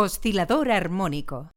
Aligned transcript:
Oscilador 0.00 0.70
armónico. 0.70 1.50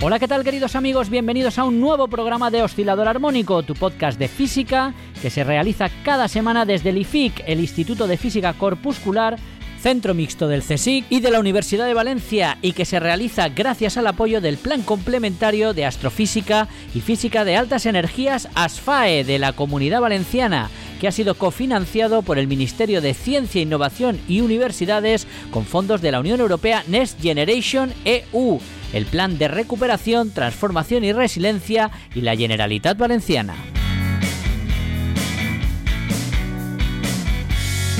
Hola, 0.00 0.18
¿qué 0.18 0.26
tal 0.26 0.44
queridos 0.44 0.74
amigos? 0.76 1.10
Bienvenidos 1.10 1.58
a 1.58 1.64
un 1.64 1.78
nuevo 1.78 2.08
programa 2.08 2.50
de 2.50 2.62
Oscilador 2.62 3.06
Armónico, 3.06 3.62
tu 3.62 3.74
podcast 3.74 4.18
de 4.18 4.28
física 4.28 4.94
que 5.20 5.28
se 5.28 5.44
realiza 5.44 5.90
cada 6.04 6.28
semana 6.28 6.64
desde 6.64 6.88
el 6.88 6.96
IFIC, 6.96 7.42
el 7.46 7.60
Instituto 7.60 8.06
de 8.06 8.16
Física 8.16 8.54
Corpuscular, 8.54 9.36
centro 9.84 10.14
mixto 10.14 10.48
del 10.48 10.62
CSIC 10.62 11.04
y 11.10 11.20
de 11.20 11.30
la 11.30 11.38
Universidad 11.38 11.84
de 11.84 11.92
Valencia 11.92 12.56
y 12.62 12.72
que 12.72 12.86
se 12.86 13.00
realiza 13.00 13.50
gracias 13.50 13.98
al 13.98 14.06
apoyo 14.06 14.40
del 14.40 14.56
Plan 14.56 14.80
Complementario 14.80 15.74
de 15.74 15.84
Astrofísica 15.84 16.68
y 16.94 17.02
Física 17.02 17.44
de 17.44 17.58
Altas 17.58 17.84
Energías 17.84 18.48
ASFAE 18.54 19.24
de 19.24 19.38
la 19.38 19.52
Comunidad 19.52 20.00
Valenciana 20.00 20.70
que 20.98 21.06
ha 21.06 21.12
sido 21.12 21.34
cofinanciado 21.34 22.22
por 22.22 22.38
el 22.38 22.46
Ministerio 22.46 23.02
de 23.02 23.12
Ciencia, 23.12 23.60
Innovación 23.60 24.18
y 24.26 24.40
Universidades 24.40 25.26
con 25.50 25.66
fondos 25.66 26.00
de 26.00 26.12
la 26.12 26.20
Unión 26.20 26.40
Europea 26.40 26.82
Next 26.88 27.20
Generation 27.20 27.92
EU 28.06 28.60
el 28.94 29.04
Plan 29.04 29.36
de 29.36 29.48
Recuperación, 29.48 30.30
Transformación 30.30 31.04
y 31.04 31.12
Resiliencia 31.12 31.90
y 32.14 32.22
la 32.22 32.34
Generalitat 32.36 32.96
Valenciana. 32.96 33.83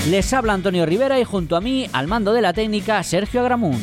Les 0.09 0.33
habla 0.33 0.53
Antonio 0.53 0.87
Rivera 0.87 1.19
y 1.19 1.25
junto 1.25 1.57
a 1.57 1.61
mí, 1.61 1.89
al 1.93 2.09
mando 2.09 2.33
de 2.33 2.43
la 2.43 2.53
técnica, 2.53 3.03
Sergio 3.03 3.41
Agramún. 3.41 3.81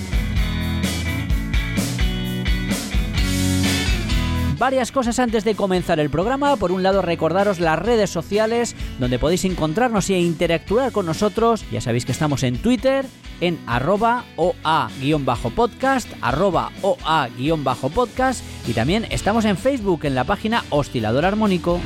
varias 4.62 4.91
cosas 4.91 5.18
antes 5.18 5.43
de 5.43 5.55
comenzar 5.55 5.99
el 5.99 6.12
programa. 6.12 6.55
Por 6.55 6.71
un 6.71 6.84
lado, 6.84 7.01
recordaros 7.01 7.59
las 7.59 7.79
redes 7.79 8.12
sociales 8.12 8.76
donde 8.99 9.18
podéis 9.18 9.43
encontrarnos 9.43 10.07
e 10.12 10.20
interactuar 10.20 10.91
con 10.91 11.07
nosotros. 11.07 11.65
Ya 11.71 11.81
sabéis 11.81 12.05
que 12.05 12.12
estamos 12.12 12.43
en 12.43 12.59
Twitter, 12.59 13.07
en 13.40 13.59
arroba 13.65 14.24
OA-podcast, 14.35 16.07
arroba 16.21 16.71
OA-podcast 16.84 18.43
y 18.68 18.74
también 18.74 19.07
estamos 19.09 19.46
en 19.46 19.57
Facebook 19.57 20.01
en 20.03 20.13
la 20.13 20.26
página 20.26 20.63
Oscilador 20.70 21.26
Armónico. 21.26 21.81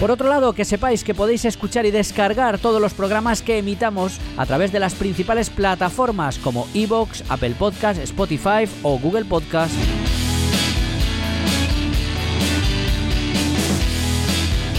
Por 0.00 0.10
otro 0.10 0.28
lado, 0.28 0.52
que 0.52 0.66
sepáis 0.66 1.02
que 1.02 1.14
podéis 1.14 1.46
escuchar 1.46 1.86
y 1.86 1.90
descargar 1.90 2.58
todos 2.58 2.82
los 2.82 2.92
programas 2.92 3.40
que 3.40 3.56
emitamos 3.56 4.18
a 4.36 4.44
través 4.44 4.70
de 4.70 4.78
las 4.78 4.94
principales 4.94 5.48
plataformas 5.48 6.38
como 6.38 6.68
Evox, 6.74 7.24
Apple 7.30 7.54
Podcast, 7.58 8.00
Spotify 8.00 8.68
o 8.82 8.98
Google 8.98 9.24
Podcast. 9.24 9.72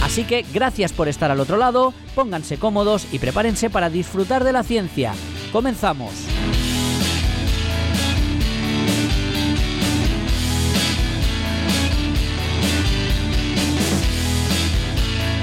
Así 0.04 0.22
que 0.22 0.46
gracias 0.54 0.92
por 0.92 1.08
estar 1.08 1.32
al 1.32 1.40
otro 1.40 1.56
lado, 1.56 1.92
pónganse 2.14 2.56
cómodos 2.56 3.06
y 3.12 3.18
prepárense 3.18 3.70
para 3.70 3.90
disfrutar 3.90 4.44
de 4.44 4.52
la 4.52 4.62
ciencia. 4.62 5.12
Comenzamos. 5.52 6.12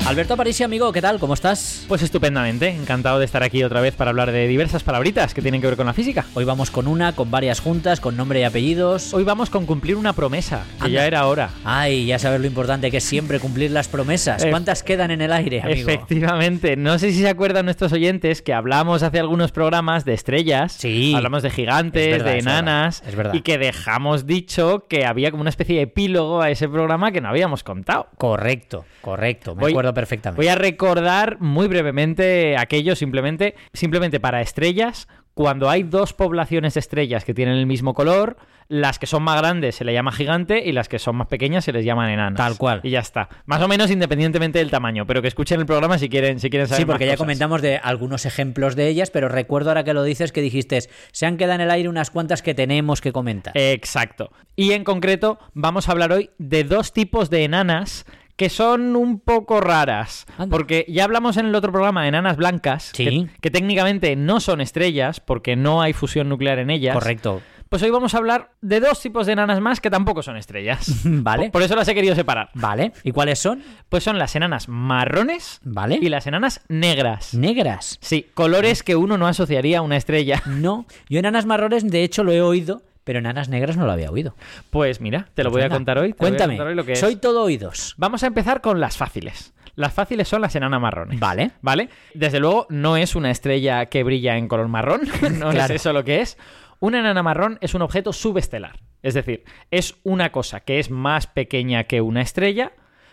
Alberto 0.06 0.38
Parisi, 0.38 0.64
amigo, 0.64 0.92
¿qué 0.92 1.02
tal? 1.02 1.18
¿Cómo 1.18 1.34
estás? 1.34 1.84
Pues 1.88 2.04
estupendamente, 2.04 2.70
encantado 2.70 3.18
de 3.18 3.26
estar 3.26 3.42
aquí 3.42 3.64
otra 3.64 3.82
vez 3.82 3.96
para 3.96 4.12
hablar 4.12 4.32
de 4.32 4.48
diversas 4.48 4.84
palabritas 4.84 5.34
que 5.34 5.42
tienen 5.42 5.62
que 5.62 5.68
ver 5.68 5.76
con 5.76 5.88
la 5.88 5.94
física. 5.94 6.26
Hoy 6.36 6.46
vamos 6.46 6.70
con 6.70 6.88
una, 6.88 7.14
con 7.14 7.32
varias 7.32 7.60
juntas, 7.60 8.00
con 8.00 8.16
nombre 8.16 8.40
y 8.40 8.44
apellidos. 8.44 9.16
Hoy 9.16 9.24
vamos 9.24 9.50
con 9.50 9.66
cumplir 9.66 9.96
una 9.96 10.14
promesa, 10.14 10.64
que 10.84 10.92
ya 10.92 11.08
era 11.08 11.26
hora. 11.26 11.50
Ay, 11.64 12.06
ya 12.06 12.20
sabes 12.20 12.40
lo 12.40 12.46
importante 12.46 12.92
que 12.92 12.98
es 12.98 13.04
siempre 13.04 13.40
cumplir 13.40 13.72
las 13.72 13.88
promesas. 13.88 14.46
¿Cuántas 14.46 14.84
quedan 14.84 15.10
en 15.10 15.22
el 15.22 15.34
aire, 15.34 15.62
amigo? 15.64 15.90
Efectivamente, 15.90 16.78
no 16.78 17.00
sé 17.00 17.12
si 17.12 17.22
se 17.22 17.30
acuerdan 17.30 17.66
nuestros 17.66 17.92
oyentes 17.92 18.44
que 18.44 18.54
hablamos 18.54 19.02
hace 19.02 19.18
algunos 19.18 19.52
programas 19.52 20.06
de 20.06 20.14
estrellas. 20.14 20.74
Sí. 20.74 21.16
Hablamos 21.16 21.42
de 21.42 21.50
gigantes, 21.50 22.24
de 22.24 22.38
enanas. 22.38 23.02
Es 23.08 23.16
verdad. 23.16 23.34
Y 23.34 23.42
que 23.42 23.58
dejamos 23.58 24.28
dicho 24.28 24.86
que 24.88 25.04
había 25.08 25.32
como 25.32 25.42
una 25.42 25.50
especie 25.50 25.78
de 25.78 25.82
epílogo 25.82 26.44
a 26.44 26.52
ese 26.52 26.70
programa 26.70 27.12
que 27.12 27.22
no 27.22 27.30
habíamos 27.30 27.64
contado. 27.64 28.08
Correcto, 28.20 28.86
correcto. 29.02 29.56
Me 29.56 29.66
acuerdo 29.66 29.95
perfectamente. 29.96 30.40
Voy 30.40 30.50
a 30.50 30.56
recordar 30.56 31.38
muy 31.40 31.68
brevemente 31.68 32.56
aquello 32.58 32.96
simplemente, 32.96 33.56
simplemente 33.74 34.20
para 34.20 34.42
estrellas. 34.42 35.08
Cuando 35.34 35.70
hay 35.70 35.84
dos 35.84 36.14
poblaciones 36.14 36.76
de 36.76 36.80
estrellas 36.80 37.26
que 37.26 37.34
tienen 37.34 37.56
el 37.56 37.66
mismo 37.66 37.94
color, 37.94 38.38
las 38.68 39.00
que 39.00 39.06
son 39.06 39.24
más 39.24 39.38
grandes 39.40 39.76
se 39.76 39.84
le 39.84 39.94
llama 39.94 40.12
gigante 40.12 40.64
y 40.66 40.72
las 40.72 40.90
que 40.90 40.98
son 40.98 41.18
más 41.18 41.28
pequeñas 41.28 41.66
se 41.66 41.72
les 41.72 41.86
llaman 41.86 42.10
enanas. 42.10 42.38
Tal 42.38 42.58
cual. 42.58 42.80
Y 42.84 42.90
ya 42.92 43.00
está. 43.00 43.30
Más 43.46 43.62
o 43.62 43.68
menos 43.68 43.92
independientemente 43.92 44.60
del 44.60 44.72
tamaño, 44.72 45.06
pero 45.06 45.22
que 45.22 45.28
escuchen 45.28 45.60
el 45.60 45.66
programa 45.66 45.98
si 45.98 46.10
quieren, 46.10 46.40
si 46.40 46.50
quieren 46.50 46.68
saber 46.68 46.82
Sí, 46.82 46.86
porque 46.86 47.06
ya 47.06 47.18
comentamos 47.18 47.62
de 47.62 47.78
algunos 47.78 48.26
ejemplos 48.26 48.76
de 48.76 48.88
ellas, 48.88 49.12
pero 49.12 49.30
recuerdo 49.30 49.70
ahora 49.70 49.84
que 49.84 49.94
lo 49.94 50.04
dices 50.04 50.32
que 50.32 50.42
dijiste, 50.42 50.80
se 51.12 51.26
han 51.26 51.38
quedado 51.38 51.56
en 51.56 51.62
el 51.62 51.72
aire 51.72 51.90
unas 51.90 52.10
cuantas 52.10 52.42
que 52.42 52.54
tenemos 52.54 53.02
que 53.02 53.12
comentar. 53.12 53.54
Exacto. 53.56 54.32
Y 54.56 54.72
en 54.72 54.84
concreto 54.84 55.38
vamos 55.54 55.88
a 55.88 55.92
hablar 55.92 56.12
hoy 56.12 56.32
de 56.38 56.64
dos 56.64 56.94
tipos 56.94 57.30
de 57.30 57.44
enanas 57.44 58.06
que 58.36 58.50
son 58.50 58.96
un 58.96 59.20
poco 59.20 59.62
raras. 59.62 60.26
Porque 60.50 60.86
ya 60.88 61.06
hablamos 61.06 61.38
en 61.38 61.48
el 61.48 61.56
otro 61.56 61.72
programa 61.72 62.04
de 62.04 62.10
enanas 62.10 62.38
blancas, 62.38 62.92
que, 62.92 63.28
técnicamente 63.52 64.16
no 64.16 64.40
son 64.40 64.62
estrellas, 64.62 65.20
porque 65.20 65.56
no 65.56 65.82
hay 65.82 65.94
fusión 65.94 66.30
nuclear 66.30 66.60
en 66.60 66.70
ellas. 66.70 66.94
Correcto. 66.94 67.42
Pues 67.70 67.82
hoy 67.82 67.90
vamos 67.90 68.14
a 68.14 68.20
hablar 68.20 68.52
de 68.62 68.80
dos 68.80 69.02
tipos 69.02 69.26
de 69.26 69.34
enanas 69.34 69.60
más 69.60 69.82
que 69.82 69.90
tampoco 69.90 70.22
son 70.22 70.38
estrellas. 70.38 71.02
vale. 71.04 71.50
Por, 71.50 71.64
eso 71.64 71.76
las 71.76 71.88
he 71.88 71.96
querido 71.96 72.14
separar. 72.14 72.50
Vale. 72.54 72.94
¿Y 73.04 73.12
cuáles 73.12 73.40
son? 73.40 73.64
Pues 73.90 74.04
son 74.04 74.20
las 74.20 74.36
enanas 74.36 74.70
marrones 74.70 75.60
vale. 75.64 75.98
y 76.00 76.10
las 76.10 76.28
enanas 76.28 76.62
negras. 76.70 77.34
¿Negras? 77.34 77.98
Sí, 78.02 78.28
colores 78.34 78.84
que 78.84 78.96
uno 78.96 79.18
no 79.18 79.28
asociaría 79.28 79.80
a 79.80 79.82
una 79.82 79.98
estrella. 79.98 80.44
No. 80.46 80.86
Yo 81.10 81.20
enanas 81.20 81.46
marrones, 81.46 81.90
de 81.90 82.04
hecho, 82.04 82.24
lo 82.24 82.32
he 82.32 82.42
oído 82.42 82.84
pero 83.06 83.20
enanas 83.20 83.48
negras 83.48 83.78
no 83.78 83.86
lo 83.86 83.94
había 83.94 84.12
oído. 84.12 84.36
Pues 84.72 85.00
mira, 85.00 85.30
te 85.34 85.44
lo 85.46 85.52
voy 85.52 85.62
a 85.62 85.70
contar 85.70 85.98
hoy. 85.98 86.12
Cuéntame. 86.12 86.60
Soy 86.96 87.16
todo 87.16 87.44
oídos. 87.44 87.96
Vamos 87.98 88.24
a 88.24 88.28
empezar 88.28 88.60
con 88.60 88.82
las 88.82 88.98
fáciles. 88.98 89.54
Las 89.76 89.94
fáciles 89.94 90.28
son 90.28 90.42
las 90.42 90.56
enanas 90.56 90.82
marrones. 90.82 91.20
Vale. 91.20 91.52
¿Vale? 91.62 91.90
Desde 92.14 92.40
luego, 92.40 92.66
no 92.70 92.98
es 92.98 93.16
una 93.16 93.32
estrella 93.32 93.86
que 93.86 94.04
brilla 94.04 94.38
en 94.38 94.48
color 94.48 94.68
marrón. 94.68 95.02
no 95.40 95.52
es 95.52 95.70
eso 95.70 95.94
lo 95.94 96.04
que 96.04 96.22
es. 96.22 96.38
Una 96.80 97.00
enana 97.00 97.24
marrón 97.24 97.58
es 97.62 97.74
un 97.74 97.82
objeto 97.82 98.12
subestelar. 98.12 98.80
Es 99.02 99.14
decir, 99.14 99.44
es 99.72 99.96
una 100.04 100.32
cosa 100.32 100.62
que 100.62 100.80
es 100.80 100.90
más 100.90 101.28
pequeña 101.28 101.84
que 101.84 102.02
una 102.02 102.22
estrella, 102.22 102.72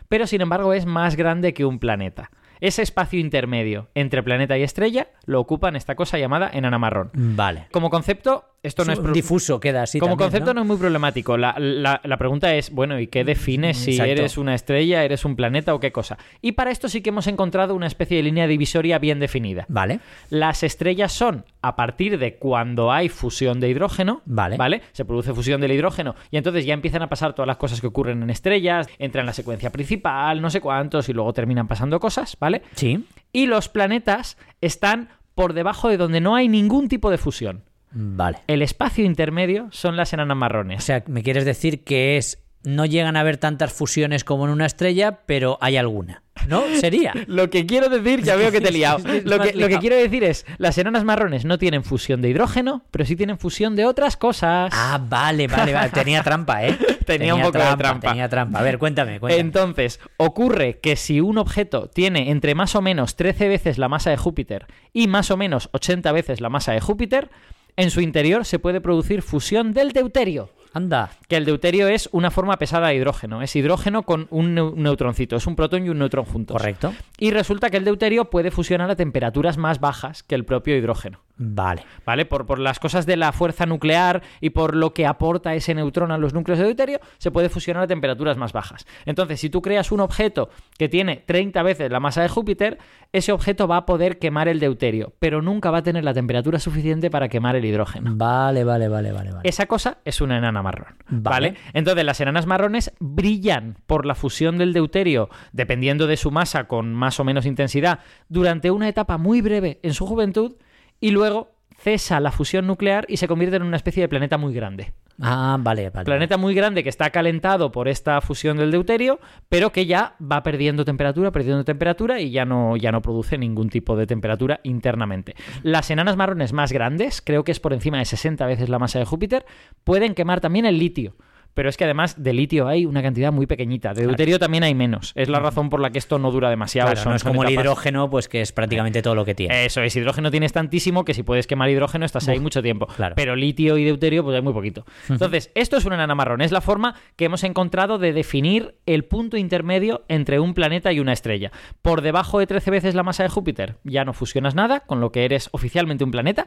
pero 0.08 0.26
sin 0.26 0.40
embargo 0.40 0.72
es 0.72 0.86
más 0.86 1.16
grande 1.16 1.52
que 1.52 1.64
un 1.64 1.78
planeta. 1.78 2.30
Ese 2.60 2.82
espacio 2.82 3.18
intermedio 3.18 3.90
entre 3.94 4.22
planeta 4.22 4.56
y 4.56 4.62
estrella 4.62 5.08
lo 5.26 5.40
ocupan 5.40 5.74
esta 5.74 5.96
cosa 5.96 6.16
llamada 6.16 6.48
enana 6.52 6.78
marrón. 6.78 7.10
Vale. 7.12 7.66
Como 7.72 7.90
concepto, 7.90 8.51
esto 8.62 8.84
no 8.84 8.92
es... 8.92 9.12
Difuso 9.12 9.58
queda 9.58 9.82
así. 9.82 9.98
Como 9.98 10.16
concepto 10.16 10.54
¿no? 10.54 10.60
es 10.60 10.66
muy 10.66 10.76
problemático. 10.76 11.36
La, 11.36 12.16
pregunta 12.18 12.54
es, 12.54 12.70
bueno, 12.70 13.00
¿y 13.00 13.08
qué 13.08 13.24
defines 13.24 13.76
si 13.76 13.98
eres 13.98 14.38
una 14.38 14.54
estrella, 14.54 15.04
eres 15.04 15.24
un 15.24 15.34
planeta 15.34 15.74
o 15.74 15.80
qué 15.80 15.90
cosa? 15.90 16.16
Y 16.40 16.52
para 16.52 16.70
esto 16.70 16.88
sí 16.88 17.02
que 17.02 17.10
hemos 17.10 17.26
encontrado 17.26 17.74
una 17.74 17.88
especie 17.88 18.16
de 18.16 18.22
línea 18.22 18.46
divisoria 18.46 18.98
bien 18.98 19.18
definida. 19.18 19.66
Vale. 19.68 20.00
Las 20.30 20.62
estrellas 20.62 21.12
son 21.12 21.44
a 21.60 21.74
partir 21.74 22.18
de 22.18 22.36
cuando 22.36 22.92
hay 22.92 23.08
fusión 23.08 23.58
de 23.58 23.68
hidrógeno. 23.68 24.22
Vale. 24.26 24.56
¿Vale? 24.56 24.82
Se 24.92 25.04
produce 25.04 25.34
fusión 25.34 25.60
del 25.60 25.72
hidrógeno 25.72 26.14
y 26.30 26.36
entonces 26.36 26.64
ya 26.64 26.74
empiezan 26.74 27.02
a 27.02 27.08
pasar 27.08 27.34
todas 27.34 27.48
las 27.48 27.56
cosas 27.56 27.80
que 27.80 27.88
ocurren 27.88 28.22
en 28.22 28.30
estrellas, 28.30 28.88
entran 28.98 29.22
en 29.22 29.26
la 29.26 29.32
secuencia 29.32 29.70
principal, 29.70 30.40
no 30.40 30.50
sé 30.50 30.60
cuántos, 30.60 31.08
y 31.08 31.12
luego 31.12 31.32
terminan 31.32 31.66
pasando 31.66 31.98
cosas, 31.98 32.36
¿vale? 32.38 32.62
Sí. 32.74 33.04
Y 33.32 33.46
los 33.46 33.68
planetas 33.68 34.36
están 34.60 35.08
por 35.34 35.52
debajo 35.52 35.88
de 35.88 35.96
donde 35.96 36.20
no 36.20 36.36
hay 36.36 36.48
ningún 36.48 36.88
tipo 36.88 37.10
de 37.10 37.18
fusión. 37.18 37.64
Vale. 37.92 38.38
El 38.46 38.62
espacio 38.62 39.04
intermedio 39.04 39.68
son 39.70 39.96
las 39.96 40.12
enanas 40.12 40.36
marrones. 40.36 40.82
O 40.82 40.86
sea, 40.86 41.04
me 41.06 41.22
quieres 41.22 41.44
decir 41.44 41.84
que 41.84 42.16
es 42.16 42.42
no 42.64 42.86
llegan 42.86 43.16
a 43.16 43.20
haber 43.20 43.38
tantas 43.38 43.72
fusiones 43.72 44.24
como 44.24 44.44
en 44.44 44.52
una 44.52 44.66
estrella, 44.66 45.20
pero 45.26 45.58
hay 45.60 45.76
alguna. 45.76 46.22
¿No? 46.46 46.62
Sería. 46.80 47.12
lo 47.26 47.50
que 47.50 47.66
quiero 47.66 47.88
decir, 47.88 48.22
ya 48.22 48.36
veo 48.36 48.50
que 48.50 48.60
te 48.60 48.68
he 48.68 48.72
liado. 48.72 48.98
lo, 49.24 49.40
que, 49.40 49.52
lo 49.52 49.68
que 49.68 49.78
quiero 49.78 49.96
decir 49.96 50.24
es, 50.24 50.46
las 50.58 50.78
enanas 50.78 51.04
marrones 51.04 51.44
no 51.44 51.58
tienen 51.58 51.84
fusión 51.84 52.22
de 52.22 52.30
hidrógeno, 52.30 52.84
pero 52.90 53.04
sí 53.04 53.16
tienen 53.16 53.38
fusión 53.38 53.76
de 53.76 53.84
otras 53.84 54.16
cosas. 54.16 54.72
Ah, 54.74 55.00
vale, 55.02 55.46
vale, 55.46 55.72
vale. 55.72 55.90
Tenía 55.90 56.22
trampa, 56.22 56.64
¿eh? 56.64 56.78
Tenía, 57.06 57.34
un 57.34 57.42
poco 57.42 57.58
de 57.58 57.76
trampa. 57.76 58.08
Tenía 58.08 58.28
trampa. 58.28 58.60
A 58.60 58.62
ver, 58.62 58.78
cuéntame, 58.78 59.18
cuéntame. 59.18 59.40
Entonces, 59.40 60.00
ocurre 60.16 60.78
que 60.80 60.96
si 60.96 61.20
un 61.20 61.38
objeto 61.38 61.88
tiene 61.88 62.30
entre 62.30 62.54
más 62.54 62.74
o 62.76 62.82
menos 62.82 63.16
13 63.16 63.48
veces 63.48 63.78
la 63.78 63.88
masa 63.88 64.10
de 64.10 64.16
Júpiter 64.16 64.66
y 64.92 65.08
más 65.08 65.30
o 65.30 65.36
menos 65.36 65.68
80 65.72 66.10
veces 66.12 66.40
la 66.40 66.48
masa 66.48 66.72
de 66.72 66.80
Júpiter, 66.80 67.30
en 67.76 67.90
su 67.90 68.00
interior 68.00 68.44
se 68.44 68.58
puede 68.58 68.80
producir 68.80 69.22
fusión 69.22 69.72
del 69.72 69.92
deuterio. 69.92 70.50
Anda. 70.72 71.10
Que 71.28 71.36
el 71.36 71.44
deuterio 71.44 71.88
es 71.88 72.08
una 72.12 72.30
forma 72.30 72.56
pesada 72.56 72.88
de 72.88 72.94
hidrógeno. 72.94 73.42
Es 73.42 73.54
hidrógeno 73.56 74.02
con 74.02 74.26
un 74.30 74.54
neutroncito. 74.54 75.36
Es 75.36 75.46
un 75.46 75.56
protón 75.56 75.86
y 75.86 75.90
un 75.90 75.98
neutrón 75.98 76.24
juntos. 76.24 76.56
Correcto. 76.56 76.94
Y 77.18 77.30
resulta 77.30 77.70
que 77.70 77.76
el 77.76 77.84
deuterio 77.84 78.30
puede 78.30 78.50
fusionar 78.50 78.90
a 78.90 78.96
temperaturas 78.96 79.58
más 79.58 79.80
bajas 79.80 80.22
que 80.22 80.34
el 80.34 80.44
propio 80.44 80.76
hidrógeno. 80.76 81.20
Vale. 81.36 81.84
¿Vale? 82.06 82.24
Por, 82.24 82.46
por, 82.46 82.58
las 82.58 82.78
cosas 82.78 83.06
de 83.06 83.16
la 83.16 83.32
fuerza 83.32 83.66
nuclear 83.66 84.22
y 84.40 84.50
por 84.50 84.76
lo 84.76 84.94
que 84.94 85.06
aporta 85.06 85.54
ese 85.54 85.74
neutrón 85.74 86.12
a 86.12 86.18
los 86.18 86.34
núcleos 86.34 86.58
de 86.58 86.66
deuterio, 86.66 87.00
se 87.18 87.30
puede 87.30 87.48
fusionar 87.48 87.84
a 87.84 87.86
temperaturas 87.86 88.36
más 88.36 88.52
bajas. 88.52 88.86
Entonces, 89.06 89.40
si 89.40 89.50
tú 89.50 89.60
creas 89.62 89.90
un 89.92 90.00
objeto 90.00 90.50
que 90.78 90.88
tiene 90.88 91.24
30 91.26 91.62
veces 91.62 91.90
la 91.90 92.00
masa 92.00 92.22
de 92.22 92.28
Júpiter, 92.28 92.78
ese 93.12 93.32
objeto 93.32 93.66
va 93.66 93.78
a 93.78 93.86
poder 93.86 94.18
quemar 94.18 94.48
el 94.48 94.60
deuterio, 94.60 95.14
pero 95.18 95.42
nunca 95.42 95.70
va 95.70 95.78
a 95.78 95.82
tener 95.82 96.04
la 96.04 96.14
temperatura 96.14 96.58
suficiente 96.58 97.10
para 97.10 97.28
quemar 97.28 97.56
el 97.56 97.64
hidrógeno. 97.64 98.12
Vale, 98.14 98.62
vale, 98.64 98.88
vale, 98.88 99.12
vale. 99.12 99.32
vale. 99.32 99.48
Esa 99.48 99.66
cosa 99.66 99.98
es 100.04 100.20
una 100.20 100.38
enana 100.38 100.61
marrón. 100.62 100.94
Vale. 101.08 101.54
Entonces, 101.72 102.04
las 102.04 102.20
enanas 102.20 102.46
marrones 102.46 102.92
brillan 103.00 103.76
por 103.86 104.06
la 104.06 104.14
fusión 104.14 104.58
del 104.58 104.72
deuterio, 104.72 105.28
dependiendo 105.52 106.06
de 106.06 106.16
su 106.16 106.30
masa, 106.30 106.64
con 106.64 106.94
más 106.94 107.20
o 107.20 107.24
menos 107.24 107.46
intensidad, 107.46 108.00
durante 108.28 108.70
una 108.70 108.88
etapa 108.88 109.18
muy 109.18 109.40
breve 109.40 109.80
en 109.82 109.94
su 109.94 110.06
juventud 110.06 110.56
y 111.00 111.10
luego 111.10 111.56
cesa 111.76 112.20
la 112.20 112.30
fusión 112.30 112.66
nuclear 112.66 113.04
y 113.08 113.16
se 113.16 113.28
convierte 113.28 113.56
en 113.56 113.62
una 113.62 113.76
especie 113.76 114.02
de 114.02 114.08
planeta 114.08 114.38
muy 114.38 114.54
grande. 114.54 114.92
Ah, 115.24 115.56
vale, 115.60 115.90
vale. 115.90 116.04
Planeta 116.04 116.36
muy 116.36 116.52
grande 116.52 116.82
que 116.82 116.88
está 116.88 117.10
calentado 117.10 117.70
por 117.70 117.86
esta 117.88 118.20
fusión 118.20 118.56
del 118.56 118.72
deuterio, 118.72 119.20
pero 119.48 119.70
que 119.70 119.86
ya 119.86 120.16
va 120.20 120.42
perdiendo 120.42 120.84
temperatura, 120.84 121.30
perdiendo 121.30 121.64
temperatura 121.64 122.20
y 122.20 122.30
ya 122.32 122.44
no, 122.44 122.76
ya 122.76 122.90
no 122.90 123.00
produce 123.02 123.38
ningún 123.38 123.70
tipo 123.70 123.96
de 123.96 124.06
temperatura 124.06 124.60
internamente. 124.64 125.36
Las 125.62 125.90
enanas 125.90 126.16
marrones 126.16 126.52
más 126.52 126.72
grandes, 126.72 127.22
creo 127.22 127.44
que 127.44 127.52
es 127.52 127.60
por 127.60 127.72
encima 127.72 127.98
de 127.98 128.04
60 128.04 128.44
veces 128.46 128.68
la 128.68 128.80
masa 128.80 128.98
de 128.98 129.04
Júpiter, 129.04 129.46
pueden 129.84 130.14
quemar 130.14 130.40
también 130.40 130.66
el 130.66 130.78
litio 130.78 131.14
pero 131.54 131.68
es 131.68 131.76
que 131.76 131.84
además 131.84 132.22
de 132.22 132.32
litio 132.32 132.68
hay 132.68 132.86
una 132.86 133.02
cantidad 133.02 133.32
muy 133.32 133.46
pequeñita. 133.46 133.94
De 133.94 134.06
deuterio 134.06 134.38
también 134.38 134.64
hay 134.64 134.74
menos. 134.74 135.12
Es 135.14 135.28
la 135.28 135.38
razón 135.38 135.70
por 135.70 135.80
la 135.80 135.90
que 135.90 135.98
esto 135.98 136.18
no 136.18 136.30
dura 136.30 136.50
demasiado. 136.50 136.92
no 137.04 137.14
es 137.14 137.24
como 137.24 137.44
el 137.44 137.50
hidrógeno, 137.50 138.08
pues 138.10 138.28
que 138.28 138.40
es 138.40 138.52
prácticamente 138.52 139.02
todo 139.02 139.14
lo 139.14 139.24
que 139.24 139.34
tiene. 139.34 139.64
Eso 139.64 139.82
es, 139.82 139.94
hidrógeno 139.94 140.30
tienes 140.30 140.52
tantísimo 140.52 141.04
que 141.04 141.14
si 141.14 141.22
puedes 141.22 141.46
quemar 141.46 141.70
hidrógeno 141.70 142.04
estás 142.04 142.28
ahí 142.28 142.40
mucho 142.40 142.62
tiempo. 142.62 142.88
Pero 143.16 143.36
litio 143.36 143.76
y 143.76 143.84
deuterio, 143.84 144.24
pues 144.24 144.36
hay 144.36 144.42
muy 144.42 144.52
poquito. 144.52 144.84
Entonces, 145.08 145.50
esto 145.54 145.76
es 145.76 145.84
una 145.84 145.96
enana 145.96 146.14
marrón. 146.14 146.40
Es 146.40 146.52
la 146.52 146.60
forma 146.60 146.94
que 147.16 147.26
hemos 147.26 147.44
encontrado 147.44 147.98
de 147.98 148.12
definir 148.12 148.76
el 148.86 149.04
punto 149.04 149.36
intermedio 149.36 150.04
entre 150.08 150.40
un 150.40 150.54
planeta 150.54 150.92
y 150.92 151.00
una 151.00 151.12
estrella. 151.12 151.52
Por 151.82 152.02
debajo 152.02 152.38
de 152.38 152.46
13 152.46 152.70
veces 152.70 152.94
la 152.94 153.02
masa 153.02 153.22
de 153.22 153.28
Júpiter 153.28 153.78
ya 153.84 154.04
no 154.04 154.12
fusionas 154.12 154.54
nada, 154.54 154.80
con 154.80 155.00
lo 155.00 155.12
que 155.12 155.24
eres 155.24 155.48
oficialmente 155.52 156.04
un 156.04 156.10
planeta. 156.10 156.46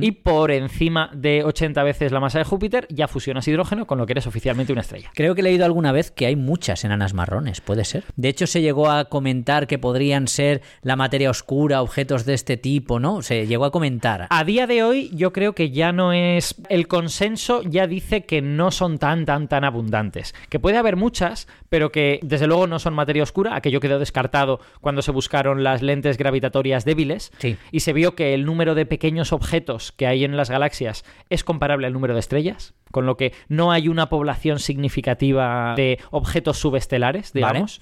Y 0.00 0.12
por 0.12 0.50
encima 0.50 1.10
de 1.14 1.44
80 1.44 1.82
veces 1.82 2.12
la 2.12 2.20
masa 2.20 2.38
de 2.38 2.44
Júpiter 2.44 2.86
ya 2.90 3.08
fusionas 3.08 3.48
hidrógeno, 3.48 3.86
con 3.86 3.98
lo 3.98 4.06
que 4.06 4.12
eres 4.12 4.26
oficialmente 4.26 4.43
una 4.52 4.80
estrella. 4.80 5.10
Creo 5.14 5.34
que 5.34 5.40
he 5.40 5.44
leído 5.44 5.64
alguna 5.64 5.92
vez 5.92 6.10
que 6.10 6.26
hay 6.26 6.36
muchas 6.36 6.84
enanas 6.84 7.14
marrones, 7.14 7.60
puede 7.60 7.84
ser. 7.84 8.04
De 8.16 8.28
hecho, 8.28 8.46
se 8.46 8.60
llegó 8.60 8.90
a 8.90 9.06
comentar 9.06 9.66
que 9.66 9.78
podrían 9.78 10.28
ser 10.28 10.62
la 10.82 10.96
materia 10.96 11.30
oscura, 11.30 11.82
objetos 11.82 12.24
de 12.24 12.34
este 12.34 12.56
tipo, 12.56 13.00
¿no? 13.00 13.22
Se 13.22 13.46
llegó 13.46 13.64
a 13.64 13.70
comentar. 13.70 14.26
A 14.30 14.44
día 14.44 14.66
de 14.66 14.82
hoy, 14.82 15.10
yo 15.14 15.32
creo 15.32 15.54
que 15.54 15.70
ya 15.70 15.92
no 15.92 16.12
es. 16.12 16.56
El 16.68 16.88
consenso 16.88 17.62
ya 17.62 17.86
dice 17.86 18.24
que 18.24 18.42
no 18.42 18.70
son 18.70 18.98
tan, 18.98 19.24
tan, 19.24 19.48
tan 19.48 19.64
abundantes. 19.64 20.34
Que 20.48 20.60
puede 20.60 20.76
haber 20.76 20.96
muchas, 20.96 21.48
pero 21.68 21.90
que 21.90 22.20
desde 22.22 22.46
luego 22.46 22.66
no 22.66 22.78
son 22.78 22.94
materia 22.94 23.22
oscura. 23.22 23.56
Aquello 23.56 23.80
quedó 23.80 23.98
descartado 23.98 24.60
cuando 24.80 25.02
se 25.02 25.10
buscaron 25.10 25.64
las 25.64 25.82
lentes 25.82 26.18
gravitatorias 26.18 26.84
débiles. 26.84 27.32
Sí. 27.38 27.56
Y 27.72 27.80
se 27.80 27.92
vio 27.92 28.14
que 28.14 28.34
el 28.34 28.44
número 28.44 28.74
de 28.74 28.86
pequeños 28.86 29.32
objetos 29.32 29.92
que 29.92 30.06
hay 30.06 30.24
en 30.24 30.36
las 30.36 30.50
galaxias 30.50 31.04
es 31.30 31.44
comparable 31.44 31.86
al 31.86 31.92
número 31.92 32.14
de 32.14 32.20
estrellas 32.20 32.74
con 32.94 33.06
lo 33.06 33.16
que 33.16 33.32
no 33.48 33.72
hay 33.72 33.88
una 33.88 34.08
población 34.08 34.60
significativa 34.60 35.74
de 35.74 35.98
objetos 36.12 36.58
subestelares, 36.58 37.32
digamos. 37.32 37.80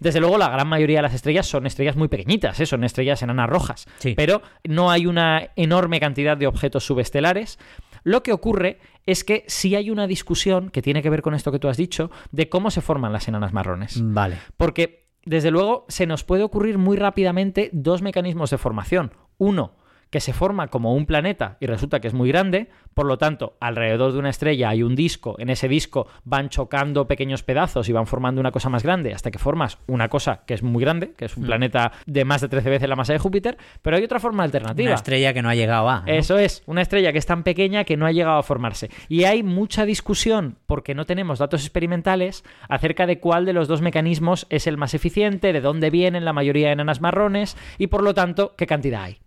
Desde 0.00 0.20
luego, 0.20 0.38
la 0.38 0.48
gran 0.48 0.66
mayoría 0.66 0.98
de 0.98 1.02
las 1.02 1.12
estrellas 1.12 1.46
son 1.46 1.66
estrellas 1.66 1.96
muy 1.96 2.08
pequeñitas, 2.08 2.58
¿eh? 2.60 2.64
son 2.64 2.82
estrellas 2.82 3.22
enanas 3.22 3.50
rojas, 3.50 3.86
pero 4.16 4.40
no 4.64 4.90
hay 4.90 5.06
una 5.06 5.50
enorme 5.54 6.00
cantidad 6.00 6.38
de 6.38 6.46
objetos 6.46 6.86
subestelares. 6.86 7.58
Lo 8.04 8.22
que 8.22 8.32
ocurre 8.32 8.78
es 9.04 9.22
que 9.22 9.44
sí 9.48 9.76
hay 9.76 9.90
una 9.90 10.06
discusión 10.06 10.70
que 10.70 10.80
tiene 10.80 11.02
que 11.02 11.10
ver 11.10 11.20
con 11.20 11.34
esto 11.34 11.52
que 11.52 11.58
tú 11.58 11.68
has 11.68 11.76
dicho, 11.76 12.10
de 12.32 12.48
cómo 12.48 12.70
se 12.70 12.80
forman 12.80 13.12
las 13.12 13.28
enanas 13.28 13.52
marrones. 13.52 14.00
Vale. 14.02 14.38
Porque, 14.56 15.08
desde 15.26 15.50
luego, 15.50 15.84
se 15.88 16.06
nos 16.06 16.24
puede 16.24 16.42
ocurrir 16.42 16.78
muy 16.78 16.96
rápidamente 16.96 17.68
dos 17.74 18.00
mecanismos 18.00 18.48
de 18.48 18.56
formación. 18.56 19.12
Uno, 19.36 19.74
que 20.14 20.20
se 20.20 20.32
forma 20.32 20.68
como 20.68 20.94
un 20.94 21.06
planeta 21.06 21.56
y 21.58 21.66
resulta 21.66 21.98
que 21.98 22.06
es 22.06 22.14
muy 22.14 22.28
grande, 22.28 22.68
por 22.94 23.04
lo 23.04 23.18
tanto, 23.18 23.56
alrededor 23.58 24.12
de 24.12 24.20
una 24.20 24.30
estrella 24.30 24.68
hay 24.68 24.84
un 24.84 24.94
disco, 24.94 25.34
en 25.40 25.50
ese 25.50 25.66
disco 25.66 26.06
van 26.22 26.50
chocando 26.50 27.08
pequeños 27.08 27.42
pedazos 27.42 27.88
y 27.88 27.92
van 27.92 28.06
formando 28.06 28.40
una 28.40 28.52
cosa 28.52 28.68
más 28.68 28.84
grande 28.84 29.12
hasta 29.12 29.32
que 29.32 29.40
formas 29.40 29.78
una 29.88 30.08
cosa 30.08 30.42
que 30.46 30.54
es 30.54 30.62
muy 30.62 30.80
grande, 30.80 31.14
que 31.16 31.24
es 31.24 31.36
un 31.36 31.42
mm. 31.42 31.46
planeta 31.46 31.90
de 32.06 32.24
más 32.24 32.42
de 32.42 32.48
13 32.48 32.70
veces 32.70 32.88
la 32.88 32.94
masa 32.94 33.12
de 33.12 33.18
Júpiter, 33.18 33.58
pero 33.82 33.96
hay 33.96 34.04
otra 34.04 34.20
forma 34.20 34.44
alternativa. 34.44 34.90
Una 34.90 34.94
estrella 34.94 35.32
que 35.32 35.42
no 35.42 35.48
ha 35.48 35.56
llegado 35.56 35.90
a. 35.90 36.04
Eso 36.06 36.38
es, 36.38 36.62
una 36.66 36.82
estrella 36.82 37.10
que 37.10 37.18
es 37.18 37.26
tan 37.26 37.42
pequeña 37.42 37.82
que 37.82 37.96
no 37.96 38.06
ha 38.06 38.12
llegado 38.12 38.38
a 38.38 38.44
formarse. 38.44 38.90
Y 39.08 39.24
hay 39.24 39.42
mucha 39.42 39.84
discusión, 39.84 40.58
porque 40.66 40.94
no 40.94 41.06
tenemos 41.06 41.40
datos 41.40 41.62
experimentales, 41.62 42.44
acerca 42.68 43.06
de 43.06 43.18
cuál 43.18 43.46
de 43.46 43.52
los 43.52 43.66
dos 43.66 43.82
mecanismos 43.82 44.46
es 44.48 44.68
el 44.68 44.76
más 44.76 44.94
eficiente, 44.94 45.52
de 45.52 45.60
dónde 45.60 45.90
vienen 45.90 46.24
la 46.24 46.32
mayoría 46.32 46.68
de 46.68 46.74
enanas 46.74 47.00
marrones 47.00 47.56
y 47.78 47.88
por 47.88 48.04
lo 48.04 48.14
tanto, 48.14 48.54
qué 48.56 48.68
cantidad 48.68 49.02
hay. 49.02 49.18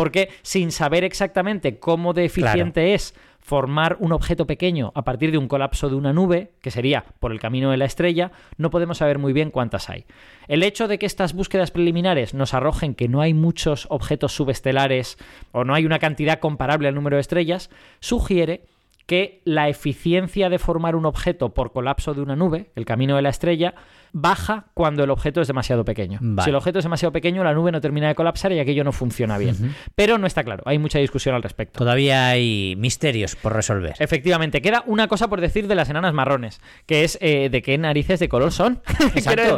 Porque 0.00 0.30
sin 0.40 0.72
saber 0.72 1.04
exactamente 1.04 1.78
cómo 1.78 2.14
de 2.14 2.24
eficiente 2.24 2.94
es 2.94 3.14
formar 3.38 3.98
un 4.00 4.12
objeto 4.12 4.46
pequeño 4.46 4.92
a 4.94 5.02
partir 5.02 5.30
de 5.30 5.36
un 5.36 5.46
colapso 5.46 5.90
de 5.90 5.94
una 5.94 6.14
nube, 6.14 6.52
que 6.62 6.70
sería 6.70 7.04
por 7.18 7.32
el 7.32 7.38
camino 7.38 7.70
de 7.70 7.76
la 7.76 7.84
estrella, 7.84 8.32
no 8.56 8.70
podemos 8.70 8.96
saber 8.96 9.18
muy 9.18 9.34
bien 9.34 9.50
cuántas 9.50 9.90
hay. 9.90 10.06
El 10.48 10.62
hecho 10.62 10.88
de 10.88 10.98
que 10.98 11.04
estas 11.04 11.34
búsquedas 11.34 11.70
preliminares 11.70 12.32
nos 12.32 12.54
arrojen 12.54 12.94
que 12.94 13.08
no 13.08 13.20
hay 13.20 13.34
muchos 13.34 13.86
objetos 13.90 14.32
subestelares 14.32 15.18
o 15.52 15.64
no 15.64 15.74
hay 15.74 15.84
una 15.84 15.98
cantidad 15.98 16.38
comparable 16.38 16.88
al 16.88 16.94
número 16.94 17.16
de 17.16 17.20
estrellas, 17.20 17.68
sugiere 17.98 18.62
que 19.10 19.42
la 19.44 19.68
eficiencia 19.68 20.48
de 20.50 20.60
formar 20.60 20.94
un 20.94 21.04
objeto 21.04 21.52
por 21.52 21.72
colapso 21.72 22.14
de 22.14 22.20
una 22.20 22.36
nube, 22.36 22.70
el 22.76 22.84
camino 22.84 23.16
de 23.16 23.22
la 23.22 23.30
estrella, 23.30 23.74
baja 24.12 24.66
cuando 24.72 25.02
el 25.02 25.10
objeto 25.10 25.40
es 25.40 25.48
demasiado 25.48 25.84
pequeño. 25.84 26.20
Si 26.44 26.50
el 26.50 26.54
objeto 26.54 26.78
es 26.78 26.84
demasiado 26.84 27.10
pequeño, 27.10 27.42
la 27.42 27.52
nube 27.52 27.72
no 27.72 27.80
termina 27.80 28.06
de 28.06 28.14
colapsar 28.14 28.52
y 28.52 28.60
aquello 28.60 28.84
no 28.84 28.92
funciona 28.92 29.36
bien. 29.36 29.74
Pero 29.96 30.16
no 30.16 30.28
está 30.28 30.44
claro, 30.44 30.62
hay 30.64 30.78
mucha 30.78 31.00
discusión 31.00 31.34
al 31.34 31.42
respecto. 31.42 31.80
Todavía 31.80 32.28
hay 32.28 32.76
misterios 32.76 33.34
por 33.34 33.52
resolver. 33.52 33.96
Efectivamente, 33.98 34.62
queda 34.62 34.84
una 34.86 35.08
cosa 35.08 35.26
por 35.26 35.40
decir 35.40 35.66
de 35.66 35.74
las 35.74 35.90
enanas 35.90 36.14
marrones, 36.14 36.60
que 36.86 37.02
es 37.02 37.18
eh, 37.20 37.48
de 37.50 37.62
qué 37.62 37.78
narices 37.78 38.20
de 38.20 38.28
color 38.28 38.52
son. 38.52 38.80
Exacto. 39.16 39.56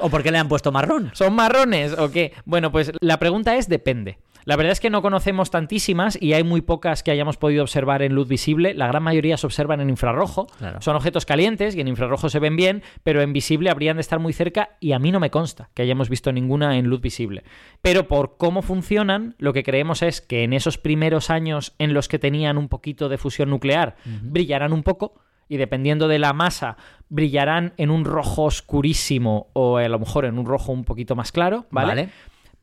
¿O 0.00 0.10
por 0.10 0.22
qué 0.22 0.30
le 0.30 0.36
han 0.36 0.48
puesto 0.48 0.70
marrón? 0.70 1.12
¿Son 1.14 1.34
marrones 1.34 1.94
o 1.98 2.10
qué? 2.10 2.34
Bueno, 2.44 2.70
pues 2.70 2.92
la 3.00 3.18
pregunta 3.18 3.56
es 3.56 3.70
depende. 3.70 4.18
La 4.46 4.54
verdad 4.54 4.70
es 4.70 4.78
que 4.78 4.90
no 4.90 5.02
conocemos 5.02 5.50
tantísimas 5.50 6.16
y 6.22 6.32
hay 6.32 6.44
muy 6.44 6.60
pocas 6.60 7.02
que 7.02 7.10
hayamos 7.10 7.36
podido 7.36 7.64
observar 7.64 8.02
en 8.02 8.14
luz 8.14 8.28
visible. 8.28 8.74
La 8.74 8.86
gran 8.86 9.02
mayoría 9.02 9.36
se 9.36 9.44
observan 9.44 9.80
en 9.80 9.90
infrarrojo. 9.90 10.46
Son 10.78 10.94
objetos 10.94 11.26
calientes 11.26 11.74
y 11.74 11.80
en 11.80 11.88
infrarrojo 11.88 12.28
se 12.28 12.38
ven 12.38 12.54
bien, 12.54 12.84
pero 13.02 13.22
en 13.22 13.32
visible 13.32 13.70
habrían 13.70 13.96
de 13.96 14.02
estar 14.02 14.20
muy 14.20 14.32
cerca 14.32 14.70
y 14.78 14.92
a 14.92 15.00
mí 15.00 15.10
no 15.10 15.18
me 15.18 15.30
consta 15.30 15.68
que 15.74 15.82
hayamos 15.82 16.08
visto 16.08 16.30
ninguna 16.30 16.78
en 16.78 16.86
luz 16.86 17.00
visible. 17.00 17.42
Pero 17.82 18.06
por 18.06 18.36
cómo 18.36 18.62
funcionan, 18.62 19.34
lo 19.38 19.52
que 19.52 19.64
creemos 19.64 20.02
es 20.02 20.20
que 20.20 20.44
en 20.44 20.52
esos 20.52 20.78
primeros 20.78 21.28
años 21.28 21.74
en 21.80 21.92
los 21.92 22.06
que 22.06 22.20
tenían 22.20 22.56
un 22.56 22.68
poquito 22.68 23.08
de 23.08 23.18
fusión 23.18 23.50
nuclear, 23.50 23.96
brillarán 24.22 24.72
un 24.72 24.84
poco 24.84 25.20
y 25.48 25.56
dependiendo 25.56 26.06
de 26.06 26.20
la 26.20 26.32
masa 26.32 26.76
brillarán 27.08 27.72
en 27.78 27.90
un 27.90 28.04
rojo 28.04 28.44
oscurísimo 28.44 29.48
o 29.54 29.78
a 29.78 29.88
lo 29.88 29.98
mejor 29.98 30.24
en 30.24 30.38
un 30.38 30.46
rojo 30.46 30.70
un 30.70 30.84
poquito 30.84 31.16
más 31.16 31.32
claro, 31.32 31.66
¿vale? 31.70 31.88
¿Vale? 31.88 32.08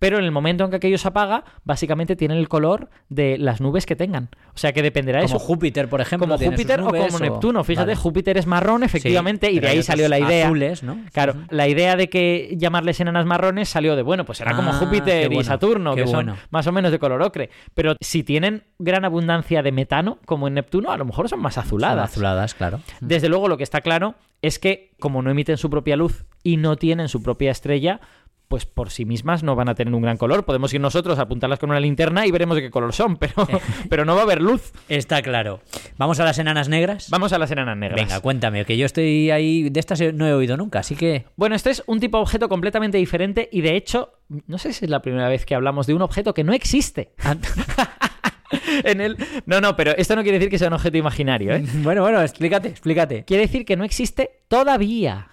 Pero 0.04 0.20
en 0.20 0.26
el 0.26 0.32
momento 0.32 0.66
en 0.66 0.70
que 0.70 0.76
aquello 0.76 0.98
se 0.98 1.08
apaga, 1.08 1.46
básicamente 1.64 2.18
tienen 2.18 2.38
el 2.38 2.50
color 2.50 2.90
de 3.08 3.38
las 3.38 3.62
nubes 3.62 3.86
que 3.86 3.96
tengan. 3.96 4.28
O 4.54 4.58
sea 4.58 4.74
que 4.74 4.82
dependerá 4.82 5.20
de 5.20 5.28
eso. 5.28 5.36
Como 5.36 5.46
Júpiter, 5.46 5.88
por 5.88 6.02
ejemplo. 6.02 6.28
Como 6.28 6.38
Júpiter 6.38 6.82
o 6.82 6.88
como 6.88 7.20
Neptuno. 7.20 7.64
Fíjate, 7.64 7.96
Júpiter 7.96 8.38
es 8.38 8.46
marrón, 8.46 8.84
efectivamente, 8.84 9.50
y 9.50 9.60
de 9.62 9.70
ahí 9.70 9.82
salió 9.82 10.10
la 10.10 10.20
idea. 10.20 10.48
Azules, 10.48 10.84
¿no? 10.84 10.98
Claro, 11.14 11.36
la 11.52 11.70
idea 11.70 11.96
de 11.96 12.10
que 12.10 12.54
llamarles 12.58 13.00
enanas 13.00 13.26
marrones 13.26 13.70
salió 13.70 13.96
de, 13.96 14.02
bueno, 14.02 14.26
pues 14.26 14.40
será 14.40 14.58
como 14.58 14.72
ah, 14.72 14.74
Júpiter 14.74 15.32
y 15.32 15.42
Saturno, 15.46 15.96
que 15.96 16.06
son 16.06 16.36
más 16.50 16.68
o 16.68 16.74
menos 16.74 16.92
de 16.92 17.00
color 17.00 17.22
ocre. 17.22 17.50
Pero 17.74 17.96
si 18.02 18.24
tienen 18.24 18.66
gran 18.80 19.06
abundancia 19.06 19.64
de 19.64 19.72
metano, 19.72 20.20
como 20.26 20.50
en 20.50 20.56
Neptuno, 20.56 20.92
a 20.92 20.98
lo 20.98 21.06
mejor 21.06 21.30
son 21.30 21.40
más 21.40 21.58
azuladas. 21.58 22.12
azuladas, 22.12 22.56
claro. 22.56 22.82
Desde 23.00 23.30
luego, 23.30 23.48
lo 23.48 23.56
que 23.56 23.64
está 23.64 23.80
claro 23.80 24.16
es 24.42 24.60
que, 24.60 24.92
como 25.00 25.22
no 25.22 25.32
emiten 25.32 25.56
su 25.56 25.70
propia 25.70 25.96
luz 25.96 26.26
y 26.44 26.58
no 26.58 26.76
tienen 26.76 27.08
su 27.08 27.24
propia 27.24 27.52
estrella, 27.52 28.02
pues 28.48 28.66
por 28.66 28.92
sí 28.92 29.06
mismas 29.06 29.44
no 29.44 29.56
van 29.56 29.70
a 29.70 29.76
tener 29.76 29.94
un 29.94 30.02
gran 30.02 30.18
color. 30.18 30.46
Podemos 30.46 30.74
ir 30.74 30.82
nosotros 30.82 31.20
a 31.20 31.24
apuntarlas 31.24 31.60
con 31.60 31.70
una 31.72 31.80
linterna 31.80 32.26
y 32.28 32.32
veremos 32.32 32.56
de 32.56 32.62
qué 32.62 32.70
color 32.70 32.94
son, 32.94 33.18
pero, 33.18 33.48
pero 33.90 34.06
no 34.06 34.16
va 34.16 34.22
a 34.22 34.24
haber 34.24 34.42
luz. 34.42 34.74
Está 34.90 35.22
claro. 35.22 35.62
¿Vamos 35.98 36.20
a 36.20 36.24
las 36.24 36.38
enanas 36.40 36.70
negras? 36.70 37.10
Vamos 37.10 37.34
a 37.34 37.38
las 37.38 37.52
enanas 37.52 37.78
negras. 37.78 38.00
Venga, 38.00 38.20
cuéntame, 38.20 38.66
que 38.66 38.78
yo 38.78 38.86
estoy 38.86 39.32
ahí, 39.32 39.70
de 39.70 39.80
estas 39.80 40.02
no 40.14 40.28
he 40.28 40.34
oído 40.34 40.58
nunca, 40.58 40.80
así 40.80 40.96
que... 40.96 41.26
Bueno, 41.36 41.56
este 41.56 41.72
es 41.72 41.84
un 41.88 42.00
tipo 42.00 42.18
de 42.18 42.24
objeto 42.24 42.50
completamente 42.50 42.98
diferente 42.98 43.50
y 43.52 43.62
de 43.62 43.76
hecho, 43.76 44.14
no 44.48 44.58
sé 44.58 44.74
si 44.74 44.86
es 44.86 44.92
la 44.92 45.02
primera 45.02 45.28
vez 45.30 45.46
que 45.46 45.56
hablamos 45.56 45.88
de 45.88 45.94
un 45.94 46.02
objeto 46.02 46.34
que 46.34 46.44
no 46.44 46.54
existe. 46.54 47.14
en 48.84 49.02
el... 49.02 49.18
No, 49.46 49.62
no, 49.62 49.76
pero 49.76 49.92
esto 49.98 50.16
no 50.16 50.24
quiere 50.24 50.40
decir 50.40 50.50
que 50.50 50.60
sea 50.60 50.68
un 50.68 50.74
objeto 50.76 50.98
imaginario, 50.98 51.54
¿eh? 51.54 51.64
Bueno, 51.84 52.02
bueno, 52.02 52.22
explícate, 52.22 52.70
explícate. 52.70 53.26
Quiere 53.26 53.44
decir 53.44 53.66
que 53.66 53.76
no 53.76 53.84
existe 53.84 54.44
todavía. 54.48 55.28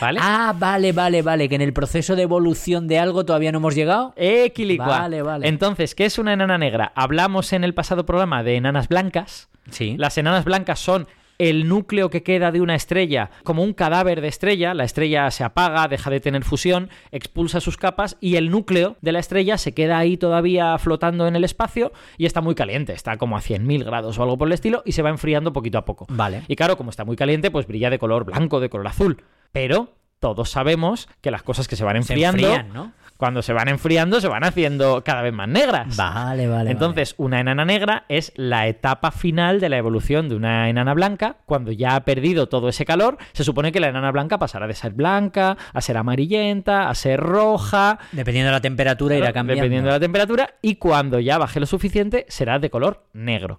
¿Vale? 0.00 0.20
Ah, 0.22 0.54
vale, 0.58 0.92
vale, 0.92 1.22
vale. 1.22 1.48
Que 1.48 1.54
en 1.54 1.60
el 1.62 1.72
proceso 1.72 2.16
de 2.16 2.22
evolución 2.22 2.86
de 2.88 2.98
algo 2.98 3.24
todavía 3.24 3.52
no 3.52 3.58
hemos 3.58 3.74
llegado. 3.74 4.12
Equilicua. 4.16 4.86
Vale, 4.86 5.22
vale. 5.22 5.48
Entonces, 5.48 5.94
¿qué 5.94 6.04
es 6.04 6.18
una 6.18 6.32
enana 6.32 6.58
negra? 6.58 6.92
Hablamos 6.94 7.52
en 7.52 7.64
el 7.64 7.74
pasado 7.74 8.06
programa 8.06 8.42
de 8.42 8.56
enanas 8.56 8.88
blancas. 8.88 9.48
Sí. 9.70 9.96
Las 9.98 10.18
enanas 10.18 10.44
blancas 10.44 10.78
son 10.78 11.06
el 11.38 11.68
núcleo 11.68 12.10
que 12.10 12.22
queda 12.22 12.52
de 12.52 12.60
una 12.60 12.74
estrella, 12.74 13.30
como 13.42 13.62
un 13.62 13.72
cadáver 13.72 14.20
de 14.20 14.28
estrella, 14.28 14.74
la 14.74 14.84
estrella 14.84 15.30
se 15.30 15.44
apaga, 15.44 15.88
deja 15.88 16.10
de 16.10 16.20
tener 16.20 16.44
fusión, 16.44 16.90
expulsa 17.10 17.60
sus 17.60 17.76
capas 17.76 18.16
y 18.20 18.36
el 18.36 18.50
núcleo 18.50 18.96
de 19.00 19.12
la 19.12 19.18
estrella 19.18 19.58
se 19.58 19.74
queda 19.74 19.98
ahí 19.98 20.16
todavía 20.16 20.76
flotando 20.78 21.26
en 21.26 21.36
el 21.36 21.44
espacio 21.44 21.92
y 22.16 22.26
está 22.26 22.40
muy 22.40 22.54
caliente, 22.54 22.92
está 22.92 23.16
como 23.16 23.36
a 23.36 23.40
100.000 23.40 23.84
grados 23.84 24.18
o 24.18 24.22
algo 24.22 24.38
por 24.38 24.48
el 24.48 24.52
estilo 24.52 24.82
y 24.84 24.92
se 24.92 25.02
va 25.02 25.10
enfriando 25.10 25.52
poquito 25.52 25.78
a 25.78 25.84
poco. 25.84 26.06
Vale. 26.08 26.42
Y 26.48 26.56
claro, 26.56 26.76
como 26.76 26.90
está 26.90 27.04
muy 27.04 27.16
caliente, 27.16 27.50
pues 27.50 27.66
brilla 27.66 27.90
de 27.90 27.98
color 27.98 28.24
blanco, 28.24 28.60
de 28.60 28.68
color 28.68 28.86
azul. 28.86 29.22
Pero 29.52 29.94
todos 30.20 30.50
sabemos 30.50 31.08
que 31.20 31.30
las 31.30 31.42
cosas 31.42 31.68
que 31.68 31.76
se 31.76 31.84
van 31.84 32.02
Se 32.02 32.12
enfriando, 32.12 32.46
enfrían, 32.46 32.72
¿no? 32.72 32.92
Cuando 33.24 33.40
se 33.40 33.54
van 33.54 33.68
enfriando, 33.68 34.20
se 34.20 34.28
van 34.28 34.44
haciendo 34.44 35.02
cada 35.02 35.22
vez 35.22 35.32
más 35.32 35.48
negras. 35.48 35.96
Vale, 35.96 36.46
vale. 36.46 36.70
Entonces, 36.70 37.14
una 37.16 37.40
enana 37.40 37.64
negra 37.64 38.04
es 38.10 38.32
la 38.36 38.66
etapa 38.68 39.12
final 39.12 39.60
de 39.60 39.70
la 39.70 39.78
evolución 39.78 40.28
de 40.28 40.36
una 40.36 40.68
enana 40.68 40.92
blanca. 40.92 41.36
Cuando 41.46 41.72
ya 41.72 41.96
ha 41.96 42.04
perdido 42.04 42.50
todo 42.50 42.68
ese 42.68 42.84
calor, 42.84 43.16
se 43.32 43.42
supone 43.42 43.72
que 43.72 43.80
la 43.80 43.88
enana 43.88 44.10
blanca 44.10 44.36
pasará 44.38 44.66
de 44.66 44.74
ser 44.74 44.92
blanca 44.92 45.56
a 45.72 45.80
ser 45.80 45.96
amarillenta, 45.96 46.90
a 46.90 46.94
ser 46.94 47.18
roja. 47.18 47.98
Dependiendo 48.12 48.48
de 48.48 48.52
la 48.52 48.60
temperatura 48.60 49.16
irá 49.16 49.32
cambiando. 49.32 49.62
dependiendo 49.62 49.88
de 49.88 49.94
la 49.96 50.00
temperatura, 50.00 50.50
y 50.60 50.74
cuando 50.74 51.18
ya 51.18 51.38
baje 51.38 51.60
lo 51.60 51.64
suficiente, 51.66 52.26
será 52.28 52.58
de 52.58 52.68
color 52.68 53.06
negro. 53.14 53.56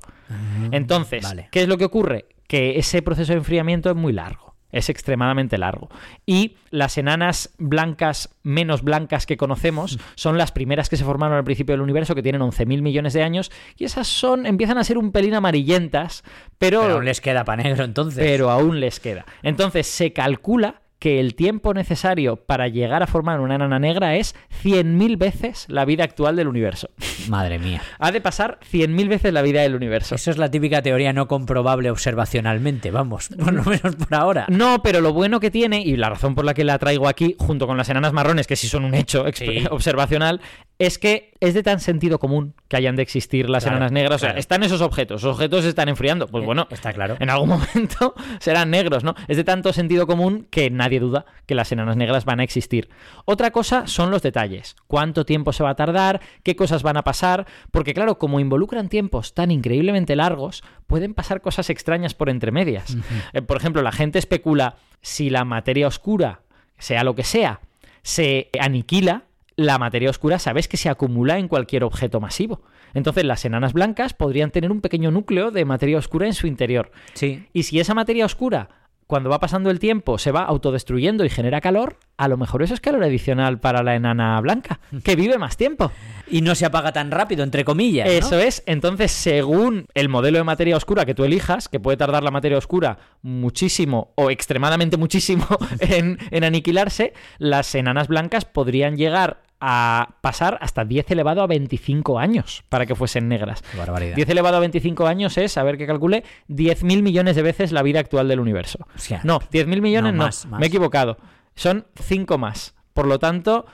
Entonces, 0.70 1.26
Ah, 1.26 1.30
vale. 1.30 1.48
¿qué 1.52 1.64
es 1.64 1.68
lo 1.68 1.80
que 1.80 1.86
ocurre? 1.86 2.26
Que 2.48 2.78
ese 2.78 3.02
proceso 3.02 3.34
de 3.34 3.40
enfriamiento 3.40 3.90
es 3.90 3.96
muy 3.96 4.14
largo. 4.14 4.45
Es 4.76 4.90
extremadamente 4.90 5.58
largo. 5.58 5.90
Y 6.26 6.58
las 6.70 6.98
enanas 6.98 7.54
blancas, 7.58 8.36
menos 8.44 8.84
blancas 8.84 9.26
que 9.26 9.38
conocemos, 9.38 9.98
son 10.16 10.38
las 10.38 10.52
primeras 10.52 10.90
que 10.90 10.98
se 10.98 11.06
formaron 11.06 11.38
al 11.38 11.44
principio 11.46 11.74
del 11.74 11.82
universo, 11.82 12.14
que 12.14 12.22
tienen 12.22 12.42
11.000 12.42 12.82
millones 12.82 13.14
de 13.14 13.24
años. 13.24 13.52
Y 13.78 13.86
esas 13.86 14.08
son, 14.08 14.46
empiezan 14.46 14.78
a 14.78 14.84
ser 14.84 14.98
un 14.98 15.12
pelín 15.12 15.34
amarillentas, 15.34 16.24
pero, 16.58 16.82
Pero 16.82 16.96
aún 16.96 17.06
les 17.06 17.22
queda 17.22 17.46
para 17.46 17.64
negro 17.64 17.86
entonces. 17.86 18.24
pero 18.24 18.50
aún 18.50 18.80
les 18.80 19.00
queda. 19.00 19.26
Entonces 19.44 19.88
se 19.88 20.12
calcula 20.14 20.82
que 21.00 21.20
el 21.20 21.36
tiempo 21.36 21.74
necesario 21.74 22.38
para 22.38 22.68
llegar 22.68 23.04
a 23.04 23.08
formar 23.08 23.40
una 23.40 23.56
enana 23.56 23.80
negra 23.80 24.16
es 24.16 24.36
100.000 24.64 25.18
veces 25.18 25.66
la 25.68 25.86
vida 25.86 26.04
actual 26.04 26.36
del 26.36 26.48
universo. 26.48 26.90
Madre 27.30 27.60
mía. 27.60 27.82
Ha 28.00 28.12
de 28.12 28.22
pasar 28.22 28.60
100.000 28.72 29.08
veces 29.08 29.34
la 29.34 29.42
vida 29.42 29.62
del 29.62 29.76
universo. 29.76 30.16
Eso 30.16 30.32
es 30.32 30.38
la 30.38 30.50
típica 30.50 30.82
teoría 30.82 31.14
no 31.14 31.28
comprobable 31.28 31.92
observacionalmente, 31.92 32.92
vamos, 32.92 33.30
por 33.40 33.54
lo 33.54 33.64
menos 33.64 33.96
por 33.96 34.16
ahora. 34.16 34.46
No, 34.50 34.82
pero 34.82 35.02
lo 35.02 35.14
bueno 35.14 35.40
que 35.40 35.52
tiene, 35.52 35.82
y 35.82 35.96
la 35.98 36.10
razón 36.10 36.34
por 36.36 36.46
la 36.46 36.54
que 36.54 36.64
la 36.64 36.80
traigo 36.80 37.08
aquí, 37.08 37.36
junto 37.38 37.68
con 37.68 37.78
las 37.78 37.90
enanas 37.90 38.14
marrones, 38.14 38.48
que 38.48 38.56
sí 38.56 38.68
son 38.68 38.86
un 38.86 38.96
hecho 38.96 39.26
Sí. 39.34 39.66
observacional, 39.72 40.42
es 40.78 41.00
que 41.00 41.32
es 41.40 41.54
de 41.54 41.64
tan 41.64 41.80
sentido 41.80 42.20
común 42.20 42.54
que 42.68 42.76
hayan 42.76 42.96
de 42.98 43.02
existir 43.04 43.50
las 43.50 43.64
Claro, 43.64 43.78
enanas 43.78 43.92
negras. 43.94 44.16
O 44.16 44.20
sea, 44.20 44.32
están 44.32 44.64
esos 44.64 44.82
objetos, 44.82 45.22
esos 45.22 45.36
objetos 45.36 45.64
se 45.64 45.70
están 45.70 45.88
enfriando. 45.88 46.28
Pues 46.28 46.44
Eh, 46.44 46.46
bueno, 46.46 46.68
está 46.70 46.92
claro. 46.92 47.16
en 47.20 47.30
algún 47.30 47.50
momento 47.76 48.14
serán 48.40 48.72
negros, 48.72 49.04
¿no? 49.04 49.16
Es 49.28 49.38
de 49.38 49.44
tanto 49.46 49.72
sentido 49.72 50.06
común 50.06 50.48
que 50.50 50.70
nadie 50.70 51.00
duda 51.00 51.26
que 51.46 51.56
las 51.56 51.72
enanas 51.72 51.96
negras 51.96 52.26
van 52.26 52.40
a 52.40 52.44
existir. 52.44 52.90
Otra 53.24 53.52
cosa 53.52 53.88
son 53.88 54.12
los 54.12 54.22
detalles. 54.22 54.76
¿Cuánto 54.88 55.26
tiempo 55.26 55.54
se 55.54 55.64
va 55.64 55.70
a 55.70 55.76
tardar? 55.76 56.20
¿Qué 56.44 56.56
cosas 56.58 56.84
van 56.84 56.98
a 56.98 57.04
pasar? 57.04 57.46
Porque 57.72 57.94
claro, 57.94 58.18
como 58.18 58.40
involucran 58.42 58.90
tiempos 58.90 59.34
tan 59.34 59.52
increíblemente 59.52 60.16
largos, 60.16 60.64
pueden 60.88 61.14
pasar 61.14 61.40
cosas 61.42 61.70
extrañas 61.70 62.14
por 62.14 62.30
entre 62.30 62.52
medias. 62.52 62.98
Eh, 63.34 63.42
por 63.42 63.58
ejemplo, 63.58 63.82
la 63.82 63.92
gente 63.94 64.20
especula 64.20 64.76
si 65.02 65.30
la 65.30 65.46
materia 65.46 65.88
oscura, 65.88 66.42
sea 66.78 67.04
lo 67.06 67.16
que 67.16 67.24
sea, 67.24 67.62
se 68.02 68.50
aniquila, 68.60 69.24
la 69.58 69.78
materia 69.78 70.10
oscura 70.10 70.40
sabes 70.40 70.68
que 70.68 70.78
se 70.78 70.90
acumula 70.90 71.38
en 71.38 71.48
cualquier 71.48 71.84
objeto 71.84 72.20
masivo. 72.20 72.64
Entonces 72.94 73.24
las 73.24 73.46
enanas 73.46 73.74
blancas 73.74 74.14
podrían 74.14 74.52
tener 74.52 74.72
un 74.72 74.82
pequeño 74.82 75.12
núcleo 75.12 75.52
de 75.52 75.66
materia 75.66 75.98
oscura 75.98 76.28
en 76.28 76.34
su 76.34 76.48
interior. 76.48 76.92
Sí. 77.14 77.46
Y 77.54 77.64
si 77.64 77.80
esa 77.80 77.94
materia 77.94 78.26
oscura, 78.26 78.70
cuando 79.08 79.30
va 79.30 79.40
pasando 79.40 79.70
el 79.70 79.80
tiempo, 79.80 80.18
se 80.18 80.32
va 80.32 80.44
autodestruyendo 80.44 81.24
y 81.26 81.30
genera 81.30 81.62
calor, 81.62 81.98
a 82.18 82.28
lo 82.28 82.38
mejor 82.38 82.64
eso 82.64 82.74
es 82.74 82.82
calor 82.82 83.04
adicional 83.04 83.60
para 83.60 83.84
la 83.84 83.96
enana 83.96 84.40
blanca, 84.42 84.80
que 85.04 85.16
vive 85.16 85.38
más 85.38 85.58
tiempo. 85.58 85.92
Y 86.28 86.42
no 86.42 86.56
se 86.56 86.66
apaga 86.66 86.92
tan 86.92 87.12
rápido, 87.12 87.44
entre 87.44 87.64
comillas. 87.64 88.08
¿no? 88.08 88.12
Eso 88.12 88.40
es. 88.40 88.64
Entonces, 88.66 89.12
según 89.12 89.86
el 89.94 90.10
modelo 90.10 90.40
de 90.40 90.44
materia 90.44 90.76
oscura 90.76 91.06
que 91.06 91.14
tú 91.14 91.24
elijas, 91.24 91.70
que 91.70 91.80
puede 91.80 91.98
tardar 91.98 92.24
la 92.24 92.32
materia 92.32 92.58
oscura 92.58 92.98
muchísimo 93.22 94.12
o 94.16 94.32
extremadamente 94.32 94.98
muchísimo 94.98 95.46
en, 95.80 96.18
en 96.32 96.44
aniquilarse, 96.44 97.14
las 97.38 97.76
enanas 97.76 98.08
blancas 98.08 98.46
podrían 98.46 98.98
llegar 98.98 99.45
a 99.68 100.18
pasar 100.22 100.60
hasta 100.62 100.86
10 100.86 101.10
elevado 101.10 101.42
a 101.42 101.48
25 101.48 102.20
años 102.20 102.64
para 102.70 102.86
que 102.86 102.94
fuesen 102.94 103.28
negras. 103.28 103.64
Qué 103.64 103.78
barbaridad. 103.78 104.16
10 104.16 104.30
elevado 104.30 104.58
a 104.58 104.60
25 104.60 105.08
años 105.08 105.40
es, 105.40 105.58
a 105.58 105.64
ver 105.64 105.80
que 105.80 105.88
calcule, 105.88 106.24
10.000 106.50 107.02
millones 107.02 107.36
de 107.36 107.42
veces 107.42 107.72
la 107.72 107.82
vida 107.82 108.00
actual 108.00 108.28
del 108.28 108.40
universo. 108.40 108.88
Hostia. 108.96 109.22
No, 109.24 109.40
10.000 109.40 109.82
millones 109.82 110.14
No, 110.14 110.18
no, 110.20 110.26
más, 110.26 110.46
más. 110.46 110.60
me 110.60 110.68
he 110.68 110.70
equivocado. 110.70 111.18
Son 111.56 111.88
5 112.00 112.38
más. 112.38 112.76
Por 112.94 113.08
lo 113.08 113.18
tanto, 113.18 113.66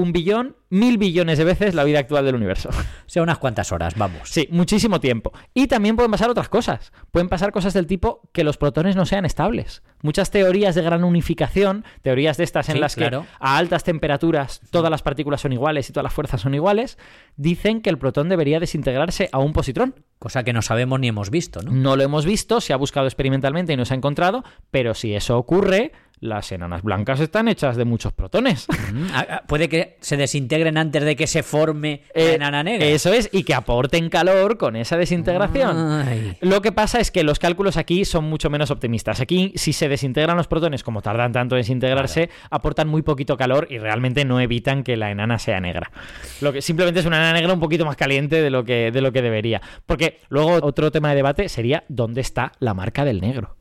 un 0.00 0.12
billón, 0.12 0.56
mil 0.70 0.96
billones 0.96 1.38
de 1.38 1.44
veces 1.44 1.74
la 1.74 1.82
vida 1.82 1.98
actual 1.98 2.24
del 2.24 2.36
universo. 2.36 2.68
O 2.70 3.10
sea, 3.10 3.22
unas 3.22 3.38
cuantas 3.38 3.72
horas, 3.72 3.94
vamos. 3.96 4.28
Sí, 4.30 4.48
muchísimo 4.50 5.00
tiempo. 5.00 5.32
Y 5.54 5.66
también 5.66 5.96
pueden 5.96 6.10
pasar 6.12 6.30
otras 6.30 6.48
cosas. 6.48 6.92
Pueden 7.10 7.28
pasar 7.28 7.50
cosas 7.52 7.74
del 7.74 7.86
tipo 7.86 8.28
que 8.32 8.44
los 8.44 8.58
protones 8.58 8.94
no 8.94 9.06
sean 9.06 9.24
estables. 9.24 9.82
Muchas 10.02 10.30
teorías 10.30 10.74
de 10.76 10.82
gran 10.82 11.02
unificación, 11.02 11.84
teorías 12.02 12.36
de 12.36 12.44
estas 12.44 12.68
en 12.68 12.74
Sí, 12.76 12.80
las 12.80 12.94
claro. 12.94 13.22
que 13.22 13.28
a 13.40 13.56
altas 13.58 13.82
temperaturas 13.82 14.60
todas 14.70 14.90
las 14.90 15.02
partículas 15.02 15.40
son 15.40 15.52
iguales 15.52 15.88
y 15.90 15.92
todas 15.92 16.04
las 16.04 16.12
fuerzas 16.12 16.40
son 16.40 16.54
iguales, 16.54 16.96
dicen 17.36 17.80
que 17.82 17.90
el 17.90 17.98
protón 17.98 18.28
debería 18.28 18.60
desintegrarse 18.60 19.28
a 19.32 19.38
un 19.40 19.52
positrón. 19.52 19.96
Cosa 20.20 20.44
que 20.44 20.52
no 20.52 20.62
sabemos 20.62 21.00
ni 21.00 21.08
hemos 21.08 21.30
visto, 21.30 21.60
¿no? 21.62 21.72
No 21.72 21.96
lo 21.96 22.02
hemos 22.04 22.24
visto, 22.24 22.60
se 22.60 22.72
ha 22.72 22.76
buscado 22.76 23.06
experimentalmente 23.06 23.72
y 23.72 23.76
no 23.76 23.84
se 23.84 23.94
ha 23.94 23.96
encontrado, 23.96 24.44
pero 24.70 24.94
si 24.94 25.14
eso 25.14 25.36
ocurre, 25.38 25.92
las 26.20 26.50
enanas 26.52 26.82
blancas 26.82 27.20
están 27.20 27.48
hechas 27.48 27.76
de 27.76 27.84
muchos 27.84 28.12
protones. 28.12 28.66
Ah, 29.12 29.26
ah, 29.30 29.42
Puede 29.46 29.68
que 29.68 29.96
se 30.00 30.16
desintegren 30.16 30.76
antes 30.76 31.02
de 31.02 31.14
que 31.16 31.26
se 31.26 31.42
forme 31.42 32.02
la 32.14 32.22
Eh, 32.22 32.34
enana 32.34 32.62
negra. 32.62 32.86
Eso 32.86 33.12
es, 33.12 33.28
y 33.32 33.42
que 33.44 33.54
aporten 33.54 34.08
calor 34.10 34.58
con 34.58 34.76
esa 34.76 34.96
desintegración. 34.96 35.76
Ay. 35.76 36.36
Lo 36.40 36.60
que 36.62 36.72
pasa 36.72 37.00
es 37.00 37.10
que 37.10 37.22
los 37.22 37.38
cálculos 37.38 37.76
aquí 37.76 38.04
son 38.04 38.24
mucho 38.24 38.50
menos 38.50 38.70
optimistas. 38.70 39.20
Aquí, 39.20 39.52
si 39.56 39.72
se 39.72 39.88
desintegran 39.88 40.36
los 40.36 40.46
protones, 40.46 40.82
como 40.82 41.02
tardan 41.02 41.32
tanto 41.32 41.54
en 41.56 41.60
desintegrarse, 41.60 42.30
aportan 42.50 42.88
muy 42.88 43.02
poquito 43.02 43.36
calor 43.36 43.66
y 43.70 43.78
realmente 43.78 44.24
no 44.24 44.40
evitan 44.40 44.82
que 44.84 44.96
la 44.96 45.10
enana 45.10 45.38
sea 45.38 45.60
negra. 45.60 45.90
Lo 46.40 46.52
que 46.52 46.62
simplemente 46.62 47.00
es 47.00 47.06
una 47.06 47.16
enana 47.18 47.34
negra 47.34 47.52
un 47.52 47.60
poquito 47.60 47.84
más 47.84 47.96
caliente 47.96 48.42
de 48.42 48.50
lo 48.50 48.64
que, 48.64 48.90
de 48.90 49.00
lo 49.00 49.12
que 49.12 49.22
debería. 49.22 49.60
Porque 49.86 50.18
luego 50.28 50.58
otro 50.62 50.90
tema 50.90 51.10
de 51.10 51.16
debate 51.16 51.48
sería 51.48 51.84
dónde 51.88 52.20
está 52.20 52.52
la 52.58 52.74
marca 52.74 53.04
del 53.04 53.20
negro. 53.20 53.57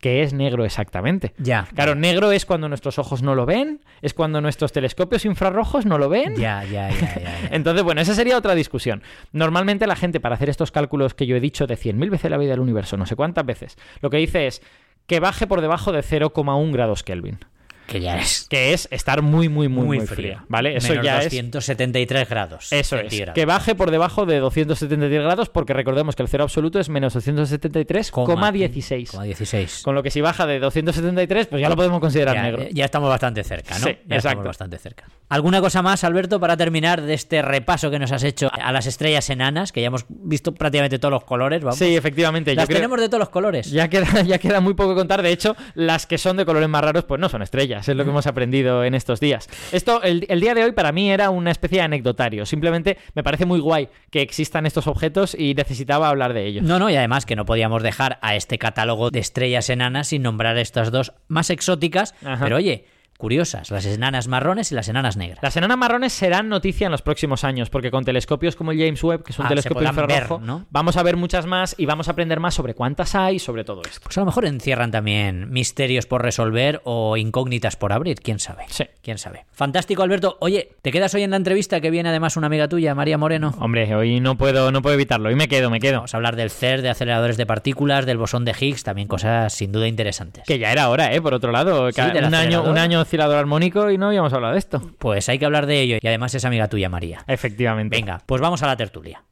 ¿Qué 0.00 0.22
es 0.22 0.32
negro 0.32 0.64
exactamente? 0.64 1.34
Ya. 1.38 1.68
Claro, 1.74 1.94
negro 1.94 2.32
es 2.32 2.46
cuando 2.46 2.68
nuestros 2.68 2.98
ojos 2.98 3.22
no 3.22 3.34
lo 3.34 3.46
ven, 3.46 3.80
es 4.00 4.14
cuando 4.14 4.40
nuestros 4.40 4.72
telescopios 4.72 5.24
infrarrojos 5.24 5.86
no 5.86 5.98
lo 5.98 6.08
ven. 6.08 6.36
Ya, 6.36 6.64
ya, 6.64 6.90
ya, 6.90 6.98
ya. 6.98 7.20
ya. 7.20 7.48
Entonces, 7.50 7.82
bueno, 7.82 8.00
esa 8.00 8.14
sería 8.14 8.36
otra 8.36 8.54
discusión. 8.54 9.02
Normalmente 9.32 9.86
la 9.86 9.96
gente, 9.96 10.20
para 10.20 10.34
hacer 10.34 10.48
estos 10.48 10.70
cálculos 10.70 11.14
que 11.14 11.26
yo 11.26 11.36
he 11.36 11.40
dicho 11.40 11.66
de 11.66 11.76
100.000 11.76 12.10
veces 12.10 12.30
la 12.30 12.38
vida 12.38 12.50
del 12.50 12.60
universo, 12.60 12.96
no 12.96 13.06
sé 13.06 13.16
cuántas 13.16 13.46
veces, 13.46 13.76
lo 14.00 14.10
que 14.10 14.18
dice 14.18 14.46
es 14.46 14.62
que 15.06 15.20
baje 15.20 15.46
por 15.46 15.60
debajo 15.60 15.92
de 15.92 16.00
0,1 16.00 16.72
grados 16.72 17.02
Kelvin. 17.02 17.38
Que 17.86 18.00
ya 18.00 18.18
es 18.18 18.46
Que 18.48 18.72
es 18.72 18.88
estar 18.90 19.22
muy, 19.22 19.48
muy, 19.48 19.68
muy, 19.68 19.84
muy, 19.86 19.98
muy 19.98 20.06
fría. 20.06 20.44
¿Vale? 20.48 20.76
Eso 20.76 20.88
Menos 20.90 21.04
ya 21.04 21.18
es. 21.18 21.24
273 21.24 22.28
grados. 22.28 22.72
Eso 22.72 22.96
es. 22.96 23.12
Que 23.34 23.44
baje 23.44 23.74
por 23.74 23.90
debajo 23.90 24.26
de 24.26 24.38
273 24.38 25.22
grados, 25.22 25.48
porque 25.48 25.72
recordemos 25.72 26.16
que 26.16 26.22
el 26.22 26.28
cero 26.28 26.44
absoluto 26.44 26.78
es 26.80 26.88
menos 26.88 27.14
273,16. 27.16 28.10
Coma 28.10 28.52
16. 28.52 29.82
Con 29.82 29.94
lo 29.94 30.02
que 30.02 30.10
si 30.10 30.20
baja 30.20 30.46
de 30.46 30.58
273, 30.58 31.46
pues 31.46 31.60
ya 31.62 31.68
lo 31.68 31.76
podemos 31.76 32.00
considerar 32.00 32.34
Ya, 32.34 32.42
negro. 32.42 32.66
ya 32.72 32.84
estamos 32.84 33.08
bastante 33.08 33.44
cerca, 33.44 33.78
¿no? 33.78 33.86
Sí, 33.86 33.92
ya 34.06 34.16
exacto. 34.16 34.16
estamos 34.28 34.44
bastante 34.46 34.78
cerca. 34.78 35.04
¿Alguna 35.28 35.60
cosa 35.60 35.82
más, 35.82 36.04
Alberto, 36.04 36.40
para 36.40 36.56
terminar 36.56 37.02
de 37.02 37.14
este 37.14 37.42
repaso 37.42 37.90
que 37.90 37.98
nos 37.98 38.12
has 38.12 38.22
hecho 38.22 38.50
a 38.52 38.72
las 38.72 38.86
estrellas 38.86 39.28
enanas, 39.30 39.72
que 39.72 39.80
ya 39.80 39.86
hemos 39.88 40.04
visto 40.08 40.52
prácticamente 40.54 40.98
todos 40.98 41.12
los 41.12 41.24
colores? 41.24 41.62
Vamos. 41.62 41.78
Sí, 41.78 41.96
efectivamente. 41.96 42.54
Las 42.54 42.64
yo 42.64 42.66
creo- 42.68 42.78
tenemos 42.78 43.00
de 43.00 43.08
todos 43.08 43.20
los 43.20 43.28
colores. 43.30 43.70
Ya 43.70 43.88
queda, 43.88 44.22
ya 44.26 44.38
queda 44.38 44.60
muy 44.60 44.74
poco 44.74 44.94
contar. 44.94 45.22
De 45.22 45.30
hecho, 45.32 45.56
las 45.74 46.06
que 46.06 46.18
son 46.18 46.36
de 46.36 46.44
colores 46.44 46.68
más 46.68 46.82
raros, 46.84 47.04
pues 47.04 47.20
no 47.20 47.28
son 47.28 47.42
estrellas. 47.42 47.81
Es 47.88 47.96
lo 47.96 48.04
que 48.04 48.10
hemos 48.10 48.26
aprendido 48.26 48.84
en 48.84 48.94
estos 48.94 49.20
días. 49.20 49.48
Esto, 49.72 50.02
el, 50.02 50.26
el 50.28 50.40
día 50.40 50.54
de 50.54 50.64
hoy, 50.64 50.72
para 50.72 50.92
mí 50.92 51.10
era 51.10 51.30
una 51.30 51.50
especie 51.50 51.78
de 51.78 51.84
anecdotario. 51.84 52.46
Simplemente 52.46 52.98
me 53.14 53.22
parece 53.22 53.46
muy 53.46 53.60
guay 53.60 53.88
que 54.10 54.22
existan 54.22 54.66
estos 54.66 54.86
objetos 54.86 55.34
y 55.38 55.54
necesitaba 55.54 56.08
hablar 56.08 56.32
de 56.32 56.46
ellos. 56.46 56.64
No, 56.64 56.78
no, 56.78 56.90
y 56.90 56.96
además 56.96 57.26
que 57.26 57.36
no 57.36 57.44
podíamos 57.44 57.82
dejar 57.82 58.18
a 58.22 58.36
este 58.36 58.58
catálogo 58.58 59.10
de 59.10 59.18
estrellas 59.18 59.70
enanas 59.70 60.08
sin 60.08 60.22
nombrar 60.22 60.56
estas 60.58 60.90
dos 60.90 61.12
más 61.28 61.50
exóticas. 61.50 62.14
Ajá. 62.24 62.44
Pero 62.44 62.56
oye, 62.56 62.86
curiosas, 63.22 63.70
las 63.70 63.86
enanas 63.86 64.26
marrones 64.26 64.72
y 64.72 64.74
las 64.74 64.88
enanas 64.88 65.16
negras. 65.16 65.38
Las 65.42 65.56
enanas 65.56 65.78
marrones 65.78 66.12
serán 66.12 66.48
noticia 66.48 66.86
en 66.86 66.90
los 66.90 67.02
próximos 67.02 67.44
años, 67.44 67.70
porque 67.70 67.92
con 67.92 68.04
telescopios 68.04 68.56
como 68.56 68.72
el 68.72 68.78
James 68.80 69.02
Webb, 69.04 69.22
que 69.22 69.30
es 69.30 69.38
un 69.38 69.46
Ah, 69.46 69.48
telescopio 69.48 69.86
infrarrojo, 69.86 70.38
ver, 70.38 70.46
¿no? 70.46 70.66
vamos 70.70 70.96
a 70.96 71.04
ver 71.04 71.16
muchas 71.16 71.46
más 71.46 71.76
y 71.78 71.86
vamos 71.86 72.08
a 72.08 72.10
aprender 72.10 72.40
más 72.40 72.54
sobre 72.54 72.74
cuántas 72.74 73.14
hay, 73.14 73.38
sobre 73.38 73.62
todo 73.62 73.82
esto. 73.88 74.00
Pues 74.02 74.18
a 74.18 74.22
lo 74.22 74.26
mejor 74.26 74.44
encierran 74.46 74.90
también 74.90 75.52
misterios 75.52 76.06
por 76.06 76.20
resolver 76.22 76.80
o 76.82 77.16
incógnitas 77.16 77.76
por 77.76 77.92
abrir, 77.92 78.20
quién 78.20 78.40
sabe. 78.40 78.64
Sí. 78.66 78.84
Quién 79.02 79.18
sabe. 79.18 79.44
Fantástico, 79.52 80.02
Alberto. 80.02 80.36
Oye, 80.40 80.70
¿te 80.82 80.90
quedas 80.90 81.14
hoy 81.14 81.22
en 81.22 81.30
la 81.30 81.36
entrevista 81.36 81.80
que 81.80 81.90
viene 81.90 82.08
además 82.08 82.36
una 82.36 82.48
amiga 82.48 82.68
tuya, 82.68 82.94
María 82.94 83.18
Moreno? 83.18 83.54
Hombre, 83.58 83.94
hoy 83.94 84.20
no 84.20 84.36
puedo, 84.36 84.70
no 84.72 84.80
puedo 84.82 84.94
evitarlo, 84.94 85.28
hoy 85.28 85.34
me 85.36 85.46
quedo, 85.48 85.70
me 85.70 85.78
quedo. 85.80 85.98
Vamos 85.98 86.14
a 86.14 86.16
hablar 86.16 86.34
del 86.36 86.50
CER, 86.50 86.82
de 86.82 86.90
aceleradores 86.90 87.36
de 87.36 87.46
partículas, 87.46 88.06
del 88.06 88.18
bosón 88.18 88.44
de 88.44 88.54
Higgs, 88.58 88.82
también 88.84 89.08
cosas 89.08 89.52
sin 89.52 89.72
duda 89.72 89.86
interesantes. 89.88 90.44
Que 90.46 90.58
ya 90.58 90.72
era 90.72 90.88
hora, 90.88 91.12
¿eh? 91.14 91.20
Por 91.20 91.34
otro 91.34 91.52
lado, 91.52 91.90
Sí, 91.92 92.00
un, 92.00 92.34
año, 92.34 92.62
un 92.62 92.78
año 92.78 93.04
oscilador 93.12 93.36
armónico 93.36 93.90
y 93.90 93.98
no 93.98 94.06
habíamos 94.06 94.32
hablado 94.32 94.54
de 94.54 94.58
esto. 94.58 94.80
Pues 94.98 95.28
hay 95.28 95.38
que 95.38 95.44
hablar 95.44 95.66
de 95.66 95.82
ello 95.82 95.98
y 96.00 96.06
además 96.06 96.34
es 96.34 96.46
amiga 96.46 96.68
tuya, 96.68 96.88
María. 96.88 97.22
Efectivamente. 97.26 97.94
Venga, 97.94 98.22
pues 98.24 98.40
vamos 98.40 98.62
a 98.62 98.66
la 98.66 98.74
tertulia. 98.74 99.22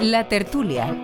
La 0.00 0.28
tertulia. 0.28 0.94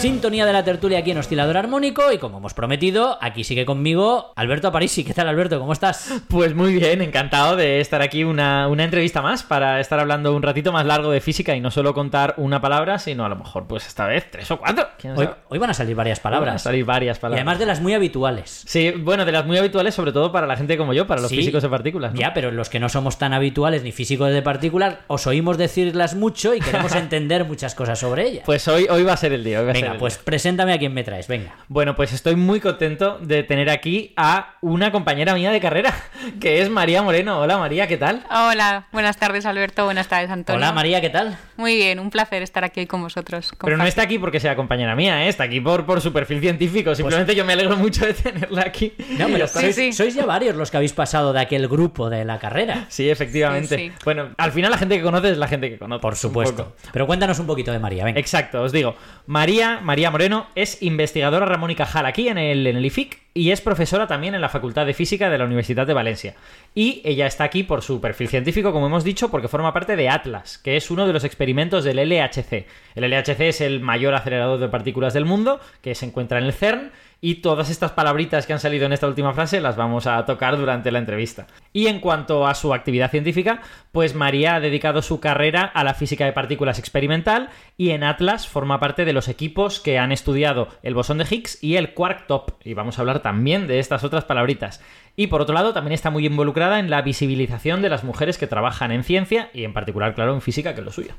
Sintonía 0.00 0.46
de 0.46 0.54
la 0.54 0.64
tertulia 0.64 1.00
aquí 1.00 1.10
en 1.10 1.18
Oscilador 1.18 1.58
Armónico 1.58 2.10
y 2.10 2.16
como 2.16 2.38
hemos 2.38 2.54
prometido, 2.54 3.18
aquí 3.20 3.44
sigue 3.44 3.66
conmigo 3.66 4.32
Alberto 4.34 4.68
Aparici. 4.68 5.04
¿Qué 5.04 5.12
tal, 5.12 5.28
Alberto? 5.28 5.58
¿Cómo 5.60 5.74
estás? 5.74 6.22
Pues 6.28 6.54
muy 6.54 6.72
bien, 6.74 7.02
encantado 7.02 7.54
de 7.54 7.80
estar 7.80 8.00
aquí 8.00 8.24
una, 8.24 8.66
una 8.68 8.84
entrevista 8.84 9.20
más 9.20 9.42
para 9.42 9.78
estar 9.78 10.00
hablando 10.00 10.34
un 10.34 10.42
ratito 10.42 10.72
más 10.72 10.86
largo 10.86 11.10
de 11.10 11.20
física 11.20 11.54
y 11.54 11.60
no 11.60 11.70
solo 11.70 11.92
contar 11.92 12.32
una 12.38 12.62
palabra, 12.62 12.98
sino 12.98 13.26
a 13.26 13.28
lo 13.28 13.36
mejor, 13.36 13.66
pues 13.66 13.86
esta 13.86 14.06
vez 14.06 14.30
tres 14.30 14.50
o 14.50 14.56
cuatro. 14.58 14.88
¿Quién 14.98 15.14
Hoy, 15.48 15.58
van 15.58 15.68
a 15.68 15.74
salir 15.74 15.94
varias 15.94 16.22
Van 16.22 16.32
a 16.32 16.36
palabras. 16.38 16.62
salir 16.62 16.84
varias 16.86 17.18
Y 17.18 17.20
palabras. 17.20 17.40
además 17.40 17.58
de 17.58 17.66
las 17.66 17.80
muy 17.82 17.92
habituales. 17.92 18.62
Sí, 18.66 18.92
bueno, 18.96 19.26
de 19.26 19.32
las 19.32 19.44
muy 19.44 19.58
habituales, 19.58 19.94
sobre 19.94 20.12
todo 20.12 20.32
para 20.32 20.46
la 20.46 20.56
gente 20.56 20.78
como 20.78 20.94
yo, 20.94 21.06
para 21.06 21.20
los 21.20 21.28
Sí. 21.30 21.36
físicos 21.36 21.62
de 21.62 21.68
partículas. 21.68 22.14
¿no? 22.14 22.20
Ya, 22.20 22.32
pero 22.32 22.50
los 22.50 22.70
que 22.70 22.80
no 22.80 22.88
somos 22.88 23.18
tan 23.18 23.34
habituales 23.34 23.82
ni 23.82 23.92
físicos 23.92 24.32
de 24.32 24.40
partículas, 24.40 24.96
os 25.08 25.26
oímos 25.26 25.58
decirlas 25.58 26.14
mucho 26.14 26.54
y 26.54 26.60
queremos 26.60 26.94
entender 26.94 27.44
muchas 27.44 27.74
cosas 27.74 27.98
sobre 27.98 28.26
ellas. 28.28 28.44
Pues 28.46 28.66
hoy, 28.66 28.86
hoy 28.88 29.02
va 29.02 29.12
a 29.12 29.16
ser 29.18 29.34
el 29.34 29.44
día. 29.44 29.60
hoy 29.60 29.66
va 29.66 29.72
Venga, 29.90 29.98
pues 29.98 30.18
preséntame 30.18 30.72
a 30.72 30.78
quién 30.78 30.94
me 30.94 31.04
traes, 31.04 31.28
venga. 31.28 31.54
Bueno, 31.68 31.96
pues 31.96 32.12
estoy 32.12 32.36
muy 32.36 32.60
contento 32.60 33.18
de 33.20 33.42
tener 33.42 33.70
aquí 33.70 34.12
a 34.16 34.54
una 34.60 34.92
compañera 34.92 35.34
mía 35.34 35.50
de 35.50 35.60
carrera, 35.60 35.94
que 36.40 36.62
es 36.62 36.70
María 36.70 37.02
Moreno. 37.02 37.40
Hola 37.40 37.58
María, 37.58 37.86
¿qué 37.86 37.96
tal? 37.96 38.24
Hola, 38.30 38.86
buenas 38.92 39.16
tardes 39.16 39.46
Alberto, 39.46 39.84
buenas 39.84 40.08
tardes 40.08 40.30
Antonio. 40.30 40.58
Hola 40.58 40.72
María, 40.72 41.00
¿qué 41.00 41.10
tal? 41.10 41.36
Muy 41.56 41.76
bien, 41.76 41.98
un 41.98 42.10
placer 42.10 42.42
estar 42.42 42.64
aquí 42.64 42.80
hoy 42.80 42.86
con 42.86 43.02
vosotros. 43.02 43.52
Pero 43.62 43.76
no 43.76 43.84
está 43.84 44.02
aquí 44.02 44.18
porque 44.18 44.40
sea 44.40 44.56
compañera 44.56 44.94
mía, 44.94 45.24
¿eh? 45.24 45.28
está 45.28 45.44
aquí 45.44 45.60
por, 45.60 45.84
por 45.86 46.00
su 46.00 46.12
perfil 46.12 46.40
científico. 46.40 46.94
Simplemente 46.94 47.34
yo 47.34 47.44
me 47.44 47.52
alegro 47.52 47.76
mucho 47.76 48.06
de 48.06 48.14
tenerla 48.14 48.62
aquí. 48.62 48.94
No, 49.18 49.26
pero 49.26 49.38
ya 49.38 49.44
está. 49.44 49.60
sois, 49.60 49.74
sí. 49.74 49.92
sois 49.92 50.14
ya 50.14 50.24
varios 50.24 50.56
los 50.56 50.70
que 50.70 50.76
habéis 50.76 50.92
pasado 50.92 51.32
de 51.32 51.40
aquel 51.40 51.68
grupo 51.68 52.08
de 52.10 52.24
la 52.24 52.38
carrera. 52.38 52.86
Sí, 52.88 53.10
efectivamente. 53.10 53.76
Sí, 53.76 53.88
sí. 53.88 53.92
Bueno, 54.04 54.30
al 54.36 54.52
final 54.52 54.70
la 54.70 54.78
gente 54.78 54.96
que 54.96 55.02
conoce 55.02 55.32
es 55.32 55.38
la 55.38 55.48
gente 55.48 55.70
que 55.70 55.78
conoce. 55.78 56.00
Por 56.00 56.16
supuesto. 56.16 56.74
Pero 56.92 57.06
cuéntanos 57.06 57.38
un 57.38 57.46
poquito 57.46 57.72
de 57.72 57.78
María, 57.78 58.04
venga. 58.04 58.20
Exacto, 58.20 58.62
os 58.62 58.72
digo. 58.72 58.94
María, 59.26 59.79
María 59.80 60.10
Moreno 60.10 60.46
es 60.54 60.82
investigadora 60.82 61.46
Ramón 61.46 61.70
y 61.70 61.74
Cajal 61.74 62.06
aquí 62.06 62.28
en 62.28 62.38
el, 62.38 62.66
en 62.66 62.76
el 62.76 62.86
IFIC 62.86 63.18
y 63.32 63.52
es 63.52 63.60
profesora 63.60 64.06
también 64.06 64.34
en 64.34 64.40
la 64.40 64.48
Facultad 64.48 64.86
de 64.86 64.94
Física 64.94 65.30
de 65.30 65.38
la 65.38 65.44
Universidad 65.44 65.86
de 65.86 65.94
Valencia. 65.94 66.34
Y 66.74 67.00
ella 67.04 67.26
está 67.26 67.44
aquí 67.44 67.62
por 67.62 67.82
su 67.82 68.00
perfil 68.00 68.28
científico, 68.28 68.72
como 68.72 68.86
hemos 68.86 69.04
dicho, 69.04 69.30
porque 69.30 69.48
forma 69.48 69.72
parte 69.72 69.96
de 69.96 70.08
Atlas, 70.08 70.58
que 70.58 70.76
es 70.76 70.90
uno 70.90 71.06
de 71.06 71.12
los 71.12 71.24
experimentos 71.24 71.84
del 71.84 71.96
LHC. 71.96 72.66
El 72.94 73.10
LHC 73.10 73.40
es 73.40 73.60
el 73.60 73.80
mayor 73.80 74.14
acelerador 74.14 74.58
de 74.58 74.68
partículas 74.68 75.14
del 75.14 75.24
mundo, 75.24 75.60
que 75.80 75.94
se 75.94 76.06
encuentra 76.06 76.38
en 76.38 76.44
el 76.44 76.52
CERN. 76.52 76.90
Y 77.22 77.36
todas 77.36 77.68
estas 77.68 77.92
palabritas 77.92 78.46
que 78.46 78.54
han 78.54 78.60
salido 78.60 78.86
en 78.86 78.92
esta 78.92 79.06
última 79.06 79.34
frase 79.34 79.60
las 79.60 79.76
vamos 79.76 80.06
a 80.06 80.24
tocar 80.24 80.56
durante 80.56 80.90
la 80.90 80.98
entrevista. 80.98 81.46
Y 81.72 81.86
en 81.88 82.00
cuanto 82.00 82.46
a 82.46 82.54
su 82.54 82.72
actividad 82.72 83.10
científica, 83.10 83.60
pues 83.92 84.14
María 84.14 84.54
ha 84.54 84.60
dedicado 84.60 85.02
su 85.02 85.20
carrera 85.20 85.64
a 85.64 85.84
la 85.84 85.94
física 85.94 86.24
de 86.24 86.32
partículas 86.32 86.78
experimental 86.78 87.50
y 87.76 87.90
en 87.90 88.04
Atlas 88.04 88.48
forma 88.48 88.80
parte 88.80 89.04
de 89.04 89.12
los 89.12 89.28
equipos 89.28 89.80
que 89.80 89.98
han 89.98 90.12
estudiado 90.12 90.68
el 90.82 90.94
bosón 90.94 91.18
de 91.18 91.26
Higgs 91.30 91.62
y 91.62 91.76
el 91.76 91.92
quark 91.92 92.26
top. 92.26 92.52
Y 92.64 92.74
vamos 92.74 92.98
a 92.98 93.02
hablar 93.02 93.20
también 93.20 93.66
de 93.66 93.80
estas 93.80 94.02
otras 94.02 94.24
palabritas. 94.24 94.80
Y 95.16 95.26
por 95.26 95.42
otro 95.42 95.54
lado, 95.54 95.72
también 95.74 95.92
está 95.92 96.08
muy 96.10 96.24
involucrada 96.24 96.78
en 96.78 96.88
la 96.88 97.02
visibilización 97.02 97.82
de 97.82 97.90
las 97.90 98.04
mujeres 98.04 98.38
que 98.38 98.46
trabajan 98.46 98.90
en 98.90 99.04
ciencia 99.04 99.50
y 99.52 99.64
en 99.64 99.74
particular, 99.74 100.14
claro, 100.14 100.32
en 100.32 100.40
física, 100.40 100.72
que 100.74 100.80
es 100.80 100.84
lo 100.86 100.92
suyo. 100.92 101.12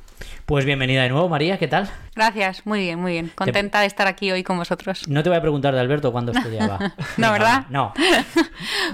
Pues 0.47 0.65
bienvenida 0.65 1.04
de 1.04 1.10
nuevo, 1.10 1.30
María, 1.30 1.60
¿qué 1.60 1.67
tal? 1.67 1.88
Gracias, 2.15 2.65
muy 2.65 2.80
bien, 2.80 2.99
muy 2.99 3.12
bien. 3.12 3.32
Contenta 3.36 3.82
de 3.82 3.86
estar 3.86 4.08
aquí 4.08 4.32
hoy 4.32 4.43
con 4.43 4.58
vosotros. 4.58 5.08
No 5.08 5.21
te 5.21 5.30
voy 5.30 5.38
a 5.38 5.41
preguntar 5.41 5.73
de 5.75 5.80
Alberto 5.82 6.12
cuándo 6.12 6.32
estudiaba. 6.32 6.80
No, 7.17 7.32
¿verdad? 7.32 7.65
No. 7.69 7.93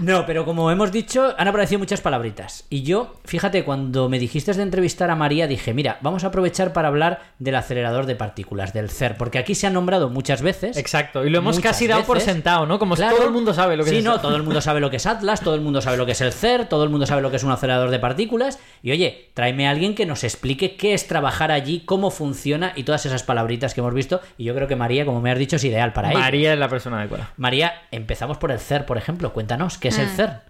No, 0.01 0.25
pero 0.25 0.43
como 0.43 0.69
hemos 0.71 0.91
dicho, 0.91 1.33
han 1.38 1.47
aparecido 1.47 1.79
muchas 1.79 2.01
palabritas. 2.01 2.65
Y 2.69 2.83
yo, 2.83 3.15
fíjate, 3.25 3.63
cuando 3.63 4.10
me 4.10 4.19
dijiste 4.19 4.53
de 4.53 4.62
entrevistar 4.63 5.10
a 5.10 5.15
María, 5.15 5.47
dije, 5.47 5.73
mira, 5.73 5.97
vamos 6.01 6.23
a 6.23 6.27
aprovechar 6.27 6.73
para 6.73 6.88
hablar 6.89 7.21
del 7.39 7.55
acelerador 7.55 8.05
de 8.05 8.15
partículas, 8.15 8.73
del 8.73 8.89
CER, 8.89 9.15
porque 9.17 9.38
aquí 9.39 9.55
se 9.55 9.67
ha 9.67 9.69
nombrado 9.69 10.10
muchas 10.10 10.41
veces. 10.41 10.77
Exacto, 10.77 11.25
y 11.25 11.29
lo 11.29 11.39
hemos 11.39 11.60
casi 11.60 11.88
dado 11.88 12.03
por 12.03 12.19
sentado, 12.19 12.65
¿no? 12.65 12.79
Como 12.79 12.95
si 12.95 13.01
Claro. 13.03 13.17
todo 13.17 13.27
el 13.27 13.33
mundo 13.33 13.53
sabe 13.53 13.77
lo 13.77 13.83
que 13.83 13.91
sí, 13.91 13.97
es 13.97 14.03
no, 14.03 14.13
eso. 14.13 14.21
todo 14.21 14.36
el 14.36 14.43
mundo 14.43 14.62
sabe 14.62 14.79
lo 14.79 14.89
que 14.89 14.96
es 14.97 15.05
Atlas, 15.05 15.41
todo 15.41 15.55
el 15.55 15.62
mundo 15.62 15.81
sabe 15.81 15.97
lo 15.97 16.05
que 16.05 16.12
es 16.12 16.21
el 16.21 16.33
CER, 16.33 16.67
todo 16.67 16.83
el 16.83 16.89
mundo 16.89 17.05
sabe 17.05 17.21
lo 17.21 17.31
que 17.31 17.38
es 17.38 17.43
un 17.43 17.51
acelerador 17.51 17.89
de 17.89 17.99
partículas. 17.99 18.60
Y 18.83 18.91
oye, 18.91 19.29
tráeme 19.33 19.67
a 19.67 19.71
alguien 19.71 19.95
que 19.95 20.05
nos 20.05 20.23
explique 20.23 20.75
qué 20.75 20.93
es 20.93 21.07
trabajar 21.07 21.51
allí, 21.51 21.81
cómo 21.86 22.12
funciona 22.12 22.73
y 22.75 22.83
todas 22.83 23.05
esas 23.05 23.23
palabritas 23.23 23.73
que 23.73 23.81
hemos 23.81 23.93
visto. 23.93 24.21
Y 24.38 24.43
yo 24.43 24.53
creo 24.53 24.67
que 24.67 24.75
María, 24.75 25.05
como 25.05 25.21
me 25.21 25.31
has 25.31 25.39
dicho, 25.39 25.55
es 25.55 25.63
ideal 25.63 25.93
para 25.93 26.12
ello. 26.12 26.19
María 26.19 26.53
es 26.53 26.60
la 26.60 26.69
persona 26.69 26.99
adecuada. 26.99 27.31
María, 27.38 27.73
empezamos 27.91 28.38
por 28.38 28.51
el 28.51 28.60
CER, 28.60 28.86
por 28.86 28.97
ejemplo. 28.97 29.33
Cuéntanos, 29.33 29.77
¿qué 29.77 29.88
es 29.88 29.97
el 29.97 30.10
CER? 30.10 30.41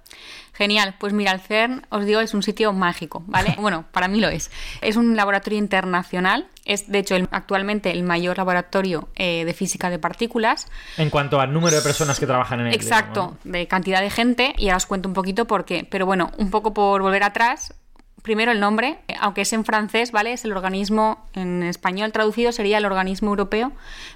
Genial, 0.57 0.95
pues 0.97 1.13
mira, 1.13 1.31
el 1.31 1.39
CERN, 1.39 1.85
os 1.89 2.05
digo, 2.05 2.19
es 2.19 2.33
un 2.33 2.41
sitio 2.41 2.73
mágico, 2.73 3.23
¿vale? 3.27 3.55
Bueno, 3.61 3.85
para 3.91 4.07
mí 4.07 4.19
lo 4.19 4.27
es. 4.27 4.49
Es 4.81 4.95
un 4.95 5.15
laboratorio 5.15 5.59
internacional, 5.59 6.47
es 6.65 6.89
de 6.91 6.97
hecho 6.99 7.15
el- 7.15 7.27
actualmente 7.31 7.91
el 7.91 8.01
mayor 8.03 8.37
laboratorio 8.37 9.07
eh, 9.15 9.45
de 9.45 9.53
física 9.53 9.89
de 9.91 9.99
partículas. 9.99 10.67
En 10.97 11.09
cuanto 11.11 11.39
al 11.39 11.53
número 11.53 11.75
de 11.75 11.81
personas 11.83 12.19
que 12.19 12.25
trabajan 12.25 12.61
en 12.61 12.67
él. 12.67 12.73
Exacto, 12.73 13.37
de 13.43 13.67
cantidad 13.67 14.01
de 14.01 14.09
gente, 14.09 14.53
y 14.57 14.69
ahora 14.69 14.77
os 14.77 14.85
cuento 14.87 15.07
un 15.07 15.13
poquito 15.13 15.45
por 15.45 15.63
qué. 15.65 15.87
Pero 15.89 16.05
bueno, 16.07 16.31
un 16.37 16.49
poco 16.49 16.73
por 16.73 17.01
volver 17.03 17.21
atrás. 17.23 17.75
Primero 18.23 18.51
el 18.51 18.59
nombre, 18.59 18.97
aunque 19.21 19.41
es 19.41 19.53
en 19.53 19.63
francés, 19.63 20.11
¿vale? 20.11 20.33
Es 20.33 20.43
el 20.43 20.51
organismo, 20.51 21.23
en 21.33 21.61
español 21.63 22.11
traducido 22.11 22.51
sería 22.51 22.79
el 22.79 22.85
Organismo 22.85 23.29
Europeo 23.29 23.71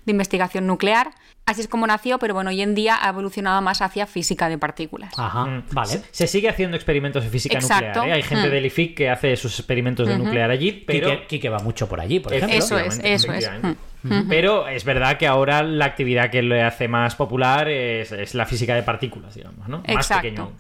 de 0.06 0.12
Investigación 0.12 0.66
Nuclear. 0.68 1.12
Así 1.52 1.62
es 1.62 1.68
como 1.68 1.86
nació, 1.86 2.18
pero 2.18 2.34
bueno, 2.34 2.50
hoy 2.50 2.62
en 2.62 2.76
día 2.76 2.98
ha 3.02 3.10
evolucionado 3.10 3.62
más 3.62 3.82
hacia 3.82 4.08
física 4.08 4.48
de 4.50 4.58
partículas. 4.58 5.14
Ajá, 5.18 5.46
Mm. 5.46 5.64
vale. 5.72 5.90
Se, 5.90 6.04
se 6.12 6.28
sigue 6.28 6.50
haciendo 6.50 6.78
experimentos 6.78 7.24
de 7.24 7.30
física 7.30 7.58
Exacto. 7.58 7.86
nuclear. 8.00 8.08
¿eh? 8.08 8.14
Hay 8.14 8.24
gente 8.24 8.48
Mm. 8.48 8.52
del 8.52 8.66
IFIC 8.68 8.96
que 8.96 9.10
hace 9.10 9.36
sus 9.36 9.60
experimentos 9.60 10.08
de 10.08 10.18
nuclear 10.18 10.50
allí, 10.50 10.72
pero. 10.72 11.10
Quique, 11.10 11.28
Quique 11.28 11.50
va 11.50 11.60
mucho 11.60 11.90
por 11.90 12.00
allí, 12.00 12.20
por 12.20 12.34
ejemplo. 12.34 12.58
Eso 12.58 12.78
es, 12.78 13.00
eso 13.04 13.34
es. 13.34 13.50
Mm. 14.04 14.30
Pero 14.30 14.68
es 14.68 14.84
verdad 14.84 15.18
que 15.20 15.28
ahora 15.28 15.62
la 15.62 15.86
actividad 15.86 16.32
que 16.32 16.42
le 16.42 16.64
hace 16.64 16.88
más 16.88 17.14
popular 17.16 17.70
es, 17.70 18.12
es 18.12 18.34
la 18.34 18.48
física 18.48 18.74
de 18.74 18.82
partículas, 18.82 19.36
digamos, 19.36 19.68
¿no? 19.68 19.78
Más 19.80 19.88
Exacto. 19.90 20.22
pequeño. 20.24 20.42
aún. 20.44 20.54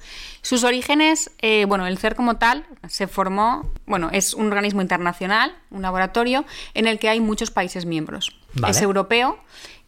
Sus 0.43 0.63
orígenes, 0.63 1.31
eh, 1.39 1.65
bueno, 1.65 1.87
el 1.87 1.97
CER 1.97 2.13
como 2.15 2.37
tal 2.37 2.65
se 2.87 3.07
formó, 3.07 3.71
bueno, 3.87 4.09
es 4.11 4.33
un 4.35 4.47
organismo 4.47 4.81
internacional, 4.83 5.53
un 5.71 5.81
laboratorio 5.81 6.45
en 6.75 6.87
el 6.87 6.99
que 6.99 7.09
hay 7.09 7.19
muchos 7.19 7.49
países 7.51 7.85
miembros. 7.85 8.35
Vale. 8.53 8.71
Es 8.71 8.81
europeo 8.81 9.39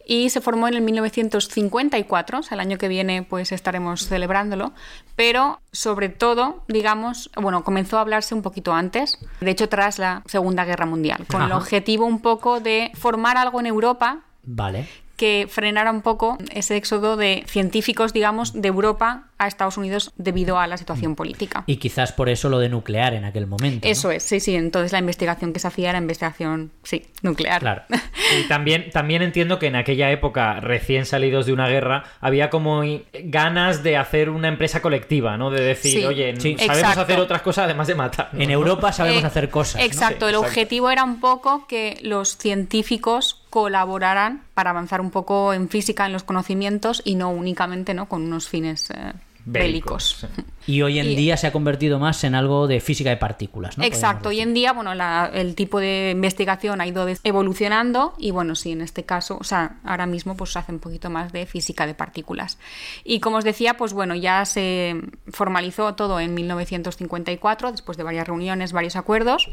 y 0.06 0.30
se 0.30 0.42
formó 0.42 0.68
en 0.68 0.76
el 0.76 0.82
1954, 0.82 2.40
o 2.40 2.44
sea, 2.44 2.56
el 2.56 2.62
año 2.62 2.78
que 2.78 2.88
viene 2.88 3.24
pues 3.24 3.52
estaremos 3.52 4.08
celebrándolo, 4.08 4.74
pero 5.16 5.60
sobre 5.72 6.10
todo, 6.10 6.64
digamos, 6.68 7.30
bueno, 7.36 7.64
comenzó 7.64 7.98
a 7.98 8.02
hablarse 8.02 8.36
un 8.36 8.42
poquito 8.42 8.74
antes, 8.74 9.20
de 9.40 9.52
hecho 9.52 9.70
tras 9.70 10.00
la 10.00 10.24
Segunda 10.26 10.66
Guerra 10.66 10.86
Mundial, 10.86 11.26
con 11.30 11.42
el 11.42 11.52
objetivo 11.52 12.06
un 12.06 12.22
poco 12.22 12.60
de 12.60 12.92
formar 12.96 13.38
algo 13.38 13.60
en 13.60 13.68
Europa 13.68 14.24
Vale. 14.46 14.88
Que 15.16 15.48
frenara 15.50 15.92
un 15.92 16.02
poco 16.02 16.38
ese 16.54 16.76
éxodo 16.76 17.18
de 17.18 17.44
científicos, 17.48 18.14
digamos, 18.14 18.54
de 18.54 18.68
Europa 18.68 19.26
a 19.38 19.48
Estados 19.48 19.78
Unidos 19.78 20.12
debido 20.18 20.58
a 20.58 20.68
la 20.68 20.78
situación 20.78 21.16
política. 21.16 21.64
Y 21.68 21.78
quizás 21.78 22.12
por 22.14 22.30
eso 22.30 22.50
lo 22.50 22.60
de 22.60 22.70
nuclear 22.70 23.14
en 23.14 23.26
aquel 23.26 23.46
momento. 23.46 23.86
¿no? 23.86 23.92
Eso 23.92 24.10
es, 24.12 24.24
sí, 24.24 24.40
sí. 24.40 24.56
Entonces 24.56 24.92
la 24.92 25.00
investigación 25.00 25.52
que 25.54 25.60
se 25.60 25.68
hacía 25.68 25.90
era 25.90 26.00
investigación, 26.00 26.72
sí, 26.84 27.06
nuclear. 27.22 27.60
Claro. 27.62 27.84
Y 28.40 28.48
también, 28.48 28.90
también 28.90 29.22
entiendo 29.22 29.60
que 29.60 29.68
en 29.68 29.76
aquella 29.76 30.10
época, 30.10 30.60
recién 30.60 31.06
salidos 31.06 31.46
de 31.46 31.54
una 31.54 31.68
guerra, 31.68 32.04
había 32.20 32.50
como 32.50 32.82
ganas 33.26 33.84
de 33.84 33.96
hacer 33.98 34.30
una 34.32 34.48
empresa 34.48 34.82
colectiva, 34.82 35.38
¿no? 35.38 35.52
De 35.52 35.62
decir, 35.62 36.00
Sí. 36.00 36.06
oye, 36.06 36.34
Sí. 36.40 36.56
sabemos 36.58 36.78
Exacto. 36.80 37.02
hacer 37.02 37.20
otras 37.20 37.42
cosas 37.44 37.66
además 37.66 37.86
de 37.88 37.96
matar. 37.96 38.30
¿no? 38.32 38.42
En 38.42 38.50
Europa 38.50 38.92
sabemos 38.92 39.24
Eh, 39.24 39.28
hacer 39.28 39.50
cosas. 39.50 39.76
¿no? 39.76 39.86
Exacto, 39.86 40.26
Sí, 40.26 40.30
el 40.30 40.36
exacto. 40.36 40.48
objetivo 40.48 40.90
era 40.90 41.04
un 41.04 41.20
poco 41.20 41.68
que 41.68 42.00
los 42.02 42.38
científicos 42.38 43.43
colaboraran 43.54 44.42
para 44.56 44.72
avanzar 44.72 45.00
un 45.00 45.12
poco 45.12 45.54
en 45.54 45.70
física, 45.70 46.08
en 46.08 46.12
los 46.12 46.24
conocimientos 46.24 47.04
y 47.06 47.14
no 47.14 47.30
únicamente 47.30 47.94
¿no? 47.94 48.10
con 48.10 48.24
unos 48.24 48.50
fines 48.50 48.90
eh, 48.90 49.14
bélicos. 49.46 50.26
Y 50.66 50.82
hoy 50.82 51.00
en 51.00 51.08
Y- 51.12 51.16
día 51.16 51.36
se 51.38 51.48
ha 51.48 51.52
convertido 51.52 52.00
más 52.00 52.24
en 52.24 52.36
algo 52.36 52.68
de 52.68 52.80
física 52.80 53.10
de 53.10 53.18
partículas, 53.18 53.78
¿no? 53.78 53.84
Exacto, 53.84 54.30
hoy 54.30 54.40
en 54.40 54.54
día, 54.54 54.72
bueno, 54.72 54.94
la- 54.96 55.30
el 55.34 55.56
tipo 55.56 55.80
de 55.80 56.12
investigación 56.12 56.80
ha 56.80 56.88
ido 56.88 57.06
evolucionando 57.24 58.14
y 58.18 58.32
bueno, 58.32 58.56
sí, 58.56 58.72
en 58.72 58.82
este 58.82 59.04
caso, 59.04 59.38
o 59.40 59.44
sea, 59.44 59.78
ahora 59.84 60.06
mismo 60.06 60.38
pues 60.38 60.54
se 60.54 60.60
hace 60.60 60.72
un 60.72 60.80
poquito 60.80 61.10
más 61.10 61.34
de 61.34 61.46
física 61.46 61.86
de 61.86 61.94
partículas. 61.96 62.58
Y 63.04 63.20
como 63.20 63.38
os 63.38 63.44
decía, 63.44 63.76
pues 63.76 63.92
bueno, 63.94 64.16
ya 64.16 64.46
se 64.46 64.96
formalizó 65.32 65.96
todo 65.96 66.20
en 66.22 66.34
1954, 66.34 67.72
después 67.72 67.98
de 67.98 68.04
varias 68.04 68.28
reuniones, 68.28 68.72
varios 68.72 68.96
acuerdos, 68.96 69.50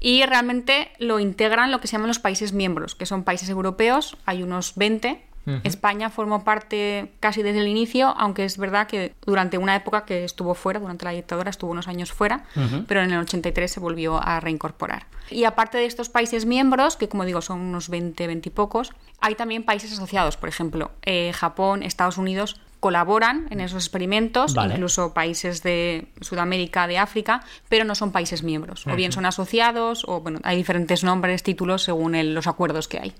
y 0.00 0.24
realmente 0.24 0.88
lo 0.98 1.20
integran 1.20 1.70
lo 1.70 1.80
que 1.80 1.86
se 1.86 1.92
llaman 1.92 2.08
los 2.08 2.18
países 2.18 2.52
miembros, 2.52 2.94
que 2.94 3.04
son 3.04 3.24
países 3.24 3.50
europeos, 3.50 4.16
hay 4.24 4.42
unos 4.42 4.74
20. 4.76 5.22
España 5.64 6.10
formó 6.10 6.44
parte 6.44 7.12
casi 7.20 7.42
desde 7.42 7.60
el 7.60 7.68
inicio, 7.68 8.08
aunque 8.16 8.44
es 8.44 8.58
verdad 8.58 8.86
que 8.86 9.14
durante 9.26 9.58
una 9.58 9.76
época 9.76 10.04
que 10.04 10.24
estuvo 10.24 10.54
fuera, 10.54 10.80
durante 10.80 11.04
la 11.04 11.10
dictadura 11.12 11.50
estuvo 11.50 11.70
unos 11.70 11.88
años 11.88 12.12
fuera, 12.12 12.44
pero 12.86 13.02
en 13.02 13.10
el 13.12 13.18
83 13.20 13.70
se 13.70 13.80
volvió 13.80 14.20
a 14.22 14.40
reincorporar. 14.40 15.06
Y 15.30 15.44
aparte 15.44 15.78
de 15.78 15.86
estos 15.86 16.08
países 16.08 16.44
miembros, 16.46 16.96
que 16.96 17.08
como 17.08 17.24
digo 17.24 17.40
son 17.40 17.60
unos 17.60 17.88
20, 17.88 18.26
20 18.26 18.48
y 18.48 18.52
pocos, 18.52 18.92
hay 19.20 19.34
también 19.34 19.62
países 19.64 19.92
asociados, 19.92 20.36
por 20.36 20.48
ejemplo, 20.48 20.90
eh, 21.02 21.32
Japón, 21.34 21.82
Estados 21.82 22.18
Unidos 22.18 22.60
colaboran 22.80 23.46
en 23.50 23.60
esos 23.60 23.84
experimentos, 23.84 24.54
Vale. 24.54 24.72
incluso 24.74 25.12
países 25.12 25.62
de 25.62 26.08
Sudamérica, 26.22 26.86
de 26.86 26.96
África, 26.96 27.42
pero 27.68 27.84
no 27.84 27.94
son 27.94 28.10
países 28.10 28.42
miembros. 28.42 28.86
O 28.86 28.96
bien 28.96 29.12
son 29.12 29.26
asociados, 29.26 30.04
o 30.08 30.20
bueno, 30.22 30.40
hay 30.44 30.56
diferentes 30.56 31.04
nombres, 31.04 31.42
títulos 31.42 31.82
según 31.82 32.14
el- 32.14 32.34
los 32.34 32.46
acuerdos 32.46 32.88
que 32.88 32.98
hay. 32.98 33.12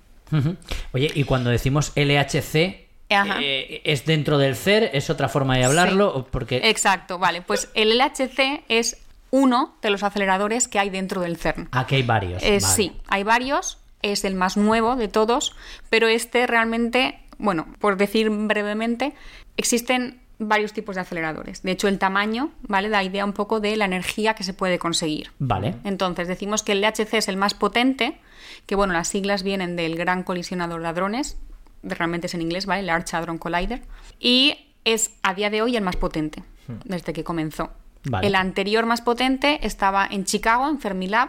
Oye, 0.92 1.10
y 1.14 1.24
cuando 1.24 1.50
decimos 1.50 1.92
LHC, 1.96 2.88
eh, 3.10 3.82
¿es 3.84 4.06
dentro 4.06 4.38
del 4.38 4.56
CER? 4.56 4.90
¿Es 4.92 5.10
otra 5.10 5.28
forma 5.28 5.56
de 5.56 5.64
hablarlo? 5.64 6.14
Sí. 6.16 6.24
Porque 6.30 6.70
Exacto, 6.70 7.18
vale. 7.18 7.42
Pues 7.42 7.68
el 7.74 7.98
LHC 7.98 8.64
es 8.68 8.98
uno 9.30 9.76
de 9.82 9.90
los 9.90 10.02
aceleradores 10.02 10.68
que 10.68 10.78
hay 10.78 10.90
dentro 10.90 11.20
del 11.20 11.36
CERN. 11.36 11.68
aquí 11.72 11.96
hay 11.96 12.02
varios. 12.02 12.42
Eh, 12.42 12.58
vale. 12.60 12.74
Sí, 12.74 12.92
hay 13.08 13.22
varios, 13.22 13.78
es 14.02 14.24
el 14.24 14.34
más 14.34 14.56
nuevo 14.56 14.96
de 14.96 15.08
todos, 15.08 15.54
pero 15.88 16.08
este 16.08 16.46
realmente, 16.46 17.20
bueno, 17.38 17.66
por 17.78 17.96
decir 17.96 18.30
brevemente, 18.30 19.12
existen 19.56 20.20
varios 20.40 20.72
tipos 20.72 20.96
de 20.96 21.02
aceleradores. 21.02 21.62
De 21.62 21.70
hecho, 21.70 21.86
el 21.86 21.98
tamaño, 21.98 22.50
¿vale? 22.62 22.88
Da 22.88 23.04
idea 23.04 23.24
un 23.24 23.34
poco 23.34 23.60
de 23.60 23.76
la 23.76 23.84
energía 23.84 24.34
que 24.34 24.42
se 24.42 24.54
puede 24.54 24.78
conseguir. 24.78 25.30
Vale. 25.38 25.76
Entonces, 25.84 26.26
decimos 26.26 26.62
que 26.62 26.72
el 26.72 26.80
LHC 26.80 27.14
es 27.14 27.28
el 27.28 27.36
más 27.36 27.54
potente, 27.54 28.18
que 28.66 28.74
bueno, 28.74 28.92
las 28.94 29.08
siglas 29.08 29.42
vienen 29.42 29.76
del 29.76 29.96
Gran 29.96 30.22
Colisionador 30.22 30.80
de 30.80 30.88
Hadrones, 30.88 31.38
realmente 31.82 32.26
es 32.26 32.34
en 32.34 32.42
inglés, 32.42 32.66
¿vale? 32.66 32.82
Large 32.82 33.16
Hadron 33.16 33.38
Collider, 33.38 33.82
y 34.18 34.56
es 34.84 35.12
a 35.22 35.34
día 35.34 35.50
de 35.50 35.62
hoy 35.62 35.76
el 35.76 35.82
más 35.82 35.96
potente, 35.96 36.42
desde 36.84 37.12
que 37.12 37.22
comenzó. 37.22 37.70
Vale. 38.04 38.26
El 38.26 38.34
anterior 38.34 38.86
más 38.86 39.02
potente 39.02 39.60
estaba 39.62 40.08
en 40.10 40.24
Chicago, 40.24 40.68
en 40.68 40.80
Fermilab, 40.80 41.28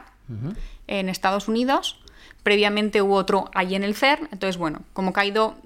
en 0.88 1.10
Estados 1.10 1.50
Unidos. 1.50 2.02
Previamente 2.44 3.02
hubo 3.02 3.16
otro 3.16 3.52
allí 3.54 3.76
en 3.76 3.84
el 3.84 3.94
CERN. 3.94 4.30
Entonces, 4.32 4.58
bueno, 4.58 4.84
como 4.94 5.12
que 5.12 5.20
ha 5.20 5.26
ido 5.26 5.58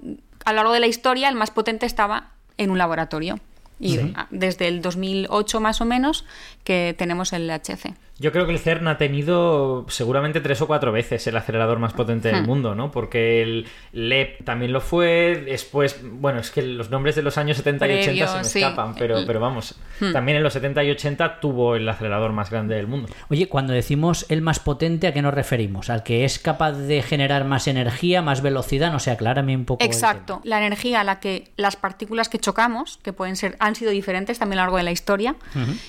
a 0.44 0.52
lo 0.52 0.56
largo 0.56 0.72
de 0.72 0.80
la 0.80 0.88
historia, 0.88 1.28
el 1.28 1.36
más 1.36 1.52
potente 1.52 1.86
estaba 1.86 2.32
en 2.58 2.70
un 2.70 2.78
laboratorio. 2.78 3.38
Y 3.78 3.98
desde 4.30 4.68
el 4.68 4.80
2008 4.80 5.60
más 5.60 5.82
o 5.82 5.84
menos 5.84 6.24
que 6.64 6.94
tenemos 6.96 7.34
el 7.34 7.46
LHC. 7.46 7.94
Yo 8.18 8.32
creo 8.32 8.46
que 8.46 8.52
el 8.52 8.58
CERN 8.58 8.88
ha 8.88 8.96
tenido 8.96 9.84
seguramente 9.88 10.40
tres 10.40 10.62
o 10.62 10.66
cuatro 10.66 10.90
veces 10.90 11.26
el 11.26 11.36
acelerador 11.36 11.78
más 11.78 11.92
potente 11.92 12.28
del 12.28 12.42
Hmm. 12.42 12.46
mundo, 12.46 12.74
¿no? 12.74 12.90
Porque 12.90 13.42
el 13.42 13.66
LEP 13.92 14.42
también 14.44 14.72
lo 14.72 14.80
fue, 14.80 15.42
después, 15.44 16.00
bueno, 16.02 16.40
es 16.40 16.50
que 16.50 16.62
los 16.62 16.88
nombres 16.90 17.14
de 17.14 17.22
los 17.22 17.36
años 17.36 17.58
70 17.58 17.86
y 17.88 17.98
80 18.00 18.26
se 18.28 18.38
me 18.38 18.44
sí. 18.44 18.58
escapan, 18.62 18.94
pero, 18.94 19.18
pero 19.26 19.38
vamos, 19.38 19.74
Hmm. 20.00 20.12
también 20.12 20.38
en 20.38 20.42
los 20.42 20.54
70 20.54 20.82
y 20.84 20.90
80 20.92 21.40
tuvo 21.40 21.76
el 21.76 21.86
acelerador 21.88 22.32
más 22.32 22.50
grande 22.50 22.74
del 22.76 22.86
mundo. 22.86 23.08
Oye, 23.28 23.48
cuando 23.48 23.74
decimos 23.74 24.24
el 24.30 24.40
más 24.40 24.60
potente, 24.60 25.06
¿a 25.06 25.12
qué 25.12 25.20
nos 25.20 25.34
referimos? 25.34 25.90
¿Al 25.90 26.02
que 26.02 26.24
es 26.24 26.38
capaz 26.38 26.72
de 26.72 27.02
generar 27.02 27.44
más 27.44 27.68
energía, 27.68 28.22
más 28.22 28.40
velocidad? 28.40 28.92
No 28.92 28.98
sé, 28.98 29.10
aclárame 29.10 29.54
un 29.54 29.66
poco. 29.66 29.82
el 29.84 29.90
Exacto. 29.90 30.40
La 30.42 30.58
energía 30.64 31.00
a 31.00 31.04
la 31.04 31.20
que 31.20 31.50
las 31.56 31.76
partículas 31.76 32.28
que 32.30 32.38
chocamos, 32.38 32.98
que 33.02 33.12
pueden 33.12 33.36
ser, 33.36 33.56
han 33.58 33.74
sido 33.74 33.90
diferentes 33.90 34.38
también 34.38 34.58
a 34.58 34.62
lo 34.62 34.66
largo 34.68 34.76
de 34.78 34.84
la 34.84 34.90
historia, 34.92 35.36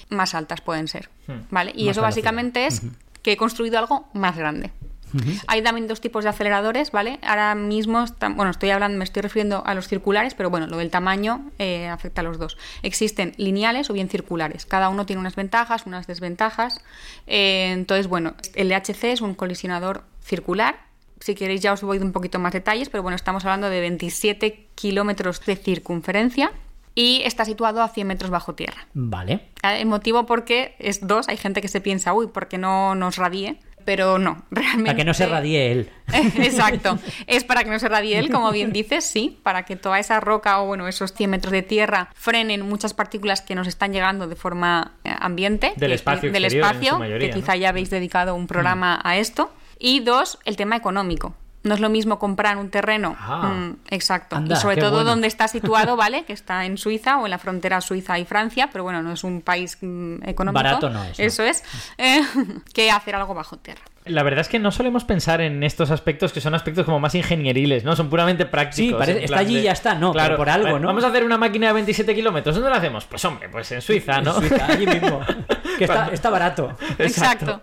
más 0.09 0.35
altas 0.35 0.59
pueden 0.59 0.87
ser. 0.89 1.09
¿Vale? 1.51 1.71
Y 1.75 1.85
Más 1.85 1.91
eso 1.91 2.01
básicamente 2.01 2.65
es 2.67 2.81
que 3.21 3.33
he 3.33 3.37
construido 3.37 3.77
algo 3.79 4.07
más 4.13 4.37
grande. 4.37 4.71
Hay 5.47 5.61
también 5.63 5.87
dos 5.87 6.01
tipos 6.01 6.25
de 6.25 6.29
aceleradores, 6.29 6.91
¿vale? 6.91 7.17
Ahora 7.23 7.55
mismo, 7.55 8.03
está- 8.03 8.27
bueno, 8.27 8.51
estoy 8.51 8.71
hablando, 8.71 8.97
me 8.97 9.05
estoy 9.05 9.21
refiriendo 9.21 9.63
a 9.65 9.73
los 9.73 9.87
circulares, 9.87 10.33
pero 10.33 10.49
bueno, 10.49 10.67
lo 10.67 10.77
del 10.77 10.89
tamaño 10.91 11.49
eh, 11.59 11.87
afecta 11.87 12.19
a 12.21 12.23
los 12.25 12.37
dos. 12.37 12.57
Existen 12.83 13.33
lineales 13.37 13.89
o 13.89 13.93
bien 13.93 14.09
circulares. 14.09 14.65
Cada 14.65 14.89
uno 14.89 15.05
tiene 15.05 15.21
unas 15.21 15.35
ventajas, 15.37 15.85
unas 15.85 16.07
desventajas. 16.07 16.81
Eh, 17.25 17.69
entonces, 17.71 18.07
bueno, 18.07 18.33
el 18.53 18.67
LHC 18.69 19.05
es 19.13 19.21
un 19.21 19.33
colisionador 19.33 20.03
circular. 20.21 20.79
Si 21.21 21.35
queréis 21.35 21.61
ya 21.61 21.71
os 21.71 21.81
voy 21.81 21.99
de 21.99 22.05
un 22.05 22.11
poquito 22.11 22.37
más 22.37 22.51
detalles, 22.51 22.89
pero 22.89 23.01
bueno, 23.01 23.15
estamos 23.15 23.45
hablando 23.45 23.69
de 23.69 23.79
27 23.79 24.67
kilómetros 24.75 25.43
de 25.45 25.55
circunferencia 25.55 26.51
y 26.97 27.21
está 27.25 27.45
situado 27.45 27.83
a 27.83 27.89
100 27.89 28.07
metros 28.07 28.31
bajo 28.31 28.55
tierra. 28.55 28.87
Vale. 28.95 29.41
El 29.61 29.85
motivo 29.85 30.25
porque 30.25 30.75
es 30.79 31.05
dos, 31.05 31.29
hay 31.29 31.37
gente 31.37 31.61
que 31.61 31.67
se 31.67 31.79
piensa, 31.79 32.11
uy, 32.11 32.25
porque 32.33 32.57
no 32.57 32.95
nos 32.95 33.17
radie, 33.17 33.59
pero 33.85 34.17
no, 34.17 34.45
realmente. 34.51 34.85
Para 34.85 34.95
que 34.95 35.05
no 35.05 35.13
se 35.13 35.27
radie 35.27 35.71
él. 35.71 35.91
Exacto, 36.13 36.97
es 37.27 37.43
para 37.43 37.63
que 37.63 37.69
no 37.69 37.77
se 37.77 37.87
radie 37.87 38.17
él, 38.17 38.31
como 38.31 38.51
bien 38.51 38.73
dices, 38.73 39.05
sí, 39.05 39.39
para 39.43 39.61
que 39.63 39.75
toda 39.75 39.99
esa 39.99 40.19
roca 40.19 40.59
o 40.59 40.65
bueno, 40.65 40.87
esos 40.87 41.13
100 41.13 41.29
metros 41.29 41.51
de 41.51 41.61
tierra 41.61 42.09
frenen 42.15 42.67
muchas 42.67 42.95
partículas 42.95 43.41
que 43.41 43.53
nos 43.53 43.67
están 43.67 43.93
llegando 43.93 44.27
de 44.27 44.35
forma 44.35 44.93
eh, 45.03 45.13
ambiente, 45.19 45.73
Del 45.77 45.91
espacio 45.91 46.31
del 46.31 46.45
exterior, 46.45 46.65
espacio, 46.65 46.97
mayoría, 46.97 47.29
que 47.29 47.35
¿no? 47.35 47.41
quizá 47.41 47.55
ya 47.55 47.69
habéis 47.69 47.91
dedicado 47.91 48.33
un 48.33 48.47
programa 48.47 48.99
a 49.03 49.17
esto. 49.17 49.53
Y 49.77 49.99
dos, 49.99 50.39
el 50.45 50.55
tema 50.55 50.75
económico. 50.75 51.35
No 51.67 51.73
es 51.75 51.79
lo 51.79 51.89
mismo 51.89 52.17
comprar 52.19 52.57
un 52.57 52.69
terreno. 52.69 53.15
Ah. 53.19 53.47
mm, 53.53 53.75
exacto. 53.89 54.35
Anda, 54.35 54.55
y 54.55 54.59
sobre 54.59 54.77
todo 54.77 54.91
bueno. 54.91 55.09
donde 55.11 55.27
está 55.27 55.47
situado, 55.47 55.95
¿vale? 55.97 56.23
Que 56.25 56.33
está 56.33 56.65
en 56.65 56.77
Suiza 56.77 57.17
o 57.17 57.25
en 57.25 57.31
la 57.31 57.37
frontera 57.37 57.81
Suiza 57.81 58.17
y 58.19 58.25
Francia, 58.25 58.69
pero 58.71 58.83
bueno, 58.83 59.01
no 59.03 59.11
es 59.11 59.23
un 59.23 59.41
país 59.41 59.77
mm, 59.81 60.23
económico. 60.27 60.63
Barato 60.63 60.89
no 60.89 61.03
es, 61.03 61.19
¿no? 61.19 61.25
Eso 61.25 61.43
es. 61.43 61.63
eh, 61.97 62.21
que 62.73 62.89
hacer 62.91 63.15
algo 63.15 63.33
bajo 63.33 63.57
tierra. 63.57 63.81
La 64.05 64.23
verdad 64.23 64.39
es 64.39 64.47
que 64.47 64.57
no 64.57 64.71
solemos 64.71 65.03
pensar 65.03 65.41
en 65.41 65.63
estos 65.63 65.91
aspectos 65.91 66.31
que 66.31 66.39
son 66.39 66.55
aspectos 66.55 66.85
como 66.85 66.97
más 66.97 67.13
ingenieriles, 67.13 67.83
¿no? 67.83 67.93
Son 67.93 68.09
puramente 68.09 68.45
prácticos. 68.45 68.77
Sí, 69.05 69.11
parece- 69.11 69.25
está 69.25 69.39
allí 69.39 69.57
y 69.57 69.63
ya 69.63 69.73
está, 69.73 69.95
no, 69.95 70.13
pero 70.13 70.37
por 70.37 70.49
algo, 70.49 70.79
¿no? 70.79 70.87
Vamos 70.87 71.03
a 71.03 71.07
hacer 71.07 71.25
una 71.25 71.37
máquina 71.37 71.67
de 71.67 71.73
27 71.73 72.15
kilómetros. 72.15 72.55
¿Dónde 72.55 72.69
la 72.69 72.77
hacemos? 72.77 73.03
Pues 73.03 73.25
hombre, 73.25 73.49
pues 73.49 73.69
en 73.73 73.81
Suiza, 73.81 74.21
¿no? 74.21 74.33
Suiza, 74.35 74.65
allí 74.65 74.87
mismo. 74.87 75.19
Que 75.77 75.83
está, 75.83 75.93
Cuando- 75.95 76.13
está 76.13 76.29
barato. 76.31 76.75
Exacto. 76.97 77.61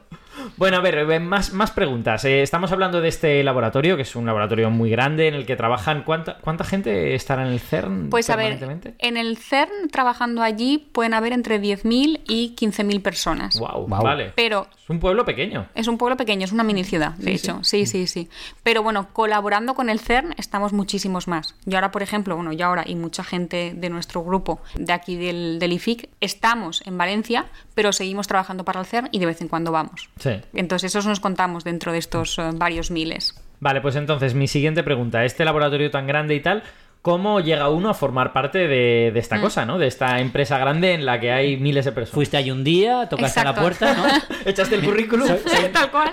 Bueno, 0.57 0.77
a 0.77 0.81
ver, 0.81 0.99
eh, 0.99 1.21
más, 1.21 1.53
más 1.53 1.73
preguntas. 1.73 2.25
Eh, 2.25 2.43
estamos 2.43 2.71
hablando 2.71 3.01
de 3.01 3.09
este 3.09 3.43
laboratorio, 3.43 3.97
que 3.97 4.03
es 4.03 4.14
un 4.14 4.25
laboratorio 4.25 4.71
muy 4.71 4.88
grande 4.88 5.27
en 5.27 5.35
el 5.35 5.47
que 5.47 5.57
trabajan. 5.57 6.05
¿Cuánta, 6.05 6.38
cuánta 6.38 6.64
gente 6.64 7.14
estará 7.14 7.45
en 7.47 7.53
el 7.53 7.61
CERN? 7.61 8.09
Pues 8.11 8.31
a 8.31 8.37
ver, 8.37 8.59
en 8.99 9.17
el 9.17 9.37
CERN 9.37 9.88
trabajando 9.90 10.43
allí 10.43 10.79
pueden 10.93 11.12
haber 11.14 11.33
entre 11.33 11.61
10.000 11.61 12.21
y 12.29 12.55
15.000 12.57 13.03
personas. 13.03 13.59
Wow, 13.59 13.87
Guau. 13.88 14.03
vale. 14.05 14.33
Pero 14.37 14.69
Es 14.85 14.88
un 14.90 15.01
pueblo 15.01 15.25
pequeño. 15.25 15.67
es 15.75 15.88
un 15.88 15.99
pueblo 15.99 16.17
pequeño, 16.17 16.45
es 16.45 16.53
una 16.53 16.62
mini 16.62 16.85
ciudad, 16.85 17.14
de 17.14 17.33
hecho. 17.35 17.59
Sí. 17.62 17.87
sí, 17.87 18.07
sí, 18.07 18.29
Pero 18.62 18.83
bueno, 18.83 19.09
colaborando 19.12 19.75
con 19.75 19.88
el 19.88 19.99
CERN 19.99 20.35
estamos 20.38 20.73
muchísimos 20.73 21.27
más. 21.27 21.57
Yo 21.64 21.79
ahora, 21.79 21.90
por 21.90 22.03
ejemplo, 22.03 22.37
bueno, 22.37 22.53
yo 22.53 22.67
ahora 22.67 22.85
y 22.87 22.95
mucha 22.95 23.25
gente 23.25 23.73
de 23.75 23.90
nuestro 23.90 24.23
grupo 24.23 24.61
de 24.77 24.93
aquí 24.93 25.17
del, 25.17 25.59
del 25.59 25.73
IFIC 25.73 26.11
estamos 26.21 26.83
en 26.87 26.97
Valencia, 26.97 27.47
pero 27.75 27.93
seguimos 27.93 28.29
trabajando 28.29 28.64
para 28.64 28.81
el 28.81 28.87
CERN 28.87 29.09
y 29.11 29.19
de 29.19 29.27
vez 29.27 29.40
en 29.40 29.49
cuando 29.49 29.73
vamos. 29.73 30.11
Sí. 30.19 30.31
Entonces, 30.52 30.92
esos 30.92 31.07
nos 31.07 31.20
contamos 31.20 31.64
dentro 31.64 31.92
de 31.92 31.98
estos 31.98 32.38
eh, 32.38 32.50
varios 32.54 32.90
miles. 32.90 33.35
Vale, 33.61 33.80
pues 33.80 33.96
entonces 33.96 34.35
mi 34.35 34.46
siguiente 34.46 34.83
pregunta. 34.83 35.24
Este 35.24 35.44
laboratorio 35.44 35.90
tan 35.90 36.07
grande 36.07 36.35
y 36.35 36.40
tal, 36.40 36.62
¿cómo 37.05 37.40
llega 37.40 37.69
uno 37.69 37.90
a 37.90 37.95
formar 37.95 38.33
parte 38.33 38.61
de, 38.61 38.67
de 38.67 39.12
Mm. 39.12 39.17
esta 39.19 39.40
cosa, 39.43 39.67
¿no? 39.67 39.77
De 39.77 39.87
esta 39.87 40.21
empresa 40.21 40.57
grande 40.57 40.95
en 40.95 41.05
la 41.05 41.21
que 41.21 41.31
hay 41.33 41.59
miles 41.59 41.85
de 41.85 41.93
personas. 41.93 42.14
Fuiste 42.14 42.38
ahí 42.38 42.51
un 42.51 42.64
día, 42.64 43.11
tocaste 43.11 43.40
a 43.40 43.45
la 43.45 43.55
puerta, 43.55 43.93
¿no? 43.93 44.05
¿Echaste 44.47 44.77
el 44.77 44.83
currículum? 44.85 45.29
Tal 45.71 45.90
cual. 45.90 46.11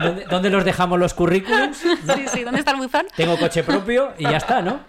¿Dónde, 0.00 0.24
dónde 0.28 0.50
los 0.50 0.64
dejamos 0.64 0.98
los 0.98 1.14
currículums? 1.14 1.78
Sí, 2.16 2.24
sí, 2.32 2.42
¿dónde 2.42 2.58
está 2.58 2.72
el 2.72 2.78
buzón? 2.78 3.06
Tengo 3.16 3.36
coche 3.38 3.62
propio 3.62 4.14
y 4.18 4.24
ya 4.24 4.38
está, 4.38 4.62
¿no? 4.62 4.80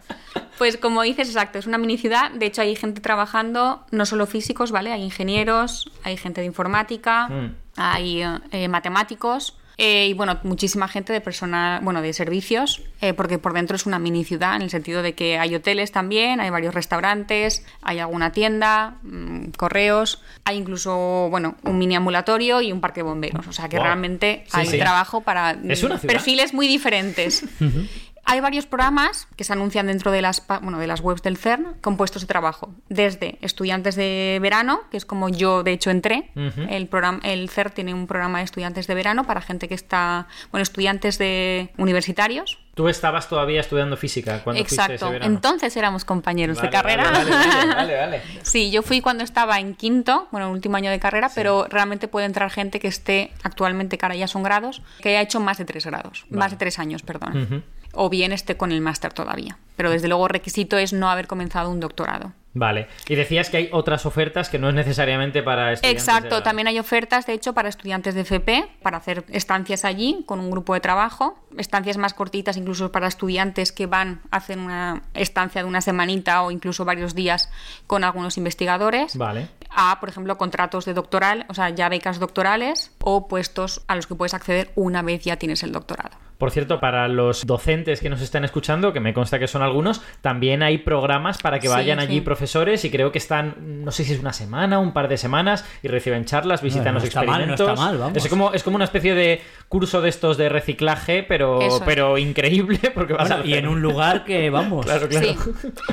Pues 0.58 0.78
como 0.78 1.04
dices, 1.04 1.28
exacto, 1.28 1.60
es 1.60 1.67
una 1.67 1.78
mini 1.78 2.00
ciudad. 2.00 2.32
De 2.32 2.47
hecho, 2.47 2.63
hay 2.63 2.76
gente 2.76 3.00
trabajando, 3.00 3.86
no 3.91 4.08
solo 4.08 4.26
físicos, 4.26 4.71
¿vale? 4.71 4.91
Hay 4.91 5.04
ingenieros, 5.04 5.91
hay 6.04 6.17
gente 6.17 6.41
de 6.41 6.47
informática, 6.47 7.28
Mm. 7.30 7.54
hay 7.78 8.23
eh, 8.52 8.67
matemáticos. 8.67 9.56
Eh, 9.77 10.07
y 10.07 10.13
bueno, 10.13 10.39
muchísima 10.43 10.87
gente 10.87 11.13
de 11.13 11.21
personal, 11.21 11.81
bueno, 11.83 12.01
de 12.01 12.11
servicios, 12.13 12.81
eh, 13.01 13.13
porque 13.13 13.37
por 13.37 13.53
dentro 13.53 13.75
es 13.75 13.85
una 13.85 13.99
mini 13.99 14.23
ciudad, 14.23 14.55
en 14.55 14.63
el 14.63 14.69
sentido 14.69 15.03
de 15.03 15.13
que 15.13 15.37
hay 15.37 15.53
hoteles 15.55 15.91
también, 15.91 16.39
hay 16.39 16.49
varios 16.49 16.73
restaurantes, 16.73 17.63
hay 17.81 17.99
alguna 17.99 18.31
tienda, 18.31 18.95
mm, 19.03 19.49
correos, 19.57 20.21
hay 20.45 20.57
incluso, 20.57 21.27
bueno, 21.29 21.55
un 21.63 21.77
mini 21.77 21.95
ambulatorio 21.95 22.61
y 22.61 22.71
un 22.71 22.81
parque 22.81 23.01
de 23.01 23.03
bomberos. 23.03 23.47
O 23.47 23.51
sea 23.53 23.69
que 23.69 23.77
Wow. 23.77 23.85
realmente 23.85 24.43
Sí, 24.47 24.59
hay 24.59 24.67
sí. 24.67 24.79
trabajo 24.79 25.21
para 25.21 25.51
Es 25.51 25.83
una 25.83 25.97
ciudad. 25.99 26.13
perfiles 26.13 26.53
muy 26.53 26.67
diferentes. 26.67 27.43
Hay 28.29 28.41
varios 28.41 28.65
programas 28.65 29.29
que 29.37 29.45
se 29.45 29.53
anuncian 29.53 29.87
dentro 29.87 30.11
de 30.11 30.21
las, 30.21 30.45
bueno, 30.61 30.79
de 30.79 30.87
las 30.87 30.99
webs 30.99 31.23
del 31.23 31.37
CERN 31.37 31.75
con 31.79 31.95
puestos 31.95 32.23
de 32.23 32.27
trabajo, 32.27 32.73
desde 32.89 33.37
estudiantes 33.39 33.95
de 33.95 34.39
verano, 34.41 34.81
que 34.91 34.97
es 34.97 35.05
como 35.05 35.29
yo 35.29 35.63
de 35.63 35.71
hecho 35.71 35.91
entré, 35.91 36.29
el, 36.69 36.87
programa, 36.87 37.21
el 37.23 37.49
CERN 37.49 37.71
tiene 37.71 37.93
un 37.93 38.05
programa 38.05 38.39
de 38.39 38.43
estudiantes 38.43 38.85
de 38.85 38.95
verano 38.95 39.23
para 39.23 39.39
gente 39.39 39.69
que 39.69 39.75
está, 39.75 40.27
bueno, 40.51 40.61
estudiantes 40.63 41.17
de 41.17 41.69
universitarios, 41.77 42.59
Tú 42.77 42.89
estabas 42.89 43.27
todavía 43.27 43.59
estudiando 43.59 43.97
física 43.97 44.43
cuando 44.43 44.61
Exacto. 44.61 44.85
fuiste 44.85 45.05
ese 45.05 45.11
verano. 45.11 45.33
Entonces 45.33 45.75
éramos 45.75 46.05
compañeros 46.05 46.57
Vale, 46.57 46.67
de 46.67 46.71
carrera. 46.71 47.09
Vale, 47.09 47.31
vale, 47.31 47.73
vale, 47.75 47.97
vale. 47.97 48.21
sí, 48.43 48.69
yo 48.69 48.83
fui 48.83 49.01
cuando 49.01 49.23
estaba 49.23 49.59
en 49.59 49.73
quinto, 49.73 50.27
bueno, 50.31 50.51
último 50.51 50.77
año 50.77 50.91
de 50.91 50.99
carrera, 50.99 51.31
pero 51.33 51.65
realmente 51.71 52.07
puede 52.07 52.27
entrar 52.27 52.51
gente 52.51 52.79
que 52.79 52.87
esté 52.87 53.31
actualmente, 53.41 53.97
ahora 53.99 54.15
ya 54.15 54.27
son 54.27 54.43
grados, 54.43 54.83
que 55.01 55.09
haya 55.09 55.21
hecho 55.21 55.39
más 55.39 55.57
de 55.57 55.65
tres 55.65 55.87
grados, 55.87 56.27
más 56.29 56.51
de 56.51 56.57
tres 56.57 56.77
años, 56.77 57.01
perdón. 57.01 57.41
Ujú. 57.41 57.63
O 57.99 58.10
bien 58.10 58.31
esté 58.31 58.55
con 58.57 58.71
el 58.71 58.79
máster 58.81 59.12
todavía. 59.12 59.57
Pero 59.75 59.89
desde 59.89 60.07
luego 60.07 60.27
requisito 60.27 60.77
es 60.77 60.93
no 60.93 61.10
haber 61.10 61.25
comenzado 61.27 61.69
un 61.71 61.79
doctorado. 61.79 62.31
Vale. 62.53 62.88
Y 63.07 63.13
decías 63.13 63.51
que 63.51 63.57
hay 63.57 63.69
otras 63.71 64.07
ofertas 64.07 64.49
que 64.49 64.57
no 64.57 64.69
es 64.69 64.73
necesariamente 64.73 65.43
para 65.43 65.73
estudiantes. 65.73 66.05
de 66.05 66.12
Exacto, 66.12 66.36
la- 66.38 66.43
también 66.43 66.67
hay 66.67 66.79
ofertas, 66.79 67.27
de 67.27 67.33
hecho, 67.33 67.53
para 67.53 67.69
estudiantes 67.69 68.15
de 68.15 68.21
FP, 68.21 68.67
para 68.81 68.97
hacer 68.97 69.25
estancias 69.29 69.86
allí 69.86 70.23
con 70.25 70.39
un 70.39 70.49
grupo 70.49 70.73
de 70.73 70.79
trabajo, 70.79 71.38
estancias 71.60 71.97
más 71.97 72.15
cortitas 72.15 72.57
incluso 72.57 72.91
para 72.91 73.07
estudiantes 73.07 73.71
que 73.71 73.86
van, 73.86 74.21
hacen 74.31 74.60
una 74.60 75.03
estancia 75.13 75.62
de 75.62 75.67
una 75.67 75.81
semanita 75.81 76.41
o 76.41 76.49
incluso 76.49 76.83
varios 76.83 77.13
días 77.13 77.51
con 77.86 78.03
algunos 78.03 78.38
investigadores. 78.38 79.15
Vale. 79.15 79.49
A, 79.69 79.99
por 79.99 80.10
ejemplo, 80.10 80.36
contratos 80.39 80.86
de 80.86 80.95
doctoral, 80.95 81.45
o 81.49 81.53
sea, 81.53 81.69
ya 81.69 81.89
becas 81.89 82.17
doctorales 82.17 82.91
o 83.09 83.29
puestos 83.29 83.83
a 83.87 83.95
los 83.95 84.05
que 84.05 84.15
puedes 84.15 84.33
acceder 84.33 84.69
una 84.75 85.01
vez 85.01 85.23
ya 85.23 85.37
tienes 85.37 85.63
el 85.63 85.71
doctorado. 85.71 86.17
Por 86.37 86.51
cierto, 86.51 86.79
para 86.79 87.07
los 87.07 87.47
docentes 87.47 87.99
que 87.99 88.11
nos 88.11 88.21
están 88.21 88.45
escuchando, 88.45 88.93
que 88.93 88.99
me 88.99 89.11
consta 89.11 89.39
que 89.39 89.47
son 89.47 89.63
algunos, 89.63 90.01
también 90.21 90.61
hay 90.61 90.77
programas 90.77 91.39
para 91.39 91.57
que 91.59 91.67
Sí, 91.67 91.73
vayan 91.73 91.97
allí 91.97 92.15
sí. 92.15 92.21
profesores 92.21 92.85
y 92.85 92.91
creo 92.91 93.11
que 93.11 93.17
están, 93.17 93.55
no 93.83 93.91
sé 93.91 94.03
si 94.03 94.13
es 94.13 94.19
una 94.19 94.33
semana, 94.33 94.77
un 94.77 94.93
par 94.93 95.07
de 95.07 95.17
semanas 95.17 95.65
y 95.81 95.87
reciben 95.87 96.25
charlas, 96.25 96.61
visitan 96.61 96.93
no 96.93 96.99
los 96.99 97.05
está 97.05 97.23
mal, 97.23 97.47
no 97.47 97.53
experimentos. 97.53 97.69
está 97.71 97.81
mal, 97.81 97.97
vamos. 97.97 98.17
Es 98.17 98.27
como, 98.29 98.53
es 98.53 98.61
como 98.61 98.75
una 98.75 98.85
especie 98.85 99.15
de 99.15 99.41
curso 99.67 99.99
de 100.01 100.09
estos 100.09 100.37
de 100.37 100.47
reciclaje, 100.49 101.23
pero, 101.23 101.59
es. 101.59 101.81
pero 101.83 102.19
increíble 102.19 102.77
porque 102.93 103.13
vas 103.13 103.29
Bueno, 103.29 103.43
a 103.43 103.47
y 103.47 103.55
en 103.55 103.67
un 103.67 103.81
lugar 103.81 104.23
que, 104.23 104.51
vamos. 104.51 104.85
Claro, 104.85 105.07
claro. 105.09 105.25
Sí. 105.27 105.37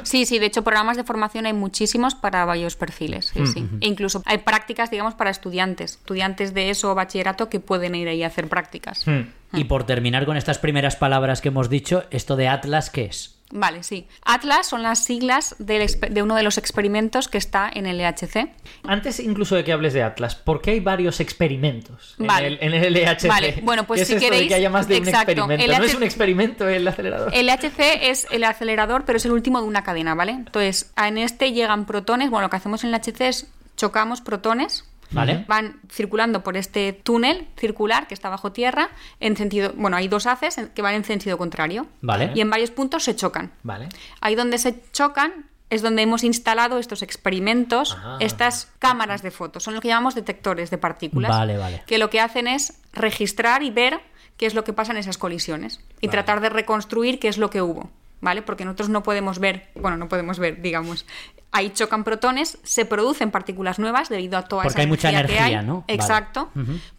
sí, 0.03 0.27
sí, 0.27 0.38
de 0.38 0.44
hecho 0.46 0.62
programas 0.62 0.98
de 0.98 1.05
formación 1.05 1.46
hay 1.46 1.55
muchísimos 1.55 2.14
para 2.14 2.44
varios 2.44 2.77
perfiles, 2.77 3.31
sí, 3.33 3.46
sí. 3.46 3.66
E 3.81 3.87
incluso 3.87 4.22
hay 4.27 4.37
prácticas, 4.38 4.90
digamos, 4.90 5.14
para 5.14 5.31
estudiantes, 5.31 5.92
estudiantes 5.92 6.53
de 6.53 6.68
eso 6.68 6.92
o 6.92 6.94
bachillerato 7.05 7.49
que 7.49 7.61
pueden 7.61 7.95
ir 7.95 8.09
ahí 8.09 8.23
a 8.23 8.27
hacer 8.29 8.49
prácticas. 8.49 9.07
Hmm. 9.07 9.23
Y 9.53 9.64
por 9.64 9.85
terminar 9.85 10.27
con 10.27 10.37
estas 10.37 10.59
primeras 10.59 10.97
palabras 10.97 11.40
que 11.40 11.49
hemos 11.49 11.69
dicho, 11.71 12.05
esto 12.11 12.35
de 12.37 12.49
Atlas, 12.49 12.90
¿qué 12.90 13.05
es? 13.05 13.31
Vale, 13.57 13.85
sí. 13.85 14.09
Atlas 14.25 14.67
son 14.67 14.83
las 14.83 15.05
siglas 15.05 15.55
del 15.61 15.87
de 16.11 16.23
uno 16.23 16.35
de 16.35 16.43
los 16.43 16.59
experimentos 16.59 17.29
que 17.29 17.38
está 17.38 17.71
en 17.73 17.87
el 17.87 18.01
E 18.01 18.05
EHC. 18.05 18.49
Antes 18.83 19.21
incluso 19.21 19.55
de 19.55 19.62
que 19.62 19.73
hables 19.73 19.93
de 19.93 20.03
Atlas, 20.03 20.35
¿por 20.35 20.61
qué 20.61 20.73
hay 20.73 20.81
varios 20.81 21.21
experimentos 21.21 22.17
en, 22.19 22.29
el, 22.31 22.59
en 22.61 22.75
el 22.75 22.93
LHC? 22.95 23.29
Vale, 23.29 23.61
bueno, 23.62 23.85
pues 23.87 23.99
¿Qué 23.99 24.03
es 24.03 24.09
si 24.09 24.14
esto 24.14 24.27
de 24.35 24.40
queréis- 24.43 24.49
que 24.49 24.55
haya 24.55 24.71
más 24.71 24.88
de 24.88 24.97
exacto, 24.97 25.45
un 25.45 25.53
experimento? 25.53 25.79
No 25.79 25.85
es 25.85 25.90
LHC 25.93 25.97
un 25.99 26.03
experimento 26.03 26.69
el 26.69 26.88
acelerador. 26.88 27.31
El 27.33 27.49
EHC 27.49 28.11
es 28.11 28.27
el 28.33 28.43
acelerador, 28.43 29.05
pero 29.05 29.19
es 29.19 29.25
el 29.25 29.31
último 29.33 29.61
de 29.61 29.69
una 29.69 29.85
cadena, 29.85 30.14
¿vale? 30.17 30.33
Entonces, 30.33 30.93
en 30.97 31.19
este 31.19 31.53
llegan 31.53 31.85
protones. 31.87 32.31
Bueno, 32.31 32.47
lo 32.47 32.51
que 32.51 32.57
hacemos 32.57 32.83
en 32.83 32.93
el 32.93 32.97
EHC 32.97 33.21
es 33.21 33.47
chocamos 33.77 34.21
protones. 34.21 34.85
¿Vale? 35.14 35.44
Van 35.48 35.81
circulando 35.90 36.42
por 36.42 36.57
este 36.57 36.92
túnel 36.92 37.46
circular 37.57 38.07
que 38.07 38.14
está 38.14 38.29
bajo 38.29 38.53
tierra 38.53 38.90
en 39.20 39.37
sentido, 39.37 39.72
bueno, 39.77 39.96
hay 39.96 40.09
dos 40.09 40.27
haces 40.27 40.61
que 40.74 40.83
van 40.83 40.94
en 40.94 41.05
sentido 41.05 41.38
contrario. 41.38 41.87
Vale. 42.03 42.33
Y 42.35 42.40
en 42.40 42.50
varios 42.50 42.70
puntos 42.70 43.05
se 43.05 43.14
chocan. 43.16 43.53
Vale. 43.62 43.88
Ahí 44.20 44.35
donde 44.35 44.59
se 44.59 44.83
chocan 44.92 45.46
es 45.70 45.83
donde 45.83 46.03
hemos 46.03 46.22
instalado 46.24 46.79
estos 46.79 47.03
experimentos, 47.03 47.96
Ah. 48.05 48.18
estas 48.20 48.70
cámaras 48.79 49.22
de 49.22 49.31
fotos. 49.31 49.62
Son 49.62 49.74
lo 49.74 49.81
que 49.81 49.88
llamamos 49.88 50.14
detectores 50.14 50.70
de 50.70 50.79
partículas. 50.79 51.31
Vale, 51.31 51.57
vale. 51.57 51.83
Que 51.87 51.98
lo 51.98 52.11
que 52.11 52.20
hacen 52.20 52.46
es 52.46 52.79
registrar 52.92 53.62
y 53.62 53.70
ver 53.70 54.00
qué 54.37 54.46
es 54.46 54.55
lo 54.55 54.62
que 54.64 54.72
pasa 54.72 54.92
en 54.92 54.98
esas 54.98 55.16
colisiones. 55.18 55.81
Y 56.00 56.07
Vale. 56.07 56.11
tratar 56.16 56.40
de 56.40 56.48
reconstruir 56.50 57.18
qué 57.18 57.29
es 57.29 57.38
lo 57.38 57.50
que 57.50 57.62
hubo. 57.62 57.90
¿Vale? 58.25 58.41
Porque 58.41 58.65
nosotros 58.65 58.89
no 58.89 59.03
podemos 59.03 59.39
ver, 59.39 59.69
bueno, 59.75 59.99
no 59.99 60.09
podemos 60.09 60.39
ver, 60.39 60.63
digamos. 60.63 61.05
Ahí 61.53 61.71
chocan 61.71 62.05
protones, 62.05 62.59
se 62.63 62.87
producen 62.87 63.31
partículas 63.31 63.79
nuevas 63.79 64.09
debido 64.09 64.39
a 64.39 64.43
toda 64.43 64.63
Porque 64.63 64.73
esa 64.73 64.81
hay 64.81 64.87
mucha 64.89 65.11
que 65.11 65.17
energía, 65.17 65.45
hay. 65.45 65.67
¿no? 65.67 65.83
Vale. 65.83 65.95
Exacto. 65.95 66.51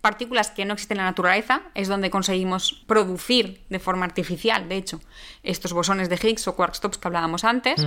Partículas 0.02 0.52
que 0.52 0.64
no 0.66 0.74
existen 0.74 1.00
en 1.00 1.06
la 1.06 1.10
naturaleza, 1.10 1.64
es 1.74 1.88
donde 1.88 2.12
conseguimos 2.12 2.84
producir 2.86 3.66
de 3.70 3.80
forma 3.80 4.06
artificial, 4.06 4.70
de 4.70 4.78
hecho, 4.78 5.02
estos 5.42 5.74
bosones 5.74 6.10
de 6.10 6.16
Higgs 6.16 6.48
o 6.48 6.56
quark 6.56 6.76
stops 6.76 7.00
que 7.00 7.08
hablábamos 7.08 7.44
antes. 7.44 7.86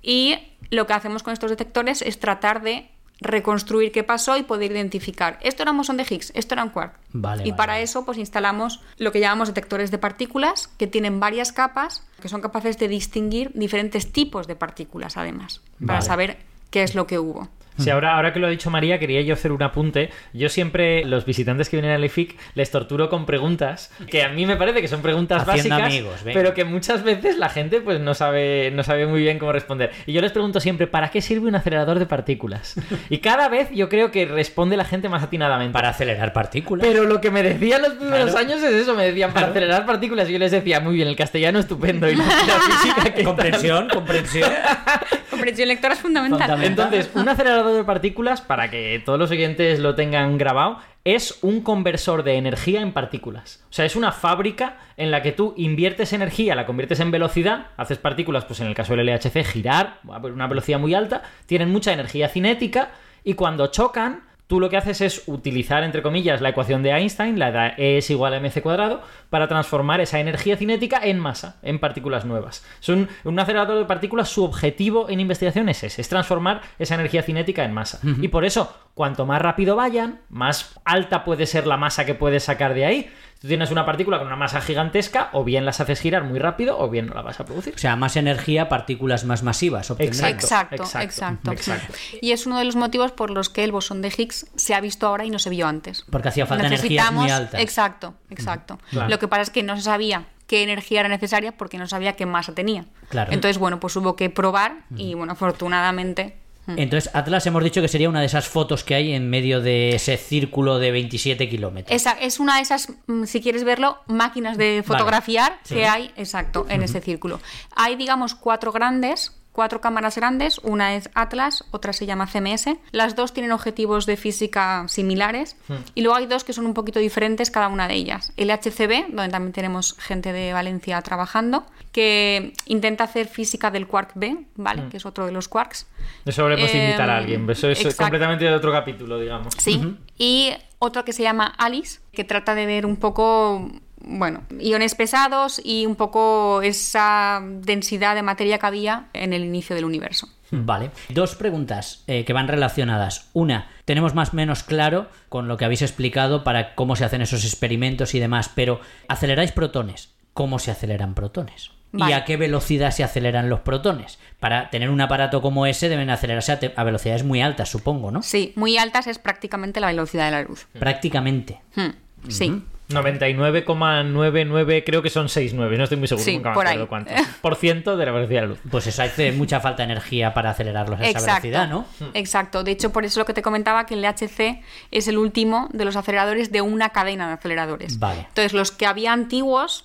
Y 0.00 0.38
lo 0.70 0.86
que 0.86 0.92
hacemos 0.92 1.24
con 1.24 1.32
estos 1.32 1.50
detectores 1.50 2.00
es 2.02 2.20
tratar 2.20 2.62
de 2.62 2.88
reconstruir 3.20 3.92
qué 3.92 4.04
pasó 4.04 4.36
y 4.36 4.42
poder 4.42 4.72
identificar 4.72 5.38
esto 5.42 5.62
era 5.62 5.72
un 5.72 5.78
bosón 5.78 5.96
de 5.96 6.06
Higgs, 6.08 6.32
esto 6.34 6.54
era 6.54 6.62
un 6.62 6.70
quark. 6.70 6.94
Vale, 7.12 7.42
y 7.42 7.50
vale, 7.50 7.56
para 7.56 7.72
vale. 7.74 7.84
eso 7.84 8.04
pues 8.04 8.18
instalamos 8.18 8.80
lo 8.96 9.12
que 9.12 9.20
llamamos 9.20 9.48
detectores 9.48 9.90
de 9.90 9.98
partículas 9.98 10.68
que 10.78 10.86
tienen 10.86 11.20
varias 11.20 11.52
capas 11.52 12.02
que 12.20 12.28
son 12.28 12.40
capaces 12.40 12.78
de 12.78 12.88
distinguir 12.88 13.50
diferentes 13.54 14.12
tipos 14.12 14.46
de 14.46 14.56
partículas 14.56 15.16
además, 15.16 15.60
para 15.84 16.00
saber 16.00 16.38
qué 16.70 16.82
es 16.82 16.94
lo 16.94 17.06
que 17.06 17.18
hubo. 17.18 17.48
Sí, 17.78 17.90
ahora, 17.90 18.14
ahora 18.16 18.32
que 18.32 18.40
lo 18.40 18.46
ha 18.46 18.50
dicho 18.50 18.70
María, 18.70 18.98
quería 18.98 19.20
yo 19.22 19.34
hacer 19.34 19.52
un 19.52 19.62
apunte. 19.62 20.10
Yo 20.32 20.48
siempre, 20.48 21.04
los 21.04 21.24
visitantes 21.24 21.68
que 21.68 21.76
vienen 21.76 21.92
al 21.94 22.02
EFIC, 22.04 22.36
les 22.54 22.70
torturo 22.70 23.08
con 23.08 23.24
preguntas 23.26 23.90
que 24.10 24.22
a 24.22 24.28
mí 24.28 24.46
me 24.46 24.56
parece 24.56 24.80
que 24.80 24.88
son 24.88 25.00
preguntas 25.02 25.42
Haciendo 25.46 25.76
básicas, 25.76 25.92
amigos, 25.92 26.20
pero 26.24 26.54
que 26.54 26.64
muchas 26.64 27.04
veces 27.04 27.38
la 27.38 27.48
gente 27.48 27.80
pues 27.80 28.00
no 28.00 28.14
sabe, 28.14 28.70
no 28.72 28.82
sabe 28.82 29.06
muy 29.06 29.20
bien 29.20 29.38
cómo 29.38 29.52
responder. 29.52 29.90
Y 30.06 30.12
yo 30.12 30.20
les 30.20 30.32
pregunto 30.32 30.60
siempre, 30.60 30.86
¿para 30.86 31.10
qué 31.10 31.20
sirve 31.22 31.48
un 31.48 31.54
acelerador 31.54 31.98
de 31.98 32.06
partículas? 32.06 32.74
Y 33.10 33.18
cada 33.18 33.48
vez 33.48 33.68
yo 33.72 33.88
creo 33.88 34.10
que 34.10 34.26
responde 34.26 34.76
la 34.76 34.84
gente 34.84 35.08
más 35.08 35.22
atinadamente. 35.22 35.72
Para 35.72 35.90
acelerar 35.90 36.32
partículas. 36.32 36.86
Pero 36.86 37.04
lo 37.04 37.20
que 37.20 37.30
me 37.30 37.42
decían 37.42 37.82
los 37.82 37.92
primeros 37.94 38.30
Claro. 38.32 38.38
años 38.46 38.62
es 38.62 38.72
eso, 38.74 38.94
me 38.94 39.04
decían 39.04 39.30
para 39.32 39.46
Claro. 39.46 39.52
acelerar 39.52 39.86
partículas 39.86 40.28
y 40.28 40.32
yo 40.32 40.38
les 40.38 40.50
decía, 40.50 40.80
muy 40.80 40.94
bien, 40.96 41.08
el 41.08 41.16
castellano 41.16 41.58
estupendo 41.58 42.08
y 42.10 42.16
la, 42.16 42.24
la 42.24 42.30
física 42.32 43.04
que 43.04 43.10
tal?". 43.10 43.24
comprensión, 43.24 43.88
comprensión. 43.88 44.50
Comprensión 45.38 45.68
lectora 45.68 45.94
es 45.94 46.00
fundamental. 46.00 46.50
Fundamental. 46.50 46.86
Entonces, 46.86 47.10
un 47.14 47.28
acelerador 47.28 47.76
de 47.76 47.84
partículas, 47.84 48.40
para 48.40 48.70
que 48.70 49.02
todos 49.04 49.18
los 49.18 49.30
oyentes 49.30 49.78
lo 49.78 49.94
tengan 49.94 50.36
grabado, 50.36 50.78
es 51.04 51.38
un 51.42 51.62
conversor 51.62 52.22
de 52.22 52.34
energía 52.34 52.82
en 52.82 52.92
partículas. 52.92 53.64
O 53.70 53.72
sea, 53.72 53.84
es 53.86 53.96
una 53.96 54.12
fábrica 54.12 54.76
en 54.96 55.10
la 55.10 55.22
que 55.22 55.32
tú 55.32 55.54
inviertes 55.56 56.12
energía, 56.12 56.54
la 56.54 56.66
conviertes 56.66 57.00
en 57.00 57.10
velocidad, 57.10 57.68
haces 57.76 57.98
partículas, 57.98 58.44
pues 58.44 58.60
en 58.60 58.66
el 58.66 58.74
caso 58.74 58.94
del 58.94 59.06
LHC, 59.06 59.44
girar 59.44 60.00
a 60.06 60.18
una 60.18 60.46
velocidad 60.46 60.78
muy 60.78 60.92
alta, 60.92 61.22
tienen 61.46 61.70
mucha 61.70 61.92
energía 61.92 62.28
cinética 62.28 62.90
y 63.24 63.34
cuando 63.34 63.68
chocan, 63.68 64.27
tú 64.48 64.58
lo 64.58 64.68
que 64.70 64.76
haces 64.76 65.00
es 65.00 65.22
utilizar, 65.26 65.84
entre 65.84 66.02
comillas, 66.02 66.40
la 66.40 66.48
ecuación 66.48 66.82
de 66.82 66.90
Einstein, 66.90 67.38
la 67.38 67.52
de 67.52 67.74
E 67.76 67.98
es 67.98 68.10
igual 68.10 68.34
a 68.34 68.40
mc 68.40 68.60
cuadrado, 68.62 69.02
para 69.30 69.46
transformar 69.46 70.00
esa 70.00 70.18
energía 70.18 70.56
cinética 70.56 71.00
en 71.04 71.20
masa, 71.20 71.58
en 71.62 71.78
partículas 71.78 72.24
nuevas. 72.24 72.66
Es 72.80 72.88
un, 72.88 73.08
un 73.24 73.38
acelerador 73.38 73.78
de 73.78 73.84
partículas, 73.84 74.28
su 74.30 74.42
objetivo 74.42 75.08
en 75.10 75.20
investigación 75.20 75.68
es 75.68 75.84
ese, 75.84 76.00
es 76.00 76.08
transformar 76.08 76.62
esa 76.78 76.94
energía 76.94 77.22
cinética 77.22 77.64
en 77.64 77.72
masa. 77.72 78.00
Y 78.20 78.28
por 78.28 78.44
eso, 78.44 78.74
cuanto 78.98 79.26
más 79.26 79.40
rápido 79.40 79.76
vayan, 79.76 80.20
más 80.28 80.74
alta 80.84 81.24
puede 81.24 81.46
ser 81.46 81.68
la 81.68 81.76
masa 81.76 82.04
que 82.04 82.14
puedes 82.14 82.42
sacar 82.42 82.74
de 82.74 82.84
ahí. 82.84 83.10
Tú 83.40 83.46
tienes 83.46 83.70
una 83.70 83.86
partícula 83.86 84.18
con 84.18 84.26
una 84.26 84.34
masa 84.34 84.60
gigantesca, 84.60 85.28
o 85.32 85.44
bien 85.44 85.64
las 85.64 85.80
haces 85.80 86.00
girar 86.00 86.24
muy 86.24 86.40
rápido, 86.40 86.76
o 86.76 86.90
bien 86.90 87.06
no 87.06 87.14
la 87.14 87.22
vas 87.22 87.38
a 87.38 87.44
producir. 87.44 87.72
O 87.76 87.78
sea, 87.78 87.94
más 87.94 88.16
energía, 88.16 88.68
partículas 88.68 89.24
más 89.24 89.44
masivas. 89.44 89.88
Exacto. 90.00 90.44
Exacto, 90.44 90.82
exacto, 91.00 91.52
exacto. 91.52 91.94
Y 92.20 92.32
es 92.32 92.44
uno 92.46 92.58
de 92.58 92.64
los 92.64 92.74
motivos 92.74 93.12
por 93.12 93.30
los 93.30 93.48
que 93.48 93.62
el 93.62 93.70
bosón 93.70 94.02
de 94.02 94.08
Higgs 94.08 94.50
se 94.56 94.74
ha 94.74 94.80
visto 94.80 95.06
ahora 95.06 95.24
y 95.24 95.30
no 95.30 95.38
se 95.38 95.50
vio 95.50 95.68
antes. 95.68 96.04
Porque 96.10 96.30
hacía 96.30 96.46
falta 96.46 96.66
energías 96.66 97.12
muy 97.12 97.30
altas. 97.30 97.60
Exacto, 97.60 98.14
exacto. 98.30 98.80
Claro. 98.90 99.08
Lo 99.08 99.20
que 99.20 99.28
pasa 99.28 99.42
es 99.42 99.50
que 99.50 99.62
no 99.62 99.76
se 99.76 99.82
sabía 99.82 100.24
qué 100.48 100.64
energía 100.64 101.00
era 101.00 101.08
necesaria 101.08 101.52
porque 101.52 101.78
no 101.78 101.86
sabía 101.86 102.14
qué 102.14 102.26
masa 102.26 102.52
tenía. 102.52 102.86
Claro. 103.08 103.30
Entonces, 103.32 103.58
bueno, 103.58 103.78
pues 103.78 103.94
hubo 103.94 104.16
que 104.16 104.28
probar 104.30 104.78
y, 104.96 105.14
bueno, 105.14 105.34
afortunadamente. 105.34 106.40
Mm. 106.68 106.78
Entonces, 106.78 107.10
Atlas 107.14 107.44
hemos 107.46 107.64
dicho 107.64 107.80
que 107.80 107.88
sería 107.88 108.08
una 108.08 108.20
de 108.20 108.26
esas 108.26 108.46
fotos 108.46 108.84
que 108.84 108.94
hay 108.94 109.12
en 109.12 109.28
medio 109.28 109.60
de 109.60 109.96
ese 109.96 110.16
círculo 110.16 110.78
de 110.78 110.92
27 110.92 111.48
kilómetros. 111.48 111.94
Esa 111.94 112.12
es 112.12 112.38
una 112.38 112.56
de 112.56 112.62
esas, 112.62 112.92
mm, 113.06 113.24
si 113.24 113.40
quieres 113.40 113.64
verlo, 113.64 113.98
máquinas 114.06 114.56
de 114.56 114.82
fotografiar 114.86 115.58
Sí. 115.64 115.74
que 115.74 115.86
hay, 115.86 116.12
exacto, 116.16 116.66
en 116.68 116.82
ese 116.82 117.00
círculo. 117.00 117.40
Hay, 117.74 117.96
digamos, 117.96 118.34
cuatro 118.34 118.70
grandes, 118.72 119.32
cuatro 119.58 119.80
cámaras 119.80 120.14
grandes. 120.14 120.60
Una 120.62 120.94
es 120.94 121.10
Atlas, 121.14 121.64
otra 121.72 121.92
se 121.92 122.06
llama 122.06 122.28
CMS. 122.28 122.76
Las 122.92 123.16
dos 123.16 123.32
tienen 123.32 123.50
objetivos 123.50 124.06
de 124.06 124.16
física 124.16 124.84
similares. 124.86 125.56
Y 125.96 126.02
luego 126.02 126.16
hay 126.16 126.26
dos 126.26 126.44
que 126.44 126.52
son 126.52 126.64
un 126.64 126.74
poquito 126.74 127.00
diferentes 127.00 127.50
cada 127.50 127.66
una 127.66 127.88
de 127.88 127.94
ellas. 127.94 128.32
El 128.36 128.52
HCB, 128.52 129.08
donde 129.08 129.30
también 129.30 129.52
tenemos 129.52 129.96
gente 129.98 130.32
de 130.32 130.52
Valencia 130.52 131.02
trabajando, 131.02 131.66
que 131.90 132.52
intenta 132.66 133.02
hacer 133.02 133.26
física 133.26 133.72
del 133.72 133.88
quark 133.88 134.12
B, 134.14 134.46
¿vale? 134.54 134.84
Que 134.90 134.98
es 134.98 135.04
otro 135.04 135.26
de 135.26 135.32
los 135.32 135.48
quarks. 135.48 135.88
Eso 136.24 136.42
habremos 136.42 136.70
de 136.70 136.78
invitar 136.78 137.10
a 137.10 137.14
Em, 137.14 137.18
alguien. 137.18 137.50
Eso 137.50 137.68
es 137.68 137.80
exacto. 137.80 138.04
completamente 138.04 138.44
de 138.44 138.54
otro 138.54 138.70
capítulo, 138.70 139.18
digamos. 139.18 139.54
Sí. 139.58 139.96
Y 140.16 140.52
otro 140.78 141.04
que 141.04 141.12
se 141.12 141.24
llama 141.24 141.52
Alice, 141.58 141.98
que 142.12 142.22
trata 142.22 142.54
de 142.54 142.64
ver 142.64 142.86
un 142.86 142.94
poco 142.94 143.68
bueno, 144.08 144.42
iones 144.58 144.94
pesados 144.94 145.60
y 145.62 145.84
un 145.84 145.94
poco 145.94 146.62
esa 146.62 147.42
densidad 147.42 148.14
de 148.14 148.22
materia 148.22 148.58
que 148.58 148.66
había 148.66 149.08
en 149.12 149.34
el 149.34 149.44
inicio 149.44 149.76
del 149.76 149.84
universo. 149.84 150.28
Vale. 150.50 150.90
Dos 151.10 151.34
preguntas 151.34 152.04
eh, 152.06 152.24
que 152.24 152.32
van 152.32 152.48
relacionadas. 152.48 153.28
Una, 153.34 153.68
tenemos 153.84 154.14
más 154.14 154.32
o 154.32 154.36
menos 154.36 154.62
claro 154.62 155.08
con 155.28 155.46
lo 155.46 155.58
que 155.58 155.66
habéis 155.66 155.82
explicado 155.82 156.42
para 156.42 156.74
cómo 156.74 156.96
se 156.96 157.04
hacen 157.04 157.20
esos 157.20 157.44
experimentos 157.44 158.14
y 158.14 158.18
demás, 158.18 158.50
pero 158.54 158.80
aceleráis 159.08 159.52
protones. 159.52 160.14
¿Cómo 160.32 160.58
se 160.58 160.70
aceleran 160.70 161.14
protones? 161.14 161.72
¿Y 161.92 162.12
a 162.12 162.24
qué 162.24 162.36
velocidad 162.36 162.90
se 162.90 163.02
aceleran 163.02 163.48
los 163.48 163.60
protones? 163.60 164.18
Para 164.40 164.70
tener 164.70 164.90
un 164.90 165.00
aparato 165.00 165.42
como 165.42 165.66
ese 165.66 165.88
deben 165.88 166.10
acelerarse 166.10 166.72
a, 166.76 166.84
velocidades 166.84 167.24
muy 167.24 167.40
altas, 167.40 167.70
supongo, 167.70 168.10
¿no? 168.10 168.22
Sí, 168.22 168.52
muy 168.56 168.78
altas 168.78 169.06
es 169.06 169.18
prácticamente 169.18 169.80
la 169.80 169.88
velocidad 169.88 170.26
de 170.26 170.30
la 170.30 170.42
luz. 170.42 170.66
Prácticamente. 170.78 171.60
Hmm, 171.74 172.28
sí. 172.28 172.62
99,99 172.88 174.82
creo 174.84 175.02
que 175.02 175.10
son 175.10 175.28
69, 175.28 175.76
no 175.76 175.84
estoy 175.84 175.98
muy 175.98 176.08
seguro, 176.08 176.24
sí, 176.24 176.36
nunca 176.36 176.50
me 176.50 176.54
por 176.54 176.66
acuerdo 176.66 176.82
ahí. 176.84 176.88
cuánto. 176.88 177.12
Por 177.42 177.56
ciento 177.56 177.96
de 177.96 178.06
la 178.06 178.12
velocidad 178.12 178.40
de 178.42 178.46
la 178.46 178.52
luz. 178.52 178.60
Pues 178.70 178.86
eso 178.86 179.02
hace 179.02 179.32
mucha 179.32 179.60
falta 179.60 179.78
de 179.84 179.92
energía 179.92 180.34
para 180.34 180.50
acelerarlos 180.50 180.98
a 181.00 181.04
esa 181.04 181.18
Exacto, 181.18 181.48
velocidad, 181.48 181.68
¿no? 181.68 181.86
Exacto. 182.14 182.64
De 182.64 182.70
hecho, 182.72 182.90
por 182.90 183.04
eso 183.04 183.20
lo 183.20 183.26
que 183.26 183.34
te 183.34 183.42
comentaba 183.42 183.86
que 183.86 183.94
el 183.94 184.02
LHC 184.02 184.62
es 184.90 185.08
el 185.08 185.18
último 185.18 185.68
de 185.72 185.84
los 185.84 185.96
aceleradores 185.96 186.50
de 186.50 186.62
una 186.62 186.90
cadena 186.90 187.28
de 187.28 187.34
aceleradores. 187.34 187.98
Vale. 187.98 188.20
Entonces, 188.28 188.52
los 188.52 188.72
que 188.72 188.86
había 188.86 189.12
antiguos, 189.12 189.84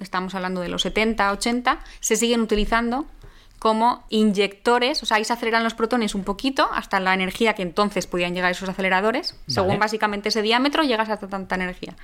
estamos 0.00 0.34
hablando 0.34 0.60
de 0.60 0.68
los 0.68 0.82
70, 0.82 1.30
80, 1.32 1.78
se 2.00 2.16
siguen 2.16 2.40
utilizando 2.40 3.06
como 3.58 4.04
inyectores, 4.08 5.02
o 5.02 5.06
sea, 5.06 5.16
ahí 5.16 5.24
se 5.24 5.32
aceleran 5.32 5.64
los 5.64 5.74
protones 5.74 6.14
un 6.14 6.22
poquito 6.24 6.68
hasta 6.72 7.00
la 7.00 7.14
energía 7.14 7.54
que 7.54 7.62
entonces 7.62 8.06
podían 8.06 8.34
llegar 8.34 8.52
esos 8.52 8.68
aceleradores. 8.68 9.34
Según 9.46 9.78
básicamente 9.78 10.28
ese 10.28 10.42
diámetro, 10.42 10.84
llegas 10.84 11.08
hasta 11.08 11.26
tanta 11.28 11.56
energía. 11.56 11.96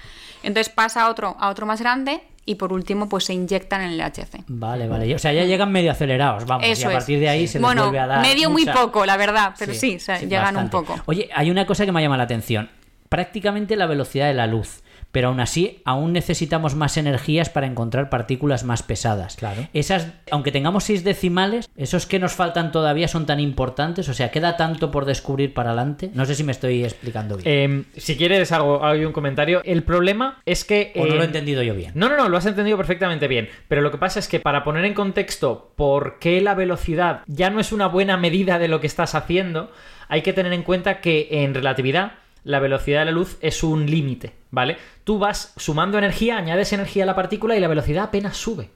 Entonces 0.43 0.73
pasa 0.73 1.03
a 1.03 1.11
otro, 1.11 1.37
a 1.39 1.49
otro 1.51 1.67
más 1.67 1.81
grande 1.81 2.23
y 2.47 2.57
por 2.57 2.73
último, 2.73 3.09
pues 3.09 3.25
se 3.25 3.33
inyectan 3.35 3.83
en 3.83 3.91
el 3.93 3.99
LHC. 3.99 4.45
Vale, 4.49 4.89
vale. 4.89 5.15
O 5.15 5.19
sea, 5.19 5.33
ya 5.33 5.45
llegan 5.45 5.73
medio 5.73 5.91
acelerados, 5.91 6.45
vamos. 6.45 6.67
Eso 6.69 6.89
y 6.89 6.93
a 6.93 6.97
partir 6.97 7.19
de 7.21 7.29
ahí 7.29 7.47
se 7.47 7.59
les 7.59 7.63
bueno, 7.63 7.85
vuelve 7.85 8.01
a 8.01 8.07
dar. 8.07 8.21
medio 8.21 8.51
muy 8.51 8.67
poco, 8.67 9.07
la 9.07 9.17
verdad, 9.17 9.55
pero 9.59 9.73
sí, 9.73 9.79
Sí, 9.79 9.97
o 9.97 10.01
sea, 10.01 10.19
sí, 10.19 10.27
llegan 10.27 10.55
bastante. 10.55 10.77
un 10.77 10.85
poco. 10.85 11.03
Oye, 11.07 11.31
hay 11.35 11.51
una 11.51 11.67
cosa 11.67 11.85
que 11.87 11.93
me 11.93 12.03
llama 12.03 12.17
la 12.17 12.25
atención. 12.25 12.71
Prácticamente 13.09 13.77
la 13.77 13.87
velocidad 13.87 14.27
de 14.27 14.35
la 14.35 14.47
luz. 14.47 14.83
Pero 15.15 15.29
aún 15.29 15.39
así, 15.39 15.81
aún 15.85 16.13
necesitamos 16.13 16.75
más 16.75 16.97
energías 16.97 17.49
para 17.49 17.69
encontrar 17.69 18.11
partículas 18.11 18.65
más 18.65 18.83
pesadas. 18.83 19.37
Claro. 19.37 19.69
Esas, 19.73 20.09
aunque 20.33 20.51
tengamos 20.51 20.83
seis 20.83 21.05
decimales, 21.05 21.71
esos 21.77 22.07
que 22.07 22.19
nos 22.19 22.33
faltan 22.33 22.73
todavía 22.73 23.07
son 23.07 23.25
tan 23.25 23.39
importantes. 23.39 24.09
O 24.09 24.15
sea, 24.15 24.33
queda 24.33 24.57
tanto 24.57 24.91
por 24.91 25.05
descubrir 25.05 25.55
para 25.55 25.71
adelante. 25.71 26.11
No 26.15 26.27
sé 26.27 26.35
si 26.35 26.43
me 26.43 26.51
estoy 26.51 26.83
explicando 26.83 27.37
bien. 27.37 27.49
Eh, 27.95 28.01
si 28.01 28.17
quieres, 28.17 28.51
hago, 28.51 28.85
hago 28.85 29.07
un 29.07 29.13
comentario. 29.13 29.63
El 29.65 29.85
problema 29.85 30.43
es 30.47 30.65
que. 30.65 30.93
o 30.97 31.07
no 31.07 31.15
lo 31.15 31.23
he 31.23 31.27
entendido 31.27 31.63
yo 31.63 31.77
bien. 31.77 31.93
No, 31.95 32.09
no, 32.09 32.17
no, 32.17 32.29
lo 32.29 32.37
has 32.37 32.47
entendido 32.47 32.77
perfectamente 32.77 33.29
bien. 33.29 33.49
Pero 33.69 33.83
lo 33.83 33.93
que 33.93 33.99
pasa 33.99 34.19
es 34.19 34.27
que 34.27 34.41
para 34.41 34.65
poner 34.65 34.85
en 34.85 34.95
contexto 34.95 35.71
por 35.77 36.19
qué 36.19 36.41
la 36.41 36.55
velocidad 36.55 37.21
ya 37.29 37.51
no 37.51 37.61
es 37.61 37.71
una 37.71 37.87
buena 37.87 38.17
medida 38.17 38.59
de 38.59 38.67
lo 38.67 38.81
que 38.81 38.89
estás 38.89 39.15
haciendo, 39.15 39.71
hay 40.09 40.23
que 40.23 40.33
tener 40.33 40.53
en 40.53 40.65
cuenta 40.65 41.01
que 41.01 41.29
en 41.31 41.55
relatividad 41.55 42.15
la 42.45 42.61
velocidad 42.61 43.01
de 43.01 43.05
la 43.07 43.11
luz 43.11 43.39
es 43.41 43.63
un 43.65 43.91
límite, 43.91 44.33
¿vale? 44.55 44.79
Tú 45.05 45.19
vas 45.19 45.53
sumando 45.57 45.99
energía, 45.99 46.39
añades 46.39 46.73
energía 46.73 47.03
a 47.03 47.07
la 47.07 47.17
partícula 47.17 47.57
y 47.57 47.61
la 47.61 47.69
velocidad 47.69 48.05
apenas 48.05 48.37
sube. 48.37 48.71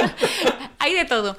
hay 0.78 0.94
de 0.94 1.04
todo. 1.04 1.36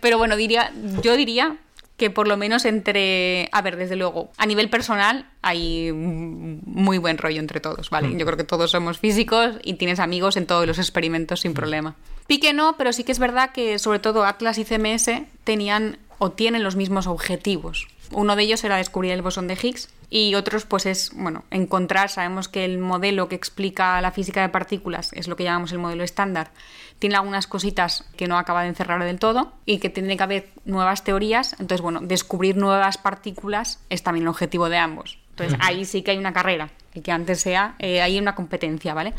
Pero 0.00 0.18
bueno, 0.18 0.36
diría, 0.36 0.72
yo 1.02 1.16
diría 1.16 1.56
que 1.96 2.10
por 2.10 2.26
lo 2.26 2.36
menos 2.36 2.64
entre. 2.64 3.48
A 3.52 3.62
ver, 3.62 3.76
desde 3.76 3.96
luego, 3.96 4.30
a 4.36 4.46
nivel 4.46 4.68
personal 4.68 5.26
hay 5.42 5.92
mm, 5.92 6.60
muy 6.64 6.98
buen 6.98 7.18
rollo 7.18 7.40
entre 7.40 7.60
todos, 7.60 7.90
¿vale? 7.90 8.16
Yo 8.16 8.26
creo 8.26 8.36
que 8.36 8.44
todos 8.44 8.70
somos 8.70 8.98
físicos 8.98 9.56
y 9.62 9.74
tienes 9.74 10.00
amigos 10.00 10.36
en 10.36 10.46
todos 10.46 10.66
los 10.66 10.78
experimentos 10.78 11.40
sin 11.40 11.54
problema. 11.54 11.94
Pique 12.26 12.52
no, 12.52 12.76
pero 12.76 12.92
sí 12.92 13.04
que 13.04 13.12
es 13.12 13.18
verdad 13.18 13.50
que 13.52 13.78
sobre 13.78 13.98
todo 13.98 14.24
Atlas 14.24 14.58
y 14.58 14.64
CMS 14.64 15.10
tenían 15.44 15.98
o 16.18 16.30
tienen 16.30 16.62
los 16.62 16.74
mismos 16.76 17.06
objetivos. 17.06 17.86
Uno 18.10 18.36
de 18.36 18.42
ellos 18.42 18.62
era 18.64 18.76
descubrir 18.76 19.12
el 19.12 19.22
bosón 19.22 19.48
de 19.48 19.58
Higgs 19.60 19.88
y 20.10 20.34
otros 20.34 20.64
pues 20.66 20.86
es, 20.86 21.10
bueno, 21.14 21.44
encontrar, 21.50 22.10
sabemos 22.10 22.48
que 22.48 22.64
el 22.64 22.78
modelo 22.78 23.28
que 23.28 23.34
explica 23.34 24.00
la 24.00 24.12
física 24.12 24.42
de 24.42 24.48
partículas 24.48 25.12
es 25.12 25.26
lo 25.26 25.36
que 25.36 25.44
llamamos 25.44 25.72
el 25.72 25.78
modelo 25.78 26.04
estándar, 26.04 26.50
tiene 26.98 27.16
algunas 27.16 27.46
cositas 27.46 28.04
que 28.16 28.28
no 28.28 28.38
acaba 28.38 28.62
de 28.62 28.68
encerrar 28.68 29.02
del 29.02 29.18
todo 29.18 29.52
y 29.66 29.78
que 29.78 29.90
tiene 29.90 30.16
que 30.16 30.22
haber 30.22 30.48
nuevas 30.64 31.02
teorías, 31.04 31.54
entonces 31.54 31.80
bueno, 31.80 32.00
descubrir 32.02 32.56
nuevas 32.56 32.98
partículas 32.98 33.80
es 33.90 34.02
también 34.02 34.24
el 34.24 34.28
objetivo 34.28 34.68
de 34.68 34.78
ambos. 34.78 35.18
Entonces 35.30 35.58
ahí 35.60 35.84
sí 35.84 36.02
que 36.02 36.12
hay 36.12 36.18
una 36.18 36.32
carrera, 36.32 36.70
y 36.94 37.00
que 37.00 37.10
antes 37.10 37.40
sea, 37.40 37.74
eh, 37.80 38.00
hay 38.00 38.18
una 38.18 38.34
competencia, 38.34 38.94
¿vale? 38.94 39.12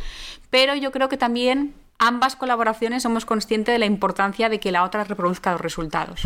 Pero 0.49 0.75
yo 0.75 0.91
creo 0.91 1.09
que 1.09 1.17
también 1.17 1.73
ambas 1.99 2.35
colaboraciones 2.35 3.03
somos 3.03 3.25
conscientes 3.25 3.73
de 3.73 3.79
la 3.79 3.85
importancia 3.85 4.49
de 4.49 4.59
que 4.59 4.71
la 4.71 4.83
otra 4.83 5.03
reproduzca 5.03 5.51
los 5.51 5.61
resultados. 5.61 6.21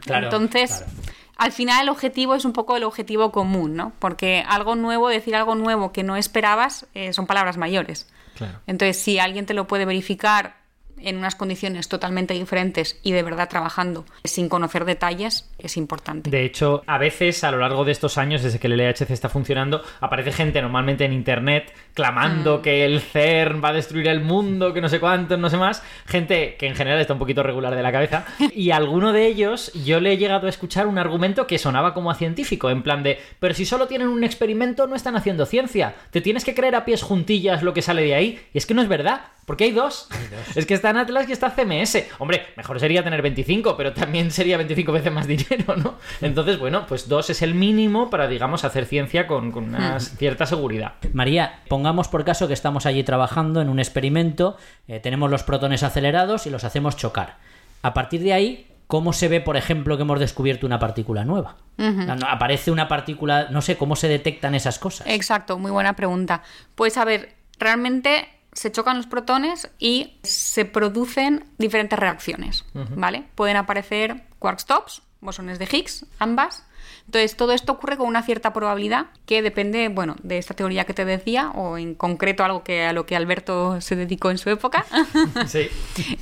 Claro, 0.00 0.26
Entonces, 0.26 0.78
claro. 0.78 0.92
al 1.36 1.52
final 1.52 1.82
el 1.82 1.88
objetivo 1.88 2.34
es 2.34 2.44
un 2.44 2.52
poco 2.52 2.76
el 2.76 2.84
objetivo 2.84 3.32
común, 3.32 3.74
¿no? 3.74 3.92
Porque 3.98 4.44
algo 4.46 4.76
nuevo, 4.76 5.08
decir 5.08 5.34
algo 5.34 5.54
nuevo 5.54 5.92
que 5.92 6.02
no 6.02 6.16
esperabas, 6.16 6.86
eh, 6.94 7.12
son 7.12 7.26
palabras 7.26 7.56
mayores. 7.56 8.06
Claro. 8.36 8.60
Entonces, 8.66 8.96
si 8.96 9.18
alguien 9.18 9.46
te 9.46 9.54
lo 9.54 9.66
puede 9.66 9.84
verificar 9.84 10.61
en 11.04 11.16
unas 11.16 11.34
condiciones 11.34 11.88
totalmente 11.88 12.34
diferentes 12.34 12.98
y 13.02 13.12
de 13.12 13.22
verdad 13.22 13.48
trabajando 13.48 14.04
sin 14.24 14.48
conocer 14.48 14.84
detalles, 14.84 15.48
es 15.58 15.76
importante. 15.76 16.30
De 16.30 16.44
hecho, 16.44 16.82
a 16.86 16.98
veces 16.98 17.44
a 17.44 17.50
lo 17.50 17.58
largo 17.58 17.84
de 17.84 17.92
estos 17.92 18.18
años, 18.18 18.42
desde 18.42 18.58
que 18.58 18.66
el 18.66 18.76
LHC 18.76 19.10
está 19.10 19.28
funcionando, 19.28 19.82
aparece 20.00 20.32
gente 20.32 20.60
normalmente 20.60 21.04
en 21.04 21.12
internet 21.12 21.72
clamando 21.94 22.62
que 22.62 22.84
el 22.84 23.00
CERN 23.00 23.62
va 23.62 23.68
a 23.70 23.72
destruir 23.72 24.08
el 24.08 24.20
mundo, 24.20 24.72
que 24.72 24.80
no 24.80 24.88
sé 24.88 25.00
cuánto, 25.00 25.36
no 25.36 25.50
sé 25.50 25.56
más. 25.56 25.82
Gente 26.06 26.56
que 26.58 26.66
en 26.66 26.74
general 26.74 27.00
está 27.00 27.12
un 27.12 27.18
poquito 27.18 27.42
regular 27.42 27.74
de 27.74 27.82
la 27.82 27.92
cabeza. 27.92 28.24
Y 28.54 28.70
a 28.70 28.76
alguno 28.76 29.12
de 29.12 29.26
ellos 29.26 29.72
yo 29.84 29.98
le 29.98 30.12
he 30.12 30.16
llegado 30.18 30.46
a 30.46 30.50
escuchar 30.50 30.86
un 30.86 30.98
argumento 30.98 31.46
que 31.46 31.58
sonaba 31.58 31.94
como 31.94 32.10
a 32.10 32.14
científico, 32.14 32.70
en 32.70 32.82
plan 32.82 33.02
de, 33.02 33.18
pero 33.40 33.54
si 33.54 33.64
solo 33.64 33.88
tienen 33.88 34.08
un 34.08 34.24
experimento 34.24 34.86
no 34.86 34.94
están 34.94 35.16
haciendo 35.16 35.46
ciencia. 35.46 35.94
Te 36.10 36.20
tienes 36.20 36.44
que 36.44 36.54
creer 36.54 36.74
a 36.74 36.84
pies 36.84 37.02
juntillas 37.02 37.62
lo 37.62 37.74
que 37.74 37.82
sale 37.82 38.02
de 38.02 38.14
ahí. 38.14 38.40
Y 38.52 38.58
es 38.58 38.66
que 38.66 38.74
no 38.74 38.82
es 38.82 38.88
verdad. 38.88 39.22
Porque 39.44 39.64
hay 39.64 39.72
dos. 39.72 40.08
Es 40.54 40.66
que 40.66 40.74
está 40.74 40.90
en 40.90 40.98
Atlas 40.98 41.28
y 41.28 41.32
está 41.32 41.50
CMS. 41.50 42.04
Hombre, 42.18 42.46
mejor 42.56 42.78
sería 42.78 43.02
tener 43.02 43.22
25, 43.22 43.76
pero 43.76 43.92
también 43.92 44.30
sería 44.30 44.56
25 44.56 44.92
veces 44.92 45.12
más 45.12 45.26
dinero, 45.26 45.76
¿no? 45.76 45.94
Entonces, 46.20 46.58
bueno, 46.58 46.84
pues 46.86 47.08
dos 47.08 47.30
es 47.30 47.42
el 47.42 47.54
mínimo 47.54 48.10
para, 48.10 48.28
digamos, 48.28 48.64
hacer 48.64 48.86
ciencia 48.86 49.26
con, 49.26 49.50
con 49.50 49.64
una 49.64 49.98
cierta 50.00 50.46
seguridad. 50.46 50.94
María, 51.12 51.60
pongamos 51.68 52.08
por 52.08 52.24
caso 52.24 52.48
que 52.48 52.54
estamos 52.54 52.86
allí 52.86 53.02
trabajando 53.02 53.60
en 53.60 53.68
un 53.68 53.78
experimento, 53.78 54.56
eh, 54.88 55.00
tenemos 55.00 55.30
los 55.30 55.42
protones 55.42 55.82
acelerados 55.82 56.46
y 56.46 56.50
los 56.50 56.64
hacemos 56.64 56.96
chocar. 56.96 57.36
A 57.82 57.94
partir 57.94 58.22
de 58.22 58.32
ahí, 58.32 58.66
¿cómo 58.86 59.12
se 59.12 59.28
ve, 59.28 59.40
por 59.40 59.56
ejemplo, 59.56 59.96
que 59.96 60.02
hemos 60.02 60.20
descubierto 60.20 60.66
una 60.66 60.78
partícula 60.78 61.24
nueva? 61.24 61.56
No, 61.78 62.26
Aparece 62.28 62.70
una 62.70 62.88
partícula, 62.88 63.48
no 63.50 63.62
sé, 63.62 63.76
¿cómo 63.76 63.96
se 63.96 64.08
detectan 64.08 64.54
esas 64.54 64.78
cosas? 64.78 65.06
Exacto, 65.08 65.58
muy 65.58 65.70
buena 65.70 65.94
pregunta. 65.94 66.42
Pues 66.74 66.96
a 66.96 67.04
ver, 67.04 67.34
realmente 67.58 68.28
se 68.52 68.70
chocan 68.70 68.96
los 68.96 69.06
protones 69.06 69.70
y 69.78 70.18
se 70.22 70.64
producen 70.64 71.44
diferentes 71.58 71.98
reacciones, 71.98 72.64
¿vale? 72.74 73.24
Pueden 73.34 73.56
aparecer 73.56 74.24
quark 74.38 74.62
tops, 74.64 75.02
bosones 75.20 75.58
de 75.58 75.68
Higgs, 75.70 76.06
ambas. 76.18 76.64
Entonces, 77.06 77.36
todo 77.36 77.52
esto 77.52 77.72
ocurre 77.72 77.96
con 77.96 78.06
una 78.06 78.22
cierta 78.22 78.52
probabilidad 78.52 79.06
que 79.26 79.42
depende, 79.42 79.88
bueno, 79.88 80.16
de 80.22 80.38
esta 80.38 80.54
teoría 80.54 80.84
que 80.84 80.94
te 80.94 81.04
decía 81.04 81.50
o 81.50 81.78
en 81.78 81.94
concreto 81.94 82.44
algo 82.44 82.62
que 82.62 82.84
a 82.84 82.92
lo 82.92 83.06
que 83.06 83.16
Alberto 83.16 83.80
se 83.80 83.96
dedicó 83.96 84.30
en 84.30 84.38
su 84.38 84.50
época. 84.50 84.84
Sí. 85.46 85.68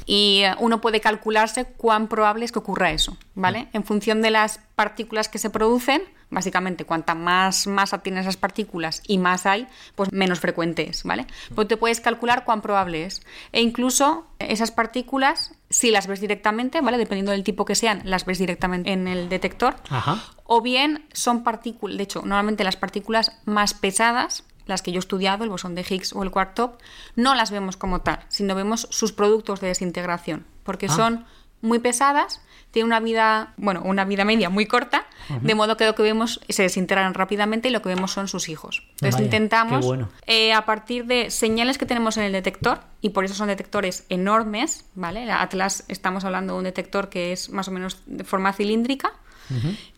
y 0.06 0.42
eh, 0.44 0.54
uno 0.58 0.80
puede 0.80 1.00
calcularse 1.00 1.64
cuán 1.64 2.08
probable 2.08 2.44
es 2.44 2.52
que 2.52 2.58
ocurra 2.58 2.90
eso, 2.92 3.16
¿vale? 3.34 3.68
En 3.72 3.84
función 3.84 4.22
de 4.22 4.30
las 4.30 4.60
partículas 4.74 5.28
que 5.28 5.38
se 5.38 5.50
producen, 5.50 6.02
Básicamente, 6.30 6.84
cuanta 6.84 7.14
más 7.16 7.66
masa 7.66 7.98
tienen 7.98 8.20
esas 8.22 8.36
partículas 8.36 9.02
y 9.06 9.18
más 9.18 9.46
hay, 9.46 9.66
pues 9.96 10.12
menos 10.12 10.38
frecuente 10.38 10.88
es, 10.88 11.02
¿vale? 11.02 11.26
Pues 11.54 11.66
te 11.66 11.76
puedes 11.76 12.00
calcular 12.00 12.44
cuán 12.44 12.62
probable 12.62 13.04
es. 13.04 13.20
E 13.50 13.60
incluso 13.60 14.26
esas 14.38 14.70
partículas, 14.70 15.52
si 15.70 15.90
las 15.90 16.06
ves 16.06 16.20
directamente, 16.20 16.80
¿vale? 16.82 16.98
Dependiendo 16.98 17.32
del 17.32 17.42
tipo 17.42 17.64
que 17.64 17.74
sean, 17.74 18.02
las 18.04 18.26
ves 18.26 18.38
directamente 18.38 18.92
en 18.92 19.08
el 19.08 19.28
detector. 19.28 19.74
Ajá. 19.88 20.22
O 20.44 20.60
bien 20.62 21.04
son 21.12 21.42
partículas, 21.42 21.96
de 21.96 22.04
hecho, 22.04 22.20
normalmente 22.20 22.62
las 22.64 22.76
partículas 22.76 23.32
más 23.44 23.74
pesadas, 23.74 24.44
las 24.66 24.82
que 24.82 24.92
yo 24.92 24.98
he 24.98 25.00
estudiado, 25.00 25.42
el 25.42 25.50
bosón 25.50 25.74
de 25.74 25.84
Higgs 25.88 26.12
o 26.12 26.22
el 26.22 26.30
quark 26.30 26.54
top, 26.54 26.78
no 27.16 27.34
las 27.34 27.50
vemos 27.50 27.76
como 27.76 28.02
tal, 28.02 28.20
sino 28.28 28.54
vemos 28.54 28.86
sus 28.90 29.12
productos 29.12 29.60
de 29.60 29.66
desintegración, 29.66 30.46
porque 30.62 30.86
Ah. 30.86 30.94
son 30.94 31.24
muy 31.60 31.80
pesadas, 31.80 32.40
tienen 32.70 32.86
una 32.86 33.00
vida, 33.00 33.54
bueno, 33.56 33.82
una 33.84 34.04
vida 34.04 34.24
media 34.24 34.48
muy 34.50 34.66
corta, 34.66 35.06
de 35.42 35.54
modo 35.54 35.76
que 35.76 35.86
lo 35.86 35.94
que 35.94 36.02
vemos 36.02 36.40
se 36.48 36.62
desintegran 36.62 37.14
rápidamente 37.14 37.68
y 37.68 37.70
lo 37.70 37.82
que 37.82 37.88
vemos 37.88 38.12
son 38.12 38.26
sus 38.26 38.48
hijos. 38.48 38.82
Entonces 38.92 39.14
Vaya, 39.14 39.24
intentamos, 39.24 39.86
bueno. 39.86 40.08
eh, 40.26 40.52
a 40.52 40.64
partir 40.66 41.06
de 41.06 41.30
señales 41.30 41.78
que 41.78 41.86
tenemos 41.86 42.16
en 42.16 42.24
el 42.24 42.32
detector, 42.32 42.80
y 43.00 43.10
por 43.10 43.24
eso 43.24 43.34
son 43.34 43.48
detectores 43.48 44.04
enormes, 44.08 44.84
¿vale? 44.94 45.26
La 45.26 45.42
Atlas 45.42 45.84
estamos 45.88 46.24
hablando 46.24 46.54
de 46.54 46.58
un 46.58 46.64
detector 46.64 47.08
que 47.08 47.32
es 47.32 47.50
más 47.50 47.68
o 47.68 47.70
menos 47.70 48.02
de 48.06 48.24
forma 48.24 48.52
cilíndrica, 48.52 49.12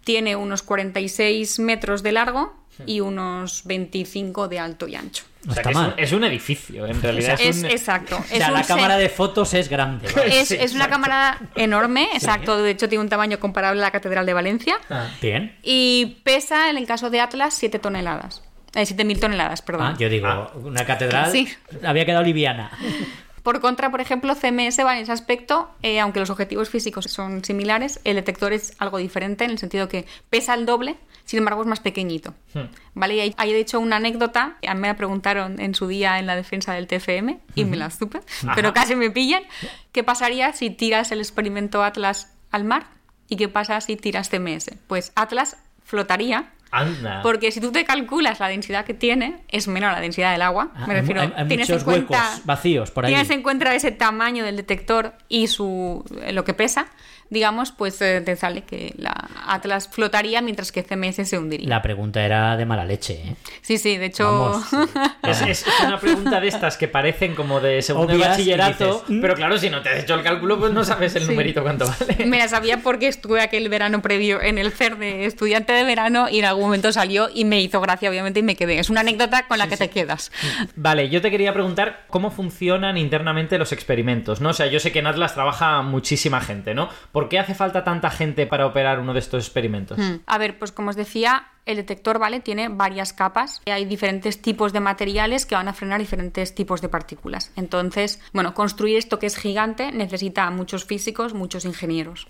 tiene 0.05 0.37
unos 0.37 0.63
46 0.63 1.59
metros 1.61 2.03
de 2.03 2.13
largo 2.13 2.55
y 2.87 3.01
unos 3.01 3.63
25 3.65 4.49
de 4.49 4.59
alto 4.59 4.89
y 4.89 4.95
ancho. 4.97 5.25
O 5.49 5.53
sea, 5.53 5.61
Está 5.63 5.71
es 5.71 5.77
un, 5.77 5.83
mal. 5.83 5.95
es 5.99 6.13
un 6.13 6.25
edificio, 6.25 6.87
en 6.87 7.03
realidad. 7.03 7.37
Es, 7.41 7.59
un- 7.59 7.65
exacto. 7.67 8.17
O 8.17 8.21
es 8.21 8.39
sea, 8.39 8.49
un 8.49 8.55
la 8.55 8.63
cámara 8.63 8.97
de 8.97 9.09
fotos 9.09 9.53
es 9.55 9.69
grande. 9.69 10.09
¿vale? 10.15 10.41
es, 10.41 10.49
Sí, 10.49 10.57
es 10.59 10.73
una 10.75 10.89
cámara 10.89 11.39
enorme, 11.57 12.09
exacto. 12.15 12.57
De 12.63 12.71
hecho, 12.71 12.89
tiene 12.89 13.03
un 13.03 13.09
tamaño 13.11 13.41
comparable 13.41 13.81
a 13.81 13.87
la 13.87 13.91
Catedral 13.91 14.25
de 14.25 14.33
Valencia. 14.35 14.77
Ah. 14.89 15.09
Bien. 15.21 15.57
Y 15.63 16.19
pesa, 16.23 16.71
en 16.71 16.77
el 16.77 16.87
caso 16.87 17.11
de 17.11 17.21
Atlas, 17.21 17.55
7 17.55 17.79
toneladas. 17.81 18.43
Eh, 18.75 18.85
7.000 18.87 19.19
toneladas, 19.21 19.61
perdón. 19.63 19.87
Ah, 19.89 19.97
yo 19.99 20.09
digo, 20.09 20.51
una 20.55 20.87
catedral 20.87 21.31
Sí. 21.31 21.47
había 21.85 22.07
quedado 22.07 22.23
liviana. 22.23 22.71
Por 23.43 23.61
contra, 23.61 23.91
por 23.91 24.01
ejemplo, 24.01 24.35
CMS 24.35 24.79
va 24.85 24.97
en 24.97 25.03
ese 25.03 25.13
aspecto, 25.13 25.71
eh, 25.83 25.99
aunque 26.01 26.21
los 26.21 26.31
objetivos 26.31 26.71
físicos 26.71 27.07
son 27.07 27.45
similares, 27.45 28.01
el 28.05 28.17
detector 28.17 28.53
es 28.53 28.75
algo 28.79 28.99
diferente 28.99 29.45
en 29.45 29.51
el 29.51 29.59
sentido 29.59 29.89
que 29.89 30.07
pesa 30.31 30.55
el 30.55 30.65
doble, 30.65 30.97
sin 31.25 31.39
embargo 31.39 31.63
es 31.63 31.67
más 31.67 31.81
pequeñito. 31.81 32.35
Hmm. 32.55 32.67
¿Vale? 32.95 33.17
Y 33.17 33.21
hay, 33.21 33.35
hay, 33.37 33.53
de 33.53 33.59
hecho 33.59 33.81
una 33.81 33.97
anécdota, 33.97 34.59
a 34.67 34.75
mí 34.75 34.81
me 34.81 34.89
la 34.89 34.97
preguntaron 34.97 35.61
en 35.61 35.75
su 35.75 35.89
día 35.89 36.19
en 36.19 36.27
la 36.27 36.37
defensa 36.37 36.73
del 36.75 36.87
TFM 36.87 37.41
y 37.55 37.65
me 37.65 37.77
la 37.77 37.91
supe, 37.91 38.21
pero 38.55 38.73
casi 38.73 38.95
me 38.95 39.11
pillan. 39.11 39.43
¿Qué 39.91 40.05
pasaría 40.05 40.53
si 40.53 40.71
tiras 40.71 41.11
el 41.11 41.19
experimento 41.19 41.83
Atlas 41.83 42.33
al 42.51 42.65
mar? 42.65 42.87
¿Y 43.29 43.37
qué 43.37 43.49
pasa 43.49 43.81
si 43.81 43.97
tiras 43.97 44.29
CMS? 44.29 44.71
Pues 44.87 45.13
Atlas 45.17 45.57
flotaría 45.85 46.53
Anda. 46.73 47.21
porque 47.23 47.53
si 47.53 47.61
tú 47.61 47.71
te 47.71 47.85
calculas 47.85 48.41
la 48.41 48.49
densidad 48.49 48.85
que 48.87 48.95
tiene, 48.95 49.45
es 49.49 49.69
menor 49.69 49.91
a 49.91 49.93
la 49.93 50.01
densidad 50.01 50.33
del 50.33 50.41
agua. 50.43 50.71
Ah, 50.75 50.87
Me 50.87 50.95
hay 50.95 51.01
refiero, 51.01 51.23
mu- 51.23 51.33
hay 51.37 51.47
tienes 51.49 51.69
muchos 51.69 51.83
en 51.83 51.85
cuenta, 51.85 52.19
huecos 52.31 52.47
vacíos 52.47 52.91
por 52.91 53.05
ahí. 53.05 53.13
Tienes 53.13 53.31
en 53.31 53.43
cuenta 53.43 53.75
ese 53.75 53.91
tamaño 53.93 54.45
del 54.45 54.57
detector 54.57 55.13
y 55.29 55.49
su 55.49 56.03
lo 56.33 56.45
que 56.45 56.55
pesa, 56.55 56.87
digamos, 57.33 57.73
pues 57.73 58.01
eh, 58.03 58.21
te 58.21 58.37
sale 58.37 58.63
que 58.63 58.95
la 58.99 59.13
Atlas 59.47 59.89
flotaría 59.89 60.43
mientras 60.43 60.71
que 60.71 60.83
CMS 60.83 61.27
se 61.29 61.39
hundiría. 61.39 61.69
La 61.69 61.83
pregunta 61.83 62.23
era 62.25 62.57
de 62.57 62.67
mala 62.67 62.85
leche, 62.85 63.15
¿eh? 63.15 63.37
Sí, 63.63 63.79
sí, 63.79 63.97
de 63.97 64.07
hecho. 64.07 64.25
Vamos. 64.73 64.89
Es, 65.23 65.41
es- 65.43 65.67
es 65.67 65.81
una 65.87 65.99
pregunta 65.99 66.41
de 66.41 66.49
estas 66.49 66.77
que 66.77 66.89
parecen 66.89 67.35
como 67.35 67.61
de 67.61 67.81
segundo 67.83 68.13
Obvias, 68.15 68.31
bachillerato, 68.31 68.85
dices, 68.95 69.03
"Mm". 69.09 69.21
pero 69.21 69.35
claro, 69.35 69.57
si 69.57 69.71
no 69.71 69.81
te 69.83 69.89
has 69.89 70.03
hecho 70.03 70.15
el 70.15 70.23
cálculo, 70.23 70.59
pues 70.59 70.73
no 70.73 70.85
sabes 70.85 71.15
el 71.17 71.23
Sí. 71.23 71.29
numerito 71.31 71.63
cuánto 71.63 71.87
vale. 71.87 72.27
Me 72.27 72.39
la 72.39 72.49
sabía 72.49 72.79
porque 72.83 73.07
estuve 73.09 73.41
aquel 73.41 73.69
verano 73.69 74.03
previo 74.03 74.43
en 74.43 74.59
el 74.59 74.73
CER 74.73 74.99
de 74.99 75.25
estudiante 75.27 75.73
de 75.73 75.85
verano 75.85 76.29
y 76.29 76.41
en 76.41 76.45
algún 76.45 76.65
momento 76.65 76.93
salió 76.93 77.29
y 77.33 77.45
me 77.45 77.61
hizo 77.61 77.81
gracia, 77.81 78.11
obviamente, 78.11 78.41
y 78.41 78.43
me 78.43 78.57
quedé. 78.57 78.79
Es 78.79 78.91
una 78.91 79.01
anécdota 79.01 79.47
con 79.47 79.59
la 79.59 79.69
que 79.69 79.77
te 79.77 79.89
quedas. 79.91 80.31
Vale, 80.77 81.09
yo 81.09 81.21
te 81.23 81.31
quería 81.31 81.53
preguntar 81.55 82.05
cómo 82.09 82.31
funcionan 82.31 82.97
internamente 82.99 83.57
los 83.59 83.73
experimentos, 83.73 84.41
¿no? 84.41 84.51
O 84.51 84.53
sea, 84.55 84.67
yo 84.67 84.81
sé 84.81 84.93
que 84.93 84.99
en 84.99 85.07
Atlas 85.07 85.35
trabaja 85.35 85.81
muchísima 85.83 86.41
gente, 86.41 86.75
¿no? 86.75 86.89
¿Por 87.13 87.22
qué 87.29 87.39
hace 87.39 87.55
falta 87.55 87.85
tanta 87.85 88.11
gente 88.11 88.47
para 88.47 88.67
operar 88.67 89.01
uno 89.01 89.13
de 89.13 89.19
estos 89.19 89.45
experimentos? 89.45 89.99
Mm. 89.99 90.21
A 90.27 90.39
ver, 90.39 90.59
pues 90.59 90.73
como 90.73 90.91
os 90.91 90.97
decía, 90.97 91.47
el 91.67 91.77
detector, 91.77 92.19
¿vale? 92.19 92.41
Tiene 92.41 92.69
varias 92.69 93.13
capas. 93.13 93.61
Hay 93.67 93.85
diferentes 93.85 94.43
tipos 94.43 94.73
de 94.73 94.81
materiales 94.81 95.47
que 95.47 95.55
van 95.55 95.69
a 95.69 95.73
frenar 95.73 96.01
diferentes 96.01 96.55
tipos 96.55 96.81
de 96.81 96.89
partículas. 96.89 97.53
Entonces, 97.57 98.21
bueno, 98.33 98.55
construir 98.55 98.97
esto 98.97 99.19
que 99.19 99.27
es 99.27 99.37
gigante 99.37 99.93
necesita 99.93 100.51
muchos 100.51 100.85
físicos, 100.85 101.35
muchos 101.35 101.65
ingenieros. 101.65 102.27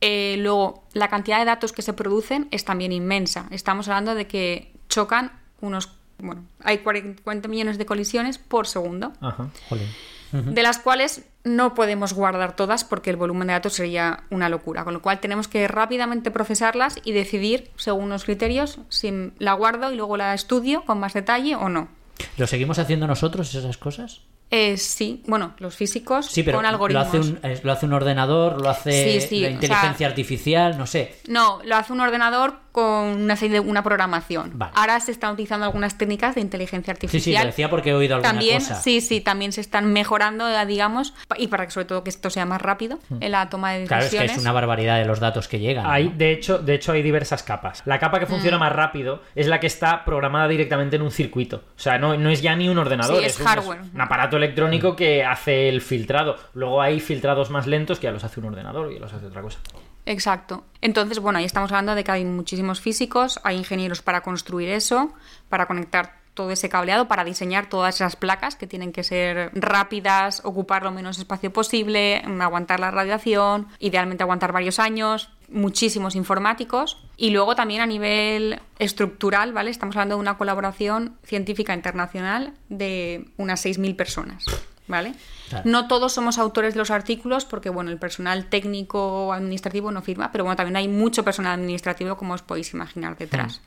Eh, 0.00 0.36
luego, 0.38 0.84
la 0.92 1.08
cantidad 1.08 1.38
de 1.38 1.44
datos 1.44 1.72
que 1.72 1.82
se 1.82 1.92
producen 1.92 2.48
es 2.50 2.64
también 2.64 2.92
inmensa. 2.92 3.46
Estamos 3.50 3.88
hablando 3.88 4.14
de 4.14 4.26
que 4.26 4.72
chocan 4.88 5.32
unos... 5.60 5.92
Bueno, 6.18 6.44
hay 6.62 6.78
40 6.78 7.48
millones 7.48 7.76
de 7.76 7.84
colisiones 7.84 8.38
por 8.38 8.66
segundo 8.66 9.12
Ajá. 9.20 9.50
Jolín. 9.68 9.88
De 10.32 10.62
las 10.62 10.78
cuales 10.78 11.24
no 11.44 11.74
podemos 11.74 12.12
guardar 12.12 12.56
todas 12.56 12.84
porque 12.84 13.10
el 13.10 13.16
volumen 13.16 13.46
de 13.48 13.54
datos 13.54 13.74
sería 13.74 14.24
una 14.30 14.48
locura. 14.48 14.84
Con 14.84 14.94
lo 14.94 15.02
cual 15.02 15.20
tenemos 15.20 15.48
que 15.48 15.66
rápidamente 15.68 16.30
procesarlas 16.30 16.96
y 17.04 17.12
decidir, 17.12 17.70
según 17.76 18.04
unos 18.04 18.24
criterios, 18.24 18.78
si 18.88 19.32
la 19.38 19.52
guardo 19.54 19.92
y 19.92 19.96
luego 19.96 20.16
la 20.16 20.34
estudio 20.34 20.84
con 20.84 20.98
más 21.00 21.14
detalle 21.14 21.54
o 21.56 21.68
no. 21.68 21.88
¿Lo 22.38 22.46
seguimos 22.46 22.78
haciendo 22.78 23.06
nosotros 23.06 23.54
esas 23.54 23.76
cosas? 23.76 24.22
Eh, 24.50 24.76
sí, 24.76 25.22
bueno, 25.26 25.54
los 25.58 25.74
físicos 25.74 26.26
Sí, 26.26 26.44
pero 26.44 26.58
con 26.58 26.62
lo 26.62 26.68
algoritmos. 26.68 27.06
hace, 27.08 27.18
un, 27.18 27.38
es- 27.42 27.64
lo 27.64 27.72
hace 27.72 27.84
un 27.86 27.92
ordenador, 27.92 28.62
lo 28.62 28.70
hace 28.70 29.20
Sí, 29.20 29.26
sí, 29.28 29.40
la 29.40 29.48
o 29.48 29.50
inteligencia 29.50 29.98
sea- 29.98 30.08
artificial, 30.08 30.78
no 30.78 30.86
sé. 30.86 31.16
No, 31.26 31.58
lo 31.64 31.74
hace 31.76 31.92
un 31.92 32.00
ordenador 32.00 32.60
con 32.76 33.22
una, 33.22 33.36
serie 33.36 33.54
de- 33.54 33.60
una 33.60 33.82
programación. 33.82 34.50
Vale. 34.52 34.70
Ahora 34.74 35.00
se 35.00 35.10
están 35.10 35.32
utilizando 35.32 35.64
algunas 35.64 35.96
técnicas 35.96 36.34
de 36.34 36.42
inteligencia 36.42 36.94
Sí, 36.94 37.00
sí, 37.00 37.06
artificial. 37.06 37.44
lo 37.44 37.46
decía 37.46 37.70
porque 37.70 37.88
he 37.90 37.94
oído 37.94 38.16
alguna 38.16 38.32
también, 38.32 38.58
cosa. 38.58 38.74
sí, 38.74 39.00
sí, 39.00 39.22
también 39.22 39.52
se 39.52 39.62
están 39.62 39.90
mejorando, 39.94 40.46
eh, 40.46 40.66
digamos, 40.66 41.14
y 41.38 41.46
para 41.48 41.64
que 41.64 41.70
sobre 41.72 41.86
todo 41.86 42.04
que 42.04 42.10
esto 42.10 42.28
sea 42.28 42.44
más 42.44 42.60
rápido 42.60 42.98
en 43.20 43.32
la 43.32 43.48
toma 43.48 43.72
de 43.72 43.84
Hmm. 43.84 43.86
Claro, 43.86 44.00
es 44.04 44.10
decisiones. 44.10 44.30
que 44.32 44.36
es 44.36 44.42
una 44.42 44.52
barbaridad 44.52 44.98
de 44.98 45.06
los 45.06 45.20
datos 45.20 45.48
que 45.48 45.58
llegan. 45.58 45.84
¿no? 45.84 45.90
Hay, 45.90 46.08
de, 46.10 46.32
hecho, 46.32 46.58
de 46.58 46.74
hecho, 46.74 46.92
hay 46.92 47.00
diversas 47.02 47.42
capas. 47.42 47.82
La 47.86 47.98
capa 47.98 48.18
que 48.18 48.26
Mm. 48.26 48.28
funciona 48.28 48.58
más 48.58 48.72
rápido 48.72 49.22
es 49.34 49.46
la 49.46 49.58
que 49.58 49.68
está 49.68 50.04
programada 50.04 50.46
directamente 50.46 50.96
en 50.96 51.02
un 51.02 51.10
circuito. 51.10 51.62
O 51.76 51.80
sea, 51.80 51.96
no, 51.98 52.14
no 52.18 52.28
es 52.28 52.42
ya 52.42 52.54
ni 52.56 52.68
un 52.68 52.76
ordenador, 52.76 53.20
Sí, 53.20 53.24
es 53.24 53.40
un- 53.40 53.46
hardware. 53.46 53.80
un 53.94 54.00
aparato 54.02 54.36
electrónico 54.36 54.94
que 54.96 55.24
hace 55.24 55.70
el 55.70 55.80
filtrado. 55.80 56.36
Luego 56.52 56.82
hay 56.82 57.00
filtrados 57.00 57.48
más 57.48 57.66
lentos 57.66 57.98
que 57.98 58.04
ya 58.04 58.10
los 58.12 58.22
hace 58.22 58.38
un 58.40 58.46
ordenador 58.46 58.90
y 58.92 58.96
ya 58.96 59.00
los 59.00 59.14
hace 59.14 59.24
otra 59.24 59.40
cosa. 59.40 59.60
Exacto. 60.06 60.64
Entonces, 60.80 61.18
bueno, 61.18 61.40
ahí 61.40 61.44
estamos 61.44 61.70
hablando 61.72 61.96
de 61.96 62.04
que 62.04 62.12
hay 62.12 62.24
muchísimos 62.24 62.80
físicos, 62.80 63.40
hay 63.42 63.56
ingenieros 63.56 64.02
para 64.02 64.22
construir 64.22 64.68
eso, 64.68 65.12
para 65.48 65.66
conectar 65.66 66.24
todo 66.32 66.50
ese 66.50 66.68
cableado, 66.68 67.08
para 67.08 67.24
diseñar 67.24 67.68
todas 67.68 67.96
esas 67.96 68.14
placas 68.14 68.54
que 68.56 68.66
tienen 68.68 68.92
que 68.92 69.02
ser 69.02 69.50
rápidas, 69.54 70.42
ocupar 70.44 70.84
lo 70.84 70.92
menos 70.92 71.18
espacio 71.18 71.52
posible, 71.52 72.22
mm, 72.24 72.40
aguantar 72.40 72.78
la 72.78 72.92
radiación, 72.92 73.66
idealmente 73.80 74.22
aguantar 74.22 74.52
varios 74.52 74.78
años, 74.78 75.30
muchísimos 75.48 76.14
informáticos. 76.14 77.02
Y 77.16 77.30
luego 77.30 77.56
también 77.56 77.80
a 77.80 77.86
nivel 77.86 78.60
estructural, 78.78 79.52
¿vale? 79.52 79.70
Estamos 79.70 79.96
hablando 79.96 80.16
de 80.16 80.20
una 80.20 80.36
colaboración 80.36 81.16
científica 81.24 81.74
internacional 81.74 82.52
de 82.68 83.30
unas 83.38 83.64
6.000 83.64 83.96
personas, 83.96 84.44
¿vale? 84.88 85.14
Claro. 85.48 85.68
No 85.68 85.88
todos 85.88 86.12
somos 86.12 86.38
autores 86.38 86.74
de 86.74 86.78
los 86.78 86.90
artículos 86.90 87.44
porque, 87.44 87.70
bueno, 87.70 87.90
el 87.90 87.98
personal 87.98 88.46
técnico 88.46 89.26
o 89.26 89.32
administrativo 89.32 89.90
no 89.92 90.02
firma, 90.02 90.32
pero 90.32 90.44
bueno, 90.44 90.56
también 90.56 90.76
hay 90.76 90.88
mucho 90.88 91.24
personal 91.24 91.54
administrativo 91.54 92.16
como 92.16 92.34
os 92.34 92.42
podéis 92.42 92.72
imaginar 92.74 93.16
detrás. 93.16 93.60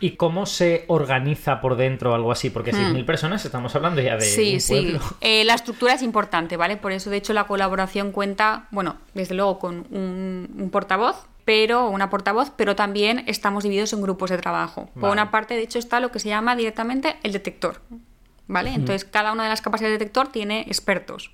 ¿Y 0.00 0.12
cómo 0.12 0.44
se 0.46 0.84
organiza 0.88 1.60
por 1.60 1.76
dentro 1.76 2.14
algo 2.14 2.32
así? 2.32 2.50
Porque 2.50 2.72
6.000 2.72 3.04
personas 3.06 3.44
estamos 3.44 3.74
hablando 3.74 4.02
ya 4.02 4.16
de. 4.16 4.22
Sí, 4.22 4.54
un 4.54 4.60
sí. 4.60 4.72
pueblo. 4.72 5.00
Eh, 5.20 5.44
la 5.44 5.54
estructura 5.54 5.94
es 5.94 6.02
importante, 6.02 6.56
¿vale? 6.56 6.76
Por 6.76 6.92
eso, 6.92 7.08
de 7.08 7.16
hecho, 7.16 7.32
la 7.32 7.44
colaboración 7.44 8.12
cuenta, 8.12 8.66
bueno, 8.70 8.96
desde 9.14 9.34
luego 9.34 9.58
con 9.58 9.86
un, 9.90 10.50
un 10.58 10.70
portavoz, 10.70 11.26
pero 11.44 11.88
una 11.88 12.10
portavoz, 12.10 12.52
pero 12.56 12.76
también 12.76 13.24
estamos 13.26 13.64
divididos 13.64 13.92
en 13.92 14.02
grupos 14.02 14.30
de 14.30 14.38
trabajo. 14.38 14.86
Por 14.94 15.02
Vale. 15.02 15.12
una 15.12 15.30
parte, 15.30 15.54
de 15.54 15.62
hecho, 15.62 15.78
está 15.78 16.00
lo 16.00 16.12
que 16.12 16.18
se 16.18 16.28
llama 16.28 16.54
directamente 16.56 17.16
el 17.22 17.32
detector. 17.32 17.80
¿Vale? 18.48 18.70
Entonces, 18.70 19.04
cada 19.04 19.32
una 19.32 19.44
de 19.44 19.48
las 19.48 19.60
capas 19.62 19.80
del 19.80 19.92
detector 19.92 20.28
tiene 20.28 20.62
expertos. 20.62 21.30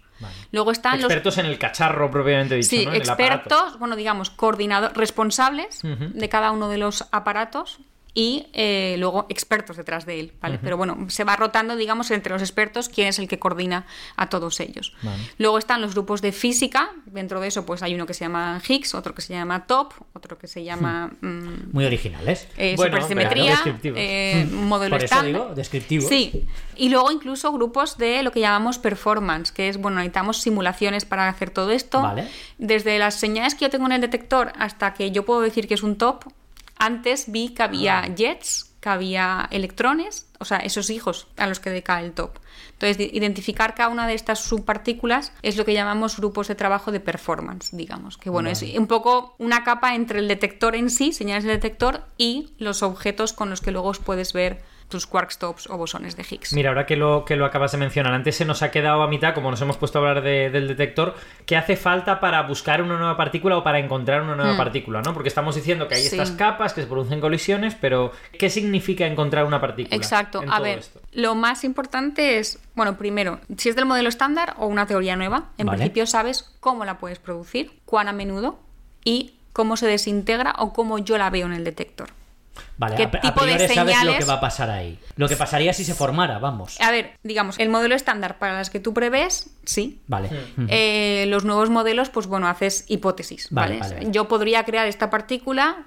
Luego 0.50 0.72
están 0.72 0.96
los 0.96 1.04
Expertos 1.04 1.38
en 1.38 1.46
el 1.46 1.58
cacharro 1.58 2.10
propiamente 2.10 2.56
dicho, 2.56 2.68
Sí, 2.68 2.84
¿no? 2.84 2.92
En 2.92 3.02
el 3.02 3.08
aparato. 3.08 3.34
expertos, 3.54 3.78
bueno, 3.78 3.94
digamos, 3.94 4.30
coordinadores, 4.30 4.96
responsables 4.96 5.80
de 5.82 6.28
cada 6.28 6.50
uno 6.50 6.68
de 6.68 6.78
los 6.78 7.06
aparatos 7.12 7.78
y 8.14 8.46
eh, 8.52 8.96
luego 8.98 9.26
expertos 9.28 9.76
detrás 9.76 10.04
de 10.06 10.18
él, 10.18 10.32
¿vale? 10.40 10.58
Pero 10.60 10.76
bueno, 10.76 11.06
se 11.08 11.24
va 11.24 11.36
rotando, 11.36 11.76
digamos, 11.76 12.10
entre 12.10 12.32
los 12.32 12.42
expertos 12.42 12.88
quién 12.88 13.08
es 13.08 13.18
el 13.18 13.28
que 13.28 13.38
coordina 13.38 13.86
a 14.16 14.28
todos 14.28 14.58
ellos. 14.60 14.92
Luego 15.36 15.58
están 15.58 15.80
los 15.80 15.92
grupos 15.94 16.20
de 16.20 16.32
física, 16.32 16.90
dentro 17.06 17.40
de 17.40 17.48
eso 17.48 17.64
pues 17.64 17.82
hay 17.82 17.94
uno 17.94 18.06
que 18.06 18.14
se 18.14 18.24
llama 18.24 18.60
Higgs, 18.66 18.94
otro 18.94 19.14
que 19.14 19.22
se 19.22 19.34
llama 19.34 19.66
TOP, 19.66 19.92
otro 20.14 20.36
que 20.38 20.48
se 20.48 20.64
llama 20.64 21.12
mm, 21.20 21.70
Muy 21.72 21.84
originales. 21.84 22.48
eh, 22.56 22.74
Bueno, 22.76 22.96
supersimetría, 22.96 23.50
descriptivos. 23.52 23.98
eh, 24.00 24.48
modelo 24.50 24.96
Por 24.96 25.04
eso 25.04 25.22
digo, 25.22 25.52
descriptivos. 25.54 26.08
Sí, 26.08 26.46
y 26.76 26.88
luego 26.88 27.12
incluso 27.12 27.52
grupos 27.52 27.98
de 27.98 28.22
lo 28.22 28.32
que 28.32 28.40
llamamos 28.40 28.78
performance, 28.78 29.52
que 29.52 29.68
es, 29.68 29.76
bueno, 29.78 29.98
necesitamos 29.98 30.40
simulaciones 30.40 31.04
para 31.04 31.28
hacer 31.28 31.50
todo 31.50 31.70
esto. 31.70 32.02
Vale. 32.02 32.26
Desde 32.58 32.98
las 32.98 33.14
señales 33.14 33.54
que 33.54 33.66
yo 33.66 33.70
tengo 33.70 33.86
en 33.86 33.92
el 33.92 34.00
detector 34.00 34.52
hasta 34.58 34.94
que 34.94 35.10
yo 35.12 35.24
puedo 35.24 35.40
decir 35.40 35.68
que 35.68 35.74
es 35.74 35.82
un 35.82 35.96
top, 35.96 36.24
Antes 36.78 37.30
vi 37.30 37.50
que 37.50 37.62
había 37.62 38.02
jets, 38.14 38.72
que 38.80 38.88
había 38.88 39.48
electrones, 39.50 40.28
o 40.38 40.44
sea, 40.44 40.58
esos 40.58 40.90
hijos 40.90 41.26
a 41.36 41.46
los 41.48 41.58
que 41.58 41.70
decae 41.70 42.04
el 42.04 42.12
top. 42.12 42.38
Entonces, 42.72 43.12
identificar 43.12 43.74
cada 43.74 43.88
una 43.88 44.06
de 44.06 44.14
estas 44.14 44.40
subpartículas 44.40 45.32
es 45.42 45.56
lo 45.56 45.64
que 45.64 45.74
llamamos 45.74 46.16
grupos 46.16 46.46
de 46.46 46.54
trabajo 46.54 46.92
de 46.92 47.00
performance, 47.00 47.76
digamos. 47.76 48.16
Que 48.16 48.30
bueno, 48.30 48.48
es 48.48 48.62
un 48.62 48.86
poco 48.86 49.34
una 49.38 49.64
capa 49.64 49.96
entre 49.96 50.20
el 50.20 50.28
detector 50.28 50.76
en 50.76 50.90
sí, 50.90 51.12
señales 51.12 51.44
del 51.44 51.56
detector, 51.56 52.04
y 52.16 52.52
los 52.58 52.84
objetos 52.84 53.32
con 53.32 53.50
los 53.50 53.60
que 53.60 53.72
luego 53.72 53.88
os 53.88 53.98
puedes 53.98 54.32
ver 54.32 54.62
tus 54.88 55.06
quark 55.06 55.30
stops 55.30 55.68
o 55.68 55.76
bosones 55.76 56.16
de 56.16 56.22
Higgs. 56.28 56.52
Mira, 56.54 56.70
ahora 56.70 56.86
que 56.86 56.96
lo, 56.96 57.24
que 57.24 57.36
lo 57.36 57.44
acabas 57.44 57.72
de 57.72 57.78
mencionar, 57.78 58.12
antes 58.14 58.36
se 58.36 58.44
nos 58.44 58.62
ha 58.62 58.70
quedado 58.70 59.02
a 59.02 59.08
mitad, 59.08 59.34
como 59.34 59.50
nos 59.50 59.60
hemos 59.60 59.76
puesto 59.76 59.98
a 59.98 60.08
hablar 60.08 60.22
del 60.24 60.66
detector, 60.68 61.14
¿qué 61.46 61.56
hace 61.56 61.76
falta 61.76 62.20
para 62.20 62.42
buscar 62.42 62.80
una 62.82 62.96
nueva 62.96 63.16
partícula 63.16 63.56
o 63.58 63.62
para 63.62 63.78
encontrar 63.78 64.22
una 64.22 64.34
nueva 64.34 64.54
Hmm. 64.54 64.56
partícula? 64.56 65.02
¿no? 65.02 65.12
Porque 65.12 65.28
estamos 65.28 65.54
diciendo 65.54 65.88
que 65.88 65.96
hay 65.96 66.00
Sí. 66.00 66.06
estas 66.08 66.30
capas, 66.32 66.72
que 66.72 66.80
se 66.82 66.86
producen 66.86 67.20
colisiones, 67.20 67.74
pero 67.74 68.12
¿qué 68.38 68.48
significa 68.50 69.06
encontrar 69.06 69.44
una 69.44 69.60
partícula? 69.60 69.94
Exacto. 69.94 70.42
en 70.42 70.48
A 70.50 70.54
todo 70.56 70.64
ver, 70.64 70.78
esto? 70.78 71.00
lo 71.12 71.34
más 71.34 71.64
importante 71.64 72.38
es, 72.38 72.58
bueno, 72.74 72.96
primero, 72.96 73.40
si 73.56 73.68
es 73.68 73.76
del 73.76 73.84
modelo 73.86 74.08
estándar 74.08 74.54
o 74.58 74.66
una 74.66 74.86
teoría 74.86 75.16
nueva, 75.16 75.50
en 75.58 75.66
Vale. 75.66 75.78
principio 75.78 76.06
sabes 76.06 76.54
cómo 76.60 76.84
la 76.84 76.98
puedes 76.98 77.18
producir, 77.18 77.72
cuán 77.84 78.08
a 78.08 78.12
menudo 78.12 78.58
y 79.04 79.34
cómo 79.52 79.76
se 79.76 79.86
desintegra 79.86 80.54
o 80.58 80.72
cómo 80.72 80.98
yo 80.98 81.18
la 81.18 81.30
veo 81.30 81.46
en 81.46 81.52
el 81.52 81.64
detector. 81.64 82.08
Vale, 82.76 82.96
¿Qué 82.96 83.02
a, 83.04 83.06
a 83.06 83.10
tipo 83.10 83.44
de 83.44 83.54
priori 83.54 83.74
sabes 83.74 83.94
lo 83.94 84.00
señales? 84.00 84.18
que 84.18 84.24
va 84.24 84.34
a 84.34 84.40
pasar 84.40 84.70
ahí. 84.70 84.98
Lo 85.16 85.28
que 85.28 85.36
pasaría 85.36 85.72
si 85.72 85.84
se 85.84 85.94
formara, 85.94 86.38
vamos. 86.38 86.80
A 86.80 86.90
ver, 86.90 87.12
digamos, 87.22 87.58
el 87.58 87.68
modelo 87.68 87.94
estándar 87.94 88.38
para 88.38 88.54
las 88.54 88.70
que 88.70 88.80
tú 88.80 88.94
prevés, 88.94 89.50
sí. 89.64 90.00
Vale. 90.06 90.30
Mm. 90.56 90.66
Eh, 90.68 91.24
los 91.28 91.44
nuevos 91.44 91.70
modelos, 91.70 92.08
pues 92.10 92.26
bueno, 92.26 92.48
haces 92.48 92.84
hipótesis, 92.88 93.48
Vale, 93.50 93.78
¿vale? 93.78 93.80
vale, 93.80 93.94
vale. 94.04 94.12
Yo 94.12 94.28
podría 94.28 94.64
crear 94.64 94.86
esta 94.86 95.10
partícula 95.10 95.84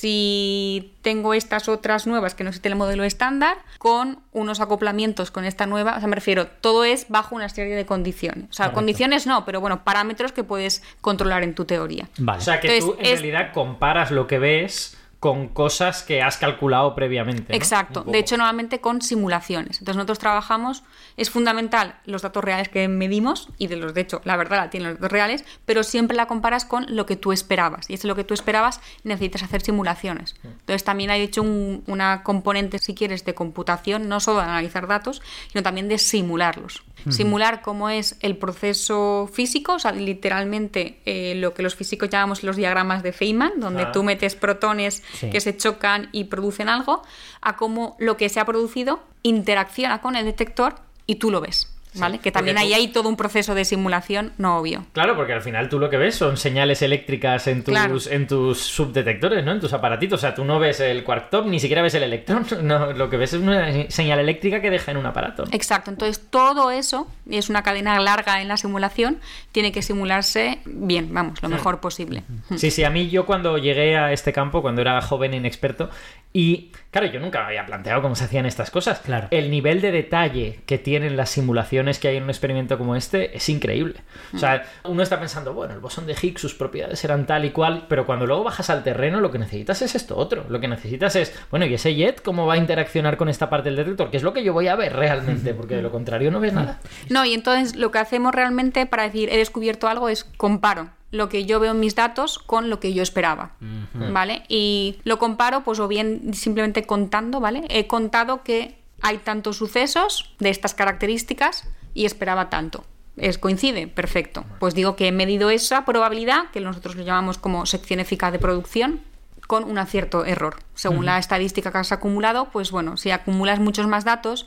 si 0.00 0.94
tengo 1.02 1.34
estas 1.34 1.68
otras 1.68 2.06
nuevas 2.06 2.34
que 2.34 2.42
no 2.42 2.48
existe 2.50 2.68
el 2.68 2.76
modelo 2.76 3.04
estándar, 3.04 3.58
con 3.78 4.20
unos 4.32 4.60
acoplamientos 4.60 5.30
con 5.30 5.44
esta 5.44 5.66
nueva. 5.66 5.96
O 5.96 5.98
sea, 6.00 6.08
me 6.08 6.14
refiero, 6.14 6.46
todo 6.46 6.84
es 6.84 7.06
bajo 7.08 7.34
una 7.34 7.48
serie 7.48 7.74
de 7.76 7.84
condiciones. 7.86 8.44
O 8.50 8.52
sea, 8.52 8.66
Correcto. 8.66 8.74
condiciones 8.76 9.26
no, 9.26 9.44
pero 9.44 9.60
bueno, 9.60 9.84
parámetros 9.84 10.32
que 10.32 10.42
puedes 10.44 10.82
controlar 11.00 11.42
en 11.42 11.54
tu 11.54 11.64
teoría. 11.66 12.08
Vale. 12.18 12.38
O 12.38 12.42
sea, 12.42 12.60
que 12.60 12.74
Entonces, 12.78 12.96
tú 12.96 13.00
en 13.00 13.06
es- 13.14 13.20
realidad 13.20 13.52
comparas 13.52 14.10
lo 14.10 14.26
que 14.26 14.38
ves 14.38 14.96
con 15.20 15.48
cosas 15.48 16.02
que 16.02 16.22
has 16.22 16.38
calculado 16.38 16.94
previamente. 16.94 17.52
¿no? 17.52 17.54
Exacto. 17.56 18.04
De 18.04 18.18
hecho, 18.18 18.38
normalmente 18.38 18.80
con 18.80 19.02
simulaciones. 19.02 19.78
Entonces, 19.80 19.96
nosotros 19.96 20.18
trabajamos, 20.18 20.82
es 21.18 21.28
fundamental 21.28 21.96
los 22.06 22.22
datos 22.22 22.42
reales 22.42 22.70
que 22.70 22.88
medimos, 22.88 23.50
y 23.58 23.66
de 23.66 23.76
los, 23.76 23.92
de 23.92 24.00
hecho, 24.00 24.22
la 24.24 24.38
verdad 24.38 24.56
la 24.56 24.70
tienen 24.70 24.88
los 24.92 24.98
datos 24.98 25.12
reales, 25.12 25.44
pero 25.66 25.82
siempre 25.82 26.16
la 26.16 26.24
comparas 26.26 26.64
con 26.64 26.86
lo 26.96 27.04
que 27.04 27.16
tú 27.16 27.32
esperabas. 27.32 27.90
Y 27.90 27.94
es 27.94 28.04
lo 28.04 28.16
que 28.16 28.24
tú 28.24 28.32
esperabas, 28.32 28.80
necesitas 29.04 29.42
hacer 29.42 29.60
simulaciones. 29.60 30.36
Entonces, 30.42 30.84
también 30.84 31.10
hay 31.10 31.20
hecho 31.20 31.42
un- 31.42 31.84
una 31.86 32.22
componente, 32.22 32.78
si 32.78 32.94
quieres, 32.94 33.26
de 33.26 33.34
computación, 33.34 34.08
no 34.08 34.20
solo 34.20 34.38
de 34.38 34.44
analizar 34.44 34.86
datos, 34.86 35.20
sino 35.52 35.62
también 35.62 35.88
de 35.88 35.98
simularlos. 35.98 36.82
Simular 37.08 37.62
cómo 37.62 37.88
es 37.88 38.16
el 38.20 38.36
proceso 38.36 39.28
físico, 39.32 39.74
o 39.74 39.78
sea, 39.78 39.92
literalmente 39.92 41.00
eh, 41.06 41.34
lo 41.34 41.54
que 41.54 41.62
los 41.62 41.74
físicos 41.74 42.10
llamamos 42.10 42.42
los 42.42 42.56
diagramas 42.56 43.02
de 43.02 43.12
Feynman, 43.12 43.52
donde 43.58 43.84
Ah. 43.84 43.92
tú 43.92 44.02
metes 44.02 44.34
protones 44.36 45.02
Que 45.20 45.40
se 45.40 45.56
chocan 45.56 46.08
y 46.12 46.24
producen 46.24 46.68
algo, 46.68 47.02
a 47.40 47.56
cómo 47.56 47.96
lo 47.98 48.16
que 48.16 48.28
se 48.28 48.40
ha 48.40 48.44
producido 48.44 49.00
interacciona 49.22 50.00
con 50.00 50.16
el 50.16 50.24
detector 50.24 50.76
y 51.06 51.16
tú 51.16 51.30
lo 51.30 51.40
ves. 51.40 51.68
¿Vale? 51.94 52.18
que 52.18 52.30
también 52.30 52.56
ahí 52.58 52.68
tú- 52.70 52.74
hay 52.74 52.88
todo 52.88 53.08
un 53.08 53.16
proceso 53.16 53.54
de 53.54 53.64
simulación 53.64 54.32
no 54.38 54.58
obvio. 54.58 54.84
Claro, 54.92 55.16
porque 55.16 55.32
al 55.32 55.42
final 55.42 55.68
tú 55.68 55.78
lo 55.78 55.90
que 55.90 55.96
ves 55.96 56.14
son 56.14 56.36
señales 56.36 56.82
eléctricas 56.82 57.46
en 57.48 57.64
tus, 57.64 57.72
Claro. 57.74 57.96
en 58.10 58.26
tus 58.26 58.58
subdetectores, 58.58 59.44
¿no? 59.44 59.52
En 59.52 59.60
tus 59.60 59.72
aparatitos. 59.72 60.18
O 60.18 60.20
sea, 60.20 60.34
tú 60.34 60.44
no 60.44 60.58
ves 60.58 60.80
el 60.80 61.02
quark 61.04 61.30
top, 61.30 61.46
ni 61.46 61.58
siquiera 61.60 61.82
ves 61.82 61.94
el 61.94 62.02
electrón. 62.04 62.46
No, 62.62 62.92
lo 62.92 63.10
que 63.10 63.16
ves 63.16 63.32
es 63.32 63.40
una 63.40 63.90
señal 63.90 64.18
eléctrica 64.20 64.60
que 64.60 64.70
deja 64.70 64.90
en 64.92 64.96
un 64.98 65.06
aparato. 65.06 65.44
Exacto, 65.52 65.90
entonces 65.90 66.22
todo 66.30 66.70
eso, 66.70 67.08
y 67.28 67.38
es 67.38 67.48
una 67.50 67.62
cadena 67.62 67.98
larga 67.98 68.40
en 68.42 68.48
la 68.48 68.56
simulación, 68.56 69.18
tiene 69.52 69.72
que 69.72 69.82
simularse 69.82 70.60
bien, 70.66 71.12
vamos, 71.12 71.42
lo 71.42 71.48
mejor 71.48 71.80
posible. 71.80 72.22
Sí, 72.56 72.70
sí, 72.70 72.84
a 72.84 72.90
mí 72.90 73.08
yo 73.10 73.26
cuando 73.26 73.58
llegué 73.58 73.96
a 73.96 74.12
este 74.12 74.32
campo, 74.32 74.62
cuando 74.62 74.80
era 74.80 75.00
joven 75.02 75.34
e 75.34 75.38
inexperto, 75.38 75.90
y 76.32 76.70
claro, 76.90 77.06
yo 77.08 77.20
nunca 77.20 77.40
me 77.40 77.46
había 77.46 77.66
planteado 77.66 78.02
cómo 78.02 78.14
se 78.14 78.24
hacían 78.24 78.46
estas 78.46 78.70
cosas. 78.70 79.00
Claro. 79.00 79.28
El 79.30 79.50
nivel 79.50 79.80
de 79.80 79.92
detalle 79.92 80.60
que 80.66 80.78
tienen 80.78 81.16
las 81.16 81.30
simulaciones 81.30 81.98
que 81.98 82.08
hay 82.08 82.16
en 82.16 82.24
un 82.24 82.30
experimento 82.30 82.78
como 82.78 82.96
este 82.96 83.36
es 83.36 83.48
increíble. 83.48 84.02
O 84.34 84.38
sea, 84.38 84.64
uno 84.84 85.02
está 85.02 85.18
pensando, 85.18 85.54
bueno, 85.54 85.74
el 85.74 85.80
bosón 85.80 86.06
de 86.06 86.16
Higgs, 86.20 86.40
sus 86.40 86.54
propiedades 86.54 87.02
eran 87.04 87.26
tal 87.26 87.44
y 87.44 87.50
cual, 87.50 87.86
pero 87.88 88.06
cuando 88.06 88.26
luego 88.26 88.44
bajas 88.44 88.70
al 88.70 88.82
terreno, 88.82 89.20
lo 89.20 89.30
que 89.30 89.38
necesitas 89.38 89.82
es 89.82 89.94
esto 89.94 90.16
otro. 90.16 90.44
Lo 90.48 90.60
que 90.60 90.68
necesitas 90.68 91.16
es, 91.16 91.34
bueno, 91.50 91.66
¿y 91.66 91.74
ese 91.74 91.94
jet 91.94 92.22
cómo 92.22 92.46
va 92.46 92.54
a 92.54 92.58
interaccionar 92.58 93.16
con 93.16 93.28
esta 93.28 93.50
parte 93.50 93.68
del 93.68 93.76
detector? 93.76 94.10
Que 94.10 94.16
es 94.16 94.22
lo 94.22 94.32
que 94.32 94.42
yo 94.44 94.52
voy 94.52 94.68
a 94.68 94.76
ver 94.76 94.94
realmente, 94.94 95.54
porque 95.54 95.76
de 95.76 95.82
lo 95.82 95.90
contrario 96.00 96.30
no 96.30 96.40
ves 96.40 96.52
nada. 96.52 96.80
No, 97.08 97.24
y 97.24 97.34
entonces 97.34 97.76
lo 97.76 97.90
que 97.90 97.98
hacemos 97.98 98.34
realmente 98.34 98.86
para 98.86 99.04
decir 99.04 99.28
he 99.30 99.36
descubierto 99.36 99.88
algo 99.88 100.08
es 100.08 100.24
comparo 100.24 100.90
lo 101.10 101.28
que 101.28 101.44
yo 101.44 101.60
veo 101.60 101.72
en 101.72 101.80
mis 101.80 101.94
datos 101.94 102.38
con 102.38 102.70
lo 102.70 102.80
que 102.80 102.92
yo 102.92 103.02
esperaba, 103.02 103.52
¿vale? 103.94 104.44
Y 104.48 104.98
lo 105.04 105.18
comparo 105.18 105.62
pues 105.64 105.78
o 105.80 105.88
bien 105.88 106.34
simplemente 106.34 106.84
contando, 106.84 107.40
¿vale? 107.40 107.64
He 107.68 107.86
contado 107.86 108.42
que 108.42 108.76
hay 109.02 109.18
tantos 109.18 109.56
sucesos 109.56 110.34
de 110.38 110.50
estas 110.50 110.74
características 110.74 111.64
y 111.94 112.04
esperaba 112.04 112.50
tanto. 112.50 112.84
¿Es 113.16 113.38
coincide? 113.38 113.86
Perfecto. 113.86 114.44
Pues 114.60 114.74
digo 114.74 114.96
que 114.96 115.08
he 115.08 115.12
medido 115.12 115.50
esa 115.50 115.84
probabilidad, 115.84 116.50
que 116.52 116.60
nosotros 116.60 116.94
lo 116.94 117.02
llamamos 117.02 117.38
como 117.38 117.66
sección 117.66 118.00
eficaz 118.00 118.32
de 118.32 118.38
producción, 118.38 119.00
con 119.46 119.64
un 119.64 119.78
acierto 119.78 120.24
error. 120.24 120.58
Según 120.74 121.06
la 121.06 121.18
estadística 121.18 121.72
que 121.72 121.78
has 121.78 121.90
acumulado, 121.90 122.50
pues 122.52 122.70
bueno, 122.70 122.96
si 122.96 123.10
acumulas 123.10 123.58
muchos 123.58 123.88
más 123.88 124.04
datos, 124.04 124.46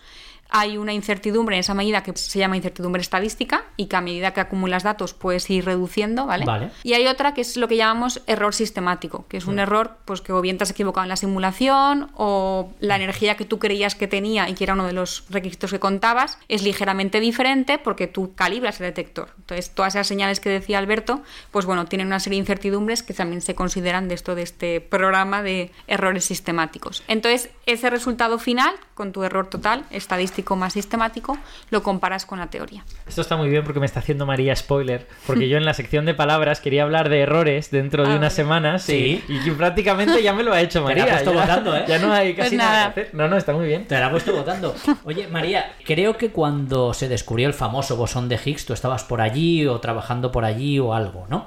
hay 0.56 0.78
una 0.78 0.94
incertidumbre 0.94 1.56
en 1.56 1.62
esa 1.62 1.74
medida 1.74 2.04
que 2.04 2.16
se 2.16 2.38
llama 2.38 2.56
incertidumbre 2.56 3.02
estadística 3.02 3.64
y 3.76 3.88
que 3.88 3.96
a 3.96 4.02
medida 4.02 4.34
que 4.34 4.40
acumulas 4.40 4.84
datos 4.84 5.16
puedes 5.16 5.50
ir 5.50 5.66
reduciendo, 5.66 6.28
¿vale? 6.28 6.46
Vale. 6.46 6.70
Y 6.84 6.94
hay 6.94 7.08
otra 7.08 7.34
que 7.34 7.42
es 7.42 7.58
lo 7.58 7.68
que 7.68 7.76
llamamos 7.76 8.22
error 8.28 8.54
sistemático, 8.54 9.26
que 9.28 9.38
es 9.38 9.48
un 9.48 9.58
error 9.58 9.98
pues 10.06 10.22
que 10.22 10.32
o 10.32 10.42
bien 10.42 10.60
te 10.60 10.64
has 10.64 10.70
equivocado 10.70 11.06
en 11.06 11.10
la 11.10 11.16
simulación 11.16 12.12
o 12.14 12.72
la 12.80 12.98
energía 12.98 13.36
que 13.36 13.46
tú 13.46 13.58
creías 13.58 13.96
que 13.96 14.08
tenía 14.08 14.48
y 14.48 14.54
que 14.54 14.64
era 14.64 14.74
uno 14.74 14.86
de 14.86 14.94
los 14.94 15.26
requisitos 15.32 15.72
que 15.72 15.80
contabas 15.80 16.38
es 16.48 16.62
ligeramente 16.62 17.20
diferente 17.20 17.80
porque 17.80 18.06
tú 18.06 18.36
calibras 18.36 18.80
el 18.80 18.86
detector. 18.86 19.30
Entonces, 19.40 19.72
todas 19.74 19.96
esas 19.96 20.06
señales 20.06 20.40
que 20.40 20.52
decía 20.52 20.78
Alberto, 20.78 21.24
pues 21.50 21.66
bueno, 21.66 21.86
tienen 21.86 22.06
una 22.06 22.20
serie 22.20 22.38
de 22.38 22.42
incertidumbres 22.42 23.02
que 23.02 23.16
también 23.16 23.42
se 23.42 23.56
consideran 23.56 24.08
de 24.08 24.14
esto 24.14 24.36
de 24.36 24.44
este 24.44 24.82
programa 24.82 25.42
de 25.42 25.72
errores 25.88 26.26
sistemáticos. 26.26 27.02
Entonces, 27.08 27.50
ese 27.66 27.90
resultado 27.90 28.38
final 28.38 28.76
con 28.94 29.12
tu 29.12 29.24
error 29.24 29.48
total 29.48 29.86
estadístico 29.90 30.43
más 30.56 30.74
sistemático 30.74 31.38
lo 31.70 31.82
comparas 31.84 32.26
con 32.26 32.40
la 32.40 32.48
teoría. 32.48 32.84
Esto 33.08 33.22
está 33.22 33.36
muy 33.36 33.50
bien 33.50 33.64
porque 33.64 33.80
me 33.80 33.86
está 33.86 34.00
haciendo 34.00 34.26
María 34.26 34.56
spoiler, 34.56 35.08
porque 35.26 35.48
yo 35.50 35.58
en 35.58 35.66
la 35.66 35.74
sección 35.74 36.06
de 36.06 36.14
palabras 36.14 36.60
quería 36.62 36.84
hablar 36.84 37.10
de 37.10 37.22
errores 37.22 37.72
dentro 37.72 38.06
de 38.06 38.14
Ah, 38.14 38.18
unas 38.18 38.34
semanas 38.34 38.88
y- 38.90 38.94
Sí. 38.94 39.24
y, 39.46 39.52
prácticamente 39.52 40.22
ya 40.22 40.34
me 40.34 40.44
lo 40.44 40.54
ha 40.54 40.62
hecho 40.62 40.80
Te 40.86 40.96
la 40.96 41.02
María. 41.02 41.04
ha 41.04 41.08
puesto 41.08 41.34
ya, 41.34 41.40
votando, 41.42 41.76
¿eh? 41.78 41.86
ya 41.88 42.00
no 42.00 42.12
hay 42.14 42.34
casi 42.36 42.50
Pues 42.50 42.58
nada. 42.60 42.72
nada. 42.72 42.94
que 42.94 43.02
hacer. 43.02 43.16
No, 43.16 43.28
no, 43.28 43.38
está 43.38 43.54
muy 43.54 43.66
bien. 43.68 43.88
Te 43.88 44.00
la 44.00 44.08
he 44.08 44.10
puesto 44.12 44.34
votando. 44.34 44.76
Oye, 45.06 45.28
María, 45.28 45.74
creo 45.86 46.18
que 46.18 46.30
cuando 46.32 46.94
se 46.94 47.08
descubrió 47.10 47.48
el 47.48 47.54
famoso 47.54 47.96
bosón 47.96 48.30
de 48.30 48.40
Higgs, 48.44 48.66
tú 48.66 48.74
estabas 48.74 49.04
por 49.04 49.22
allí 49.22 49.66
o 49.68 49.80
trabajando 49.80 50.32
por 50.32 50.46
allí 50.46 50.80
o 50.80 50.94
algo, 50.94 51.26
¿no? 51.30 51.46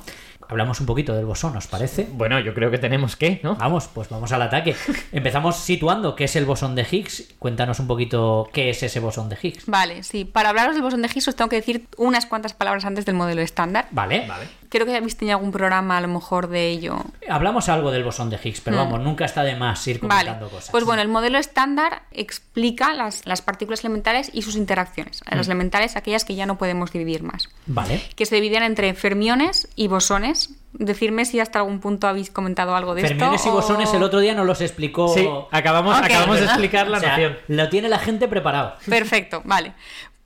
Hablamos 0.48 0.80
un 0.80 0.86
poquito 0.86 1.14
del 1.14 1.26
bosón, 1.26 1.56
¿os 1.56 1.66
parece? 1.66 2.08
Bueno, 2.12 2.38
yo 2.40 2.54
creo 2.54 2.70
que 2.70 2.78
tenemos 2.78 3.16
que, 3.16 3.40
¿no? 3.42 3.56
Vamos, 3.56 3.88
pues 3.92 4.08
vamos 4.08 4.32
al 4.32 4.42
ataque. 4.42 4.76
Empezamos 5.12 5.56
situando 5.56 6.14
qué 6.14 6.24
es 6.24 6.36
el 6.36 6.44
bosón 6.44 6.74
de 6.74 6.86
Higgs. 6.88 7.34
Cuéntanos 7.38 7.80
un 7.80 7.86
poquito 7.86 8.48
qué 8.52 8.70
es 8.70 8.82
ese 8.82 9.00
bosón 9.00 9.28
de 9.28 9.38
Higgs. 9.40 9.66
Vale, 9.66 10.02
sí. 10.02 10.24
Para 10.24 10.50
hablaros 10.50 10.74
del 10.74 10.82
bosón 10.82 11.02
de 11.02 11.08
Higgs 11.08 11.28
os 11.28 11.36
tengo 11.36 11.48
que 11.48 11.56
decir 11.56 11.86
unas 11.96 12.26
cuantas 12.26 12.54
palabras 12.54 12.84
antes 12.84 13.04
del 13.04 13.14
modelo 13.14 13.42
estándar. 13.42 13.88
Vale. 13.90 14.26
Vale. 14.26 14.46
Creo 14.68 14.86
que 14.86 14.96
habéis 14.96 15.16
tenido 15.16 15.36
algún 15.36 15.52
programa 15.52 15.96
a 15.96 16.00
lo 16.00 16.08
mejor 16.08 16.48
de 16.48 16.68
ello. 16.68 16.96
Hablamos 17.28 17.68
algo 17.68 17.90
del 17.90 18.04
bosón 18.04 18.30
de 18.30 18.38
Higgs, 18.42 18.60
pero 18.60 18.76
vamos, 18.78 19.00
nunca 19.00 19.24
está 19.24 19.42
de 19.42 19.54
más 19.56 19.86
ir 19.86 20.02
Mm. 20.02 20.08
Vale, 20.08 20.20
comentando 20.30 20.48
cosas. 20.54 20.70
pues 20.70 20.84
bueno, 20.84 21.02
el 21.02 21.08
modelo 21.08 21.38
estándar 21.38 22.02
explica 22.10 22.92
las, 22.94 23.24
las 23.26 23.42
partículas 23.42 23.80
elementales 23.80 24.30
y 24.32 24.42
sus 24.42 24.56
interacciones. 24.56 25.22
Mm. 25.30 25.36
Las 25.36 25.46
elementales, 25.46 25.96
aquellas 25.96 26.24
que 26.24 26.34
ya 26.34 26.46
no 26.46 26.58
podemos 26.58 26.92
dividir 26.92 27.22
más. 27.22 27.48
Vale. 27.66 28.02
Que 28.16 28.26
se 28.26 28.34
dividen 28.36 28.62
entre 28.62 28.92
fermiones 28.94 29.68
y 29.76 29.88
bosones. 29.88 30.50
Decirme 30.72 31.24
si 31.24 31.40
hasta 31.40 31.60
algún 31.60 31.80
punto 31.80 32.06
habéis 32.06 32.30
comentado 32.30 32.76
algo 32.76 32.94
de 32.94 33.00
Fermiones 33.02 33.40
esto. 33.40 33.48
y 33.48 33.52
bosones 33.52 33.88
o- 33.90 33.96
el 33.96 34.02
otro 34.02 34.20
día 34.20 34.34
nos 34.34 34.44
los 34.46 34.60
explicó. 34.60 35.08
Sí, 35.08 35.26
acabamos, 35.50 35.96
acabamos 35.96 36.38
de 36.38 36.44
explicar 36.46 36.88
la 36.88 36.98
O 36.98 37.00
sea, 37.00 37.10
noción. 37.12 37.38
lo 37.48 37.68
tiene 37.70 37.88
la 37.88 37.98
gente 37.98 38.28
preparado. 38.28 38.74
Perfecto, 38.86 39.40
vale. 39.46 39.72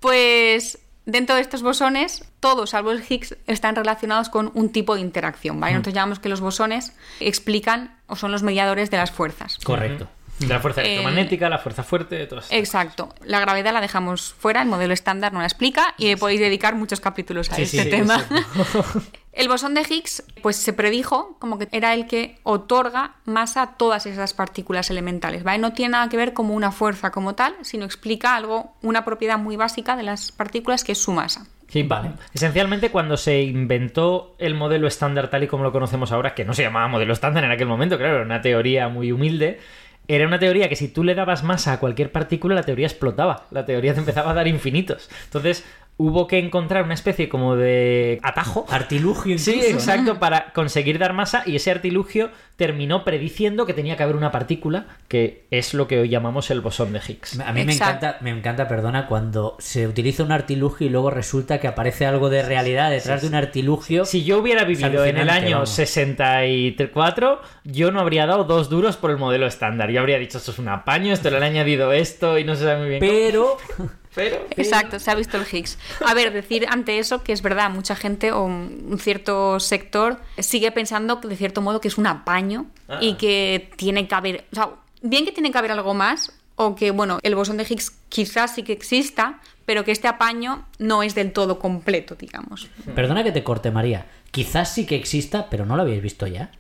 Pues 0.01 0.79
dentro 1.07 1.37
de 1.37 1.43
estos 1.43 1.63
bosones, 1.63 2.25
todos, 2.41 2.71
salvo 2.71 2.93
el 2.93 3.03
Higgs, 3.09 3.37
están 3.47 3.77
relacionados 3.77 4.29
con 4.29 4.51
un 4.55 4.71
tipo 4.71 4.95
de 4.95 5.01
interacción, 5.01 5.61
¿vale? 5.61 5.75
Nosotros 5.75 5.95
llamamos 5.95 6.19
que 6.19 6.29
los 6.29 6.41
bosones 6.41 6.93
explican 7.21 7.97
o 8.07 8.17
son 8.17 8.33
los 8.33 8.43
mediadores 8.43 8.91
de 8.91 8.97
las 8.97 9.11
fuerzas. 9.11 9.59
Correcto. 9.65 10.09
La 10.49 10.59
fuerza 10.61 10.83
Eh, 10.83 10.87
electromagnética, 10.87 11.49
la 11.49 11.59
fuerza 11.59 11.83
fuerte, 11.83 12.27
todo 12.27 12.41
eso. 12.41 12.49
Exacto. 12.53 13.09
La 13.25 13.41
gravedad 13.41 13.73
la 13.73 13.81
dejamos 13.81 14.35
fuera, 14.39 14.63
el 14.63 14.69
modelo 14.69 14.95
estándar 14.95 15.33
no 15.33 15.41
la 15.41 15.47
explica 15.47 15.95
y 15.99 16.17
podéis 16.17 16.41
dedicar 16.41 16.75
muchos 16.75 17.01
capítulos 17.01 17.51
a 17.51 17.57
Sí, 17.57 17.63
este 17.63 17.85
sí, 17.85 17.91
tema. 17.91 18.25
el 19.33 19.49
bosón 19.49 19.75
de 19.75 19.83
Higgs, 19.83 20.25
pues 20.43 20.57
se 20.57 20.73
predijo 20.73 21.37
como 21.39 21.59
que 21.59 21.69
era 21.73 21.95
el 21.95 22.07
que 22.07 22.39
otorga 22.43 23.17
masa 23.25 23.63
a 23.63 23.77
todas 23.77 24.07
esas 24.07 24.35
partículas 24.35 24.91
elementales, 24.91 25.43
¿vale? 25.45 25.59
No 25.59 25.73
tiene 25.73 25.93
nada 25.93 26.09
que 26.09 26.17
ver 26.17 26.33
como 26.33 26.55
una 26.55 26.73
fuerza 26.73 27.11
como 27.11 27.35
tal, 27.35 27.55
sino 27.63 27.85
explica 27.85 28.35
algo, 28.35 28.75
una 28.83 29.05
propiedad 29.05 29.39
muy 29.39 29.57
básica 29.57 29.97
de 29.97 30.03
las 30.03 30.33
partículas 30.33 30.85
que 30.85 30.93
es 30.93 31.03
su 31.03 31.13
masa. 31.13 31.47
Sí, 31.69 31.85
Vale. 31.85 32.11
Esencialmente, 32.35 32.91
cuando 32.91 33.17
se 33.17 33.43
inventó 33.43 34.35
el 34.39 34.57
modelo 34.57 34.89
estándar 34.89 35.31
tal 35.31 35.45
y 35.45 35.47
como 35.47 35.63
lo 35.63 35.71
conocemos 35.71 36.11
ahora, 36.11 36.35
que 36.35 36.45
no 36.45 36.53
se 36.53 36.63
llamaba 36.63 36.89
modelo 36.89 37.13
estándar 37.13 37.45
en 37.45 37.53
aquel 37.53 37.69
momento, 37.69 37.97
claro, 37.97 38.17
era 38.17 38.25
una 38.25 38.41
teoría 38.41 38.89
muy 38.89 39.13
humilde, 39.13 39.61
era 40.09 40.27
una 40.27 40.39
teoría 40.39 40.69
que 40.69 40.77
si 40.77 40.89
tú 40.89 41.05
le 41.05 41.15
dabas 41.15 41.45
masa 41.45 41.73
a 41.73 41.81
cualquier 41.81 42.11
partícula, 42.11 42.55
la 42.55 42.63
teoría 42.63 42.87
explotaba. 42.87 43.47
La 43.51 43.65
teoría 43.65 43.95
te 43.95 44.01
empezaba 44.01 44.33
a 44.33 44.35
dar 44.35 44.49
infinitos. 44.49 45.09
Entonces, 45.25 45.65
hubo 46.01 46.27
que 46.27 46.39
encontrar 46.39 46.85
una 46.85 46.95
especie 46.95 47.29
como 47.29 47.57
de 47.57 48.19
atajo. 48.23 48.65
Artilugio 48.71 49.39
Sí, 49.39 49.61
exacto, 49.67 50.19
para 50.19 50.53
conseguir 50.53 50.99
dar 50.99 51.13
masa 51.13 51.43
y 51.45 51.57
ese 51.57 51.71
artilugio 51.71 52.31
terminó 52.61 53.05
prediciendo 53.05 53.65
que 53.65 53.73
tenía 53.73 53.97
que 53.97 54.03
haber 54.03 54.17
una 54.17 54.31
partícula, 54.31 54.85
que 55.09 55.47
es 55.51 55.73
lo 55.73 55.89
que 55.89 55.99
hoy 55.99 56.11
llamamos 56.11 56.51
el 56.51 56.61
bosón 56.61 56.93
de 56.93 56.99
Higgs. 56.99 57.41
A 57.41 57.55
mí 57.55 57.65
me 57.65 57.73
encanta, 57.73 58.19
me 58.21 58.29
encanta, 58.29 58.69
perdona, 58.69 59.07
cuando 59.07 59.57
se 59.59 59.89
utiliza 59.89 60.25
un 60.25 60.31
artilugio 60.31 60.87
y 60.87 60.91
luego 60.91 61.11
resulta 61.11 61.59
que 61.59 61.69
aparece 61.69 62.05
algo 62.05 62.29
de 62.29 62.43
realidad 62.43 62.91
detrás 62.91 63.23
de 63.23 63.29
un 63.29 63.35
artilugio. 63.35 64.05
Si 64.05 64.25
yo 64.25 64.37
hubiera 64.37 64.65
vivido 64.65 65.07
en 65.07 65.17
el 65.17 65.31
año 65.31 65.53
vamos. 65.53 65.71
64, 65.71 67.41
yo 67.65 67.93
no 67.93 68.01
habría 68.01 68.27
dado 68.27 68.45
dos 68.45 68.69
duros 68.69 68.99
por 68.99 69.11
el 69.11 69.17
modelo 69.17 69.47
estándar. 69.47 69.91
Yo 69.91 70.01
habría 70.01 70.19
dicho, 70.19 70.37
esto 70.37 70.51
es 70.51 70.59
un 70.59 70.69
apaño, 70.69 71.15
esto 71.15 71.31
le 71.31 71.39
han 71.39 71.45
añadido 71.45 71.95
esto 71.95 72.39
y 72.39 72.45
no 72.45 72.57
se 72.57 72.65
sabe 72.65 72.81
muy 72.81 72.89
bien. 72.91 73.01
cómo". 73.01 73.11
Pero 73.11 73.91
Pero... 74.15 74.45
Exacto, 74.57 74.99
se 74.99 75.11
ha 75.11 75.15
visto 75.15 75.37
el 75.37 75.47
Higgs. 75.51 75.79
A 76.05 76.15
ver, 76.15 76.33
decir 76.33 76.67
ante 76.69 76.99
eso 76.99 77.23
que 77.23 77.33
es 77.33 77.43
verdad, 77.43 77.71
mucha 77.71 77.97
gente 77.97 78.33
o 78.33 78.45
un 78.45 78.99
cierto 78.99 79.61
sector 79.61 80.21
sigue 80.39 80.73
pensando 80.73 81.17
de 81.17 81.37
cierto 81.37 81.61
modo 81.61 81.81
que 81.81 81.89
es 81.89 81.99
un 81.99 82.07
apaño 82.07 82.50
Ah. 82.89 82.99
y 83.01 83.15
que 83.15 83.71
tiene 83.77 84.07
que 84.09 84.15
haber, 84.15 84.45
o 84.53 84.55
sea, 84.55 84.71
bien 85.03 85.25
que 85.25 85.33
tiene 85.33 85.51
que 85.51 85.59
haber 85.59 85.73
algo 85.73 85.95
más 85.95 86.33
o 86.57 86.75
que, 86.75 86.91
bueno, 86.91 87.19
el 87.23 87.35
bosón 87.35 87.57
de 87.57 87.67
Higgs 87.69 87.93
quizás 88.09 88.55
sí 88.55 88.63
que 88.63 88.73
exista, 88.73 89.41
pero 89.65 89.85
que 89.85 89.93
este 89.93 90.09
apaño 90.09 90.67
no 90.79 91.03
es 91.03 91.15
del 91.15 91.33
todo 91.33 91.59
completo, 91.59 92.17
digamos. 92.17 92.69
Perdona 92.95 93.25
que 93.25 93.33
te 93.33 93.43
corte, 93.43 93.71
María. 93.71 94.07
Quizás 94.31 94.75
sí 94.75 94.85
que 94.85 94.97
exista, 94.97 95.49
pero 95.49 95.65
no 95.65 95.77
lo 95.77 95.83
habéis 95.83 96.03
visto 96.03 96.27
ya. 96.27 96.51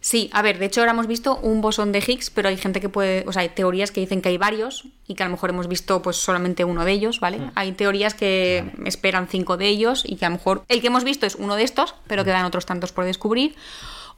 Sí, 0.00 0.30
a 0.32 0.40
ver, 0.40 0.58
de 0.58 0.66
hecho 0.66 0.80
ahora 0.80 0.92
hemos 0.92 1.08
visto 1.08 1.36
un 1.38 1.60
bosón 1.60 1.90
de 1.90 1.98
Higgs, 1.98 2.30
pero 2.30 2.48
hay 2.48 2.56
gente 2.56 2.80
que 2.80 2.88
puede, 2.88 3.24
o 3.26 3.32
sea, 3.32 3.42
hay 3.42 3.48
teorías 3.48 3.90
que 3.90 4.00
dicen 4.00 4.22
que 4.22 4.28
hay 4.28 4.38
varios 4.38 4.84
y 5.08 5.16
que 5.16 5.24
a 5.24 5.26
lo 5.26 5.32
mejor 5.32 5.50
hemos 5.50 5.66
visto 5.66 6.00
pues 6.00 6.16
solamente 6.16 6.64
uno 6.64 6.84
de 6.84 6.92
ellos, 6.92 7.18
¿vale? 7.18 7.40
Hay 7.56 7.72
teorías 7.72 8.14
que 8.14 8.70
esperan 8.84 9.26
cinco 9.26 9.56
de 9.56 9.66
ellos 9.66 10.04
y 10.06 10.14
que 10.14 10.24
a 10.24 10.28
lo 10.28 10.36
mejor 10.36 10.64
el 10.68 10.80
que 10.80 10.86
hemos 10.86 11.02
visto 11.02 11.26
es 11.26 11.34
uno 11.34 11.56
de 11.56 11.64
estos, 11.64 11.96
pero 12.06 12.24
quedan 12.24 12.44
otros 12.44 12.66
tantos 12.66 12.92
por 12.92 13.04
descubrir. 13.04 13.56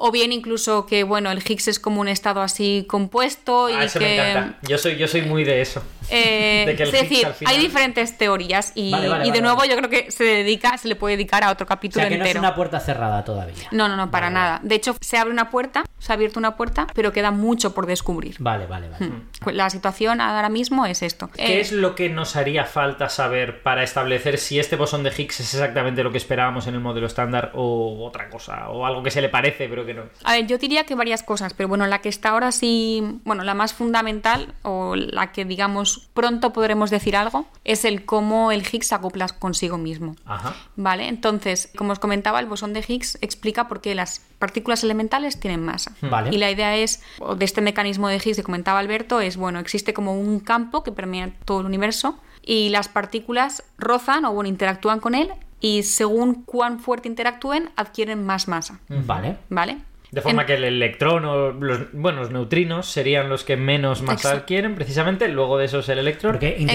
O 0.01 0.13
bien 0.13 0.31
incluso 0.33 0.87
que, 0.87 1.03
bueno, 1.03 1.29
el 1.33 1.43
Higgs 1.45 1.67
es 1.67 1.81
como 1.81 2.01
un 2.01 2.07
estado 2.07 2.41
así 2.41 2.85
compuesto 2.89 3.69
y 3.69 3.73
Ah, 3.75 3.85
eso 3.85 3.99
que... 3.99 4.05
me 4.05 4.31
encanta. 4.31 4.59
Yo 4.69 4.79
soy, 4.79 4.97
yo 4.97 5.09
soy 5.09 5.23
muy 5.23 5.43
de 5.43 5.61
eso. 5.61 5.83
Eh, 6.11 6.65
De 6.79 6.83
es 6.85 6.93
decir, 6.93 7.27
final- 7.27 7.55
hay 7.55 7.59
diferentes 7.61 8.17
teorías 8.19 8.73
y, 8.75 8.91
Vale, 8.93 9.09
vale, 9.09 9.25
y 9.25 9.27
de 9.31 9.41
vale, 9.41 9.43
nuevo 9.43 9.65
yo 9.65 9.77
creo 9.77 9.91
que 9.91 10.11
se 10.11 10.25
dedica, 10.25 10.77
se 10.79 10.89
le 10.89 10.97
puede 10.97 11.17
dedicar 11.17 11.45
a 11.45 11.51
otro 11.51 11.65
O 11.65 11.69
capítulo 11.69 12.03
sea, 12.03 12.09
que 12.09 12.17
no 12.19 12.25
es 12.25 12.29
entero. 12.31 12.41
una 12.41 12.55
puerta 12.55 12.81
cerrada 12.81 13.25
todavía. 13.25 13.55
No, 13.73 13.89
no, 13.89 13.97
no, 13.97 14.11
para 14.11 14.31
nada. 14.31 14.61
De 14.63 14.75
hecho, 14.75 14.97
se 15.01 15.19
abre 15.19 15.33
una 15.33 15.51
puerta, 15.51 15.85
se 15.99 16.13
ha 16.13 16.15
abierto 16.15 16.39
una 16.39 16.57
puerta, 16.57 16.87
pero 16.95 17.13
queda 17.13 17.31
mucho 17.31 17.75
por 17.75 17.87
descubrir. 17.87 18.37
Vale, 18.39 18.67
vale, 18.67 18.89
vale. 18.89 19.11
Pues 19.41 19.55
La 19.57 19.71
situación 19.71 20.21
ahora 20.21 20.49
mismo 20.49 20.87
es 20.87 21.03
esto. 21.03 21.29
¿Qué 21.31 21.59
Eh, 21.59 21.61
es 21.61 21.73
lo 21.73 21.95
que 21.95 22.09
nos 22.09 22.37
haría 22.37 22.65
falta 22.65 23.09
saber 23.09 23.63
para 23.63 23.83
establecer 23.83 24.39
si 24.39 24.59
este 24.59 24.77
bosón 24.77 25.03
de 25.03 25.11
Higgs 25.17 25.41
es 25.41 25.55
exactamente 25.55 26.03
lo 26.03 26.11
que 26.13 26.19
esperábamos 26.19 26.67
en 26.67 26.75
el 26.75 26.81
modelo 26.81 27.07
estándar 27.07 27.53
o 27.55 28.05
otra 28.07 28.29
cosa? 28.31 28.69
O 28.71 28.87
algo 28.87 29.03
que 29.03 29.11
se 29.11 29.21
le 29.21 29.29
parece 29.29 29.69
pero 29.69 29.85
que 29.85 29.95
no. 29.95 30.03
A 30.25 30.33
ver, 30.33 30.47
yo 30.47 30.59
diría 30.59 30.85
que 30.85 30.95
varias 30.95 31.23
cosas, 31.23 31.55
pero 31.55 31.69
bueno, 31.69 31.87
la 31.87 32.01
que 32.01 32.09
está 32.09 32.31
ahora 32.31 32.53
sí, 32.53 33.21
bueno, 33.25 33.45
la 33.45 33.55
más 33.55 33.73
fundamental 33.75 34.55
o 34.63 34.95
la 34.97 35.33
que 35.33 35.45
digamos 35.45 35.98
pronto 36.15 36.53
podremos 36.53 36.91
decir 36.91 37.17
algo 37.17 37.47
es 37.65 37.85
el 37.85 38.05
cómo 38.05 38.53
el 38.53 38.63
Higgs 38.63 38.93
acopla 38.93 39.29
consigo 39.29 39.79
mismo. 39.79 40.17
Ajá. 40.25 40.55
Vale, 40.77 41.09
entonces, 41.09 41.71
como 41.77 41.93
os 41.93 41.99
comentaba, 41.99 42.41
el 42.41 42.47
bosón 42.47 42.73
de 42.73 42.85
Higgs 42.87 43.19
explica 43.21 43.69
por 43.69 43.81
qué 43.81 43.95
las 43.95 44.23
partículas 44.39 44.85
elementales 44.85 45.41
tienen 45.41 45.65
masa. 45.65 45.93
Vale. 46.03 46.31
Y 46.33 46.39
la 46.39 46.51
idea 46.51 46.77
es, 46.77 47.03
de 47.37 47.45
este 47.45 47.61
mecanismo 47.61 48.09
de 48.09 48.17
Higgs 48.17 48.37
que 48.37 48.43
comentaba 48.43 48.79
Alberto, 48.79 49.21
es, 49.21 49.37
bueno, 49.37 49.59
existe 49.59 49.95
como 49.95 50.19
un 50.19 50.41
campo 50.41 50.83
que 50.83 50.93
permea 50.93 51.33
todo 51.45 51.61
el 51.61 51.67
universo 51.67 52.19
y 52.43 52.71
las 52.71 52.89
partículas 52.89 53.65
rozan 53.77 54.25
o, 54.25 54.33
bueno, 54.33 54.49
interactúan 54.49 55.01
con 55.01 55.15
él 55.15 55.31
y 55.61 55.83
según 55.83 56.45
cuán 56.45 56.79
fuerte 56.79 57.09
interactúen, 57.09 57.71
adquieren 57.77 58.25
más 58.25 58.49
masa. 58.49 58.81
Vale. 58.89 59.39
¿Vale? 59.49 59.79
De 60.11 60.23
forma 60.23 60.43
En- 60.43 60.47
que 60.47 60.55
el 60.55 60.65
electrón 60.65 61.25
o 61.27 61.51
los, 61.53 61.93
bueno, 61.93 62.21
los 62.21 62.31
neutrinos 62.31 62.87
serían 62.87 63.29
los 63.29 63.45
que 63.45 63.57
menos 63.57 64.01
masa 64.03 64.15
Exacto. 64.15 64.39
adquieren, 64.39 64.75
precisamente. 64.75 65.29
Luego 65.29 65.59
de 65.59 65.67
esos 65.67 65.89
el 65.91 65.99
electrón. 65.99 66.33
Porque 66.33 66.57
in- 66.59 66.69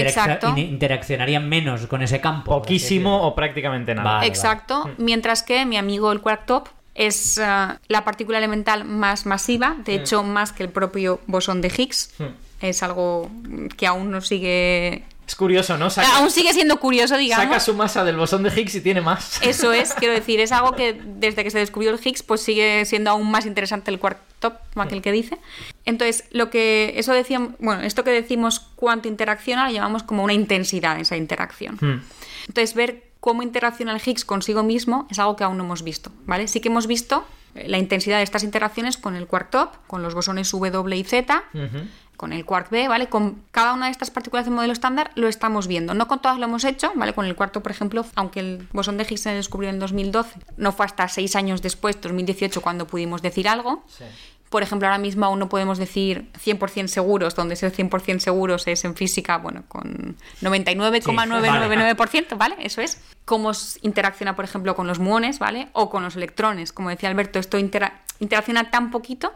interaccionarían 0.58 1.48
menos 1.48 1.86
con 1.86 2.02
ese 2.02 2.20
campo. 2.20 2.52
Poquísimo 2.60 3.22
o 3.26 3.34
prácticamente 3.34 3.94
nada. 3.94 4.14
Vale, 4.14 4.26
Exacto, 4.26 4.90
mientras 4.98 5.42
que 5.42 5.66
mi 5.66 5.76
amigo 5.76 6.12
el 6.12 6.20
quark 6.20 6.46
top 6.46 6.68
es 6.94 7.38
ah, 7.38 7.80
la 7.88 8.04
partícula 8.04 8.38
elemental 8.38 8.84
más 8.84 9.26
masiva, 9.26 9.76
de 9.84 9.96
hecho 9.96 10.22
más 10.22 10.52
que 10.52 10.62
el 10.62 10.68
propio 10.68 11.20
bosón 11.26 11.60
de 11.60 11.72
Higgs. 11.76 12.14
Es 12.60 12.82
algo 12.82 13.30
que 13.76 13.86
aún 13.86 14.10
no 14.10 14.20
sigue... 14.20 15.04
Es 15.26 15.34
curioso, 15.34 15.76
¿no? 15.78 15.90
Saca, 15.90 16.18
Aún 16.18 16.30
sigue 16.30 16.52
siendo 16.52 16.78
curioso, 16.78 17.16
digamos. 17.16 17.44
saca 17.44 17.60
su 17.60 17.74
masa 17.74 18.04
del 18.04 18.16
bosón 18.16 18.42
de 18.42 18.50
Higgs 18.50 18.74
y 18.74 18.80
tiene 18.80 19.00
más. 19.00 19.40
Eso 19.42 19.72
es, 19.72 19.94
quiero 19.98 20.14
decir, 20.14 20.40
es 20.40 20.52
algo 20.52 20.72
que 20.72 21.00
desde 21.04 21.42
que 21.44 21.50
se 21.50 21.58
descubrió 21.58 21.90
el 21.90 22.00
Higgs, 22.02 22.22
pues 22.22 22.42
sigue 22.42 22.84
siendo 22.84 23.10
aún 23.10 23.30
más 23.30 23.46
interesante 23.46 23.90
el 23.90 23.98
quark 23.98 24.18
top, 24.38 24.54
como 24.74 24.84
aquel 24.84 25.00
que 25.00 25.12
dice. 25.12 25.38
Entonces, 25.86 26.24
lo 26.30 26.50
que 26.50 26.94
eso 26.96 27.12
decíamos, 27.12 27.52
bueno, 27.58 27.82
esto 27.82 28.04
que 28.04 28.10
decimos 28.10 28.60
cuánto 28.76 29.08
interacciona, 29.08 29.66
lo 29.66 29.72
llamamos 29.72 30.02
como 30.02 30.22
una 30.24 30.34
intensidad 30.34 31.00
esa 31.00 31.16
interacción. 31.16 31.78
Hmm. 31.80 32.02
Entonces, 32.46 32.74
ver 32.74 33.02
cómo 33.20 33.42
interacciona 33.42 33.94
el 33.94 34.02
Higgs 34.04 34.26
consigo 34.26 34.62
mismo 34.62 35.06
es 35.10 35.18
algo 35.18 35.36
que 35.36 35.44
aún 35.44 35.56
no 35.56 35.64
hemos 35.64 35.82
visto, 35.82 36.12
¿vale? 36.26 36.46
Sí 36.46 36.60
que 36.60 36.68
hemos 36.68 36.86
visto 36.86 37.24
eh, 37.54 37.68
la 37.68 37.78
intensidad 37.78 38.18
de 38.18 38.22
estas 38.22 38.44
interacciones 38.44 38.98
con 38.98 39.16
el 39.16 39.26
quark 39.26 39.48
top, 39.48 39.70
con 39.86 40.02
los 40.02 40.12
bosones 40.14 40.50
W 40.50 40.94
y 40.94 41.04
Z, 41.04 41.42
Ujú. 41.54 41.86
Con 42.16 42.32
el 42.32 42.44
quark 42.44 42.70
B, 42.70 42.88
¿vale? 42.88 43.08
Con 43.08 43.42
cada 43.50 43.74
una 43.74 43.86
de 43.86 43.92
estas 43.92 44.10
partículas 44.10 44.44
del 44.46 44.54
modelo 44.54 44.72
estándar 44.72 45.10
lo 45.14 45.28
estamos 45.28 45.66
viendo. 45.66 45.94
No 45.94 46.08
con 46.08 46.20
todas 46.20 46.38
lo 46.38 46.44
hemos 46.44 46.64
hecho, 46.64 46.92
¿vale? 46.94 47.12
Con 47.12 47.26
el 47.26 47.34
cuarto, 47.36 47.62
por 47.62 47.72
ejemplo, 47.72 48.04
aunque 48.14 48.40
el 48.40 48.68
bosón 48.72 48.96
de 48.96 49.04
Higgs 49.04 49.20
se 49.22 49.30
descubrió 49.30 49.70
en 49.70 49.78
2012, 49.78 50.38
no 50.56 50.72
fue 50.72 50.86
hasta 50.86 51.08
seis 51.08 51.36
años 51.36 51.62
después, 51.62 52.00
2018, 52.00 52.60
cuando 52.62 52.86
pudimos 52.86 53.22
decir 53.22 53.48
algo. 53.48 53.84
Sí. 53.88 54.04
Por 54.50 54.62
ejemplo, 54.62 54.86
ahora 54.86 54.98
mismo 54.98 55.26
aún 55.26 55.40
no 55.40 55.48
podemos 55.48 55.78
decir 55.78 56.30
100% 56.44 56.86
seguros, 56.86 57.34
donde 57.34 57.56
ser 57.56 57.72
100% 57.72 58.20
seguros 58.20 58.68
es 58.68 58.84
en 58.84 58.94
física, 58.94 59.38
bueno, 59.38 59.64
con 59.66 60.16
99,999%, 60.42 62.36
¿vale? 62.36 62.56
Eso 62.60 62.80
es. 62.80 63.00
Cómo 63.24 63.52
interacciona, 63.82 64.36
por 64.36 64.44
ejemplo, 64.44 64.74
con 64.76 64.86
los 64.86 64.98
muones, 64.98 65.38
¿vale? 65.38 65.68
O 65.72 65.90
con 65.90 66.02
los 66.02 66.16
electrones. 66.16 66.72
Como 66.72 66.90
decía 66.90 67.08
Alberto, 67.08 67.38
esto 67.38 67.58
intera- 67.58 68.02
interacciona 68.20 68.70
tan 68.70 68.90
poquito 68.90 69.32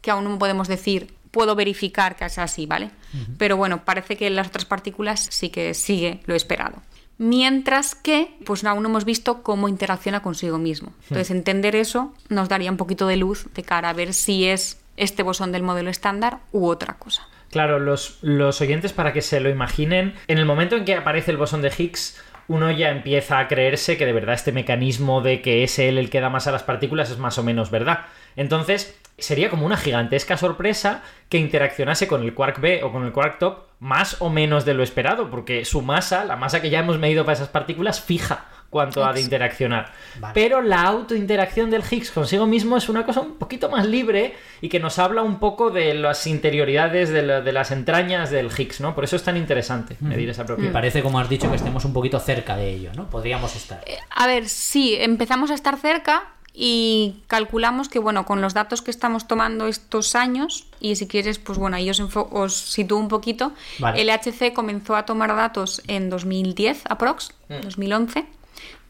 que 0.00 0.10
aún 0.10 0.24
no 0.24 0.38
podemos 0.38 0.68
decir, 0.68 1.14
puedo 1.30 1.54
verificar 1.54 2.16
que 2.16 2.24
es 2.24 2.38
así, 2.38 2.66
¿vale? 2.66 2.90
Pero 3.38 3.56
bueno, 3.56 3.84
parece 3.84 4.16
que 4.16 4.26
en 4.26 4.36
las 4.36 4.48
otras 4.48 4.64
partículas 4.64 5.28
sí 5.30 5.50
que 5.50 5.74
sigue 5.74 6.20
lo 6.26 6.34
esperado. 6.34 6.82
Mientras 7.18 7.96
que, 7.96 8.36
pues 8.44 8.64
aún 8.64 8.82
no 8.84 8.88
hemos 8.88 9.04
visto 9.04 9.42
cómo 9.42 9.68
interacciona 9.68 10.22
consigo 10.22 10.58
mismo. 10.58 10.92
Entonces, 11.02 11.32
entender 11.32 11.74
eso 11.74 12.14
nos 12.28 12.48
daría 12.48 12.70
un 12.70 12.76
poquito 12.76 13.08
de 13.08 13.16
luz 13.16 13.48
de 13.54 13.64
cara 13.64 13.90
a 13.90 13.92
ver 13.92 14.14
si 14.14 14.44
es 14.44 14.80
este 14.96 15.24
bosón 15.24 15.50
del 15.50 15.64
modelo 15.64 15.90
estándar 15.90 16.38
u 16.52 16.66
otra 16.66 16.94
cosa. 16.94 17.26
Claro, 17.50 17.80
los, 17.80 18.18
los 18.22 18.60
oyentes, 18.60 18.92
para 18.92 19.12
que 19.12 19.22
se 19.22 19.40
lo 19.40 19.48
imaginen, 19.48 20.14
en 20.28 20.38
el 20.38 20.44
momento 20.44 20.76
en 20.76 20.84
que 20.84 20.94
aparece 20.94 21.30
el 21.30 21.38
bosón 21.38 21.62
de 21.62 21.72
Higgs, 21.76 22.20
uno 22.46 22.70
ya 22.70 22.90
empieza 22.90 23.38
a 23.38 23.48
creerse 23.48 23.96
que 23.96 24.06
de 24.06 24.12
verdad 24.12 24.34
este 24.34 24.52
mecanismo 24.52 25.20
de 25.20 25.42
que 25.42 25.64
es 25.64 25.78
él 25.78 25.98
el 25.98 26.10
que 26.10 26.20
da 26.20 26.30
más 26.30 26.46
a 26.46 26.52
las 26.52 26.62
partículas 26.62 27.10
es 27.10 27.18
más 27.18 27.38
o 27.38 27.42
menos 27.42 27.70
verdad. 27.70 28.06
Entonces, 28.36 28.98
sería 29.18 29.50
como 29.50 29.66
una 29.66 29.76
gigantesca 29.76 30.36
sorpresa 30.36 31.02
que 31.28 31.38
interaccionase 31.38 32.06
con 32.06 32.22
el 32.22 32.34
quark 32.34 32.60
B 32.60 32.82
o 32.84 32.92
con 32.92 33.04
el 33.04 33.12
quark 33.12 33.38
top 33.38 33.58
más 33.80 34.16
o 34.20 34.30
menos 34.30 34.64
de 34.64 34.74
lo 34.74 34.82
esperado, 34.82 35.30
porque 35.30 35.64
su 35.64 35.82
masa, 35.82 36.24
la 36.24 36.36
masa 36.36 36.60
que 36.62 36.70
ya 36.70 36.80
hemos 36.80 36.98
medido 36.98 37.24
para 37.24 37.34
esas 37.34 37.48
partículas, 37.48 38.00
fija 38.00 38.46
cuánto 38.70 39.04
ha 39.04 39.12
de 39.14 39.20
interaccionar. 39.22 39.92
Vale. 40.20 40.34
Pero 40.34 40.60
la 40.60 40.82
autointeracción 40.82 41.70
del 41.70 41.82
Higgs 41.88 42.10
consigo 42.10 42.46
mismo 42.46 42.76
es 42.76 42.88
una 42.88 43.06
cosa 43.06 43.20
un 43.20 43.36
poquito 43.38 43.70
más 43.70 43.86
libre 43.86 44.34
y 44.60 44.68
que 44.68 44.78
nos 44.80 44.98
habla 44.98 45.22
un 45.22 45.38
poco 45.38 45.70
de 45.70 45.94
las 45.94 46.26
interioridades, 46.26 47.08
de, 47.10 47.22
la- 47.22 47.40
de 47.40 47.52
las 47.52 47.70
entrañas 47.70 48.30
del 48.30 48.50
Higgs, 48.56 48.80
¿no? 48.80 48.94
Por 48.94 49.04
eso 49.04 49.16
es 49.16 49.22
tan 49.22 49.36
interesante 49.36 49.96
medir 50.00 50.28
esa 50.28 50.42
Me 50.42 50.46
propiedad. 50.48 50.72
parece, 50.72 51.02
como 51.02 51.18
has 51.18 51.28
dicho, 51.28 51.48
que 51.48 51.56
estemos 51.56 51.84
un 51.84 51.92
poquito 51.92 52.18
cerca 52.20 52.56
de 52.56 52.68
ello, 52.70 52.90
¿no? 52.94 53.08
Podríamos 53.08 53.54
estar. 53.56 53.80
A 54.10 54.26
ver, 54.26 54.48
sí, 54.48 54.96
empezamos 55.00 55.50
a 55.50 55.54
estar 55.54 55.76
cerca 55.78 56.24
y 56.60 57.22
calculamos 57.28 57.88
que, 57.88 58.00
bueno, 58.00 58.26
con 58.26 58.40
los 58.40 58.52
datos 58.52 58.82
que 58.82 58.90
estamos 58.90 59.28
tomando 59.28 59.68
estos 59.68 60.16
años, 60.16 60.66
y 60.80 60.96
si 60.96 61.06
quieres, 61.06 61.38
pues 61.38 61.56
bueno, 61.56 61.76
ahí 61.76 61.88
os, 61.88 62.00
os 62.00 62.52
sitúo 62.52 62.98
un 62.98 63.06
poquito, 63.06 63.52
Vale. 63.78 64.02
el 64.02 64.10
HC 64.10 64.52
comenzó 64.54 64.96
a 64.96 65.06
tomar 65.06 65.36
datos 65.36 65.80
en 65.86 66.10
2010, 66.10 66.82
aprox, 66.88 67.32
2011. 67.48 68.26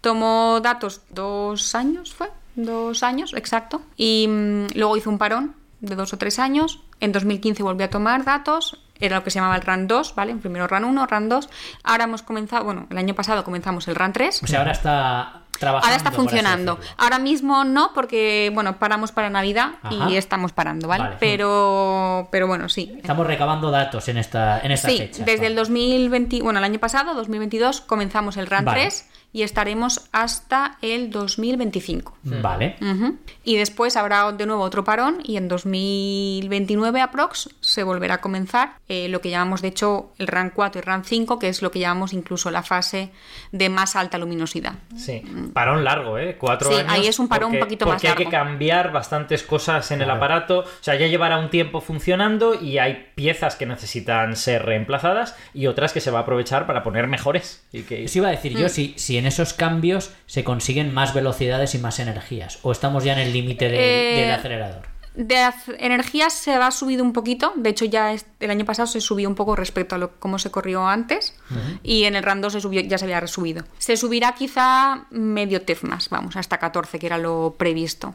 Tomó 0.01 0.61
datos 0.63 1.03
dos 1.11 1.75
años, 1.75 2.15
¿fue? 2.15 2.31
Dos 2.55 3.03
años, 3.03 3.35
exacto. 3.35 3.83
Y 3.99 4.27
mm, 4.29 4.67
luego 4.75 4.97
hizo 4.97 5.11
un 5.11 5.19
parón 5.19 5.55
de 5.81 5.95
dos 5.95 6.15
o 6.15 6.17
tres 6.17 6.39
años. 6.39 6.81
En 7.01 7.13
2015 7.13 7.63
volvió 7.63 7.85
a 7.85 7.91
tomar 7.91 8.25
datos. 8.25 8.81
Era 8.99 9.19
lo 9.19 9.25
que 9.25 9.31
se 9.31 9.41
llamaba 9.41 9.57
el 9.57 9.63
RAN 9.63 9.87
2, 9.87 10.15
¿vale? 10.15 10.35
Primero 10.37 10.67
RAN 10.67 10.85
1, 10.85 11.07
RAN 11.07 11.29
2. 11.29 11.49
Ahora 11.85 12.05
hemos 12.05 12.23
comenzado, 12.23 12.65
bueno, 12.65 12.87
el 12.89 12.97
año 12.97 13.15
pasado 13.15 13.45
comenzamos 13.45 13.87
el 13.89 13.95
RAN 13.95 14.13
3. 14.13 14.43
O 14.43 14.47
sea, 14.47 14.61
ahora 14.61 14.73
está 14.73 15.38
trabajando. 15.59 15.87
Ahora 15.87 15.97
está 15.97 16.13
funcionando. 16.13 16.79
Ahora 16.97 17.19
mismo 17.19 17.65
no, 17.65 17.93
porque 17.95 18.51
bueno, 18.55 18.79
paramos 18.79 19.13
para 19.13 19.31
Navidad 19.31 19.73
Ajá. 19.83 20.11
y 20.11 20.17
estamos 20.17 20.53
parando, 20.53 20.89
¿vale? 20.89 21.05
Vale. 21.05 21.17
Pero, 21.21 22.29
pero 22.31 22.47
bueno, 22.47 22.69
sí. 22.69 22.93
Estamos 22.97 23.27
recabando 23.27 23.71
datos 23.71 24.09
en 24.09 24.19
esta, 24.19 24.61
en 24.61 24.73
esta 24.73 24.89
Sí, 24.89 24.99
fecha. 24.99 25.25
desde 25.25 25.47
el 25.47 25.55
Vale. 25.55 25.69
2020, 25.69 26.43
bueno, 26.43 26.59
el 26.59 26.65
año 26.65 26.79
pasado, 26.79 27.15
2022, 27.15 27.81
comenzamos 27.83 28.37
el 28.37 28.47
RAN 28.47 28.65
Vale. 28.65 28.81
3 28.83 29.09
y 29.33 29.43
estaremos 29.43 30.09
hasta 30.13 30.79
el 30.81 31.11
2025. 31.11 32.17
Vale. 32.23 32.77
Ujú. 32.81 33.19
Y 33.45 33.57
después 33.57 33.97
habrá 33.97 34.33
de 34.33 34.47
nuevo 34.47 34.63
otro 34.63 34.85
parón 34.85 35.19
y 35.23 35.37
en 35.37 35.49
2029 35.49 37.01
aprox 37.01 37.51
se 37.69 37.83
volverá 37.83 38.15
a 38.15 38.21
comenzar 38.23 38.77
eh, 38.89 39.09
lo 39.09 39.21
que 39.21 39.29
llamamos 39.29 39.61
de 39.61 39.69
hecho 39.69 40.11
el 40.19 40.27
RAN 40.27 40.51
4 40.55 40.79
y 40.81 40.83
RAN 40.83 41.05
5, 41.05 41.39
que 41.39 41.49
es 41.51 41.61
lo 41.61 41.71
que 41.71 41.79
llamamos 41.81 42.15
incluso 42.15 42.51
la 42.51 42.63
fase 42.63 43.11
de 43.53 43.69
más 43.69 43.95
alta 43.95 44.17
luminosidad. 44.17 44.73
Sí, 44.97 45.23
parón 45.53 45.85
largo, 45.85 46.19
¿eh? 46.19 46.37
Cuatro 46.41 46.71
Sí, 46.71 46.77
años. 46.79 46.91
ahí 46.93 47.07
es 47.07 47.19
un 47.19 47.29
parón 47.29 47.49
un 47.53 47.59
porque- 47.59 47.65
poquito 47.67 47.85
más 47.87 47.97
Porque 47.97 48.09
hay 48.09 48.15
que 48.15 48.25
largo. 48.25 48.39
cambiar 48.51 48.91
bastantes 48.93 49.43
cosas 49.43 49.91
en 49.91 50.01
el 50.01 50.11
aparato. 50.11 50.61
O 50.61 50.65
sea, 50.81 50.95
ya 50.95 51.07
llevará 51.09 51.39
un 51.39 51.51
tiempo 51.51 51.83
funcionando 51.83 52.55
y 52.61 52.79
hay 52.79 53.09
piezas 53.15 53.55
que 53.57 53.67
necesitan 53.67 54.35
ser 54.37 54.65
reemplazadas 54.65 55.37
y 55.53 55.67
otras 55.67 55.93
que 55.93 56.01
se 56.01 56.11
va 56.11 56.21
a 56.21 56.23
aprovechar 56.23 56.67
para 56.67 56.83
poner 56.83 57.07
mejores. 57.07 57.67
Y 57.71 57.83
que... 57.83 58.05
Eso 58.05 58.19
iba 58.19 58.29
a 58.29 58.31
decir 58.31 58.55
Mm. 58.55 58.59
yo, 58.61 58.69
si, 58.71 58.95
si 58.97 59.19
en 59.19 59.27
esos 59.27 59.53
cambios 59.53 60.13
se 60.25 60.43
consiguen 60.43 60.95
más 60.95 61.13
velocidades 61.13 61.75
y 61.75 61.79
más 61.79 61.99
energías, 61.99 62.61
o 62.63 62.73
estamos 62.73 63.05
ya 63.05 63.13
en 63.13 63.19
el 63.19 63.33
límite 63.35 63.67
del- 63.67 63.75
Eh, 63.81 64.21
del 64.23 64.31
acelerador. 64.33 64.83
De 65.19 65.37
az- 65.43 65.69
energía 65.81 66.31
se 66.31 66.57
va 66.59 66.71
subido 66.71 67.03
un 67.03 67.13
poquito. 67.13 67.53
De 67.57 67.71
hecho, 67.71 67.85
ya 67.85 68.13
el 68.15 68.51
año 68.51 68.65
pasado 68.65 68.87
se 68.87 69.01
subió 69.01 69.29
un 69.29 69.35
poco 69.35 69.57
respecto 69.57 69.97
a 69.97 69.99
lo, 69.99 70.13
cómo 70.21 70.39
se 70.39 70.53
corrió 70.53 70.87
antes. 70.87 71.35
Y 71.83 72.05
en 72.05 72.15
el 72.15 72.23
RAN 72.23 72.41
2 72.41 72.53
se 72.53 72.61
subió, 72.61 72.81
ya 72.83 72.99
se 72.99 73.05
había 73.05 73.19
resubido. 73.19 73.65
Se 73.79 73.97
subirá 73.97 74.35
quizá 74.37 75.07
medio 75.11 75.63
TEF 75.63 75.83
más, 75.83 76.09
vamos, 76.09 76.37
hasta 76.37 76.59
14, 76.59 77.01
que 77.01 77.07
era 77.07 77.19
lo 77.19 77.57
previsto. 77.59 78.15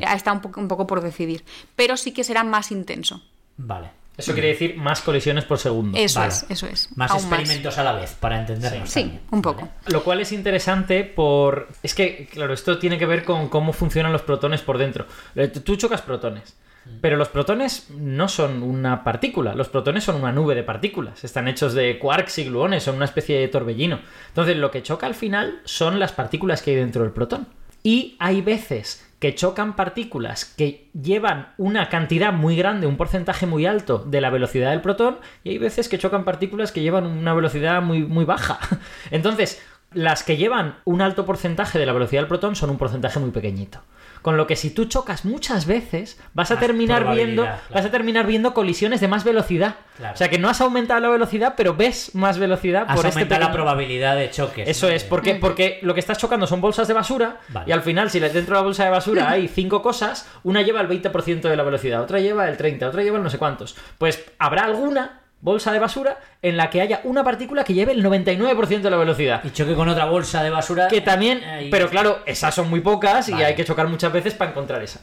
Ya 0.00 0.14
Está 0.14 0.32
un, 0.32 0.40
un 0.56 0.68
poco 0.68 0.86
por 0.86 1.02
decidir. 1.02 1.44
Pero 1.76 1.98
sí 1.98 2.12
que 2.12 2.24
será 2.24 2.44
más 2.44 2.70
intenso. 2.72 3.20
Vale. 3.58 3.90
Eso 4.18 4.32
quiere 4.32 4.48
decir 4.48 4.76
más 4.76 5.00
colisiones 5.00 5.44
por 5.44 5.58
segundo. 5.58 5.96
Eso 5.96 6.18
Vale. 6.18 6.32
es, 6.32 6.46
eso 6.48 6.66
es. 6.66 6.88
Más 6.96 7.10
aún 7.10 7.20
experimentos 7.20 7.78
a 7.78 7.84
la 7.84 7.92
vez, 7.92 8.16
para 8.18 8.40
entendernos. 8.40 8.90
Sí, 8.90 9.02
también. 9.02 9.20
un 9.30 9.42
poco. 9.42 9.68
Lo 9.86 10.02
cual 10.02 10.20
es 10.20 10.32
interesante 10.32 11.04
por... 11.04 11.68
Es 11.84 11.94
que, 11.94 12.28
claro, 12.30 12.52
esto 12.52 12.78
tiene 12.78 12.98
que 12.98 13.06
ver 13.06 13.24
con 13.24 13.48
cómo 13.48 13.72
funcionan 13.72 14.12
los 14.12 14.22
protones 14.22 14.60
por 14.60 14.76
dentro. 14.76 15.06
Eh, 15.36 15.48
Tú 15.48 15.76
chocas 15.76 16.02
protones. 16.02 16.56
Pero 17.00 17.16
los 17.16 17.28
protones 17.28 17.90
no 17.90 18.28
son 18.28 18.62
una 18.62 19.04
partícula, 19.04 19.54
los 19.54 19.68
protones 19.68 20.04
son 20.04 20.16
una 20.16 20.32
nube 20.32 20.54
de 20.54 20.62
partículas. 20.62 21.22
Están 21.22 21.46
hechos 21.46 21.74
de 21.74 21.98
quarks 21.98 22.38
y 22.38 22.44
gluones, 22.44 22.82
son 22.82 22.96
una 22.96 23.04
especie 23.04 23.38
de 23.38 23.48
torbellino. 23.48 24.00
Entonces 24.28 24.56
lo 24.56 24.70
que 24.70 24.82
choca 24.82 25.06
al 25.06 25.14
final 25.14 25.60
son 25.64 26.00
las 26.00 26.12
partículas 26.12 26.62
que 26.62 26.70
hay 26.70 26.76
dentro 26.76 27.02
del 27.02 27.12
protón. 27.12 27.46
Y 27.82 28.16
hay 28.18 28.40
veces 28.40 29.06
que 29.18 29.34
chocan 29.34 29.74
partículas 29.74 30.44
que 30.44 30.88
llevan 30.92 31.52
una 31.56 31.88
cantidad 31.88 32.32
muy 32.32 32.56
grande, 32.56 32.86
un 32.86 32.96
porcentaje 32.96 33.46
muy 33.46 33.66
alto 33.66 33.98
de 33.98 34.20
la 34.20 34.30
velocidad 34.30 34.70
del 34.70 34.80
protón, 34.80 35.18
y 35.42 35.50
hay 35.50 35.58
veces 35.58 35.88
que 35.88 35.98
chocan 35.98 36.24
partículas 36.24 36.72
que 36.72 36.82
llevan 36.82 37.06
una 37.06 37.34
velocidad 37.34 37.82
muy, 37.82 38.04
muy 38.04 38.24
baja. 38.24 38.58
Entonces, 39.10 39.60
las 39.92 40.22
que 40.22 40.36
llevan 40.36 40.76
un 40.84 41.00
alto 41.00 41.24
porcentaje 41.24 41.78
de 41.78 41.86
la 41.86 41.92
velocidad 41.92 42.22
del 42.22 42.28
protón 42.28 42.54
son 42.54 42.70
un 42.70 42.78
porcentaje 42.78 43.18
muy 43.18 43.30
pequeñito. 43.30 43.80
Con 44.28 44.36
lo 44.36 44.46
que 44.46 44.56
si 44.56 44.68
tú 44.68 44.84
chocas 44.84 45.24
muchas 45.24 45.64
veces, 45.64 46.20
vas 46.34 46.50
a 46.50 46.58
terminar 46.58 47.10
viendo, 47.14 47.44
claro. 47.44 47.58
vas 47.72 47.86
a 47.86 47.90
terminar 47.90 48.26
viendo 48.26 48.52
colisiones 48.52 49.00
de 49.00 49.08
más 49.08 49.24
velocidad. 49.24 49.76
Claro. 49.96 50.12
O 50.12 50.16
sea 50.18 50.28
que 50.28 50.36
no 50.38 50.50
has 50.50 50.60
aumentado 50.60 51.00
la 51.00 51.08
velocidad, 51.08 51.54
pero 51.56 51.74
ves 51.74 52.14
más 52.14 52.36
velocidad 52.36 52.84
Has 52.86 52.94
por 52.96 53.06
este 53.06 53.20
aumentado 53.20 53.40
la 53.40 53.46
pequeño- 53.46 53.54
probabilidad 53.54 54.16
de 54.16 54.28
choques. 54.30 54.68
eso 54.68 54.86
¿no? 54.88 54.92
es, 54.92 55.02
porque, 55.04 55.36
porque 55.36 55.78
lo 55.80 55.94
que 55.94 56.00
estás 56.00 56.18
chocando 56.18 56.46
son 56.46 56.60
bolsas 56.60 56.86
de 56.88 56.92
basura 56.92 57.38
Vale. 57.48 57.70
y 57.70 57.72
al 57.72 57.80
final, 57.80 58.10
si 58.10 58.20
dentro 58.20 58.42
de 58.42 58.60
la 58.60 58.60
bolsa 58.60 58.84
de 58.84 58.90
basura 58.90 59.30
hay 59.30 59.48
cinco 59.48 59.80
cosas, 59.80 60.28
una 60.42 60.60
lleva 60.60 60.82
el 60.82 60.88
20% 60.88 61.40
de 61.48 61.56
la 61.56 61.62
velocidad, 61.62 62.02
otra 62.02 62.20
lleva 62.20 62.46
el 62.50 62.58
30%, 62.58 62.86
otra 62.86 63.02
lleva 63.02 63.16
el 63.16 63.22
no 63.22 63.30
sé 63.30 63.38
cuántos. 63.38 63.76
Pues 63.96 64.22
habrá 64.38 64.64
alguna 64.64 65.17
bolsa 65.40 65.72
de 65.72 65.78
basura 65.78 66.18
en 66.42 66.56
la 66.56 66.68
que 66.68 66.80
haya 66.80 67.00
una 67.04 67.22
partícula 67.22 67.62
que 67.64 67.72
lleve 67.74 67.92
el 67.92 68.04
99% 68.04 68.80
de 68.80 68.90
la 68.90 68.96
velocidad. 68.96 69.40
Y 69.44 69.50
choque 69.50 69.74
con 69.74 69.88
otra 69.88 70.04
bolsa 70.06 70.42
de 70.42 70.50
basura. 70.50 70.88
Que 70.88 71.00
también, 71.00 71.40
pero 71.70 71.88
claro, 71.88 72.20
esas 72.26 72.54
son 72.54 72.68
muy 72.68 72.80
pocas 72.80 73.28
y 73.28 73.34
hay 73.34 73.54
que 73.54 73.64
chocar 73.64 73.86
muchas 73.88 74.12
veces 74.12 74.34
para 74.34 74.50
encontrar 74.50 74.82
esa. 74.82 75.00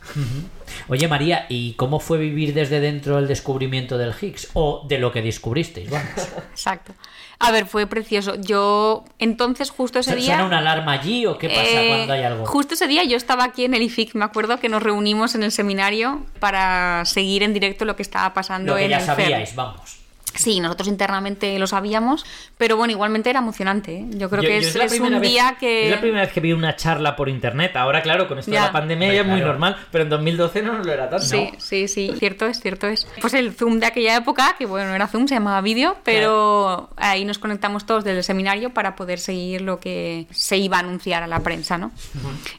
Oye, 0.88 1.08
María, 1.08 1.46
¿y 1.50 1.74
cómo 1.74 2.00
fue 2.00 2.18
vivir 2.18 2.54
desde 2.54 2.80
dentro 2.80 3.18
el 3.18 3.28
descubrimiento 3.28 3.98
del 3.98 4.14
Higgs? 4.20 4.50
O 4.54 4.86
de 4.88 5.00
lo 5.00 5.12
que 5.12 5.22
descubristeis, 5.22 5.90
vamos. 5.90 6.08
Exacto. 6.52 6.94
A 7.40 7.52
ver, 7.52 7.66
fue 7.66 7.86
precioso. 7.88 8.36
Yo, 8.36 9.04
entonces, 9.20 9.70
justo 9.70 10.00
ese 10.00 10.16
día. 10.16 10.26
¿Suena 10.36 10.46
una 10.46 10.60
alarma 10.60 10.94
allí 10.94 11.26
o 11.26 11.38
qué 11.38 11.50
pasa 11.50 11.64
Eh, 11.64 11.88
cuando 11.90 12.14
hay 12.14 12.24
algo? 12.24 12.46
Justo 12.46 12.76
ese 12.76 12.88
día 12.88 13.04
yo 13.04 13.18
estaba 13.18 13.44
aquí 13.44 13.66
en 13.66 13.74
el 13.74 13.82
IFIC, 13.82 14.16
me 14.16 14.24
acuerdo 14.26 14.60
que 14.60 14.70
nos 14.70 14.82
reunimos 14.82 15.36
en 15.36 15.44
el 15.44 15.52
seminario 15.52 16.26
para 16.40 17.04
seguir 17.06 17.44
en 17.44 17.54
directo 17.54 17.84
lo 17.84 17.96
que 17.98 18.04
estaba 18.04 18.34
pasando 18.34 18.74
Lo 18.74 18.78
que 18.78 18.86
en 18.86 18.92
ya 18.92 18.98
el 18.98 19.04
CERN. 19.04 19.22
sabíais, 19.22 19.56
vamos. 19.56 19.95
Sí, 20.36 20.60
nosotros 20.60 20.88
internamente 20.88 21.58
lo 21.60 21.68
sabíamos, 21.68 22.26
pero 22.58 22.78
bueno, 22.78 22.92
igualmente 22.92 23.30
era 23.30 23.40
emocionante. 23.40 23.96
¿eh? 24.00 24.06
Yo 24.12 24.30
creo 24.30 24.44
Yo- 24.44 24.50
que 24.50 24.62
yo 24.62 24.68
es, 24.68 24.76
la 24.76 24.86
es 24.86 24.92
primera 24.92 25.16
un 25.18 25.22
vez- 25.22 25.32
día 25.32 25.58
que... 25.60 25.86
Es 25.86 25.92
la 25.96 26.02
primera 26.02 26.22
vez 26.26 26.34
que 26.34 26.40
vi 26.42 26.54
una 26.54 26.76
charla 26.76 27.16
por 27.16 27.30
internet. 27.30 27.76
Ahora, 27.76 28.02
claro, 28.02 28.28
con 28.28 28.38
esto 28.40 28.52
de 28.52 28.56
Ya. 28.56 28.66
la 28.66 28.72
pandemia 28.72 29.14
ya 29.14 29.22
es 29.22 29.28
muy 29.28 29.38
claro. 29.38 29.54
normal, 29.54 29.78
pero 29.92 30.04
en 30.04 30.10
2012 30.10 30.62
no 30.62 30.78
lo 30.84 30.92
era 30.92 31.10
tanto. 31.10 31.26
Sí, 31.26 31.50
sí, 31.58 31.88
sí, 31.88 32.12
cierto 32.20 32.46
es, 32.46 32.60
cierto 32.60 32.88
es. 32.88 33.08
Pues 33.22 33.34
el 33.34 33.54
Zoom 33.54 33.80
de 33.80 33.86
aquella 33.88 34.16
época, 34.18 34.56
que 34.58 34.66
bueno, 34.66 34.90
no 34.90 34.96
era 34.96 35.08
Zoom, 35.08 35.28
se 35.28 35.36
llamaba 35.36 35.62
vídeo, 35.62 35.96
pero 36.04 36.90
ahí 36.98 37.26
nos 37.26 37.40
conectamos 37.40 37.86
todos 37.86 38.04
del 38.04 38.24
seminario 38.24 38.74
para 38.74 38.96
poder 38.96 39.20
seguir 39.20 39.62
lo 39.62 39.80
que 39.80 40.28
se 40.32 40.58
iba 40.58 40.78
a 40.78 40.80
anunciar 40.82 41.24
a 41.24 41.28
la 41.28 41.40
prensa, 41.42 41.78
¿no? 41.78 41.92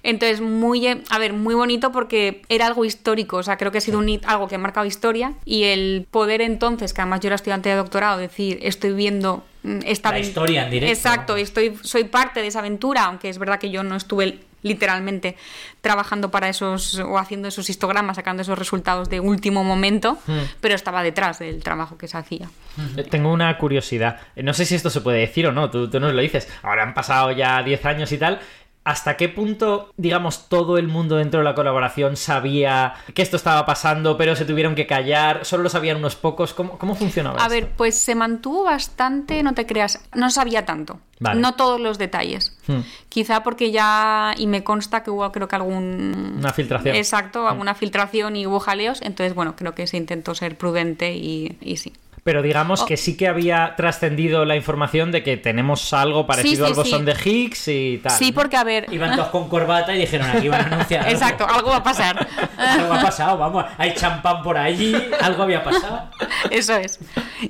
Entonces, 0.03 0.41
muy, 0.41 0.87
eh, 0.87 1.03
a 1.11 1.19
ver, 1.19 1.33
muy 1.33 1.55
bonito 1.55 1.93
porque 1.93 2.43
era 2.49 2.67
algo 2.67 2.85
histórico, 2.85 3.39
o 3.39 3.43
sea, 3.43 3.57
creo 3.57 3.73
que 3.73 3.79
ha 3.79 3.81
sido 3.81 3.99
un 3.99 4.07
algo 4.27 4.47
que 4.49 4.55
ha 4.55 4.59
marcado 4.59 4.87
historia 4.87 5.33
y 5.45 5.65
el 5.65 6.07
poder 6.11 6.41
entonces, 6.41 6.93
que 6.95 7.01
además 7.01 7.21
yo 7.21 7.29
era 7.29 7.37
estudiante 7.37 7.66
de 7.71 7.77
doctorado, 7.77 8.19
decir, 8.19 8.59
estoy 8.63 8.93
viendo 8.93 9.45
mm, 9.63 9.81
esta 9.85 10.11
La 10.13 10.19
historia 10.19 10.65
en 10.65 10.71
directo, 10.71 10.93
Exacto, 10.93 11.37
estoy, 11.37 11.77
soy 11.83 12.05
parte 12.05 12.41
de 12.43 12.49
esa 12.49 12.61
aventura, 12.61 13.05
aunque 13.05 13.29
es 13.29 13.39
verdad 13.39 13.59
que 13.59 13.71
yo 13.71 13.83
no 13.83 13.97
estuve 13.97 14.41
literalmente 14.63 15.37
trabajando 15.81 16.31
para 16.33 16.49
esos 16.49 16.99
o 16.99 17.19
haciendo 17.19 17.47
esos 17.47 17.71
histogramas, 17.71 18.17
sacando 18.17 18.43
esos 18.43 18.59
resultados 18.59 19.09
de 19.09 19.21
último 19.21 19.63
momento, 19.63 20.19
Hmm. 20.27 20.41
pero 20.61 20.75
estaba 20.75 21.03
detrás 21.05 21.39
del 21.39 21.63
trabajo 21.63 21.97
que 21.97 22.09
se 22.09 22.17
hacía. 22.19 22.49
Eh, 22.97 23.05
Tengo 23.05 23.33
una 23.33 23.57
curiosidad. 23.59 24.19
Eh, 24.35 24.43
No 24.43 24.55
sé 24.55 24.65
si 24.65 24.75
esto 24.75 24.91
se 24.91 25.01
puede 25.03 25.19
decir 25.21 25.47
o 25.47 25.53
no, 25.53 25.71
tú, 25.71 25.89
tú 25.89 26.01
nos 26.01 26.13
lo 26.15 26.21
dices. 26.21 26.49
Ahora 26.63 26.83
han 26.83 26.95
pasado 26.95 27.31
ya 27.31 27.63
10 27.63 27.85
años 27.87 28.11
y 28.11 28.19
tal. 28.19 28.41
¿Hasta 28.87 29.17
qué 29.17 29.29
punto, 29.29 29.91
digamos, 29.97 30.49
todo 30.49 30.79
el 30.79 30.87
mundo 30.87 31.17
dentro 31.17 31.41
de 31.41 31.45
la 31.45 31.57
colaboración 31.57 32.17
sabía 32.17 32.95
que 33.15 33.23
esto 33.23 33.37
estaba 33.37 33.67
pasando, 33.67 34.17
pero 34.17 34.37
se 34.37 34.45
tuvieron 34.45 34.77
que 34.77 34.87
callar? 34.87 35.45
¿Solo 35.45 35.65
lo 35.65 35.69
sabían 35.69 35.97
unos 35.97 36.15
pocos? 36.15 36.55
¿Cómo, 36.55 36.79
cómo 36.79 36.95
funcionaba 36.95 37.37
A 37.37 37.47
esto? 37.47 37.51
ver, 37.51 37.71
pues 37.77 37.99
se 37.99 38.15
mantuvo 38.15 38.63
bastante, 38.63 39.43
no 39.43 39.55
te 39.55 39.67
creas, 39.67 39.99
no 40.15 40.31
sabía 40.31 40.65
tanto, 40.67 41.01
Vale. 41.19 41.41
no 41.41 41.55
todos 41.55 41.81
los 41.81 41.99
detalles. 41.99 42.57
Hmm. 42.69 42.83
Quizá 43.09 43.43
porque 43.43 43.73
ya, 43.73 44.35
y 44.39 44.47
me 44.47 44.63
consta 44.63 45.03
que 45.03 45.11
hubo 45.11 45.33
creo 45.33 45.49
que 45.49 45.57
algún... 45.57 46.37
Una 46.39 46.53
filtración. 46.53 46.95
Exacto, 46.95 47.49
alguna 47.49 47.75
filtración 47.75 48.37
y 48.37 48.47
hubo 48.47 48.61
jaleos, 48.61 49.03
entonces 49.03 49.35
bueno, 49.35 49.57
creo 49.57 49.75
que 49.75 49.89
se 49.89 49.97
intentó 49.97 50.33
ser 50.37 50.57
prudente 50.57 51.13
y, 51.17 51.59
y 51.61 51.79
sí. 51.79 51.93
Pero 52.27 52.43
digamos 52.43 52.83
Oh. 52.83 52.87
que 52.87 52.97
sí 52.97 53.17
que 53.17 53.29
había 53.29 53.75
trascendido 53.77 54.45
la 54.45 54.57
información 54.57 55.13
de 55.13 55.23
que 55.23 55.37
tenemos 55.37 55.93
algo 55.93 56.27
parecido 56.27 56.67
sí, 56.67 56.73
al 56.73 56.77
bosón 56.77 56.99
sí. 56.99 57.05
de 57.05 57.13
Higgs 57.25 57.69
y 57.69 58.01
tal. 58.03 58.11
Sí, 58.19 58.33
porque 58.33 58.57
a 58.57 58.65
ver... 58.65 58.93
Iban 58.93 59.15
todos 59.15 59.29
con 59.29 59.49
corbata 59.49 59.95
y 59.95 60.01
dijeron, 60.01 60.29
aquí 60.29 60.49
van 60.49 60.63
a 60.63 60.75
anunciar 60.75 61.03
algo. 61.05 61.13
Exacto, 61.13 61.47
algo 61.49 61.71
va 61.71 61.77
a 61.77 61.83
pasar. 61.85 62.27
Algo 62.59 62.95
ha 62.95 63.01
pasado, 63.01 63.39
vamos. 63.39 63.65
Hay 63.79 63.95
champán 63.95 64.43
por 64.43 64.59
allí, 64.59 64.93
algo 65.21 65.45
había 65.45 65.63
pasado. 65.63 66.11
Eso 66.51 66.75
es. 66.75 66.99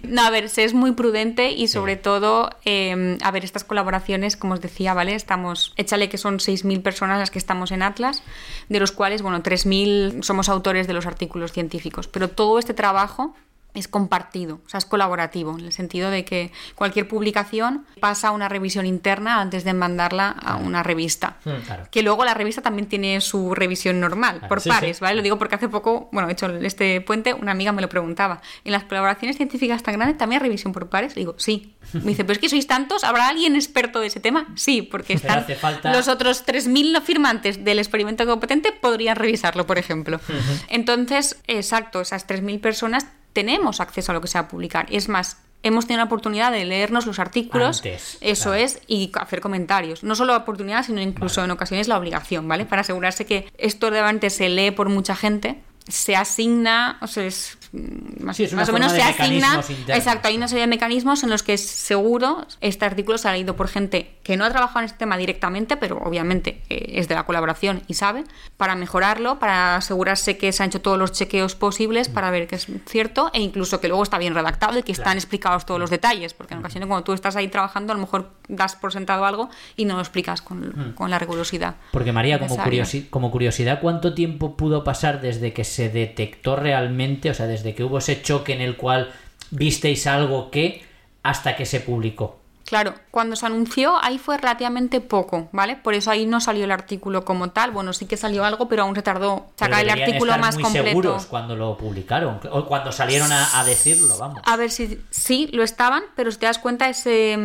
No, 0.03 0.27
a 0.27 0.31
ver, 0.31 0.51
se 0.51 0.64
es 0.64 0.74
muy 0.74 0.93
prudente 0.93 1.53
y 1.53 1.68
sobre 1.68 1.97
todo, 1.97 2.51
eh, 2.66 3.16
a 3.22 3.31
ver, 3.31 3.45
estas 3.45 3.64
colaboraciones, 3.64 4.37
como 4.37 4.53
os 4.55 4.61
decía, 4.61 4.93
¿vale? 4.93 5.14
Estamos, 5.14 5.72
échale 5.77 6.11
que 6.11 6.18
son 6.18 6.39
6.000 6.39 6.83
personas 6.83 7.18
las 7.18 7.31
que 7.31 7.39
estamos 7.39 7.70
en 7.70 7.83
Atlas, 7.83 8.22
de 8.68 8.79
los 8.79 8.93
cuales, 8.93 9.22
bueno, 9.22 9.43
3.000 9.43 10.22
somos 10.22 10.51
autores 10.51 10.87
de 10.87 10.93
los 10.93 11.07
artículos 11.07 11.53
científicos, 11.53 12.09
pero 12.09 12.29
todo 12.29 12.59
este 12.59 12.74
trabajo 12.74 13.35
es 13.81 13.89
compartido, 13.89 14.61
o 14.66 14.68
sea, 14.68 14.79
es 14.79 14.85
colaborativo, 14.87 15.59
en 15.59 15.64
el 15.66 15.72
sentido 15.72 16.11
de 16.11 16.24
que 16.24 16.53
cualquier 16.74 17.07
publicación 17.09 17.87
pasa 18.01 18.29
a 18.29 18.31
una 18.33 18.49
revisión 18.49 18.87
interna 18.87 19.41
antes 19.41 19.64
de 19.64 19.72
mandarla 19.74 20.31
a 20.31 20.57
una 20.57 20.83
revista. 20.83 21.37
Hmm, 21.45 21.51
claro. 21.64 21.85
Que 21.91 22.03
luego 22.03 22.24
la 22.24 22.35
revista 22.35 22.62
también 22.62 22.89
tiene 22.89 23.20
su 23.20 23.55
revisión 23.55 24.01
normal, 24.01 24.43
por 24.49 24.61
Sí, 24.61 24.68
pares, 24.68 24.97
sí. 24.99 25.01
¿vale? 25.03 25.16
Lo 25.16 25.22
digo 25.22 25.39
porque 25.39 25.55
hace 25.57 25.68
poco, 25.68 26.09
bueno, 26.12 26.27
de 26.27 26.33
hecho, 26.33 26.47
este 26.57 27.01
puente, 27.01 27.35
una 27.35 27.53
amiga 27.53 27.72
me 27.72 27.83
lo 27.83 27.89
preguntaba. 27.89 28.41
¿En 28.64 28.72
las 28.72 28.85
colaboraciones 28.85 29.37
científicas 29.37 29.83
tan 29.83 29.95
grandes 29.97 30.18
también 30.18 30.41
hay 30.43 30.49
revisión 30.49 30.72
por 30.72 30.89
pares? 30.89 31.14
Le 31.16 31.20
digo, 31.20 31.35
sí. 31.39 31.74
Me 31.93 32.03
dice, 32.11 32.24
pero 32.24 32.33
es 32.33 32.39
que 32.39 32.49
sois 32.49 32.66
tantos, 32.66 33.05
¿habrá 33.05 33.29
alguien 33.29 33.55
experto 33.57 34.01
de 34.01 34.09
ese 34.09 34.20
tema? 34.20 34.49
Sí, 34.57 34.83
porque 34.83 35.12
están 35.14 35.39
hace 35.41 35.55
falta- 35.55 35.93
los 35.93 36.09
otros 36.09 36.45
3.000 36.47 36.93
no 36.93 37.01
firmantes 37.01 37.64
del 37.64 37.79
experimento 37.79 38.27
competente 38.27 38.72
podrían 38.72 39.16
revisarlo, 39.16 39.66
por 39.66 39.79
ejemplo. 39.79 40.20
Entonces, 40.68 41.41
exacto, 41.47 42.01
esas 42.01 42.27
3.000 42.27 42.61
personas 42.61 43.07
tenemos 43.37 43.80
acceso 43.82 44.12
a 44.12 44.14
lo 44.14 44.22
que 44.22 44.28
se 44.28 44.39
va 44.39 44.47
a 44.47 44.49
publicar. 44.49 44.87
Es 44.89 45.11
más, 45.11 45.37
hemos 45.62 45.87
tenido 45.87 45.99
la 45.99 46.07
oportunidad 46.07 46.51
de 46.51 46.64
leernos 46.64 47.05
los 47.05 47.18
artículos, 47.18 47.80
Antes, 47.80 48.16
eso 48.22 48.45
claro. 48.45 48.64
es, 48.64 48.80
y 48.87 49.12
hacer 49.12 49.43
comentarios. 49.43 50.03
No 50.03 50.14
solo 50.14 50.32
la 50.32 50.39
oportunidad, 50.39 50.87
sino 50.87 51.03
incluso 51.03 51.45
en 51.45 51.51
ocasiones 51.51 51.87
la 51.87 51.99
obligación, 51.99 52.49
¿vale? 52.49 52.64
Para 52.64 52.80
asegurarse 52.80 53.26
que 53.26 53.53
esto 53.59 53.91
realmente 53.91 54.30
se 54.30 54.49
lee 54.49 54.70
por 54.70 54.89
mucha 54.89 55.14
gente 55.14 55.61
se 55.89 56.16
asigna, 56.16 56.99
o 57.01 57.07
sea, 57.07 57.24
es, 57.26 57.59
más, 57.72 58.36
Sí, 58.36 58.44
es 58.44 58.52
una 58.52 58.62
más 58.62 58.68
o 58.68 58.72
menos 58.72 58.92
se 58.92 59.02
asigna. 59.02 59.60
Exacto, 59.88 60.28
hay 60.28 60.36
una 60.36 60.48
serie 60.48 60.62
de 60.62 60.66
mecanismos 60.68 61.22
en 61.22 61.30
los 61.30 61.42
que 61.42 61.56
seguro 61.58 62.46
este 62.60 62.84
artículo 62.84 63.18
se 63.18 63.28
ha 63.28 63.32
leído 63.32 63.56
por 63.56 63.68
gente 63.68 64.16
que 64.22 64.36
no 64.36 64.44
ha 64.44 64.50
trabajado 64.50 64.80
en 64.80 64.84
este 64.86 64.98
tema 64.98 65.16
directamente, 65.16 65.76
pero 65.76 65.98
obviamente 65.98 66.62
eh, 66.68 66.92
es 66.94 67.08
de 67.08 67.14
la 67.14 67.24
colaboración 67.24 67.82
y 67.86 67.94
sabe, 67.94 68.24
para 68.56 68.74
mejorarlo, 68.76 69.38
para 69.38 69.76
asegurarse 69.76 70.36
que 70.36 70.52
se 70.52 70.62
han 70.62 70.68
hecho 70.70 70.80
todos 70.80 70.98
los 70.98 71.12
chequeos 71.12 71.54
posibles 71.54 72.08
para 72.08 72.30
ver 72.30 72.46
que 72.46 72.56
es 72.56 72.66
cierto 72.86 73.30
e 73.32 73.40
incluso 73.40 73.80
que 73.80 73.88
luego 73.88 74.02
está 74.02 74.18
bien 74.18 74.34
redactado 74.34 74.78
y 74.78 74.82
que 74.82 74.92
están 74.92 75.16
explicados 75.16 75.66
todos 75.66 75.80
los 75.80 75.90
detalles, 75.90 76.34
porque 76.34 76.54
en 76.54 76.60
ocasiones 76.60 76.86
cuando 76.88 77.04
tú 77.04 77.12
estás 77.12 77.36
ahí 77.36 77.48
trabajando 77.48 77.92
a 77.92 77.96
lo 77.96 78.00
mejor 78.02 78.30
das 78.48 78.76
por 78.76 78.92
sentado 78.92 79.24
algo 79.24 79.50
y 79.76 79.84
no 79.84 79.94
lo 79.94 80.00
explicas 80.00 80.42
con, 80.42 80.92
con 80.96 81.10
la 81.10 81.18
rigurosidad. 81.18 81.76
Porque 81.92 82.12
María, 82.12 82.38
como, 82.38 82.56
curiosi- 82.56 83.08
como 83.10 83.30
curiosidad, 83.30 83.80
¿cuánto 83.80 84.14
tiempo 84.14 84.56
pudo 84.56 84.84
pasar 84.84 85.20
desde 85.20 85.52
que 85.52 85.64
se 85.64 85.88
detectó 85.88 86.56
realmente, 86.56 87.30
o 87.30 87.34
sea, 87.34 87.46
desde 87.46 87.65
que 87.74 87.84
hubo 87.84 87.98
ese 87.98 88.22
choque 88.22 88.52
en 88.52 88.60
el 88.60 88.76
cual 88.76 89.12
visteis 89.50 90.06
algo 90.06 90.50
que 90.50 90.84
hasta 91.22 91.56
que 91.56 91.66
se 91.66 91.80
publicó? 91.80 92.38
Claro, 92.66 92.94
cuando 93.12 93.36
se 93.36 93.46
anunció 93.46 93.94
ahí 94.02 94.18
fue 94.18 94.38
relativamente 94.38 95.00
poco, 95.00 95.48
¿vale? 95.52 95.76
Por 95.76 95.94
eso 95.94 96.10
ahí 96.10 96.26
no 96.26 96.40
salió 96.40 96.64
el 96.64 96.72
artículo 96.72 97.24
como 97.24 97.50
tal. 97.50 97.70
Bueno, 97.70 97.92
sí 97.92 98.06
que 98.06 98.16
salió 98.16 98.44
algo, 98.44 98.68
pero 98.68 98.82
aún 98.82 98.96
se 98.96 99.02
tardó 99.02 99.46
sacar 99.54 99.84
el 99.84 99.90
artículo 99.90 100.32
estar 100.32 100.40
más 100.40 100.54
muy 100.56 100.64
completo. 100.64 100.88
seguros 100.88 101.26
cuando 101.26 101.54
lo 101.54 101.76
publicaron, 101.76 102.40
o 102.50 102.66
cuando 102.66 102.90
salieron 102.90 103.30
a, 103.30 103.60
a 103.60 103.64
decirlo, 103.64 104.18
vamos. 104.18 104.42
A 104.44 104.56
ver 104.56 104.72
si 104.72 105.00
sí 105.10 105.48
lo 105.52 105.62
estaban, 105.62 106.02
pero 106.16 106.32
si 106.32 106.38
te 106.38 106.46
das 106.46 106.58
cuenta 106.58 106.88
ese 106.88 107.38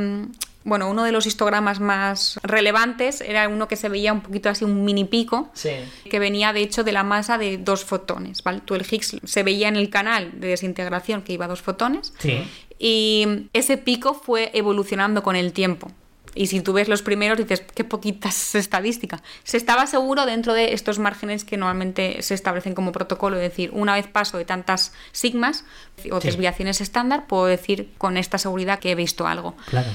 bueno, 0.63 0.89
uno 0.89 1.03
de 1.03 1.11
los 1.11 1.25
histogramas 1.25 1.79
más 1.79 2.39
relevantes 2.43 3.21
era 3.21 3.47
uno 3.47 3.67
que 3.67 3.75
se 3.75 3.89
veía 3.89 4.13
un 4.13 4.21
poquito 4.21 4.49
así 4.49 4.63
un 4.63 4.83
mini 4.85 5.05
pico 5.05 5.49
Sí. 5.53 5.71
que 6.09 6.19
venía 6.19 6.53
de 6.53 6.61
hecho 6.61 6.83
de 6.83 6.91
la 6.91 7.03
masa 7.03 7.37
de 7.37 7.57
dos 7.57 7.83
fotones, 7.85 8.43
¿vale? 8.43 8.61
Tú 8.63 8.75
el 8.75 8.85
Higgs 8.89 9.17
se 9.23 9.43
veía 9.43 9.67
en 9.67 9.75
el 9.75 9.89
canal 9.89 10.39
de 10.39 10.47
desintegración 10.49 11.21
que 11.23 11.33
iba 11.33 11.45
a 11.45 11.47
dos 11.47 11.61
fotones 11.61 12.13
Sí. 12.19 12.43
y 12.79 13.47
ese 13.53 13.77
pico 13.77 14.13
fue 14.13 14.51
evolucionando 14.53 15.23
con 15.23 15.35
el 15.35 15.53
tiempo. 15.53 15.91
Y 16.33 16.47
si 16.47 16.61
tú 16.61 16.71
ves 16.71 16.87
los 16.87 17.01
primeros 17.01 17.37
dices, 17.37 17.61
qué 17.75 17.83
poquitas 17.83 18.55
estadísticas. 18.55 19.21
Se 19.43 19.57
estaba 19.57 19.85
seguro 19.85 20.25
dentro 20.25 20.53
de 20.53 20.71
estos 20.73 20.97
márgenes 20.97 21.43
que 21.43 21.57
normalmente 21.57 22.21
se 22.21 22.35
establecen 22.35 22.73
como 22.73 22.93
protocolo, 22.93 23.35
es 23.35 23.41
decir, 23.41 23.69
una 23.73 23.95
vez 23.95 24.07
paso 24.07 24.37
de 24.37 24.45
tantas 24.45 24.93
sigmas 25.11 25.65
o 26.09 26.21
Sí. 26.21 26.27
desviaciones 26.27 26.79
estándar, 26.79 27.27
puedo 27.27 27.47
decir 27.47 27.89
con 27.97 28.15
esta 28.15 28.37
seguridad 28.37 28.79
que 28.79 28.91
he 28.91 28.95
visto 28.95 29.27
algo. 29.27 29.55
Claro. 29.69 29.89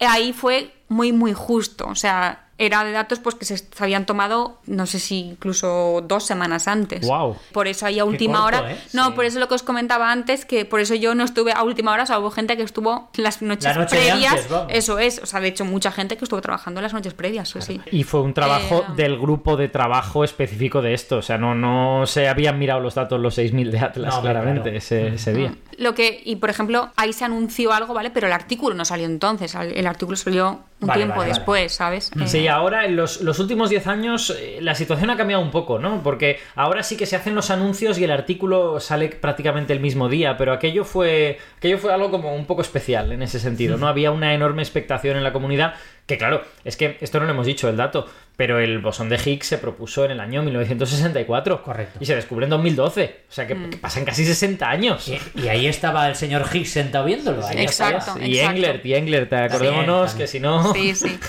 Ahí 0.00 0.32
fue 0.32 0.74
muy, 0.88 1.12
muy 1.12 1.32
justo. 1.32 1.86
O 1.86 1.94
sea, 1.94 2.45
era 2.58 2.84
de 2.84 2.92
datos 2.92 3.18
pues 3.20 3.34
que 3.34 3.44
se 3.44 3.62
habían 3.78 4.06
tomado, 4.06 4.58
no 4.66 4.86
sé 4.86 4.98
si 4.98 5.20
incluso 5.20 6.02
dos 6.06 6.24
semanas 6.24 6.68
antes. 6.68 7.06
Guau. 7.06 7.36
Por 7.52 7.68
eso 7.68 7.84
ahí 7.86 7.98
a 7.98 8.04
última 8.04 8.40
corto, 8.40 8.58
hora. 8.62 8.72
¿eh? 8.72 8.78
No, 8.92 9.06
Sí. 9.08 9.12
por 9.12 9.24
eso 9.26 9.38
lo 9.38 9.48
que 9.48 9.54
os 9.54 9.62
comentaba 9.62 10.10
antes, 10.10 10.44
que 10.46 10.64
por 10.64 10.80
eso 10.80 10.94
yo 10.94 11.14
no 11.14 11.24
estuve 11.24 11.52
a 11.52 11.62
última 11.62 11.92
hora, 11.92 12.04
o 12.04 12.06
sea, 12.06 12.18
hubo 12.18 12.30
gente 12.30 12.56
que 12.56 12.62
estuvo 12.62 13.10
las 13.16 13.42
noches 13.42 13.64
La 13.64 13.74
noche 13.82 13.96
de 13.96 14.06
previas. 14.10 14.32
antes, 14.32 14.48
vamos. 14.48 14.72
eso 14.72 14.98
es, 14.98 15.18
o 15.22 15.26
sea, 15.26 15.40
de 15.40 15.48
hecho, 15.48 15.64
mucha 15.64 15.92
gente 15.92 16.16
que 16.16 16.24
estuvo 16.24 16.40
trabajando 16.40 16.80
las 16.80 16.92
noches 16.94 17.12
previas, 17.14 17.54
sí. 17.58 17.80
Y 17.92 18.04
fue 18.04 18.22
un 18.22 18.32
trabajo 18.34 18.84
Eh, 18.88 18.92
del 18.96 19.18
grupo 19.18 19.56
de 19.56 19.68
trabajo 19.68 20.24
específico 20.24 20.80
de 20.82 20.94
esto. 20.94 21.18
O 21.18 21.22
sea, 21.22 21.38
no, 21.38 21.54
no 21.54 22.06
se 22.06 22.28
habían 22.28 22.58
mirado 22.58 22.80
los 22.80 22.94
datos 22.94 23.20
los 23.20 23.36
6.000 23.38 23.70
de 23.70 23.78
Atlas, 23.80 24.14
No, 24.14 24.22
claramente, 24.22 24.62
claro. 24.62 24.76
ese, 24.78 25.08
ese 25.08 25.32
día. 25.34 25.54
Lo 25.78 25.94
que, 25.94 26.22
y 26.24 26.36
por 26.36 26.48
ejemplo, 26.48 26.90
ahí 26.96 27.12
se 27.12 27.24
anunció 27.26 27.72
algo, 27.72 27.92
¿vale? 27.92 28.10
Pero 28.10 28.26
el 28.28 28.32
artículo 28.32 28.74
no 28.74 28.84
salió 28.86 29.04
entonces, 29.06 29.54
el 29.54 29.86
artículo 29.86 30.16
salió 30.16 30.60
un 30.80 30.88
Vale, 30.88 31.00
tiempo 31.00 31.16
vale, 31.18 31.30
vale. 31.30 31.38
después, 31.38 31.72
¿sabes? 31.74 32.10
Sí, 32.26 32.38
Eh, 32.45 32.45
ahora 32.48 32.84
en 32.84 32.96
los, 32.96 33.20
los 33.20 33.38
últimos 33.38 33.70
10 33.70 33.86
años 33.86 34.30
eh, 34.30 34.58
la 34.60 34.74
situación 34.74 35.10
ha 35.10 35.16
cambiado 35.16 35.42
un 35.42 35.50
poco, 35.50 35.78
¿no? 35.78 36.02
Porque 36.02 36.38
ahora 36.54 36.82
sí 36.82 36.96
que 36.96 37.06
se 37.06 37.16
hacen 37.16 37.34
los 37.34 37.50
anuncios 37.50 37.98
y 37.98 38.04
el 38.04 38.10
artículo 38.10 38.80
sale 38.80 39.08
prácticamente 39.08 39.72
el 39.72 39.80
mismo 39.80 40.08
día, 40.08 40.36
pero 40.36 40.52
aquello 40.52 40.84
fue, 40.84 41.38
aquello 41.56 41.78
fue 41.78 41.92
algo 41.92 42.10
como 42.10 42.34
un 42.34 42.46
poco 42.46 42.62
especial 42.62 43.12
en 43.12 43.22
ese 43.22 43.40
sentido, 43.40 43.76
¿no? 43.76 43.88
Había 43.88 44.10
una 44.10 44.34
enorme 44.34 44.62
expectación 44.62 45.16
en 45.16 45.24
la 45.24 45.32
comunidad, 45.32 45.74
que 46.06 46.18
claro, 46.18 46.42
es 46.64 46.76
que 46.76 46.98
esto 47.00 47.18
no 47.18 47.26
lo 47.26 47.32
hemos 47.32 47.46
dicho 47.46 47.68
el 47.68 47.76
dato, 47.76 48.06
pero 48.36 48.60
el 48.60 48.78
bosón 48.80 49.08
de 49.08 49.16
Higgs 49.16 49.46
se 49.46 49.58
propuso 49.58 50.04
en 50.04 50.10
el 50.12 50.20
año 50.20 50.42
1964. 50.42 51.62
Correcto. 51.62 51.98
Y 52.00 52.06
se 52.06 52.14
descubre 52.14 52.44
en 52.44 52.50
2012, 52.50 53.20
o 53.28 53.32
sea 53.32 53.46
que, 53.46 53.54
Mm. 53.54 53.70
que 53.70 53.76
pasan 53.78 54.04
casi 54.04 54.24
60 54.24 54.68
años. 54.68 55.08
Y, 55.08 55.18
y 55.40 55.48
ahí 55.48 55.66
estaba 55.66 56.08
el 56.08 56.14
señor 56.16 56.44
Higgs 56.52 56.70
sentado 56.70 57.04
viéndolo. 57.06 57.46
ahí 57.46 57.58
Exacto. 57.62 57.98
estaba. 57.98 58.26
Y 58.26 58.34
exacto. 58.38 58.56
Englert, 58.56 58.86
y 58.86 58.94
Englert, 58.94 59.32
acordémonos 59.32 60.10
También, 60.10 60.18
que 60.18 60.26
si 60.26 60.40
no... 60.40 60.72
Sí, 60.74 60.94
sí. 60.94 61.18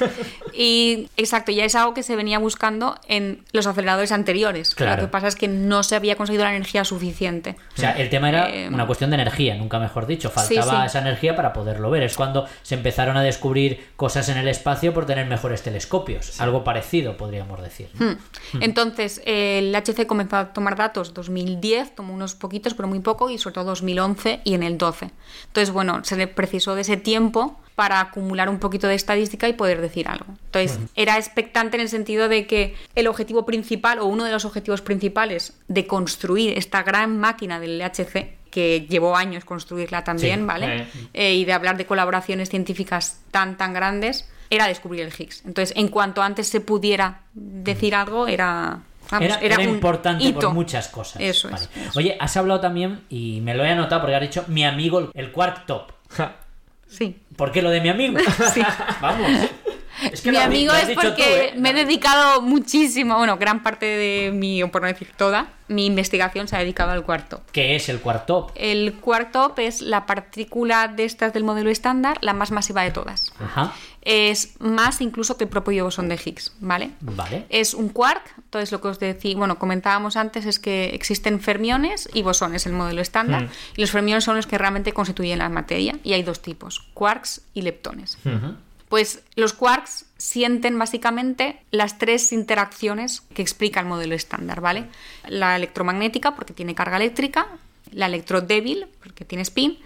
Y 0.59 1.07
exacto, 1.17 1.51
ya 1.51 1.65
es 1.65 1.75
algo 1.75 1.93
que 1.93 2.01
se 2.01 2.15
venía 2.15 2.39
buscando 2.39 2.95
en 3.07 3.43
los 3.51 3.67
aceleradores 3.67 4.11
anteriores. 4.11 4.73
Claro. 4.73 5.03
Lo 5.03 5.07
que 5.07 5.11
pasa 5.11 5.27
es 5.27 5.35
que 5.35 5.47
no 5.47 5.83
se 5.83 5.95
había 5.95 6.15
conseguido 6.15 6.45
la 6.45 6.49
energía 6.55 6.83
suficiente. 6.83 7.55
O 7.75 7.79
sea, 7.79 7.91
el 7.91 8.09
tema 8.09 8.29
era 8.29 8.49
Eh, 8.49 8.67
una 8.67 8.87
cuestión 8.87 9.11
de 9.11 9.15
energía, 9.17 9.55
nunca 9.55 9.77
mejor 9.77 10.07
dicho. 10.07 10.31
Faltaba 10.31 10.81
sí. 10.81 10.85
esa 10.87 10.99
energía 10.99 11.35
para 11.35 11.53
poderlo 11.53 11.91
ver. 11.91 12.01
Es 12.03 12.15
cuando 12.15 12.47
se 12.63 12.73
empezaron 12.75 13.17
a 13.17 13.21
descubrir 13.21 13.85
cosas 13.95 14.29
en 14.29 14.37
el 14.37 14.47
espacio 14.47 14.93
por 14.95 15.05
tener 15.05 15.27
mejores 15.27 15.61
telescopios. 15.61 16.41
Algo 16.41 16.63
parecido, 16.63 16.96
podríamos 17.17 17.61
decir. 17.61 17.89
¿no? 17.93 18.11
Hmm. 18.11 18.17
Entonces, 18.61 19.21
eh, 19.25 19.59
el 19.59 19.75
HC 19.75 20.07
comenzó 20.07 20.37
a 20.37 20.53
tomar 20.53 20.75
datos 20.75 21.13
2010, 21.13 21.95
tomó 21.95 22.13
unos 22.13 22.33
poquitos, 22.33 22.73
pero 22.73 22.87
muy 22.87 22.99
poco, 22.99 23.29
y 23.29 23.37
sobre 23.37 23.53
todo 23.55 23.65
2011 23.65 24.41
y 24.43 24.53
en 24.53 24.63
el 24.63 24.77
12. 24.77 25.11
Entonces, 25.47 25.71
bueno, 25.73 26.03
se 26.03 26.17
le 26.17 26.27
precisó 26.27 26.75
de 26.75 26.81
ese 26.81 26.97
tiempo 26.97 27.59
para 27.75 27.99
acumular 27.99 28.49
un 28.49 28.57
poquito 28.57 28.87
de 28.87 28.95
estadística 28.95 29.47
y 29.47 29.53
poder 29.53 29.81
decir 29.81 30.07
algo. 30.07 30.25
Entonces, 30.45 30.79
era 30.95 31.17
expectante 31.17 31.77
en 31.77 31.81
el 31.81 31.89
sentido 31.89 32.27
de 32.27 32.47
que 32.47 32.75
el 32.95 33.05
objetivo 33.05 33.45
principal, 33.45 33.99
o 33.99 34.05
uno 34.05 34.23
de 34.23 34.31
los 34.31 34.45
objetivos 34.45 34.81
principales 34.81 35.53
de 35.67 35.85
construir 35.85 36.57
esta 36.57 36.81
gran 36.81 37.19
máquina 37.19 37.59
del 37.59 37.77
LHC, 37.77 38.37
que 38.49 38.87
llevó 38.89 39.15
años 39.15 39.45
construirla 39.45 40.03
también, 40.03 40.39
Sí. 40.39 40.45
¿vale? 40.47 40.77
Eh. 40.77 40.87
Eh, 41.13 41.35
y 41.35 41.45
de 41.45 41.53
hablar 41.53 41.77
de 41.77 41.85
colaboraciones 41.85 42.49
científicas 42.49 43.19
tan, 43.29 43.57
tan 43.57 43.73
grandes, 43.73 44.27
era 44.49 44.67
descubrir 44.67 45.01
el 45.01 45.13
Higgs. 45.17 45.43
Entonces, 45.45 45.75
en 45.77 45.87
cuanto 45.89 46.21
antes 46.21 46.47
se 46.47 46.61
pudiera 46.61 47.21
decir 47.33 47.95
algo, 47.95 48.27
era... 48.27 48.79
vamos, 49.11 49.25
era, 49.27 49.39
era 49.39 49.57
un 49.59 49.69
importante 49.75 50.23
hito. 50.23 50.39
por 50.39 50.53
muchas 50.53 50.87
cosas. 50.87 51.21
Eso 51.21 51.49
Vale. 51.49 51.63
es. 51.75 51.87
eso. 51.87 51.99
Oye, 51.99 52.17
has 52.19 52.35
hablado 52.37 52.59
también, 52.59 53.01
y 53.09 53.41
me 53.41 53.53
lo 53.55 53.63
he 53.65 53.69
anotado 53.69 54.01
porque 54.01 54.15
has 54.15 54.21
dicho 54.21 54.45
mi 54.47 54.63
amigo, 54.65 55.09
el- 55.13 55.31
Quark 55.31 55.65
Top. 55.65 55.91
Sí. 56.87 57.17
¿Por 57.35 57.51
qué 57.51 57.61
lo 57.61 57.69
de 57.69 57.81
mi 57.81 57.89
amigo? 57.89 58.17
Sí. 58.53 58.61
Vamos. 59.01 59.29
Es 60.11 60.21
que 60.21 60.29
mi 60.31 60.37
amigo 60.37 60.71
es 60.73 60.89
porque 60.91 61.11
tú, 61.11 61.21
¿eh? 61.23 61.53
me 61.57 61.71
he 61.71 61.73
dedicado 61.73 62.39
muchísimo, 62.43 63.17
bueno, 63.17 63.37
gran 63.37 63.63
parte 63.63 63.85
de 63.87 64.31
mi, 64.31 64.61
o 64.61 64.71
por 64.71 64.83
no 64.83 64.87
decir 64.87 65.11
toda, 65.17 65.47
mi 65.69 65.87
investigación 65.87 66.47
se 66.47 66.55
ha 66.55 66.59
dedicado 66.59 66.91
al 66.91 67.03
cuarto. 67.03 67.41
¿Qué 67.51 67.75
es 67.75 67.89
el 67.89 67.99
Quark 67.99 68.27
Top? 68.27 68.51
El 68.53 68.93
quark 69.01 69.57
es 69.57 69.81
la 69.81 70.05
partícula 70.05 70.87
de 70.87 71.03
estas 71.05 71.33
del 71.33 71.43
modelo 71.43 71.71
estándar, 71.71 72.19
la 72.21 72.33
más 72.33 72.51
masiva 72.51 72.83
de 72.83 72.91
todas. 72.91 73.33
Ajá. 73.43 73.73
Es 74.09 74.53
más 74.59 75.01
incluso 75.01 75.35
que 75.35 75.43
el 75.43 75.49
propio 75.49 75.83
bosón 75.83 76.07
de 76.07 76.15
Higgs, 76.15 76.53
¿vale? 76.61 76.91
Vale. 77.01 77.45
Es 77.49 77.73
un 77.73 77.89
quark, 77.89 78.23
entonces 78.37 78.71
lo 78.71 78.79
que 78.79 78.87
os 78.87 78.99
decía, 78.99 79.35
bueno, 79.35 79.59
comentábamos 79.59 80.15
antes 80.15 80.45
es 80.45 80.59
que 80.59 80.91
existen 80.95 81.41
fermiones 81.41 82.07
y 82.13 82.21
bosones, 82.21 82.65
el 82.65 82.71
modelo 82.71 83.01
estándar, 83.01 83.43
Mm. 83.43 83.49
y 83.75 83.81
los 83.81 83.91
fermiones 83.91 84.23
son 84.23 84.37
los 84.37 84.47
que 84.47 84.57
realmente 84.57 84.93
constituyen 84.93 85.39
la 85.39 85.49
materia, 85.49 85.97
y 86.05 86.13
hay 86.13 86.23
dos 86.23 86.41
tipos, 86.41 86.87
quarks 86.93 87.41
y 87.53 87.63
leptones. 87.63 88.17
Pues 88.87 89.23
los 89.35 89.51
quarks 89.51 90.05
sienten 90.15 90.79
básicamente 90.79 91.59
las 91.71 91.97
tres 91.97 92.31
interacciones 92.31 93.23
que 93.33 93.41
explica 93.41 93.81
el 93.81 93.87
modelo 93.87 94.15
estándar, 94.15 94.61
¿vale? 94.61 94.85
La 95.27 95.57
electromagnética, 95.57 96.33
porque 96.33 96.53
tiene 96.53 96.75
carga 96.75 96.95
eléctrica, 96.95 97.47
la 97.91 98.05
electrodébil, 98.05 98.87
porque 99.03 99.25
tiene 99.25 99.41
spin, 99.41 99.77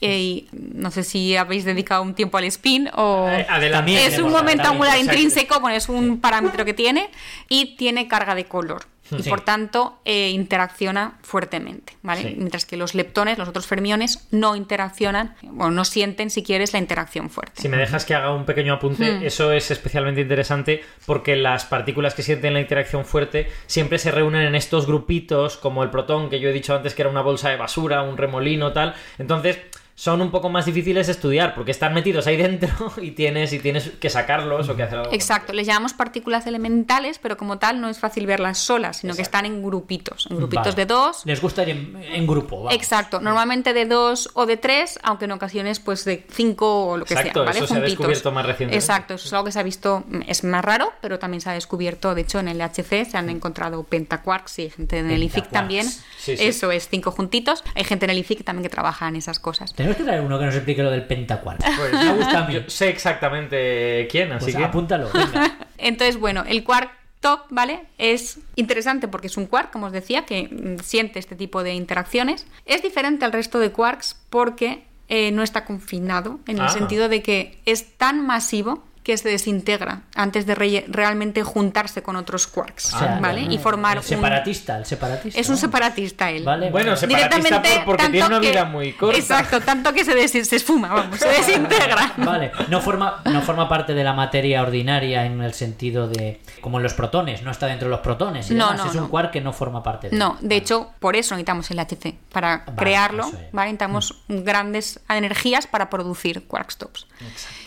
y 0.00 0.48
no 0.52 0.90
sé 0.90 1.02
si 1.02 1.36
habéis 1.36 1.64
dedicado 1.64 2.02
un 2.02 2.14
tiempo 2.14 2.36
al 2.38 2.44
spin 2.44 2.90
o... 2.94 3.28
Eh, 3.28 3.46
adelante. 3.48 3.70
También 3.70 4.12
Es 4.12 4.18
un 4.18 4.30
momento 4.30 4.64
también, 4.64 4.66
angular 4.72 4.98
intrínseco, 4.98 5.60
bueno, 5.60 5.76
es 5.76 5.88
un 5.88 6.20
parámetro 6.20 6.64
que 6.64 6.74
tiene 6.74 7.08
y 7.48 7.76
tiene 7.76 8.08
carga 8.08 8.34
de 8.34 8.44
color. 8.44 8.86
y 9.10 9.22
por 9.28 9.42
tanto 9.42 9.98
eh, 10.04 10.30
interacciona 10.30 11.18
fuertemente, 11.22 11.96
¿vale? 12.02 12.22
Sí. 12.22 12.34
Mientras 12.38 12.64
que 12.64 12.76
los 12.76 12.94
leptones, 12.94 13.38
los 13.38 13.48
otros 13.48 13.66
fermiones, 13.66 14.26
no 14.30 14.56
interaccionan 14.56 15.36
o 15.58 15.70
no 15.70 15.84
sienten, 15.84 16.30
si 16.30 16.42
quieres, 16.42 16.72
la 16.72 16.78
interacción 16.78 17.28
fuerte. 17.28 17.60
Si 17.60 17.68
me 17.68 17.76
dejas 17.76 18.04
que 18.04 18.14
haga 18.14 18.32
un 18.32 18.46
pequeño 18.46 18.74
apunte, 18.74 19.26
eso 19.26 19.52
es 19.52 19.70
especialmente 19.70 20.22
interesante 20.22 20.82
porque 21.06 21.36
las 21.36 21.66
partículas 21.66 22.14
que 22.14 22.22
sienten 22.22 22.54
la 22.54 22.60
interacción 22.60 23.04
fuerte 23.04 23.48
siempre 23.66 23.98
se 23.98 24.10
reúnen 24.10 24.42
en 24.42 24.54
estos 24.54 24.86
grupitos, 24.86 25.58
como 25.58 25.82
el 25.82 25.90
protón, 25.90 26.30
que 26.30 26.40
yo 26.40 26.48
he 26.48 26.52
dicho 26.52 26.74
antes 26.74 26.94
que 26.94 27.02
era 27.02 27.10
una 27.10 27.22
bolsa 27.22 27.50
de 27.50 27.56
basura, 27.56 28.02
un 28.02 28.16
remolino, 28.16 28.72
tal. 28.72 28.94
Entonces, 29.18 29.58
son 29.96 30.20
un 30.20 30.30
poco 30.30 30.48
más 30.48 30.66
difíciles 30.66 31.06
de 31.06 31.12
estudiar 31.12 31.54
porque 31.54 31.70
están 31.70 31.94
metidos 31.94 32.26
ahí 32.26 32.36
dentro 32.36 32.92
y 33.00 33.12
tienes, 33.12 33.52
y 33.52 33.60
tienes 33.60 33.90
que 33.90 34.10
sacarlos 34.10 34.68
o 34.68 34.76
que 34.76 34.82
hacer 34.82 34.98
algo. 34.98 35.12
Exacto, 35.12 35.52
les 35.52 35.66
llamamos 35.66 35.92
partículas 35.92 36.46
elementales, 36.46 37.18
pero 37.18 37.36
como 37.36 37.58
tal 37.58 37.80
no 37.80 37.88
es 37.88 37.98
fácil 37.98 38.26
verlas 38.26 38.58
solas, 38.58 38.98
sino 38.98 39.14
que 39.14 39.22
están 39.22 39.46
en 39.46 39.62
grupitos, 39.62 40.26
en 40.30 40.36
grupitos 40.36 40.74
Vale. 40.74 40.76
de 40.76 40.86
dos. 40.86 41.22
Les 41.24 41.40
gusta 41.40 41.62
ir 41.62 41.70
en, 41.70 41.96
en 42.02 42.26
grupo. 42.26 42.56
vamos. 42.56 42.74
Exacto, 42.74 43.20
normalmente 43.20 43.72
de 43.72 43.86
dos 43.86 44.30
o 44.34 44.46
de 44.46 44.56
tres, 44.56 44.98
aunque 45.02 45.26
en 45.26 45.32
ocasiones 45.32 45.80
pues 45.80 46.04
de 46.04 46.26
cinco 46.30 46.86
o 46.86 46.96
lo 46.96 47.04
que 47.04 47.14
Exacto, 47.14 47.40
sea, 47.40 47.46
¿vale? 47.46 47.58
eso 47.58 47.68
se 47.68 47.78
ha 47.78 47.80
descubierto 47.80 48.32
más 48.32 48.46
recientemente. 48.46 48.76
Exacto, 48.76 49.14
eso 49.14 49.26
es 49.26 49.32
algo 49.32 49.44
que 49.44 49.52
se 49.52 49.60
ha 49.60 49.62
visto, 49.62 50.04
es 50.26 50.42
más 50.44 50.64
raro, 50.64 50.92
pero 51.00 51.18
también 51.18 51.40
se 51.40 51.50
ha 51.50 51.52
descubierto, 51.52 52.14
de 52.14 52.22
hecho 52.22 52.40
en 52.40 52.48
el 52.48 52.58
LHC 52.58 53.04
se 53.08 53.16
han 53.16 53.30
encontrado 53.30 53.84
pentaquarks 53.84 54.58
y 54.58 54.70
gente 54.70 54.98
en 54.98 55.10
el 55.10 55.22
IFIC 55.22 55.50
también. 55.50 55.88
Sí, 55.88 56.36
sí. 56.36 56.44
Eso 56.44 56.70
es, 56.72 56.88
cinco 56.88 57.10
juntitos. 57.10 57.62
Hay 57.74 57.84
gente 57.84 58.06
en 58.06 58.10
el 58.10 58.18
IFIC 58.18 58.44
también 58.44 58.64
que 58.64 58.70
trabaja 58.70 59.08
en 59.08 59.16
esas 59.16 59.38
cosas. 59.38 59.72
Tenemos 59.84 59.96
que 59.98 60.04
traer 60.04 60.20
uno 60.22 60.38
que 60.38 60.46
nos 60.46 60.54
explique 60.54 60.82
lo 60.82 60.90
del 60.90 61.02
pentacuark. 61.04 61.60
Pues 61.76 61.92
me 61.92 62.12
gusta 62.14 62.44
a 62.44 62.46
mí. 62.46 62.54
Yo 62.54 62.60
sé 62.68 62.88
exactamente 62.88 64.08
quién, 64.10 64.32
así 64.32 64.46
Pues 64.46 64.56
que. 64.56 64.64
apúntalo. 64.64 65.10
venga. 65.14 65.58
Entonces, 65.78 66.18
bueno, 66.18 66.42
el 66.46 66.64
quark 66.64 66.90
top, 67.20 67.40
¿vale? 67.50 67.80
Es 67.98 68.38
interesante 68.56 69.08
porque 69.08 69.26
es 69.28 69.36
un 69.36 69.46
quark, 69.46 69.70
como 69.70 69.86
os 69.86 69.92
decía, 69.92 70.24
que 70.24 70.48
mm, 70.50 70.82
siente 70.82 71.18
este 71.18 71.36
tipo 71.36 71.62
de 71.62 71.74
interacciones. 71.74 72.46
Es 72.66 72.82
diferente 72.82 73.24
al 73.24 73.32
resto 73.32 73.58
de 73.58 73.72
quarks 73.72 74.16
porque 74.30 74.84
eh, 75.08 75.30
no 75.32 75.42
está 75.42 75.64
confinado, 75.66 76.40
en 76.46 76.56
el 76.56 76.64
Ah. 76.64 76.68
sentido 76.70 77.08
de 77.10 77.22
que 77.22 77.58
es 77.66 77.96
tan 77.98 78.26
masivo 78.26 78.82
que 79.04 79.16
se 79.18 79.28
desintegra 79.28 80.00
antes 80.16 80.46
de 80.46 80.54
re- 80.56 80.84
realmente 80.88 81.42
juntarse 81.44 82.02
con 82.02 82.16
otros 82.16 82.46
quarks, 82.48 82.84
sea, 82.84 83.18
¿vale? 83.20 83.42
Y 83.42 83.58
formar 83.58 83.98
el 83.98 83.98
un... 83.98 84.04
separatista, 84.04 84.78
el 84.78 84.86
separatista. 84.86 85.38
Es 85.38 85.48
un 85.50 85.56
separatista 85.58 86.30
él. 86.30 86.42
Vale, 86.42 86.70
Bueno, 86.70 86.96
separatista 86.96 87.62
por- 87.62 87.84
porque 87.84 88.08
tiene 88.08 88.26
una 88.26 88.38
vida 88.40 88.64
muy 88.64 88.92
corta. 88.94 89.16
Exacto, 89.18 89.60
tanto 89.60 89.92
que 89.92 90.04
se, 90.04 90.14
des- 90.14 90.48
se 90.48 90.56
esfuma, 90.56 90.88
vamos, 90.88 91.18
se 91.20 91.28
desintegra. 91.28 92.14
Vale, 92.16 92.50
no 92.68 92.80
forma, 92.80 93.20
no 93.26 93.42
forma 93.42 93.68
parte 93.68 93.92
de 93.94 94.02
la 94.02 94.14
materia 94.14 94.62
ordinaria 94.62 95.26
en 95.26 95.40
el 95.42 95.52
sentido 95.52 96.08
de. 96.08 96.40
como 96.62 96.78
en 96.78 96.82
los 96.82 96.94
protones, 96.94 97.42
no 97.42 97.50
está 97.50 97.66
dentro 97.66 97.86
de 97.88 97.90
los 97.90 98.00
protones. 98.00 98.50
No, 98.50 98.72
no, 98.74 98.86
es 98.86 98.94
un 98.94 99.02
no. 99.02 99.10
quark 99.10 99.30
que 99.32 99.42
no 99.42 99.52
forma 99.52 99.82
parte 99.82 100.08
de. 100.08 100.16
No, 100.16 100.38
de 100.40 100.56
hecho, 100.56 100.90
por 100.98 101.14
eso 101.14 101.34
necesitamos 101.34 101.70
el 101.70 101.78
HC. 101.78 102.14
Para 102.32 102.64
Vale, 102.64 102.76
crearlo, 102.78 103.24
es. 103.26 103.52
¿vale? 103.52 103.66
necesitamos 103.72 104.22
grandes 104.28 104.98
energías 105.10 105.66
para 105.66 105.90
producir 105.90 106.46
quarkstops. 106.46 107.06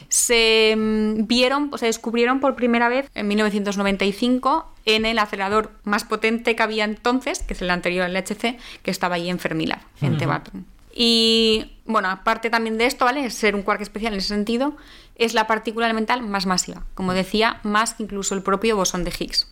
Se 0.10 0.76
mm, 0.78 1.28
vieron, 1.28 1.72
se 1.78 1.88
descubrieron 1.88 2.40
por 2.40 2.56
primera 2.56 2.90
vez 2.90 3.10
en 3.14 3.28
1995 3.28 4.74
en 4.86 5.06
el 5.06 5.20
acelerador 5.20 5.72
más 5.84 6.06
potente 6.06 6.56
que 6.56 6.64
había 6.64 6.86
entonces, 6.86 7.40
que 7.44 7.54
es 7.54 7.62
el 7.62 7.70
anterior 7.70 8.06
al 8.06 8.14
LHC, 8.14 8.58
que 8.84 8.92
estaba 8.92 9.16
ahí 9.16 9.30
en 9.30 9.40
Fermilab, 9.40 9.82
en 10.02 10.18
Tevatron. 10.18 10.66
Y 11.00 11.74
bueno, 11.86 12.10
aparte 12.10 12.50
también 12.50 12.80
de 12.80 12.88
esto, 12.88 13.06
¿vale? 13.06 13.30
Ser 13.30 13.54
un 13.54 13.62
quark 13.62 13.82
especial 13.82 14.14
en 14.14 14.20
ese 14.20 14.30
sentido, 14.30 14.76
es 15.16 15.36
la 15.36 15.46
partícula 15.46 15.86
elemental 15.86 16.24
más 16.24 16.48
masiva. 16.48 16.86
Como 16.96 17.14
decía, 17.14 17.60
más 17.62 17.94
que 17.94 18.04
incluso 18.04 18.34
el 18.34 18.42
propio 18.42 18.76
bosón 18.76 19.04
de 19.04 19.12
Higgs. 19.12 19.48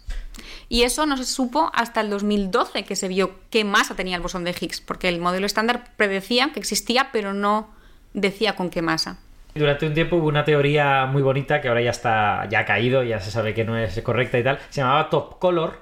Y 0.69 0.83
eso 0.83 1.05
no 1.05 1.17
se 1.17 1.25
supo 1.25 1.69
hasta 1.73 2.01
el 2.01 2.09
2012 2.09 2.83
que 2.83 2.95
se 2.95 3.07
vio 3.07 3.35
qué 3.51 3.63
masa 3.63 3.95
tenía 3.95 4.15
el 4.15 4.23
bosón 4.23 4.43
de 4.43 4.55
Higgs, 4.59 4.81
porque 4.81 5.07
el 5.07 5.19
modelo 5.19 5.45
estándar 5.45 5.91
predecía 5.97 6.51
que 6.51 6.59
existía, 6.59 7.11
pero 7.11 7.33
no 7.33 7.69
decía 8.13 8.55
con 8.55 8.71
qué 8.71 8.81
masa. 8.81 9.19
Durante 9.57 9.87
un 9.87 9.93
tiempo 9.93 10.17
hubo 10.17 10.27
una 10.27 10.43
teoría 10.43 11.05
muy 11.05 11.21
bonita 11.21 11.61
que 11.61 11.69
ahora 11.69 11.81
ya 11.81 11.91
está 11.91 12.45
ya 12.49 12.59
ha 12.59 12.65
caído, 12.65 13.03
ya 13.03 13.21
se 13.21 13.31
sabe 13.31 13.53
que 13.53 13.63
no 13.63 13.77
es 13.77 14.01
correcta 14.01 14.37
y 14.37 14.43
tal. 14.43 14.59
Se 14.69 14.81
llamaba 14.81 15.09
Top 15.09 15.39
Color, 15.39 15.79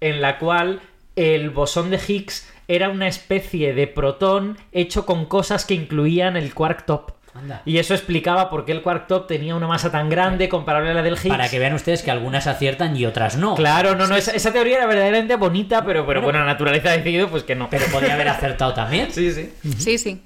en 0.00 0.22
la 0.22 0.38
cual 0.38 0.80
el 1.16 1.50
bosón 1.50 1.90
de 1.90 1.98
Higgs 2.06 2.48
era 2.68 2.88
una 2.88 3.08
especie 3.08 3.74
de 3.74 3.88
protón 3.88 4.58
hecho 4.70 5.06
con 5.06 5.24
cosas 5.24 5.64
que 5.64 5.74
incluían 5.74 6.36
el 6.36 6.54
quark 6.54 6.86
top. 6.86 7.14
Anda. 7.34 7.62
Y 7.64 7.78
eso 7.78 7.94
explicaba 7.94 8.48
por 8.48 8.64
qué 8.64 8.70
el 8.70 8.82
quark 8.82 9.08
top 9.08 9.26
tenía 9.26 9.56
una 9.56 9.66
masa 9.66 9.90
tan 9.90 10.08
grande 10.08 10.48
comparable 10.48 10.92
a 10.92 10.94
la 10.94 11.02
del 11.02 11.14
Higgs. 11.14 11.28
Para 11.28 11.48
que 11.48 11.58
vean 11.58 11.74
ustedes 11.74 12.02
que 12.02 12.12
algunas 12.12 12.46
aciertan 12.46 12.96
y 12.96 13.06
otras 13.06 13.36
no. 13.36 13.56
Claro, 13.56 13.96
no, 13.96 14.06
no, 14.06 14.14
esa, 14.14 14.30
esa 14.30 14.52
teoría 14.52 14.76
era 14.76 14.86
verdaderamente 14.86 15.34
bonita, 15.34 15.84
pero, 15.84 16.06
pero 16.06 16.22
bueno, 16.22 16.38
la 16.38 16.46
naturaleza 16.46 16.90
ha 16.90 16.96
decidido 16.96 17.28
pues 17.28 17.42
que 17.42 17.56
no. 17.56 17.68
Pero 17.70 17.86
podría 17.86 18.14
haber 18.14 18.28
acertado 18.28 18.72
también. 18.72 19.08
Sí, 19.16 19.32
sí. 19.32 19.52
Sí, 19.78 19.98
sí. 19.98 20.22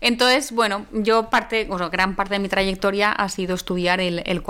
Entonces, 0.00 0.52
bueno, 0.52 0.86
yo 0.92 1.28
parte, 1.28 1.66
o 1.70 1.76
sea, 1.76 1.88
gran 1.88 2.16
parte 2.16 2.34
de 2.34 2.40
mi 2.40 2.48
trayectoria 2.48 3.12
ha 3.12 3.28
sido 3.28 3.54
estudiar 3.54 4.00
el, 4.00 4.22
el 4.24 4.42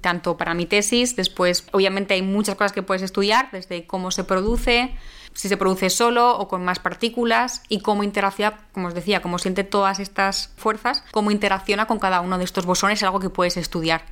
tanto 0.00 0.36
para 0.36 0.54
mi 0.54 0.66
tesis, 0.66 1.14
después, 1.14 1.64
obviamente 1.72 2.14
hay 2.14 2.22
muchas 2.22 2.56
cosas 2.56 2.72
que 2.72 2.82
puedes 2.82 3.02
estudiar, 3.02 3.48
desde 3.52 3.86
cómo 3.86 4.10
se 4.10 4.24
produce, 4.24 4.94
si 5.34 5.48
se 5.48 5.56
produce 5.56 5.88
solo 5.88 6.36
o 6.36 6.48
con 6.48 6.64
más 6.64 6.78
partículas 6.78 7.62
y 7.68 7.80
cómo 7.80 8.02
interacciona, 8.02 8.58
como 8.72 8.88
os 8.88 8.94
decía, 8.94 9.22
cómo 9.22 9.38
siente 9.38 9.64
todas 9.64 10.00
estas 10.00 10.50
fuerzas, 10.56 11.04
cómo 11.12 11.30
interacciona 11.30 11.86
con 11.86 11.98
cada 11.98 12.20
uno 12.20 12.38
de 12.38 12.44
estos 12.44 12.66
bosones, 12.66 12.98
es 12.98 13.02
algo 13.04 13.20
que 13.20 13.30
puedes 13.30 13.56
estudiar. 13.56 14.04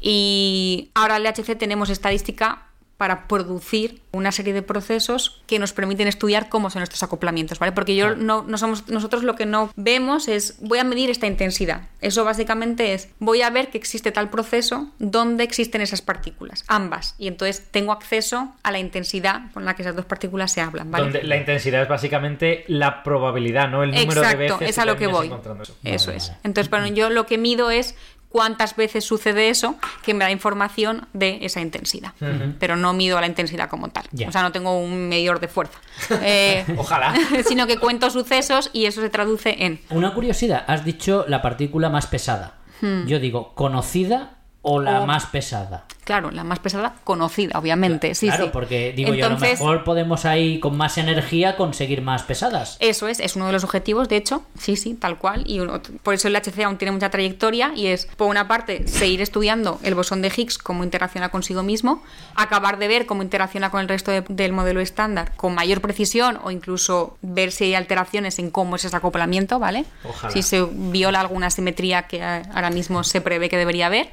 Y 0.00 0.90
ahora 0.94 1.16
en 1.16 1.26
el 1.26 1.32
LHC 1.32 1.58
tenemos 1.58 1.90
estadística 1.90 2.71
para 3.02 3.26
producir 3.26 4.00
una 4.12 4.30
serie 4.30 4.52
de 4.52 4.62
procesos 4.62 5.42
que 5.48 5.58
nos 5.58 5.72
permiten 5.72 6.06
estudiar 6.06 6.48
cómo 6.48 6.70
son 6.70 6.84
estos 6.84 7.02
acoplamientos, 7.02 7.58
¿vale? 7.58 7.72
Porque 7.72 7.96
yo 7.96 8.14
no, 8.14 8.44
no 8.44 8.58
somos, 8.58 8.86
nosotros 8.88 9.24
lo 9.24 9.34
que 9.34 9.44
no 9.44 9.72
vemos 9.74 10.28
es 10.28 10.54
voy 10.60 10.78
a 10.78 10.84
medir 10.84 11.10
esta 11.10 11.26
intensidad. 11.26 11.88
Eso 12.00 12.24
básicamente 12.24 12.94
es 12.94 13.08
voy 13.18 13.42
a 13.42 13.50
ver 13.50 13.70
que 13.70 13.78
existe 13.78 14.12
tal 14.12 14.30
proceso 14.30 14.88
donde 15.00 15.42
existen 15.42 15.80
esas 15.80 16.00
partículas, 16.00 16.62
ambas, 16.68 17.16
y 17.18 17.26
entonces 17.26 17.66
tengo 17.72 17.90
acceso 17.90 18.54
a 18.62 18.70
la 18.70 18.78
intensidad 18.78 19.50
con 19.52 19.64
la 19.64 19.74
que 19.74 19.82
esas 19.82 19.96
dos 19.96 20.04
partículas 20.04 20.52
se 20.52 20.60
hablan, 20.60 20.92
¿vale? 20.92 21.02
Donde 21.06 21.24
la 21.24 21.36
intensidad 21.38 21.82
es 21.82 21.88
básicamente 21.88 22.64
la 22.68 23.02
probabilidad, 23.02 23.68
¿no? 23.68 23.82
El 23.82 23.90
número 23.90 24.20
de 24.20 24.28
Exacto, 24.28 24.58
veces 24.58 24.68
es 24.68 24.78
a 24.78 24.84
lo 24.84 24.92
que 24.94 25.08
terminas 25.08 25.28
voy. 25.42 25.56
eso. 25.56 25.76
Eso 25.82 26.06
Vale, 26.06 26.18
es. 26.18 26.28
vale. 26.28 26.40
Entonces, 26.44 26.70
bueno, 26.70 26.86
yo 26.94 27.10
lo 27.10 27.26
que 27.26 27.36
mido 27.36 27.72
es 27.72 27.96
cuántas 28.32 28.74
veces 28.74 29.04
sucede 29.04 29.50
eso 29.50 29.76
que 30.02 30.14
me 30.14 30.24
da 30.24 30.30
información 30.30 31.06
de 31.12 31.38
esa 31.42 31.60
intensidad. 31.60 32.12
Pero 32.58 32.76
no 32.76 32.92
mido 32.92 33.20
la 33.20 33.26
intensidad 33.26 33.68
como 33.68 33.88
tal. 33.88 34.04
O 34.26 34.32
sea, 34.32 34.42
no 34.42 34.52
tengo 34.52 34.78
un 34.78 35.08
medidor 35.08 35.38
de 35.40 35.48
fuerza. 35.48 35.78
Eh, 36.24 36.64
Ojalá. 36.76 37.14
sino 37.48 37.66
que 37.66 37.78
cuento 37.78 38.08
sucesos 38.10 38.70
y 38.72 38.86
eso 38.86 39.00
se 39.00 39.10
traduce 39.10 39.64
en 39.64 39.80
Una 39.90 40.14
curiosidad, 40.14 40.64
has 40.68 40.84
dicho 40.84 41.24
la 41.28 41.42
partícula 41.42 41.90
más 41.90 42.06
pesada. 42.06 42.58
Yo 43.06 43.20
digo, 43.20 43.54
¿conocida 43.54 44.41
o 44.62 44.80
la. 44.80 45.00
O- 45.02 45.06
más 45.06 45.26
pesada? 45.26 45.84
Claro, 46.04 46.32
la 46.32 46.42
más 46.42 46.58
pesada 46.58 46.94
conocida, 47.04 47.56
obviamente. 47.60 48.16
Sí, 48.16 48.26
claro, 48.26 48.46
sí. 48.46 48.50
porque 48.52 48.92
digo 48.92 49.14
yo, 49.14 49.24
a 49.26 49.28
lo 49.28 49.38
mejor 49.38 49.84
podemos 49.84 50.24
ahí 50.24 50.58
con 50.58 50.76
más 50.76 50.98
energía 50.98 51.54
conseguir 51.56 52.02
más 52.02 52.24
pesadas. 52.24 52.76
Eso 52.80 53.06
es, 53.06 53.20
es 53.20 53.36
uno 53.36 53.46
de 53.46 53.52
los 53.52 53.62
objetivos, 53.62 54.08
de 54.08 54.16
hecho, 54.16 54.42
sí, 54.58 54.74
sí, 54.74 54.94
tal 54.94 55.18
cual. 55.18 55.44
Y 55.46 55.60
uno- 55.60 55.80
por 56.02 56.14
eso 56.14 56.26
el 56.26 56.34
HC 56.34 56.64
aún 56.64 56.76
tiene 56.76 56.90
mucha 56.90 57.08
trayectoria 57.10 57.70
y 57.76 57.86
es, 57.86 58.06
por 58.16 58.26
una 58.28 58.48
parte, 58.48 58.88
seguir 58.88 59.20
estudiando 59.20 59.78
el 59.84 59.94
bosón 59.94 60.22
de 60.22 60.32
Higgs, 60.36 60.58
cómo 60.58 60.82
interacciona 60.82 61.28
consigo 61.28 61.62
mismo, 61.62 62.02
acabar 62.34 62.78
de 62.78 62.88
ver 62.88 63.06
cómo 63.06 63.22
interacciona 63.22 63.70
con 63.70 63.80
el 63.80 63.88
resto 63.88 64.10
de- 64.10 64.24
del 64.28 64.52
modelo 64.52 64.80
estándar 64.80 65.36
con 65.36 65.54
mayor 65.54 65.80
precisión 65.80 66.40
o 66.42 66.50
incluso 66.50 67.16
ver 67.22 67.52
si 67.52 67.64
hay 67.66 67.74
alteraciones 67.76 68.40
en 68.40 68.50
cómo 68.50 68.74
es 68.74 68.84
ese 68.84 68.96
acoplamiento, 68.96 69.60
¿vale? 69.60 69.84
Ojalá. 70.02 70.32
Si 70.32 70.42
se 70.42 70.64
viola 70.68 71.20
alguna 71.20 71.48
simetría 71.50 72.08
que 72.08 72.24
ahora 72.24 72.70
mismo 72.70 73.04
se 73.04 73.20
prevé 73.20 73.48
que 73.48 73.56
debería 73.56 73.86
haber. 73.86 74.10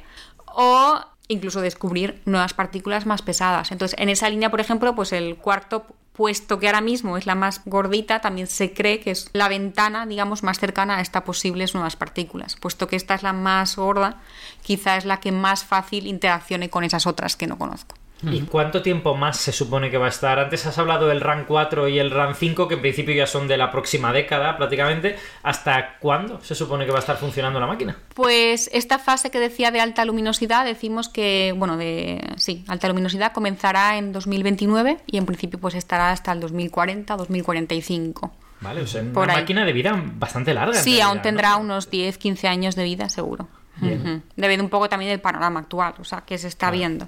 O 0.62 1.00
incluso 1.28 1.62
descubrir 1.62 2.20
nuevas 2.26 2.52
partículas 2.52 3.06
más 3.06 3.22
pesadas. 3.22 3.72
Entonces, 3.72 3.98
en 3.98 4.10
esa 4.10 4.28
línea, 4.28 4.50
por 4.50 4.60
ejemplo, 4.60 4.94
pues 4.94 5.12
el 5.12 5.36
cuarto 5.36 5.86
puesto 6.12 6.58
que 6.58 6.66
ahora 6.66 6.82
mismo 6.82 7.16
es 7.16 7.24
la 7.24 7.34
más 7.34 7.62
gordita, 7.64 8.20
también 8.20 8.46
se 8.46 8.74
cree 8.74 9.00
que 9.00 9.12
es 9.12 9.30
la 9.32 9.48
ventana, 9.48 10.04
digamos, 10.04 10.42
más 10.42 10.58
cercana 10.58 10.98
a 10.98 11.00
estas 11.00 11.22
posibles 11.22 11.72
nuevas 11.72 11.96
partículas. 11.96 12.56
Puesto 12.56 12.88
que 12.88 12.96
esta 12.96 13.14
es 13.14 13.22
la 13.22 13.32
más 13.32 13.76
gorda, 13.76 14.20
quizá 14.60 14.98
es 14.98 15.06
la 15.06 15.18
que 15.18 15.32
más 15.32 15.64
fácil 15.64 16.06
interaccione 16.06 16.68
con 16.68 16.84
esas 16.84 17.06
otras 17.06 17.36
que 17.36 17.46
no 17.46 17.56
conozco. 17.56 17.94
¿Y 18.22 18.42
cuánto 18.42 18.82
tiempo 18.82 19.14
más 19.16 19.38
se 19.38 19.52
supone 19.52 19.90
que 19.90 19.98
va 19.98 20.06
a 20.06 20.10
estar? 20.10 20.38
Antes 20.38 20.66
has 20.66 20.76
hablado 20.78 21.06
del 21.08 21.20
RAN 21.20 21.44
4 21.46 21.88
y 21.88 21.98
el 21.98 22.10
RAN 22.10 22.34
5, 22.34 22.68
que 22.68 22.74
en 22.74 22.80
principio 22.80 23.14
ya 23.14 23.26
son 23.26 23.48
de 23.48 23.56
la 23.56 23.70
próxima 23.70 24.12
década 24.12 24.56
prácticamente. 24.56 25.16
¿Hasta 25.42 25.98
cuándo 25.98 26.40
se 26.42 26.54
supone 26.54 26.84
que 26.84 26.90
va 26.92 26.98
a 26.98 27.00
estar 27.00 27.16
funcionando 27.16 27.60
la 27.60 27.66
máquina? 27.66 27.96
Pues 28.14 28.68
esta 28.72 28.98
fase 28.98 29.30
que 29.30 29.38
decía 29.38 29.70
de 29.70 29.80
alta 29.80 30.04
luminosidad, 30.04 30.64
decimos 30.64 31.08
que, 31.08 31.54
bueno, 31.56 31.76
de 31.76 32.20
sí, 32.36 32.64
alta 32.68 32.88
luminosidad 32.88 33.32
comenzará 33.32 33.96
en 33.96 34.12
2029 34.12 34.98
y 35.06 35.16
en 35.16 35.26
principio 35.26 35.58
pues 35.58 35.74
estará 35.74 36.10
hasta 36.10 36.32
el 36.32 36.40
2040, 36.40 37.16
2045. 37.16 38.32
Vale, 38.60 38.82
o 38.82 38.86
sea, 38.86 39.02
Por 39.14 39.24
una 39.24 39.34
ahí. 39.34 39.40
máquina 39.40 39.64
de 39.64 39.72
vida 39.72 39.98
bastante 40.16 40.52
larga. 40.52 40.74
Sí, 40.74 40.90
realidad, 40.90 41.06
aún 41.08 41.16
¿no? 41.16 41.22
tendrá 41.22 41.56
unos 41.56 41.88
10, 41.90 42.18
15 42.18 42.48
años 42.48 42.74
de 42.76 42.84
vida, 42.84 43.08
seguro. 43.08 43.48
Ujú. 43.80 44.22
Depende 44.36 44.62
un 44.62 44.70
poco 44.70 44.88
también 44.88 45.10
del 45.10 45.20
panorama 45.20 45.60
actual, 45.60 45.94
o 45.98 46.04
sea, 46.04 46.22
que 46.22 46.38
se 46.38 46.48
está 46.48 46.70
viendo. 46.70 47.06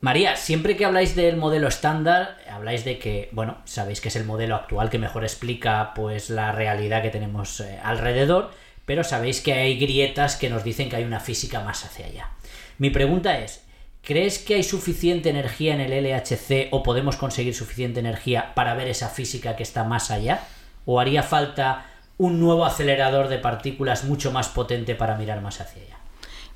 María, 0.00 0.36
siempre 0.36 0.76
que 0.76 0.84
habláis 0.84 1.14
del 1.14 1.36
modelo 1.36 1.68
estándar, 1.68 2.38
habláis 2.50 2.84
de 2.84 2.98
que, 2.98 3.28
bueno, 3.32 3.58
sabéis 3.64 4.00
que 4.00 4.08
es 4.08 4.16
el 4.16 4.24
modelo 4.24 4.56
actual 4.56 4.90
que 4.90 4.98
mejor 4.98 5.22
explica 5.24 5.92
pues 5.94 6.30
la 6.30 6.52
realidad 6.52 7.02
que 7.02 7.10
tenemos 7.10 7.60
eh, 7.60 7.78
alrededor, 7.82 8.50
pero 8.84 9.04
sabéis 9.04 9.40
que 9.40 9.52
hay 9.52 9.78
grietas 9.78 10.36
que 10.36 10.50
nos 10.50 10.64
dicen 10.64 10.88
que 10.88 10.96
hay 10.96 11.04
una 11.04 11.20
física 11.20 11.60
más 11.60 11.84
hacia 11.84 12.06
allá. 12.06 12.30
Mi 12.78 12.90
pregunta 12.90 13.38
es, 13.38 13.64
¿crees 14.02 14.38
que 14.38 14.54
hay 14.54 14.62
suficiente 14.64 15.30
energía 15.30 15.74
en 15.74 15.80
el 15.80 15.92
LHC 15.92 16.68
o 16.72 16.82
podemos 16.82 17.16
conseguir 17.16 17.54
suficiente 17.54 18.00
energía 18.00 18.54
para 18.54 18.74
ver 18.74 18.88
esa 18.88 19.08
física 19.08 19.56
que 19.56 19.62
está 19.62 19.84
más 19.84 20.10
allá? 20.10 20.40
¿O 20.84 20.98
haría 20.98 21.22
falta 21.22 21.86
un 22.18 22.40
nuevo 22.40 22.64
acelerador 22.64 23.28
de 23.28 23.38
partículas 23.38 24.04
mucho 24.04 24.32
más 24.32 24.48
potente 24.48 24.94
para 24.94 25.16
mirar 25.16 25.40
más 25.40 25.60
hacia 25.60 25.82
allá? 25.82 25.91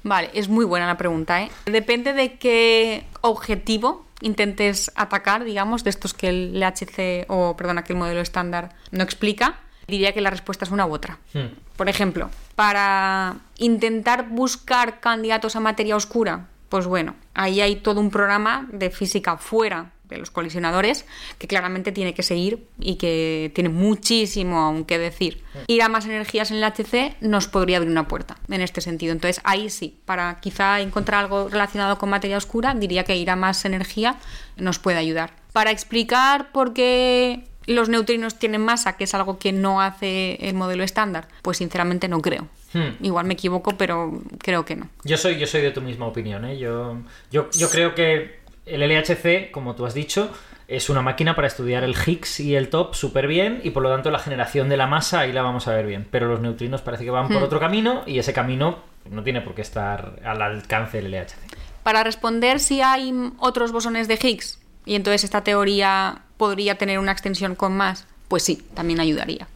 Vale, 0.02 0.30
es 0.34 0.48
muy 0.48 0.64
buena 0.64 0.86
la 0.86 0.96
pregunta, 0.96 1.42
¿eh? 1.42 1.50
Depende 1.66 2.12
de 2.12 2.34
qué 2.36 3.04
objetivo 3.22 4.06
intentes 4.20 4.90
atacar, 4.94 5.44
digamos, 5.44 5.84
de 5.84 5.90
estos 5.90 6.14
que 6.14 6.28
el 6.28 6.60
LHC 6.60 7.26
o, 7.28 7.56
perdona, 7.56 7.84
que 7.84 7.92
el 7.92 7.98
modelo 7.98 8.20
estándar 8.20 8.74
no 8.90 9.02
explica, 9.02 9.60
diría 9.86 10.12
que 10.12 10.20
la 10.20 10.30
respuesta 10.30 10.64
es 10.64 10.70
una 10.70 10.86
u 10.86 10.92
otra. 10.92 11.18
Hmm. 11.34 11.54
Por 11.76 11.88
ejemplo, 11.88 12.30
para 12.54 13.36
intentar 13.58 14.28
buscar 14.28 15.00
candidatos 15.00 15.56
a 15.56 15.60
materia 15.60 15.96
oscura, 15.96 16.48
pues 16.68 16.86
bueno, 16.86 17.14
ahí 17.34 17.60
hay 17.60 17.76
todo 17.76 18.00
un 18.00 18.10
programa 18.10 18.66
de 18.72 18.90
física 18.90 19.36
fuera 19.36 19.92
de 20.08 20.18
los 20.18 20.30
colisionadores 20.30 21.04
que 21.38 21.48
claramente 21.48 21.92
tiene 21.92 22.14
que 22.14 22.22
seguir 22.22 22.66
y 22.78 22.96
que 22.96 23.50
tiene 23.54 23.70
muchísimo 23.70 24.60
aún 24.60 24.84
que 24.84 24.98
decir. 24.98 25.42
Ir 25.66 25.82
a 25.82 25.88
más 25.88 26.06
energías 26.06 26.50
en 26.50 26.58
el 26.58 26.64
HC 26.64 27.16
nos 27.20 27.48
podría 27.48 27.78
abrir 27.78 27.90
una 27.90 28.08
puerta 28.08 28.36
en 28.48 28.60
este 28.60 28.80
sentido. 28.80 29.12
Entonces 29.12 29.40
ahí 29.44 29.70
sí, 29.70 29.98
para 30.04 30.38
quizá 30.40 30.80
encontrar 30.80 31.24
algo 31.24 31.48
relacionado 31.48 31.98
con 31.98 32.10
materia 32.10 32.36
oscura, 32.36 32.74
diría 32.74 33.04
que 33.04 33.16
ir 33.16 33.30
a 33.30 33.36
más 33.36 33.64
energía 33.64 34.16
nos 34.56 34.78
puede 34.78 34.98
ayudar. 34.98 35.32
Para 35.52 35.70
explicar 35.70 36.52
por 36.52 36.72
qué 36.72 37.44
los 37.66 37.88
neutrinos 37.88 38.38
tienen 38.38 38.60
masa, 38.62 38.96
que 38.96 39.04
es 39.04 39.14
algo 39.14 39.38
que 39.38 39.52
no 39.52 39.80
hace 39.80 40.34
el 40.40 40.54
modelo 40.54 40.84
estándar, 40.84 41.28
pues 41.42 41.58
sinceramente 41.58 42.08
no 42.08 42.20
creo. 42.20 42.48
Hmm. 42.72 43.04
Igual 43.04 43.26
me 43.26 43.34
equivoco, 43.34 43.72
pero 43.76 44.22
creo 44.38 44.64
que 44.64 44.76
no. 44.76 44.88
Yo 45.04 45.16
soy, 45.16 45.38
yo 45.38 45.46
soy 45.46 45.62
de 45.62 45.70
tu 45.70 45.80
misma 45.80 46.06
opinión, 46.06 46.44
¿eh? 46.44 46.58
Yo, 46.58 46.98
yo, 47.30 47.48
yo 47.50 47.70
creo 47.70 47.94
que 47.94 48.45
el 48.66 48.80
LHC, 48.80 49.50
como 49.50 49.74
tú 49.74 49.86
has 49.86 49.94
dicho, 49.94 50.30
es 50.68 50.90
una 50.90 51.00
máquina 51.00 51.36
para 51.36 51.46
estudiar 51.46 51.84
el 51.84 51.94
Higgs 51.94 52.40
y 52.40 52.56
el 52.56 52.68
top 52.68 52.94
súper 52.94 53.28
bien 53.28 53.60
y 53.62 53.70
por 53.70 53.82
lo 53.82 53.90
tanto 53.90 54.10
la 54.10 54.18
generación 54.18 54.68
de 54.68 54.76
la 54.76 54.86
masa 54.86 55.20
ahí 55.20 55.32
la 55.32 55.42
vamos 55.42 55.68
a 55.68 55.72
ver 55.72 55.86
bien. 55.86 56.06
Pero 56.10 56.28
los 56.28 56.40
neutrinos 56.40 56.82
parece 56.82 57.04
que 57.04 57.10
van 57.10 57.28
por 57.28 57.42
otro 57.42 57.60
camino 57.60 58.02
y 58.06 58.18
ese 58.18 58.32
camino 58.32 58.78
no 59.10 59.22
tiene 59.22 59.40
por 59.40 59.54
qué 59.54 59.62
estar 59.62 60.20
al 60.24 60.42
alcance 60.42 61.00
del 61.00 61.12
LHC. 61.12 61.36
Para 61.84 62.02
responder 62.02 62.58
si 62.58 62.80
hay 62.82 63.14
otros 63.38 63.70
bosones 63.70 64.08
de 64.08 64.18
Higgs 64.20 64.58
y 64.84 64.96
entonces 64.96 65.22
esta 65.22 65.44
teoría 65.44 66.22
podría 66.36 66.76
tener 66.76 66.98
una 66.98 67.12
extensión 67.12 67.54
con 67.54 67.76
más, 67.76 68.06
pues 68.26 68.42
sí, 68.42 68.64
también 68.74 68.98
ayudaría. 68.98 69.46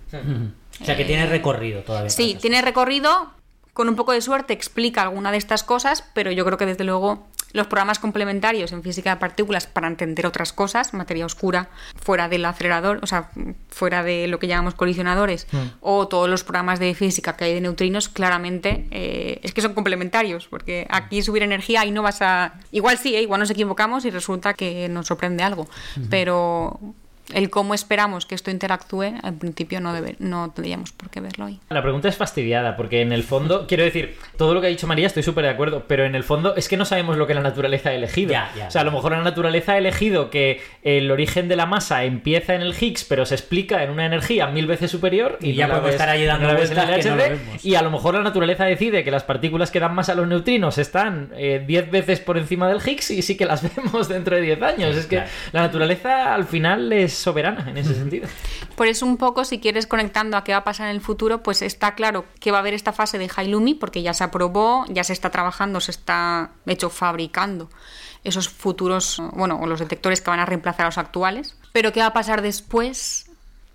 O 0.81 0.85
sea 0.85 0.97
que 0.97 1.05
tiene 1.05 1.27
recorrido 1.27 1.83
todavía. 1.83 2.11
Sí, 2.11 2.39
tiene 2.41 2.63
recorrido, 2.63 3.33
con 3.73 3.89
un 3.89 3.97
poco 3.97 4.13
de 4.13 4.21
suerte 4.21 4.53
explica 4.53 5.03
alguna 5.03 5.33
de 5.33 5.39
estas 5.39 5.65
cosas, 5.65 6.05
pero 6.15 6.31
yo 6.31 6.45
creo 6.45 6.57
que 6.57 6.67
desde 6.67 6.85
luego 6.85 7.27
los 7.53 7.67
programas 7.67 7.99
complementarios 7.99 8.73
en 8.73 8.83
física 8.83 9.11
de 9.11 9.21
partículas 9.21 9.67
para 9.67 9.89
entender 9.89 10.27
otras 10.27 10.53
cosas, 10.53 10.95
materia 10.95 11.27
oscura, 11.27 11.69
fuera 11.97 12.29
del 12.29 12.45
acelerador, 12.45 13.01
o 13.03 13.07
sea, 13.07 13.31
fuera 13.69 14.03
de 14.03 14.27
lo 14.27 14.39
que 14.39 14.47
llamamos 14.47 14.75
colisionadores, 14.75 15.47
o 15.81 16.09
todos 16.09 16.29
los 16.29 16.45
programas 16.45 16.79
de 16.79 16.95
física 16.95 17.37
que 17.37 17.45
hay 17.45 17.55
de 17.55 17.61
neutrinos, 17.61 18.09
claramente 18.09 18.87
eh, 18.91 19.41
es 19.43 19.53
que 19.53 19.61
son 19.61 19.75
complementarios, 19.75 20.47
porque 20.49 20.87
aquí 20.91 21.23
subir 21.23 21.43
energía 21.43 21.85
y 21.85 21.91
no 21.91 22.03
vas 22.03 22.23
a... 22.23 22.55
Igual 22.73 22.99
sí, 22.99 23.15
¿eh? 23.15 23.23
igual 23.23 23.41
nos 23.41 23.51
equivocamos 23.51 24.05
y 24.05 24.11
resulta 24.11 24.55
que 24.55 24.89
nos 24.89 25.07
sorprende 25.07 25.43
algo, 25.43 25.69
pero 26.09 26.79
el 27.35 27.49
cómo 27.51 27.75
esperamos 27.75 28.27
que 28.27 28.35
esto 28.35 28.51
interactúe, 28.51 29.03
en 29.23 29.39
principio 29.39 29.81
no, 29.81 29.93
debe, 29.93 30.17
no 30.19 30.51
tendríamos 30.51 30.91
por 30.93 31.11
qué 31.11 31.21
verlo 31.21 31.45
ahí. 31.47 31.61
La 31.69 31.83
pregunta 31.83 32.09
es 32.09 32.17
fastidiada, 32.17 32.77
porque 32.77 33.03
en 33.03 33.13
el 33.13 33.23
fondo, 33.23 33.67
quiero 33.69 33.85
decir, 33.85 34.17
todo 34.37 34.53
lo 34.55 34.61
que 34.61 34.67
ha 34.67 34.71
dicho 34.71 34.87
María 34.87 35.07
estoy 35.07 35.23
súper 35.23 35.45
de 35.45 35.51
acuerdo, 35.51 35.85
pero 35.87 36.05
en 36.05 36.15
el 36.15 36.25
fondo 36.25 36.57
es 36.57 36.69
que 36.69 36.77
no 36.77 36.85
sabemos 36.85 37.17
lo 37.17 37.27
que 37.27 37.35
la 37.35 37.41
naturaleza 37.41 37.91
ha 37.91 37.95
elegido. 37.95 38.33
Ya, 38.33 38.51
ya. 38.57 38.67
o 38.67 38.71
sea, 38.71 38.81
a 38.81 38.85
lo 38.85 38.91
mejor 38.93 39.13
la 39.13 39.23
naturaleza 39.23 39.73
ha 39.73 39.79
elegido 39.79 40.29
que 40.31 40.61
el 40.83 41.11
origen 41.11 41.47
de 41.49 41.57
la 41.57 41.67
masa 41.67 42.05
empieza 42.05 42.55
en 42.55 42.63
el 42.63 42.75
Higgs, 42.81 43.05
pero 43.05 43.25
se 43.27 43.35
explica 43.37 43.85
en 43.85 43.91
una 43.91 44.07
energía 44.07 44.47
mil 44.49 44.67
veces 44.67 44.91
superior. 44.91 45.39
Y 45.41 45.51
no 45.51 45.55
ya 45.55 45.67
la 45.69 45.75
podemos 45.75 45.87
ves- 45.87 45.95
estar 45.95 46.09
ahí 46.09 46.25
dando 46.25 46.49
no 46.49 46.55
vueltas 46.55 46.69
que 47.05 47.09
no 47.11 47.17
lo 47.17 47.23
vemos. 47.23 47.65
Y 47.65 47.75
a 47.77 47.83
lo 47.83 47.91
mejor 47.91 48.15
la 48.15 48.23
naturaleza 48.23 48.65
decide 48.65 49.05
que 49.05 49.11
las 49.13 49.23
partículas 49.23 49.71
que 49.71 49.79
dan 49.79 49.95
masa 49.95 50.13
a 50.13 50.15
los 50.17 50.27
neutrinos 50.27 50.79
están 50.79 51.31
eh, 51.37 51.63
10 51.67 51.91
veces 51.91 52.19
por 52.21 52.39
encima 52.39 52.69
del 52.69 52.79
Higgs 52.85 53.11
y 53.13 53.23
sí 53.23 53.37
que 53.37 53.45
las 53.47 53.63
vemos 53.77 54.09
dentro 54.09 54.35
de 54.35 54.43
10 54.43 54.63
años. 54.63 54.97
Es 54.97 55.07
que 55.07 55.17
Claro. 55.17 55.31
la 55.53 55.61
naturaleza 55.63 56.35
al 56.35 56.45
final 56.47 56.93
es 56.93 57.10
soberana 57.15 57.69
en 57.69 57.77
ese 57.77 57.95
sentido. 57.95 58.29
Por 58.77 58.87
eso 58.87 59.07
un 59.07 59.17
poco, 59.17 59.45
si 59.45 59.59
quieres 59.59 59.87
conectando 59.87 60.37
a 60.37 60.45
qué 60.45 60.53
va 60.53 60.59
a 60.59 60.65
pasar 60.65 60.89
en 60.89 60.97
el 60.97 61.01
futuro, 61.01 61.43
pues 61.43 61.63
está 61.63 61.95
claro 61.95 62.25
que 62.41 62.51
va 62.51 62.59
a 62.59 62.61
haber 62.61 62.75
esta 62.75 62.93
fase 62.93 63.19
de 63.19 63.31
Hailumi, 63.35 63.75
porque 63.75 64.03
ya 64.03 64.15
se 64.15 64.25
aprobó, 64.25 64.85
ya 64.89 65.05
se 65.05 65.13
está 65.13 65.31
trabajando, 65.31 65.81
se 65.81 65.91
está, 65.91 66.51
de 66.65 66.73
hecho, 66.73 66.91
fabricando 66.91 67.69
esos 68.25 68.49
futuros, 68.49 69.23
bueno, 69.33 69.59
o 69.61 69.67
los 69.67 69.81
detectores 69.81 70.21
que 70.21 70.31
van 70.31 70.41
a 70.41 70.47
reemplazar 70.47 70.83
a 70.83 70.89
los 70.89 70.99
actuales. 70.99 71.57
Pero 71.73 71.93
qué 71.93 72.01
va 72.01 72.07
a 72.07 72.13
pasar 72.13 72.43
después 72.43 73.31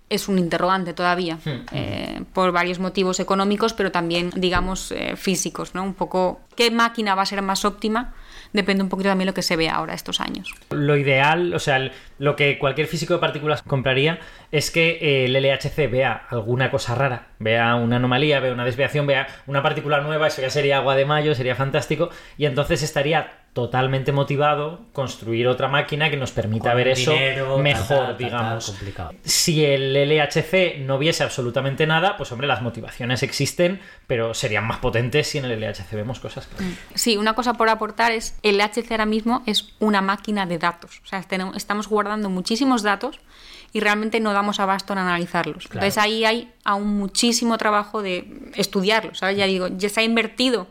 es 0.08 0.28
un 0.28 0.38
interrogante 0.38 0.94
todavía, 0.94 1.38
eh, 1.72 2.22
por 2.32 2.52
varios 2.52 2.78
motivos 2.78 3.18
económicos, 3.18 3.72
pero 3.72 3.90
también, 3.90 4.30
digamos, 4.36 4.92
eh, 4.92 5.16
físicos, 5.16 5.74
¿no? 5.74 5.82
Un 5.82 5.94
poco, 5.94 6.40
¿qué 6.54 6.70
máquina 6.70 7.14
va 7.14 7.22
a 7.22 7.26
ser 7.26 7.42
más 7.42 7.64
óptima? 7.64 8.14
Depende 8.56 8.82
un 8.82 8.88
poquito 8.88 9.10
también 9.10 9.26
lo 9.26 9.34
que 9.34 9.42
se 9.42 9.54
ve 9.54 9.68
ahora 9.68 9.92
estos 9.92 10.18
años. 10.18 10.50
Lo 10.70 10.96
ideal, 10.96 11.52
o 11.52 11.58
sea, 11.58 11.90
lo 12.18 12.36
que 12.36 12.58
cualquier 12.58 12.86
físico 12.86 13.12
de 13.12 13.20
partículas 13.20 13.60
compraría 13.60 14.18
es 14.50 14.70
que 14.70 14.98
eh, 15.02 15.26
el 15.26 15.34
LHC 15.34 15.90
vea 15.90 16.26
alguna 16.30 16.70
cosa 16.70 16.94
rara, 16.94 17.26
vea 17.38 17.74
una 17.74 17.96
anomalía, 17.96 18.40
vea 18.40 18.54
una 18.54 18.64
desviación, 18.64 19.06
vea 19.06 19.26
una 19.46 19.62
partícula 19.62 20.00
nueva, 20.00 20.28
eso 20.28 20.40
ya 20.40 20.48
sería 20.48 20.78
agua 20.78 20.96
de 20.96 21.04
mayo, 21.04 21.34
sería 21.34 21.54
fantástico, 21.54 22.08
y 22.38 22.46
entonces 22.46 22.82
estaría 22.82 23.45
totalmente 23.56 24.12
motivado 24.12 24.80
construir 24.92 25.48
otra 25.48 25.66
máquina 25.66 26.10
que 26.10 26.18
nos 26.18 26.30
permita 26.30 26.68
Con 26.72 26.76
ver 26.76 26.88
eso 26.88 27.10
dinero, 27.10 27.56
mejor, 27.56 28.14
digamos. 28.18 28.66
complicado. 28.66 29.12
Si 29.24 29.64
el 29.64 29.94
LHC 29.94 30.80
no 30.80 30.98
viese 30.98 31.24
absolutamente 31.24 31.86
nada, 31.86 32.18
pues 32.18 32.30
hombre, 32.32 32.46
las 32.46 32.60
motivaciones 32.60 33.22
existen, 33.22 33.80
pero 34.06 34.34
serían 34.34 34.66
más 34.66 34.80
potentes 34.80 35.26
si 35.28 35.38
en 35.38 35.46
el 35.46 35.58
LHC 35.58 35.90
vemos 35.96 36.20
cosas. 36.20 36.46
Sí, 36.94 37.16
una 37.16 37.32
cosa 37.32 37.54
por 37.54 37.70
aportar 37.70 38.12
es 38.12 38.36
el 38.42 38.60
HC 38.60 38.90
ahora 38.90 39.06
mismo 39.06 39.42
es 39.46 39.72
una 39.78 40.02
máquina 40.02 40.44
de 40.44 40.58
datos. 40.58 41.00
O 41.02 41.06
sea, 41.06 41.22
tenemos- 41.22 41.56
estamos 41.56 41.88
guardando 41.88 42.28
muchísimos 42.28 42.82
datos 42.82 43.18
y 43.72 43.80
realmente 43.80 44.20
no 44.20 44.34
damos 44.34 44.60
abasto 44.60 44.92
en 44.92 44.98
analizarlos. 44.98 45.66
Claro. 45.68 45.86
Entonces 45.86 45.96
ahí 45.96 46.26
hay 46.26 46.52
aún 46.62 46.88
muchísimo 46.98 47.56
trabajo 47.56 48.02
de 48.02 48.50
estudiarlos. 48.54 49.16
¿sabes? 49.20 49.38
Ya 49.38 49.46
digo, 49.46 49.68
ya 49.68 49.88
se 49.88 50.00
ha 50.00 50.04
invertido 50.04 50.66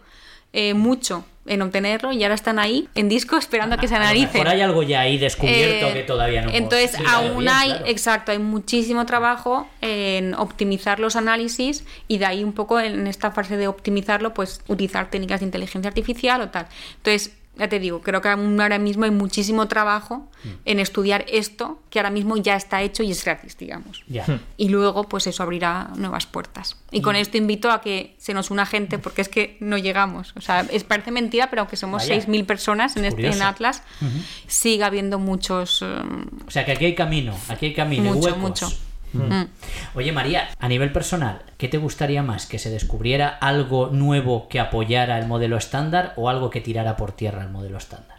eh, 0.53 0.75
mucho 0.75 1.25
en 1.45 1.61
obtenerlo 1.61 2.11
y 2.11 2.23
ahora 2.23 2.35
están 2.35 2.59
ahí 2.59 2.89
en 2.95 3.07
disco 3.07 3.37
esperando 3.37 3.75
a 3.75 3.77
que 3.77 3.87
se 3.87 3.95
analicen. 3.95 4.33
mejor 4.33 4.47
hay 4.47 4.61
algo 4.61 4.83
ya 4.83 5.01
ahí 5.01 5.17
descubierto 5.17 5.87
Eh, 5.87 5.93
que 5.93 6.03
todavía 6.03 6.41
no 6.41 6.49
hemos 6.49 6.59
Entonces, 6.59 6.93
estudiado 6.93 7.17
aún 7.27 7.39
bien, 7.39 7.49
hay, 7.53 7.69
claro. 7.69 7.85
exacto, 7.87 8.31
hay 8.31 8.39
muchísimo 8.39 9.05
trabajo 9.05 9.67
en 9.81 10.33
optimizar 10.33 10.99
los 10.99 11.15
análisis 11.15 11.85
y 12.07 12.17
de 12.17 12.25
ahí 12.25 12.43
un 12.43 12.53
poco 12.53 12.79
en 12.79 13.07
esta 13.07 13.31
fase 13.31 13.57
de 13.57 13.67
optimizarlo, 13.67 14.33
pues 14.33 14.61
utilizar 14.67 15.09
técnicas 15.09 15.41
de 15.41 15.45
inteligencia 15.45 15.87
artificial 15.89 16.41
o 16.41 16.49
tal. 16.49 16.67
Entonces, 16.97 17.31
ya 17.57 17.67
te 17.69 17.79
digo, 17.79 18.01
creo 18.01 18.21
que 18.21 18.29
ahora 18.29 18.77
mismo 18.79 19.05
hay 19.05 19.11
muchísimo 19.11 19.67
trabajo 19.67 20.27
Mm. 20.43 20.49
en 20.65 20.79
estudiar 20.79 21.25
esto 21.27 21.79
que 21.89 21.97
ahora 21.99 22.11
mismo 22.11 22.37
ya 22.37 22.55
está 22.55 22.81
hecho 22.83 23.01
y 23.01 23.09
es 23.11 23.23
gratis, 23.25 23.57
digamos. 23.57 24.03
Ya. 24.07 24.25
Y 24.57 24.69
luego, 24.69 25.05
pues 25.05 25.25
eso 25.27 25.41
abrirá 25.41 25.89
nuevas 25.95 26.25
puertas. 26.27 26.77
Y 26.91 27.01
con 27.01 27.15
esto 27.15 27.37
invito 27.37 27.71
a 27.71 27.81
que 27.81 28.15
se 28.19 28.33
nos 28.33 28.51
una 28.51 28.65
gente, 28.67 28.99
porque 28.99 29.21
es 29.21 29.29
que 29.29 29.57
no 29.59 29.77
llegamos. 29.77 30.33
O 30.37 30.41
sea, 30.41 30.61
es, 30.71 30.83
parece 30.83 31.09
mentira, 31.11 31.49
pero 31.49 31.61
aunque 31.63 31.77
somos 31.77 32.07
Vaya. 32.07 32.15
6.000 32.21 32.45
personas 32.45 32.95
en, 32.97 33.05
este, 33.05 33.25
en. 33.27 33.41
Atlas, 33.41 33.81
sigue 34.47 34.83
habiendo 34.83 35.17
muchos... 35.19 35.81
em, 35.81 36.25
O 36.47 36.51
sea 36.51 36.65
que 36.65 36.73
aquí 36.73 36.85
hay 36.85 36.95
camino, 36.95 37.35
aquí 37.49 37.67
hay 37.67 37.73
camino, 37.73 38.05
y 38.05 38.13
Mucho, 38.13 38.19
huecos. 38.27 38.39
mucho. 38.41 38.69
Mm. 39.23 39.47
Oye 39.95 40.11
María, 40.11 40.49
a 40.59 40.67
nivel 40.67 40.91
personal, 40.91 41.41
¿qué 41.57 41.67
te 41.67 41.77
gustaría 41.77 42.23
más? 42.23 42.45
¿Que 42.45 42.59
se 42.59 42.69
descubriera 42.69 43.27
algo 43.27 43.89
nuevo 43.91 44.47
que 44.47 44.59
apoyara 44.59 45.17
el 45.17 45.27
modelo 45.27 45.57
estándar 45.57 46.13
o 46.15 46.29
algo 46.29 46.49
que 46.49 46.61
tirara 46.61 46.97
por 46.97 47.11
tierra 47.11 47.41
el 47.41 47.49
modelo 47.49 47.77
estándar? 47.77 48.17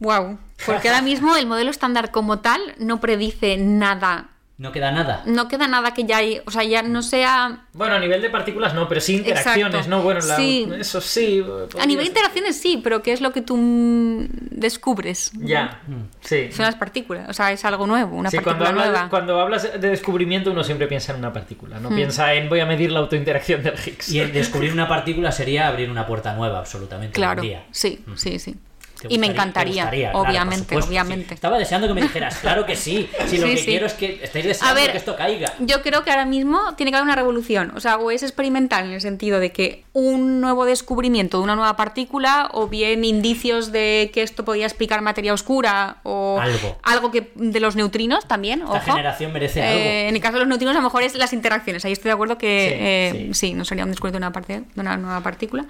Wow, 0.00 0.38
porque 0.64 0.88
ahora 0.88 1.02
mismo 1.02 1.36
el 1.36 1.46
modelo 1.46 1.70
estándar 1.70 2.10
como 2.10 2.38
tal 2.38 2.60
no 2.78 3.00
predice 3.00 3.56
nada 3.56 4.28
No 4.58 4.72
queda 4.72 4.90
nada. 4.90 5.22
No 5.24 5.46
queda 5.46 5.68
nada 5.68 5.94
que 5.94 6.02
ya 6.04 6.16
hay, 6.16 6.40
o 6.44 6.50
sea, 6.50 6.64
ya 6.64 6.82
no 6.82 7.00
sea... 7.00 7.66
Bueno, 7.74 7.94
a 7.94 8.00
nivel 8.00 8.20
de 8.20 8.28
partículas 8.28 8.74
no, 8.74 8.88
pero 8.88 9.00
sí 9.00 9.14
interacciones, 9.18 9.66
Exacto. 9.72 9.88
¿no? 9.88 10.02
Bueno, 10.02 10.18
la- 10.26 10.34
Sí. 10.36 10.68
eso 10.80 11.00
sí. 11.00 11.44
A 11.80 11.86
nivel 11.86 12.04
de 12.06 12.08
interacciones 12.08 12.60
sí, 12.60 12.80
pero 12.82 13.00
¿qué 13.00 13.12
es 13.12 13.20
lo 13.20 13.32
que 13.32 13.40
tú 13.40 13.56
mm, 13.56 14.26
descubres? 14.50 15.30
Ya, 15.34 15.80
sí. 16.22 16.50
Son 16.50 16.64
las 16.66 16.74
partículas, 16.74 17.28
o 17.28 17.32
sea, 17.32 17.52
es 17.52 17.64
algo 17.64 17.86
nuevo, 17.86 18.16
una 18.16 18.30
Sí, 18.30 18.38
cuando 18.38 18.64
partícula 18.64 18.82
hablas, 18.86 19.00
nueva. 19.00 19.10
cuando 19.10 19.40
hablas 19.40 19.62
de 19.80 19.90
descubrimiento 19.90 20.50
uno 20.50 20.64
siempre 20.64 20.88
piensa 20.88 21.12
en 21.12 21.18
una 21.20 21.32
partícula, 21.32 21.78
no 21.78 21.90
piensa 21.90 22.34
en 22.34 22.48
voy 22.48 22.58
a 22.58 22.66
medir 22.66 22.90
la 22.90 22.98
autointeracción 22.98 23.62
del 23.62 23.74
Higgs. 23.74 24.08
Y 24.08 24.18
el 24.18 24.32
descubrir 24.32 24.72
una 24.72 24.88
partícula 24.88 25.30
sería 25.30 25.68
abrir 25.68 25.88
una 25.88 26.04
puerta 26.04 26.34
nueva, 26.34 26.58
absolutamente. 26.58 27.14
Claro, 27.14 27.42
día. 27.42 27.64
sí, 27.70 28.04
sí, 28.16 28.40
sí. 28.40 28.56
¿Te 29.00 29.06
Y 29.14 29.18
me 29.18 29.28
encantaría, 29.28 29.84
gustaría? 29.84 30.12
Obviamente, 30.12 30.76
obviamente. 30.76 31.28
sí. 31.28 31.34
Estaba 31.34 31.56
deseando 31.58 31.86
que 31.86 31.94
me 31.94 32.00
dijeras, 32.02 32.38
claro 32.38 32.66
que 32.66 32.74
sí. 32.76 33.08
Si 33.28 33.38
lo 33.38 33.46
Sí, 33.48 33.52
que 33.54 33.58
sí. 33.58 33.64
quiero 33.66 33.86
es 33.86 33.94
que 33.94 34.20
estáis 34.22 34.44
deseando 34.44 34.74
ver, 34.74 34.90
que 34.92 34.98
esto 34.98 35.14
caiga. 35.16 35.52
Yo 35.60 35.82
creo 35.82 36.02
que 36.02 36.10
ahora 36.10 36.24
mismo 36.24 36.74
tiene 36.76 36.90
que 36.90 36.96
haber 36.96 37.04
una 37.04 37.14
revolución. 37.14 37.72
O 37.76 37.80
sea, 37.80 37.96
o 37.98 38.10
es 38.10 38.22
experimental 38.22 38.86
en 38.86 38.92
el 38.92 39.00
sentido 39.00 39.38
de 39.40 39.52
que 39.52 39.84
un 39.92 40.40
nuevo 40.40 40.64
descubrimiento 40.64 41.38
de 41.38 41.44
una 41.44 41.54
nueva 41.56 41.76
partícula, 41.76 42.48
o 42.52 42.66
bien 42.68 43.04
indicios 43.04 43.70
de 43.72 44.10
que 44.12 44.22
esto 44.22 44.44
podía 44.44 44.66
explicar 44.66 45.00
materia 45.02 45.32
oscura, 45.32 45.98
o 46.02 46.40
Algo. 46.82 47.10
que 47.12 47.30
de 47.36 47.60
los 47.60 47.76
neutrinos 47.76 48.26
también. 48.26 48.62
Esta 48.62 48.72
ojo. 48.72 48.80
generación 48.90 49.32
merece 49.32 49.60
Eh, 49.60 49.64
algo. 49.64 50.08
En 50.08 50.14
el 50.16 50.20
caso 50.20 50.34
de 50.34 50.40
los 50.40 50.48
neutrinos, 50.48 50.74
a 50.74 50.78
lo 50.78 50.84
mejor 50.84 51.02
es 51.04 51.14
las 51.14 51.32
interacciones. 51.32 51.84
Ahí 51.84 51.92
estoy 51.92 52.08
de 52.08 52.14
acuerdo 52.14 52.36
que 52.36 52.48
Sí, 52.68 52.74
eh, 52.80 53.26
sí. 53.32 53.48
sí, 53.48 53.54
no 53.54 53.64
sería 53.64 53.84
un 53.84 53.90
descubrimiento 53.90 54.18
de 54.18 54.26
una, 54.26 54.32
parte, 54.32 54.62
de 54.74 54.80
una 54.80 54.96
nueva 54.96 55.20
partícula. 55.22 55.66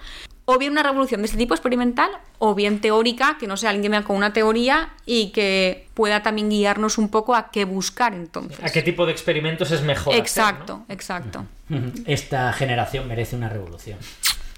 O 0.51 0.57
bien 0.57 0.73
una 0.73 0.83
revolución 0.83 1.21
de 1.21 1.27
este 1.27 1.37
tipo 1.37 1.53
experimental, 1.53 2.11
o 2.39 2.55
bien 2.55 2.81
teórica, 2.81 3.37
que 3.39 3.47
no 3.47 3.59
sea 3.59 3.69
alguien 3.69 3.83
que 3.83 3.89
venga 3.91 4.07
con 4.07 4.17
una 4.17 4.33
teoría 4.33 4.95
y 5.05 5.31
que 5.31 5.89
pueda 5.93 6.23
también 6.23 6.49
guiarnos 6.49 6.97
un 6.97 7.11
poco 7.11 7.35
a 7.35 7.51
qué 7.51 7.67
buscar 7.67 8.15
entonces. 8.15 8.59
¿A 8.65 8.71
qué 8.71 8.81
tipo 8.81 9.05
de 9.05 9.13
experimentos 9.13 9.71
es 9.73 9.83
mejor? 9.83 10.15
hacer, 10.15 10.23
Exacto, 10.23 10.85
¿no? 10.89 10.95
exacto. 10.95 11.45
Esta 12.07 12.51
generación 12.55 13.07
merece 13.07 13.37
una 13.37 13.51
revolución. 13.51 13.99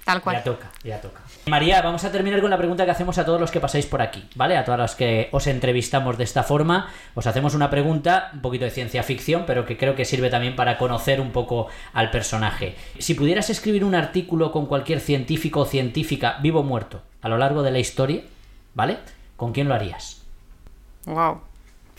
Tal 0.05 0.21
cual. 0.21 0.37
Ya 0.37 0.43
toca, 0.45 0.71
ya 0.81 1.01
toca. 1.01 1.20
María, 1.47 1.81
vamos 1.81 2.03
a 2.03 2.11
terminar 2.11 2.39
con 2.39 2.51
la 2.51 2.57
pregunta 2.57 2.85
que 2.85 2.91
hacemos 2.91 3.17
a 3.17 3.25
todos 3.25 3.41
los 3.41 3.49
que 3.49 3.59
pasáis 3.59 3.87
por 3.87 4.01
aquí, 4.01 4.23
¿vale? 4.35 4.57
A 4.57 4.63
todos 4.63 4.77
los 4.77 4.95
que 4.95 5.27
os 5.31 5.47
entrevistamos 5.47 6.17
de 6.17 6.23
esta 6.23 6.43
forma, 6.43 6.89
os 7.15 7.25
hacemos 7.25 7.55
una 7.55 7.71
pregunta, 7.71 8.29
un 8.33 8.41
poquito 8.41 8.65
de 8.65 8.71
ciencia 8.71 9.01
ficción, 9.01 9.45
pero 9.47 9.65
que 9.65 9.75
creo 9.75 9.95
que 9.95 10.05
sirve 10.05 10.29
también 10.29 10.55
para 10.55 10.77
conocer 10.77 11.19
un 11.19 11.31
poco 11.31 11.67
al 11.93 12.11
personaje. 12.11 12.75
Si 12.99 13.15
pudieras 13.15 13.49
escribir 13.49 13.83
un 13.83 13.95
artículo 13.95 14.51
con 14.51 14.67
cualquier 14.67 14.99
científico 14.99 15.61
o 15.61 15.65
científica, 15.65 16.37
vivo 16.41 16.59
o 16.59 16.63
muerto, 16.63 17.01
a 17.21 17.29
lo 17.29 17.39
largo 17.39 17.63
de 17.63 17.71
la 17.71 17.79
historia, 17.79 18.21
¿vale? 18.75 18.99
¿Con 19.35 19.51
quién 19.51 19.67
lo 19.67 19.73
harías? 19.73 20.21
Wow. 21.05 21.41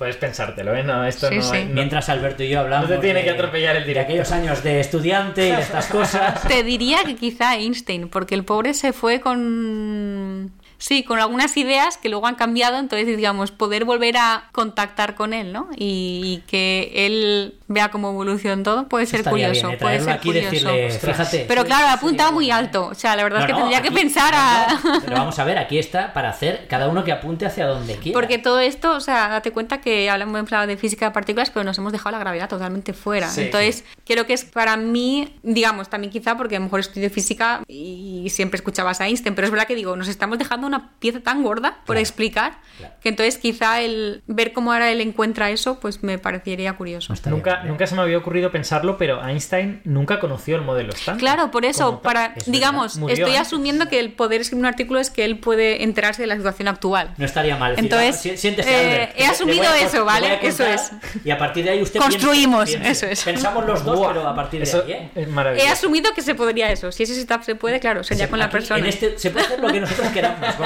Puedes 0.02 0.16
pensártelo, 0.16 0.74
¿eh? 0.74 0.82
No, 0.82 1.04
esto 1.04 1.28
Sí, 1.28 1.36
no, 1.36 1.42
sí. 1.44 1.64
no- 1.64 1.74
Mientras 1.74 2.08
Alberto 2.08 2.42
y 2.42 2.48
yo 2.48 2.58
hablamos 2.58 2.90
No 2.90 2.96
te 2.96 3.00
tiene 3.02 3.20
de- 3.20 3.24
que 3.26 3.30
atropellar 3.30 3.76
el 3.76 3.82
de 3.82 3.86
directo. 3.86 4.10
aquellos 4.10 4.32
años 4.32 4.60
de 4.64 4.80
estudiante 4.80 5.46
y 5.46 5.52
de 5.52 5.60
estas 5.60 5.86
cosas. 5.86 6.42
Te 6.48 6.64
diría 6.64 7.04
que 7.04 7.14
quizá 7.14 7.54
Einstein, 7.54 8.08
porque 8.08 8.34
el 8.34 8.42
pobre 8.44 8.74
se 8.74 8.92
fue 8.92 9.20
con. 9.20 10.50
Sí, 10.82 11.04
con 11.04 11.20
algunas 11.20 11.56
ideas 11.56 11.96
que 11.96 12.08
luego 12.08 12.26
han 12.26 12.34
cambiado, 12.34 12.76
entonces 12.76 13.06
digamos, 13.16 13.52
poder 13.52 13.84
volver 13.84 14.16
a 14.16 14.48
contactar 14.50 15.14
con 15.14 15.32
él, 15.32 15.52
¿no? 15.52 15.68
Y, 15.76 16.22
y 16.24 16.42
que 16.48 16.90
él 17.06 17.54
vea 17.68 17.90
cómo 17.90 18.10
evoluciona 18.10 18.62
todo 18.64 18.88
puede 18.88 19.06
ser 19.06 19.22
curioso, 19.22 19.68
bien, 19.68 19.76
¿eh? 19.76 19.78
puede 19.80 20.00
ser 20.00 20.10
aquí 20.10 20.28
curioso. 20.28 20.50
decirle, 20.50 20.90
fíjate. 20.90 21.44
Pero 21.46 21.64
claro, 21.64 21.86
ha 21.86 21.92
apuntado 21.92 22.32
muy 22.32 22.50
alto, 22.50 22.86
o 22.86 22.94
sea, 22.94 23.14
la 23.14 23.22
verdad 23.22 23.38
No, 23.38 23.44
es 23.44 23.46
que 23.46 23.52
no, 23.52 23.58
tendría 23.60 23.80
que 23.80 23.92
pensar 23.92 24.34
a... 24.34 24.80
no, 24.84 25.00
pero 25.04 25.16
vamos 25.16 25.38
a 25.38 25.44
ver, 25.44 25.56
aquí 25.56 25.78
está 25.78 26.12
para 26.12 26.30
hacer 26.30 26.66
cada 26.68 26.88
uno 26.88 27.04
que 27.04 27.12
apunte 27.12 27.46
hacia 27.46 27.66
donde 27.66 27.96
quiera. 27.96 28.18
Porque 28.18 28.38
todo 28.38 28.58
esto, 28.58 28.96
o 28.96 29.00
sea, 29.00 29.28
date 29.28 29.52
cuenta 29.52 29.80
que 29.80 30.10
hablamos 30.10 30.36
en 30.40 30.46
plan 30.46 30.66
de 30.66 30.76
física 30.76 31.06
de 31.06 31.12
partículas, 31.12 31.50
pero 31.50 31.62
nos 31.62 31.78
hemos 31.78 31.92
dejado 31.92 32.10
la 32.10 32.18
gravedad 32.18 32.48
totalmente 32.48 32.92
fuera. 32.92 33.28
Sí. 33.28 33.42
Entonces, 33.42 33.84
creo 34.04 34.26
que 34.26 34.32
es 34.32 34.44
para 34.44 34.76
mí, 34.76 35.38
digamos, 35.44 35.88
también 35.88 36.12
quizá 36.12 36.36
porque 36.36 36.56
a 36.56 36.58
lo 36.58 36.64
mejor 36.64 36.80
estudio 36.80 37.08
física 37.08 37.62
y 37.68 38.26
siempre 38.30 38.56
escuchabas 38.56 39.00
a 39.00 39.06
Einstein, 39.06 39.36
pero 39.36 39.46
es 39.46 39.52
verdad 39.52 39.68
que 39.68 39.76
digo, 39.76 39.94
nos 39.94 40.08
estamos 40.08 40.38
dejando 40.38 40.66
una 40.76 40.90
pieza 40.98 41.20
tan 41.20 41.42
gorda 41.42 41.78
por 41.86 41.94
Claro, 41.94 42.00
explicar, 42.00 42.54
claro. 42.78 42.94
que 43.02 43.08
entonces 43.08 43.38
quizá 43.38 43.80
el 43.80 44.22
ver 44.26 44.52
cómo 44.52 44.72
ahora 44.72 44.90
él 44.90 45.00
encuentra 45.00 45.50
eso, 45.50 45.78
pues 45.80 46.02
me 46.02 46.18
parecería 46.18 46.72
curioso. 46.74 47.08
No 47.10 47.14
estaría 47.14 47.36
Nunca, 47.36 47.62
¿eh? 47.62 47.68
nunca 47.68 47.86
se 47.86 47.94
me 47.94 48.02
había 48.02 48.18
ocurrido 48.18 48.50
pensarlo, 48.50 48.96
pero 48.98 49.26
Einstein 49.26 49.80
nunca 49.84 50.20
conoció 50.20 50.56
el 50.56 50.62
modelo 50.62 50.92
estándar. 50.92 51.18
Claro, 51.20 51.50
por 51.50 51.64
eso, 51.64 52.00
para, 52.02 52.34
es 52.36 52.50
digamos. 52.50 52.96
Murió 52.96 53.14
estoy 53.14 53.32
antes. 53.36 53.48
asumiendo 53.48 53.88
que 53.88 53.98
el 54.00 54.12
poder 54.12 54.40
escribir 54.40 54.62
un 54.62 54.66
artículo 54.66 55.00
es 55.00 55.10
que 55.10 55.24
él 55.24 55.38
puede 55.38 55.82
enterarse 55.82 56.22
de 56.22 56.26
la 56.28 56.36
situación 56.36 56.68
actual. 56.68 57.14
No 57.16 57.24
estaría 57.24 57.56
mal. 57.56 57.72
decir, 57.76 57.84
Entonces, 57.84 58.06
"Vamos, 58.10 58.20
si- 58.22 58.36
siéntese, 58.36 59.02
eh, 59.04 59.12
he 59.16 59.26
asumido 59.26 59.64
a- 59.64 59.78
eso, 59.78 60.04
¿vale? 60.04 60.38
Eso 60.42 60.64
contar, 60.64 61.00
Y 61.24 61.30
a 61.30 61.38
partir 61.38 61.64
de 61.64 61.70
ahí 61.70 61.82
usted 61.82 62.00
Construimos, 62.00 62.68
piense. 62.70 62.90
eso 62.90 63.06
es. 63.06 63.22
Pensamos 63.24 63.66
los 63.66 63.84
dos, 63.84 63.98
Buah, 63.98 64.08
pero 64.12 64.28
a 64.28 64.34
partir 64.34 64.60
de 64.60 64.64
eso 64.64 64.82
ahí, 64.86 64.92
¿eh? 64.92 65.10
es 65.14 65.26
He 65.28 65.30
maravilloso. 65.30 65.72
asumido 65.72 66.12
que 66.14 66.22
se 66.22 66.34
podría 66.34 66.70
eso. 66.72 66.90
Si 66.92 67.02
ese 67.02 67.14
setup 67.14 67.42
se 67.42 67.54
puede, 67.54 67.80
claro, 67.80 68.02
sería 68.04 68.28
con 68.28 68.38
la 68.38 68.48
persona. 68.50 68.80
En 68.80 68.86
este, 68.86 69.18
se 69.18 69.30
puede 69.30 69.46
hacer 69.46 69.60
lo 69.60 69.68
que 69.68 69.80
nosotros 69.80 70.08
queramos. 70.08 70.40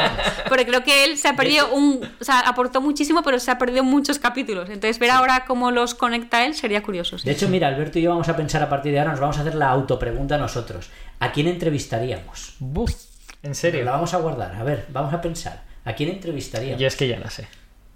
Porque 0.49 0.67
creo 0.67 0.83
que 0.85 1.05
él 1.05 1.17
se 1.19 1.29
ha 1.29 1.37
perdido 1.37 1.73
un. 1.73 2.01
O 2.21 2.25
sea, 2.25 2.41
aportó 2.41 2.81
muchísimo, 2.81 3.23
pero 3.23 3.39
se 3.39 3.51
ha 3.51 3.59
perdido 3.59 3.85
muchos 3.85 4.19
capítulos. 4.19 4.69
Entonces, 4.69 4.99
ver 4.99 5.11
ahora 5.11 5.45
cómo 5.47 5.71
los 5.71 5.95
conecta 5.95 6.45
él 6.47 6.55
sería 6.55 6.83
curioso. 6.83 7.19
sí. 7.19 7.25
De 7.27 7.33
hecho, 7.33 7.49
mira, 7.49 7.69
Alberto 7.69 7.99
y 7.99 8.03
yo 8.03 8.11
vamos 8.11 8.29
a 8.29 8.37
pensar 8.37 8.63
a 8.63 8.69
partir 8.69 8.93
de 8.93 8.99
ahora, 9.01 9.13
nos 9.13 9.21
vamos 9.21 9.39
a 9.39 9.41
hacer 9.41 9.55
la 9.55 9.69
autopregunta 9.71 10.39
nosotros. 10.39 10.91
¿A 11.21 11.33
quién 11.33 11.47
entrevistaríamos? 11.47 12.55
Buf, 12.59 12.93
en 13.43 13.51
La 13.51 13.55
serio. 13.55 13.85
vamos 13.85 14.13
a 14.15 14.19
guardar. 14.19 14.55
A 14.55 14.63
ver, 14.65 14.87
vamos 14.91 15.13
a 15.15 15.21
pensar. 15.21 15.63
¿A 15.85 15.93
quién 15.95 16.11
entrevistaríamos? 16.11 16.81
Yo 16.81 16.87
es 16.87 16.97
que 16.97 17.09
ya 17.09 17.19
la 17.19 17.31
sé. 17.31 17.47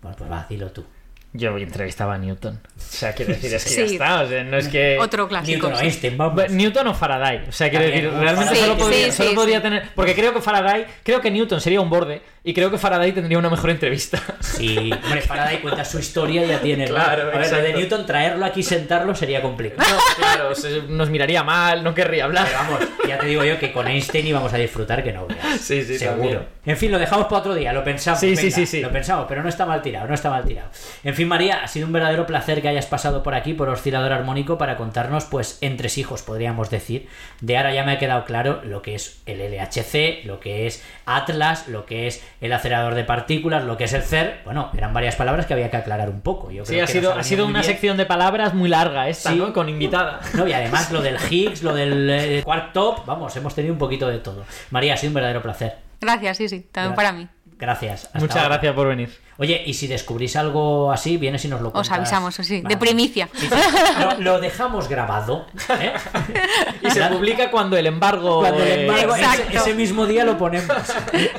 Bueno, 0.03 0.17
pues 0.17 0.31
va, 0.31 0.47
dilo 0.49 0.71
tú. 0.71 0.85
Yo 1.33 1.57
entrevistaba 1.59 2.15
a 2.15 2.19
Newton. 2.19 2.55
O 2.77 2.81
sea, 2.81 3.15
quiero 3.15 3.33
decir, 3.33 3.55
es 3.55 3.63
que 3.63 3.71
Sí. 3.71 3.77
ya 3.77 3.85
está. 3.85 4.23
O 4.23 4.27
sea, 4.29 4.43
no 4.43 4.57
es 4.57 4.67
que. 4.67 4.99
Otro 4.99 5.29
clásico. 5.29 5.69
Newton 5.69 5.73
o 5.75 5.77
sí. 5.77 5.85
Einstein, 5.85 6.19
vamos. 6.19 6.35
Bueno, 6.35 6.55
Newton 6.55 6.87
o 6.89 6.95
Faraday. 6.95 7.45
O 7.49 7.53
sea, 7.53 7.71
quiero 7.71 7.85
También, 7.85 8.05
decir, 8.05 8.21
realmente 8.21 8.45
Faraday. 8.47 8.69
solo, 8.69 8.79
podría, 8.79 9.07
sí, 9.07 9.13
solo 9.13 9.35
podría 9.37 9.57
sí. 9.59 9.63
tener. 9.63 9.89
Porque 9.95 10.15
creo 10.17 10.35
que 10.35 10.41
Faraday, 10.41 10.87
creo 11.05 11.21
que 11.21 11.31
Newton 11.31 11.61
sería 11.61 11.81
un 11.81 11.89
borde 11.89 12.21
y 12.43 12.55
creo 12.55 12.71
que 12.71 12.79
Faraday 12.79 13.13
tendría 13.13 13.39
una 13.39 13.51
mejor 13.51 13.71
entrevista. 13.71 14.21
Sí, 14.41 14.91
hombre, 15.05 15.21
Faraday 15.23 15.59
cuenta 15.61 15.85
su 15.85 15.99
historia 15.99 16.45
y 16.45 16.49
ya 16.49 16.61
tiene. 16.61 16.87
¿no? 16.87 16.95
Claro, 16.95 17.31
a 17.33 17.39
ver, 17.39 17.51
lo 17.53 17.63
de. 17.63 17.73
Newton, 17.75 18.07
traerlo 18.07 18.45
aquí 18.45 18.61
y 18.61 18.63
sentarlo 18.63 19.15
sería 19.15 19.43
complicado. 19.43 19.89
No, 19.91 20.17
claro, 20.17 20.55
se- 20.55 20.83
nos 20.83 21.11
miraría 21.11 21.43
mal, 21.43 21.83
no 21.85 21.95
querría 21.95 22.25
hablar. 22.25 22.47
Pero 22.47 22.59
vamos, 22.59 22.81
ya 23.09 23.19
te 23.19 23.27
digo 23.27 23.45
yo 23.45 23.59
que 23.59 23.73
con 23.73 23.87
Einstein 23.89 24.27
íbamos 24.27 24.53
a 24.53 24.57
disfrutar 24.59 25.03
que 25.05 25.13
no 25.13 25.27
veas. 25.27 25.61
Sí, 25.61 25.83
sí, 25.83 25.99
seguro. 25.99 26.21
también. 26.21 26.47
En 26.67 26.77
fin, 26.77 26.91
lo 26.93 26.99
dejamos 26.99 27.27
para 27.27 27.39
otro 27.39 27.55
día, 27.55 27.73
lo 27.73 27.83
pensamos. 27.85 28.21
Sí, 28.21 28.37
sí, 28.37 28.51
sí, 28.51 28.67
sí. 28.67 28.81
Lo 28.81 28.91
pensamos, 28.93 29.27
pero 29.29 29.43
no 29.43 29.49
está 29.49 29.65
mal 29.67 29.81
tirado, 29.83 30.07
no 30.09 30.15
está 30.15 30.29
mal 30.31 30.45
tirado. 30.45 30.69
En 31.05 31.15
fin, 31.15 31.27
María, 31.29 31.63
ha 31.63 31.69
sido 31.69 31.87
un 31.87 31.93
verdadero 31.93 32.27
placer 32.27 32.61
que 32.63 32.69
hayas 32.69 32.87
pasado 32.87 33.23
por 33.23 33.35
aquí, 33.35 33.55
por 33.55 33.69
Oscilador 33.71 34.13
Armónico, 34.13 34.59
para 34.59 34.77
contarnos, 34.77 35.25
pues, 35.25 35.59
entresijos, 35.63 36.23
podríamos 36.23 36.71
decir. 36.71 37.09
De 37.41 37.57
ahora 37.57 37.73
ya 37.73 37.85
me 37.85 37.93
ha 37.93 37.99
quedado 37.99 38.25
claro 38.25 38.61
lo 38.65 38.83
que 38.83 38.95
es 38.95 39.21
el 39.27 39.41
LHC, 39.41 40.25
lo 40.27 40.39
que 40.41 40.67
es 40.67 40.83
Atlas, 41.07 41.67
lo 41.69 41.87
que 41.87 42.07
es 42.07 42.23
el 42.41 42.53
acelerador 42.53 42.95
de 42.95 43.05
partículas, 43.05 43.65
lo 43.65 43.77
que 43.77 43.85
es 43.85 43.93
el 43.93 44.03
CER. 44.03 44.41
Bueno, 44.45 44.71
eran 44.77 44.93
varias 44.95 45.17
palabras 45.17 45.47
que 45.47 45.53
había 45.55 45.71
que 45.71 45.77
aclarar 45.77 46.09
un 46.09 46.21
poco. 46.23 46.51
Yo 46.51 46.65
Sí, 46.65 46.73
creo 46.73 46.85
ha 46.85 46.87
que 46.87 46.93
sido, 46.93 47.15
ha 47.15 47.23
sido 47.23 47.45
una 47.45 47.61
bien. 47.61 47.65
sección 47.65 47.97
de 47.97 48.07
palabras 48.07 48.55
muy 48.55 48.69
larga 48.69 49.09
esta, 49.09 49.31
Sí. 49.31 49.37
¿no? 49.37 49.53
Con 49.53 49.69
invitada. 49.69 50.21
No, 50.35 50.47
y 50.49 50.53
además 50.53 50.91
lo 50.91 51.03
del 51.03 51.17
Higgs, 51.31 51.63
lo 51.63 51.75
del 51.75 52.09
eh, 52.11 52.43
Quark 52.45 52.73
Top, 52.73 53.05
vamos, 53.05 53.37
hemos 53.37 53.55
tenido 53.55 53.73
un 53.75 53.79
poquito 53.79 54.09
de 54.09 54.19
todo. 54.19 54.45
María, 54.71 54.95
ha 54.95 54.97
sido 54.97 55.11
un 55.11 55.15
verdadero 55.15 55.43
placer. 55.43 55.77
Gracias, 56.01 56.39
sí, 56.39 56.49
sí, 56.49 56.67
también 56.73 56.95
para 56.95 57.13
mí. 57.13 57.29
Gracias. 57.61 58.07
hasta 58.07 58.19
Muchas 58.19 58.37
ahora. 58.37 58.49
gracias 58.49 58.75
por 58.75 58.89
venir. 58.89 59.11
Oye, 59.37 59.63
y 59.65 59.75
si 59.75 59.87
descubrís 59.87 60.37
algo 60.37 60.91
así, 60.93 61.17
vienes 61.17 61.45
y 61.45 61.49
nos 61.49 61.61
lo 61.61 61.69
Os 61.69 61.73
cuentas. 61.73 61.93
avisamos, 61.99 62.35
sí, 62.35 62.61
de 62.61 62.77
primicia. 62.77 63.29
Sí, 63.35 63.49
sí. 63.49 63.55
Lo, 64.01 64.19
lo 64.35 64.41
dejamos 64.41 64.89
grabado. 64.89 65.47
¿eh? 65.81 65.93
Y 66.83 66.91
se 66.91 67.03
publica 67.07 67.51
cuando 67.51 67.77
el 67.77 67.87
embargo. 67.87 68.41
Cuando 68.41 68.63
el 68.63 68.69
eh, 68.69 68.87
embargo, 68.87 69.15
ese, 69.15 69.25
Exacto. 69.25 69.59
ese 69.59 69.75
mismo 69.75 70.07
día 70.07 70.25
lo 70.25 70.37
ponemos. 70.39 70.77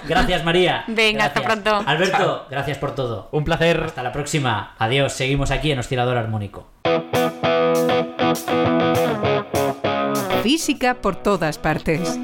Gracias, 0.07 0.43
María. 0.43 0.83
Venga, 0.87 1.25
hasta 1.25 1.41
pronto. 1.41 1.83
Alberto, 1.85 2.45
gracias 2.49 2.77
por 2.77 2.93
todo. 2.95 3.29
Un 3.31 3.43
placer. 3.43 3.83
Hasta 3.85 4.03
la 4.03 4.11
próxima. 4.11 4.75
Adiós. 4.77 5.13
Seguimos 5.13 5.51
aquí 5.51 5.71
en 5.71 5.79
Oscilador 5.79 6.17
Armónico. 6.17 6.67
Física 10.43 10.95
por 10.95 11.15
todas 11.17 11.57
partes. 11.59 12.17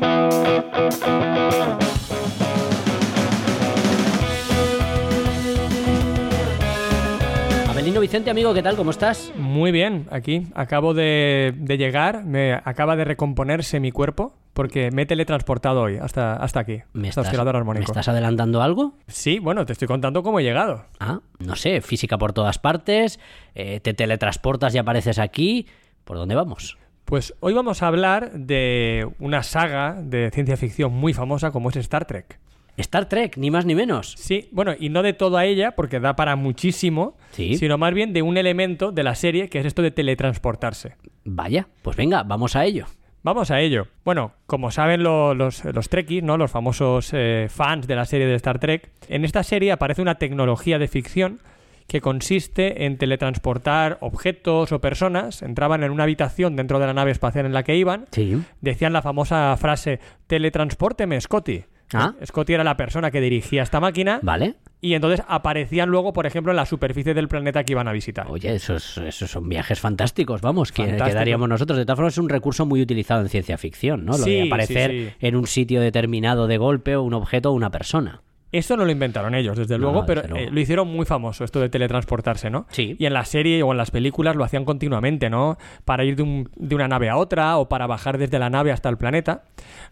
Vicente, 7.96 8.30
amigo, 8.30 8.54
¿qué 8.54 8.62
tal? 8.62 8.76
¿Cómo 8.76 8.92
estás? 8.92 9.32
Muy 9.38 9.72
bien, 9.72 10.08
aquí. 10.12 10.48
Acabo 10.54 10.94
de, 10.94 11.54
de 11.58 11.78
llegar, 11.78 12.26
me 12.26 12.54
acaba 12.54 12.96
de 12.96 13.06
recomponerse 13.06 13.80
mi 13.80 13.92
cuerpo 13.92 14.34
porque 14.54 14.92
me 14.92 15.04
he 15.04 15.06
teletransportado 15.08 15.82
hoy 15.82 15.98
hasta, 15.98 16.36
hasta 16.36 16.60
aquí, 16.60 16.82
¿Me 16.94 17.08
hasta 17.10 17.22
estás, 17.22 17.28
oscilador 17.28 17.56
¿Me 17.56 17.60
armónico. 17.60 17.92
estás 17.92 18.08
adelantando 18.10 18.62
algo? 18.62 18.94
Sí, 19.08 19.40
bueno, 19.40 19.66
te 19.66 19.74
estoy 19.74 19.88
contando 19.88 20.22
cómo 20.22 20.40
he 20.40 20.44
llegado. 20.44 20.86
Ah, 21.00 21.22
no 21.40 21.56
sé, 21.56 21.82
física 21.82 22.20
por 22.20 22.34
todas 22.34 22.60
partes, 22.60 23.20
eh, 23.56 23.80
te 23.80 23.96
teletransportas 23.96 24.76
y 24.76 24.78
apareces 24.78 25.18
aquí. 25.18 25.66
¿Por 26.04 26.18
dónde 26.18 26.36
vamos? 26.36 26.78
Pues 27.06 27.34
hoy 27.40 27.54
vamos 27.54 27.82
a 27.82 27.88
hablar 27.88 28.32
de 28.34 29.10
una 29.20 29.42
saga 29.42 29.96
de 30.00 30.30
ciencia 30.32 30.56
ficción 30.58 30.94
muy 30.94 31.14
famosa 31.14 31.50
como 31.52 31.70
es 31.70 31.78
Star 31.78 32.06
Trek. 32.06 32.38
Star 32.78 33.10
Trek, 33.10 33.38
ni 33.38 33.52
más 33.52 33.66
ni 33.66 33.76
menos. 33.76 34.14
Sí, 34.18 34.50
bueno, 34.52 34.74
y 34.80 34.90
no 34.90 35.02
de 35.04 35.14
toda 35.14 35.46
ella, 35.46 35.72
porque 35.76 36.00
da 36.00 36.16
para 36.16 36.36
muchísimo, 36.36 37.18
Sí. 37.32 37.56
sino 37.58 37.78
más 37.78 37.94
bien 37.94 38.14
de 38.14 38.22
un 38.22 38.38
elemento 38.38 38.92
de 38.92 39.04
la 39.04 39.16
serie 39.16 39.50
que 39.50 39.60
es 39.60 39.66
esto 39.66 39.82
de 39.82 39.92
teletransportarse. 39.92 40.96
Vaya, 41.26 41.68
pues 41.82 41.98
venga, 41.98 42.24
vamos 42.24 42.56
a 42.56 42.66
ello. 42.66 42.86
Vamos 43.24 43.52
a 43.52 43.60
ello. 43.60 43.88
Bueno, 44.06 44.34
como 44.46 44.72
saben 44.72 45.04
lo- 45.04 45.34
los, 45.34 45.66
los 45.66 45.90
Trekkies, 45.90 46.24
¿no? 46.24 46.38
los 46.38 46.52
famosos 46.52 47.10
eh, 47.14 47.48
fans 47.50 47.88
de 47.88 47.96
la 47.96 48.06
serie 48.06 48.28
de 48.28 48.36
Star 48.36 48.60
Trek, 48.60 48.90
en 49.10 49.26
esta 49.26 49.44
serie 49.44 49.72
aparece 49.72 50.02
una 50.02 50.16
tecnología 50.16 50.80
de 50.80 50.88
ficción 50.88 51.42
que 51.88 52.00
consiste 52.00 52.86
en 52.86 52.98
teletransportar 52.98 53.98
objetos 54.02 54.72
o 54.72 54.80
personas. 54.80 55.42
Entraban 55.42 55.84
en 55.84 55.92
una 55.92 56.04
habitación 56.04 56.56
dentro 56.56 56.80
de 56.80 56.86
la 56.86 56.94
nave 56.94 57.12
espacial 57.12 57.46
en 57.46 57.54
la 57.54 57.64
que 57.64 57.76
iban, 57.76 58.06
Sí. 58.12 58.38
decían 58.62 58.94
la 58.94 59.02
famosa 59.02 59.56
frase, 59.58 60.00
teletranspórteme, 60.28 61.20
Scotty. 61.20 61.64
Ah. 61.94 62.14
Scotty 62.26 62.54
era 62.54 62.64
la 62.64 62.76
persona 62.78 63.12
que 63.12 63.22
dirigía 63.22 63.64
esta 63.64 63.80
máquina 63.80 64.20
Vale. 64.22 64.56
y 64.82 64.94
entonces 64.94 65.24
aparecían 65.28 65.90
luego, 65.90 66.12
por 66.14 66.26
ejemplo, 66.26 66.52
en 66.52 66.58
la 66.58 66.66
superficie 66.66 67.14
del 67.14 67.28
planeta 67.28 67.64
que 67.64 67.74
iban 67.74 67.88
a 67.88 67.94
visitar. 67.94 68.28
Oye, 68.30 68.54
esos, 68.54 68.98
esos 68.98 69.32
son 69.32 69.48
viajes 69.48 69.80
fantásticos, 69.80 70.42
vamos, 70.42 70.72
que 70.72 70.84
Fantástico. 70.84 71.10
quedaríamos 71.10 71.48
nosotros. 71.48 71.78
De 71.78 71.86
todas 71.86 71.98
formas, 71.98 72.14
es 72.14 72.18
un 72.20 72.30
recurso 72.30 72.66
muy 72.66 72.82
utilizado 72.82 73.22
en 73.22 73.30
ciencia 73.30 73.58
ficción, 73.58 74.04
¿no? 74.06 74.14
Lo 74.14 74.18
Sí, 74.24 74.32
de 74.36 74.42
sí, 74.44 74.48
aparecer 74.48 74.92
sí. 74.92 75.10
en 75.22 75.36
un 75.36 75.48
sitio 75.48 75.80
determinado 75.82 76.48
de 76.48 76.58
golpe 76.58 76.96
o 76.96 77.04
un 77.04 77.14
objeto 77.14 77.52
o 77.52 77.54
una 77.54 77.72
persona. 77.72 78.22
Esto 78.52 78.78
no 78.78 78.86
lo 78.86 78.92
inventaron 78.92 79.36
ellos, 79.36 79.58
desde 79.58 79.76
No, 79.78 79.92
luego, 79.92 80.02
desde 80.04 80.22
pero 80.22 80.28
luego. 80.34 80.48
eh, 80.48 80.52
lo 80.54 80.60
hicieron 80.60 80.88
muy 80.88 81.06
famoso, 81.06 81.44
esto 81.44 81.60
de 81.60 81.68
teletransportarse, 81.68 82.50
¿no? 82.50 82.66
Sí. 82.70 82.96
Y 82.98 83.06
en 83.06 83.14
la 83.14 83.26
serie 83.26 83.62
o 83.64 83.72
en 83.72 83.78
las 83.78 83.92
películas 83.92 84.36
lo 84.38 84.44
hacían 84.46 84.64
continuamente, 84.64 85.30
¿no? 85.30 85.58
Para 85.84 86.06
ir 86.06 86.16
de, 86.16 86.24
un- 86.24 86.50
de 86.56 86.74
una 86.76 86.88
nave 86.88 87.10
a 87.10 87.18
otra 87.18 87.58
o 87.58 87.68
para 87.68 87.88
bajar 87.88 88.18
desde 88.18 88.40
la 88.40 88.50
nave 88.50 88.72
hasta 88.72 88.88
el 88.88 88.98
planeta. 88.98 89.44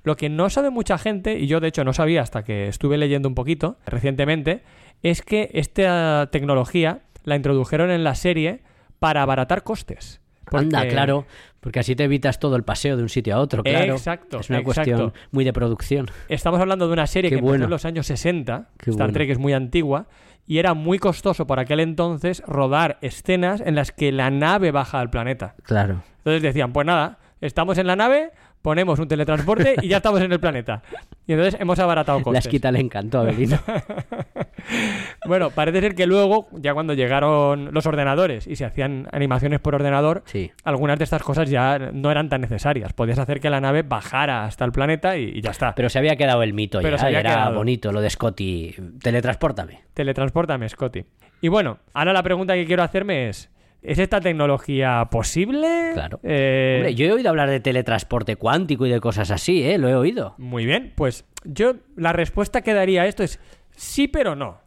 Lo 0.04 0.16
que 0.16 0.30
no 0.30 0.50
sabe 0.50 0.70
mucha 0.70 0.98
gente, 0.98 1.38
y 1.38 1.48
yo 1.48 1.60
de 1.60 1.68
hecho 1.68 1.84
no 1.84 1.92
sabía 1.92 2.22
hasta 2.22 2.44
que 2.44 2.68
estuve 2.70 2.98
leyendo 2.98 3.28
un 3.28 3.36
poquito 3.36 3.78
recientemente, 3.86 4.64
es 5.04 5.22
que 5.22 5.50
esta 5.54 6.30
tecnología 6.32 7.00
la 7.26 7.36
introdujeron 7.36 7.92
en 7.92 8.04
la 8.06 8.16
serie 8.16 8.62
para 9.00 9.22
abaratar 9.22 9.64
costes. 9.64 10.22
Anda, 10.52 10.88
claro, 10.88 11.26
porque 11.66 11.80
así 11.80 11.96
te 11.96 12.04
evitas 12.04 12.38
todo 12.38 12.56
el 12.58 12.64
paseo 12.64 12.96
de 12.96 13.02
un 13.02 13.10
sitio 13.10 13.36
a 13.36 13.40
otro, 13.40 13.64
claro. 13.64 13.94
Exacto, 13.96 14.40
Es 14.40 14.52
una 14.52 14.60
exacto. 14.60 14.84
cuestión 14.92 15.14
muy 15.32 15.44
de 15.44 15.52
producción. 15.52 16.06
Estamos 16.30 16.62
hablando 16.62 16.86
de 16.86 16.94
una 16.94 17.08
serie 17.08 17.32
Qué 17.32 17.38
que 17.38 17.40
empezó 17.40 17.50
bueno. 17.50 17.64
en 17.64 17.72
los 17.72 17.86
años 17.86 18.06
60. 18.06 18.70
Qué 18.78 18.92
Star 18.92 19.08
bueno. 19.08 19.14
Trek 19.14 19.32
es 19.32 19.40
muy 19.40 19.54
antigua. 19.54 20.06
Y 20.46 20.60
era 20.60 20.76
muy 20.76 21.00
costoso 21.00 21.48
por 21.48 21.60
aquel 21.60 21.80
entonces 21.80 22.44
rodar 22.46 23.00
escenas 23.02 23.62
en 23.62 23.74
las 23.74 23.92
que 23.92 24.12
la 24.12 24.30
nave 24.30 24.70
baja 24.70 25.00
al 25.00 25.10
planeta. 25.10 25.56
Claro. 25.64 26.04
Entonces 26.20 26.44
decían, 26.44 26.72
pues 26.72 26.86
nada, 26.86 27.18
estamos 27.42 27.80
en 27.80 27.88
la 27.88 27.96
nave, 27.96 28.30
ponemos 28.62 29.00
un 29.00 29.08
teletransporte 29.08 29.74
y 29.82 29.88
ya 29.88 29.98
estamos 29.98 30.22
en 30.22 30.32
el 30.32 30.40
planeta. 30.40 30.84
Y 31.26 31.34
entonces 31.34 31.60
hemos 31.60 31.80
abaratado 31.80 32.20
La 32.20 32.24
costes. 32.26 32.46
esquita 32.46 32.72
le 32.72 32.80
encantó 32.80 33.22
a 33.22 33.24
Belino. 33.24 33.58
Bueno, 35.28 35.50
parece 35.50 35.82
ser 35.82 35.96
que 35.96 36.06
luego, 36.06 36.48
ya 36.52 36.74
cuando 36.76 36.94
llegaron 36.94 37.74
los 37.74 37.86
ordenadores 37.88 38.46
y 38.48 38.56
se 38.58 38.66
hacían 38.66 39.08
animaciones 39.12 39.60
por 39.60 39.74
ordenador, 39.74 40.22
Sí. 40.26 40.52
algunas 40.64 41.00
de 41.00 41.04
estas 41.04 41.24
cosas 41.24 41.50
ya 41.50 41.80
no 41.80 42.12
eran 42.12 42.30
tan 42.30 42.42
necesarias. 42.42 42.94
Podías 42.94 43.18
hacer 43.18 43.40
que 43.40 43.50
la 43.50 43.60
nave 43.60 43.82
bajara 43.82 44.46
hasta 44.46 44.66
el 44.66 44.72
planeta 44.72 45.18
y, 45.18 45.32
y 45.36 45.42
ya 45.42 45.50
está. 45.52 45.74
Pero 45.74 45.90
se 45.90 45.98
había 45.98 46.16
quedado 46.16 46.44
el 46.44 46.54
mito 46.54 46.80
Pero 46.82 46.98
ya, 46.98 47.00
se 47.00 47.06
había 47.08 47.22
era 47.22 47.32
quedado. 47.32 47.56
bonito 47.56 47.92
lo 47.92 48.02
de 48.02 48.10
Scotty. 48.12 48.76
Teletranspórtame. 49.02 49.80
Teletransportame, 49.96 50.70
Scotty. 50.70 51.06
Y 51.42 51.48
bueno, 51.48 51.80
ahora 51.94 52.14
la 52.14 52.22
pregunta 52.22 52.54
que 52.54 52.66
quiero 52.66 52.84
hacerme 52.84 53.30
es: 53.30 53.50
¿es 53.82 53.98
esta 53.98 54.22
tecnología 54.22 55.08
posible? 55.10 55.92
Claro. 55.94 56.20
Eh, 56.24 56.76
Hombre, 56.78 56.96
yo 56.96 57.06
he 57.08 57.12
oído 57.14 57.30
hablar 57.30 57.50
de 57.50 57.60
teletransporte 57.60 58.36
cuántico 58.36 58.86
y 58.86 58.92
de 58.92 59.00
cosas 59.00 59.32
así, 59.32 59.64
¿eh? 59.64 59.78
Lo 59.80 59.90
he 59.90 59.96
oído. 59.96 60.36
Muy 60.38 60.66
bien, 60.66 60.94
pues 60.96 61.26
yo 61.44 61.76
la 61.96 62.14
respuesta 62.14 62.62
que 62.62 62.74
daría 62.74 63.04
a 63.04 63.06
esto 63.08 63.24
es 63.24 63.40
sí, 63.76 64.08
pero 64.08 64.36
no. 64.36 64.60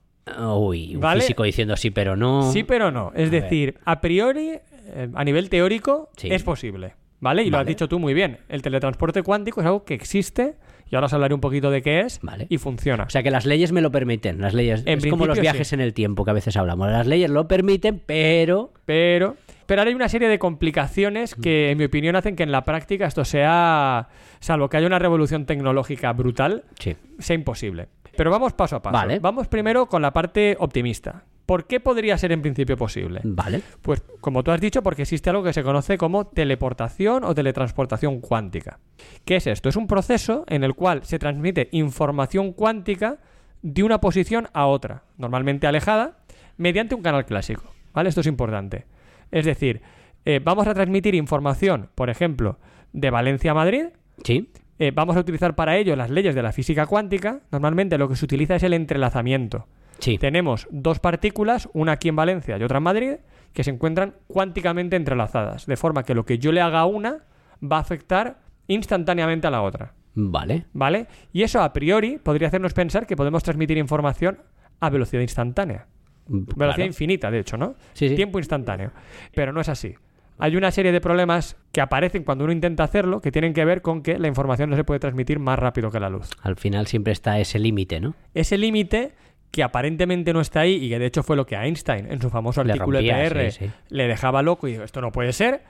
Uy, 0.56 0.94
un 0.94 1.00
¿Vale? 1.00 1.22
físico 1.22 1.42
diciendo 1.44 1.76
sí, 1.76 1.90
pero 1.90 2.14
no. 2.16 2.52
Sí, 2.52 2.62
pero 2.62 2.90
no. 2.90 3.12
Es 3.14 3.28
A 3.28 3.30
ver. 3.30 3.42
decir, 3.42 3.78
a 3.84 4.00
priori, 4.00 4.50
eh, 4.50 5.08
a 5.14 5.24
nivel 5.24 5.48
teórico, 5.48 6.10
Sí. 6.16 6.28
es 6.30 6.42
posible. 6.42 6.94
¿Vale? 7.20 7.42
Y 7.42 7.50
lo 7.50 7.58
has 7.58 7.66
dicho 7.66 7.88
tú 7.88 7.98
muy 7.98 8.14
bien. 8.14 8.38
El 8.48 8.62
teletransporte 8.62 9.22
cuántico 9.24 9.60
es 9.60 9.66
algo 9.66 9.84
que 9.84 9.94
existe, 9.94 10.54
y 10.88 10.94
ahora 10.94 11.06
os 11.06 11.12
hablaré 11.12 11.34
un 11.34 11.40
poquito 11.40 11.68
de 11.70 11.82
qué 11.82 12.00
es, 12.02 12.20
Vale. 12.22 12.46
y 12.48 12.58
funciona. 12.58 13.04
O 13.04 13.10
sea 13.10 13.24
que 13.24 13.30
las 13.32 13.44
leyes 13.44 13.72
me 13.72 13.80
lo 13.80 13.90
permiten. 13.90 14.40
Las 14.40 14.54
leyes. 14.54 14.82
En 14.86 14.98
es 14.98 15.06
como 15.06 15.26
los 15.26 15.40
viajes 15.40 15.66
sí. 15.68 15.74
en 15.74 15.80
el 15.80 15.94
tiempo 15.94 16.24
que 16.24 16.30
a 16.30 16.34
veces 16.34 16.56
hablamos. 16.56 16.88
Las 16.92 17.06
leyes 17.08 17.28
lo 17.30 17.48
permiten, 17.48 18.00
pero. 18.06 18.72
Pero, 18.84 19.34
pero 19.66 19.80
ahora 19.80 19.88
hay 19.88 19.94
una 19.96 20.08
serie 20.08 20.28
de 20.28 20.38
complicaciones 20.38 21.34
que, 21.34 21.72
en 21.72 21.78
mi 21.78 21.84
opinión, 21.84 22.14
hacen 22.14 22.36
que 22.36 22.44
en 22.44 22.52
la 22.52 22.64
práctica 22.64 23.06
esto 23.06 23.24
sea, 23.24 24.08
salvo 24.38 24.68
que 24.68 24.76
haya 24.76 24.86
una 24.86 25.00
revolución 25.00 25.44
tecnológica 25.44 26.12
brutal, 26.12 26.64
Sí. 26.78 26.94
sea 27.18 27.34
imposible. 27.34 27.88
Pero 28.18 28.32
vamos 28.32 28.52
paso 28.52 28.74
a 28.74 28.82
paso. 28.82 28.92
Vale. 28.92 29.20
Vamos 29.20 29.46
primero 29.46 29.86
con 29.86 30.02
la 30.02 30.12
parte 30.12 30.56
optimista. 30.58 31.22
¿Por 31.46 31.66
qué 31.66 31.78
podría 31.78 32.18
ser 32.18 32.32
en 32.32 32.42
principio 32.42 32.76
posible? 32.76 33.20
Vale. 33.22 33.62
Pues, 33.80 34.02
como 34.20 34.42
tú 34.42 34.50
has 34.50 34.60
dicho, 34.60 34.82
porque 34.82 35.02
existe 35.02 35.30
algo 35.30 35.44
que 35.44 35.52
se 35.52 35.62
conoce 35.62 35.96
como 35.96 36.26
teleportación 36.26 37.22
o 37.22 37.32
teletransportación 37.32 38.20
cuántica. 38.20 38.80
¿Qué 39.24 39.36
es 39.36 39.46
esto? 39.46 39.68
Es 39.68 39.76
un 39.76 39.86
proceso 39.86 40.42
en 40.48 40.64
el 40.64 40.74
cual 40.74 41.04
se 41.04 41.20
transmite 41.20 41.68
información 41.70 42.52
cuántica 42.52 43.18
de 43.62 43.84
una 43.84 44.00
posición 44.00 44.48
a 44.52 44.66
otra, 44.66 45.04
normalmente 45.16 45.68
alejada, 45.68 46.18
mediante 46.56 46.96
un 46.96 47.02
canal 47.02 47.24
clásico. 47.24 47.72
¿Vale? 47.94 48.08
Esto 48.08 48.22
es 48.22 48.26
importante. 48.26 48.86
Es 49.30 49.44
decir, 49.44 49.80
eh, 50.24 50.40
vamos 50.42 50.66
a 50.66 50.74
transmitir 50.74 51.14
información, 51.14 51.88
por 51.94 52.10
ejemplo, 52.10 52.58
de 52.92 53.10
Valencia 53.10 53.52
a 53.52 53.54
Madrid. 53.54 53.84
Sí. 54.24 54.50
Eh, 54.78 54.92
vamos 54.94 55.16
a 55.16 55.20
utilizar 55.20 55.54
para 55.54 55.76
ello 55.76 55.96
las 55.96 56.10
leyes 56.10 56.34
de 56.34 56.42
la 56.42 56.52
física 56.52 56.86
cuántica. 56.86 57.40
Normalmente 57.50 57.98
lo 57.98 58.08
que 58.08 58.16
se 58.16 58.24
utiliza 58.24 58.56
es 58.56 58.62
el 58.62 58.72
entrelazamiento. 58.74 59.66
Sí. 59.98 60.18
Tenemos 60.18 60.68
dos 60.70 61.00
partículas, 61.00 61.68
una 61.72 61.92
aquí 61.92 62.08
en 62.08 62.16
Valencia 62.16 62.56
y 62.56 62.62
otra 62.62 62.78
en 62.78 62.84
Madrid, 62.84 63.12
que 63.52 63.64
se 63.64 63.70
encuentran 63.70 64.14
cuánticamente 64.28 64.94
entrelazadas, 64.96 65.66
de 65.66 65.76
forma 65.76 66.04
que 66.04 66.14
lo 66.14 66.24
que 66.24 66.38
yo 66.38 66.52
le 66.52 66.60
haga 66.60 66.80
a 66.80 66.86
una 66.86 67.24
va 67.60 67.78
a 67.78 67.80
afectar 67.80 68.38
instantáneamente 68.68 69.46
a 69.46 69.50
la 69.50 69.62
otra, 69.62 69.94
Vale. 70.14 70.66
¿vale? 70.72 71.06
Y 71.32 71.42
eso 71.42 71.60
a 71.62 71.72
priori 71.72 72.18
podría 72.18 72.48
hacernos 72.48 72.74
pensar 72.74 73.06
que 73.06 73.16
podemos 73.16 73.42
transmitir 73.42 73.78
información 73.78 74.38
a 74.78 74.90
velocidad 74.90 75.22
instantánea, 75.22 75.86
velocidad 76.28 76.74
Claro. 76.76 76.84
infinita, 76.84 77.30
de 77.30 77.40
hecho, 77.40 77.56
¿no? 77.56 77.74
Sí, 77.94 78.10
sí. 78.10 78.14
Tiempo 78.14 78.38
instantáneo, 78.38 78.92
pero 79.34 79.52
no 79.52 79.60
es 79.60 79.68
así. 79.68 79.94
Hay 80.38 80.56
una 80.56 80.70
serie 80.70 80.92
de 80.92 81.00
problemas 81.00 81.56
que 81.72 81.80
aparecen 81.80 82.22
cuando 82.22 82.44
uno 82.44 82.52
intenta 82.52 82.84
hacerlo 82.84 83.20
que 83.20 83.32
tienen 83.32 83.54
que 83.54 83.64
ver 83.64 83.82
con 83.82 84.02
que 84.02 84.18
la 84.18 84.28
información 84.28 84.70
no 84.70 84.76
se 84.76 84.84
puede 84.84 85.00
transmitir 85.00 85.40
más 85.40 85.58
rápido 85.58 85.90
que 85.90 85.98
la 85.98 86.08
luz. 86.08 86.30
Al 86.42 86.56
final 86.56 86.86
siempre 86.86 87.12
está 87.12 87.38
ese 87.40 87.58
límite, 87.58 88.00
¿no? 88.00 88.14
ese 88.34 88.56
límite 88.56 89.12
que 89.50 89.62
aparentemente 89.62 90.32
no 90.32 90.40
está 90.40 90.60
ahí 90.60 90.74
y 90.74 90.88
que 90.90 90.98
de 90.98 91.06
hecho 91.06 91.22
fue 91.22 91.34
lo 91.34 91.46
que 91.46 91.56
a 91.56 91.64
Einstein 91.64 92.10
en 92.10 92.20
su 92.20 92.30
famoso 92.30 92.62
Le 92.62 92.72
artículo 92.72 92.98
rompía, 92.98 93.24
EPR 93.24 93.50
sí, 93.50 93.66
sí. 93.66 93.70
le 93.88 94.06
dejaba 94.06 94.42
loco 94.42 94.68
y 94.68 94.72
dijo, 94.72 94.84
esto 94.84 95.00
no 95.00 95.10
puede 95.10 95.32
ser. 95.32 95.62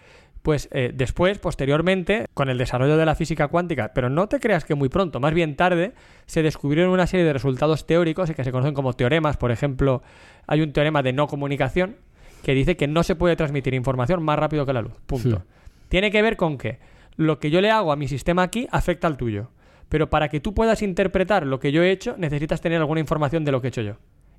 Pues 0.42 0.68
eh, 0.72 0.92
después, 0.94 1.38
posteriormente, 1.38 2.26
con 2.32 2.48
el 2.48 2.58
desarrollo 2.58 2.96
de 2.96 3.04
la 3.04 3.14
física 3.14 3.48
cuántica, 3.48 3.92
pero 3.94 4.08
no 4.08 4.28
te 4.28 4.38
creas 4.38 4.64
que 4.64 4.74
muy 4.74 4.88
pronto, 4.88 5.20
más 5.20 5.34
bien 5.34 5.56
tarde, 5.56 5.92
se 6.26 6.42
descubrieron 6.42 6.92
una 6.92 7.06
serie 7.06 7.26
de 7.26 7.32
resultados 7.32 7.86
teóricos 7.86 8.30
que 8.30 8.44
se 8.44 8.52
conocen 8.52 8.74
como 8.74 8.92
teoremas. 8.92 9.36
Por 9.36 9.50
ejemplo, 9.50 10.02
hay 10.46 10.60
un 10.60 10.72
teorema 10.72 11.02
de 11.02 11.12
no 11.12 11.26
comunicación 11.26 11.96
que 12.42 12.54
dice 12.54 12.76
que 12.76 12.86
no 12.86 13.02
se 13.02 13.14
puede 13.14 13.36
transmitir 13.36 13.74
información 13.74 14.22
más 14.22 14.38
rápido 14.38 14.64
que 14.66 14.72
la 14.72 14.82
luz. 14.82 14.94
Punto. 15.06 15.42
Tiene 15.88 16.10
que 16.10 16.22
ver 16.22 16.36
con 16.36 16.58
que 16.58 16.78
lo 17.16 17.38
que 17.38 17.50
yo 17.50 17.60
le 17.60 17.70
hago 17.70 17.92
a 17.92 17.96
mi 17.96 18.08
sistema 18.08 18.42
aquí 18.42 18.68
afecta 18.70 19.06
al 19.06 19.16
tuyo. 19.16 19.50
Pero 19.88 20.10
para 20.10 20.28
que 20.28 20.40
tú 20.40 20.54
puedas 20.54 20.82
interpretar 20.82 21.46
lo 21.46 21.60
que 21.60 21.72
yo 21.72 21.82
he 21.82 21.90
hecho, 21.90 22.14
necesitas 22.18 22.60
tener 22.60 22.78
alguna 22.78 23.00
información 23.00 23.44
de 23.44 23.52
lo 23.52 23.60
que 23.60 23.68
he 23.68 23.70
hecho 23.70 23.82
yo. 23.82 23.94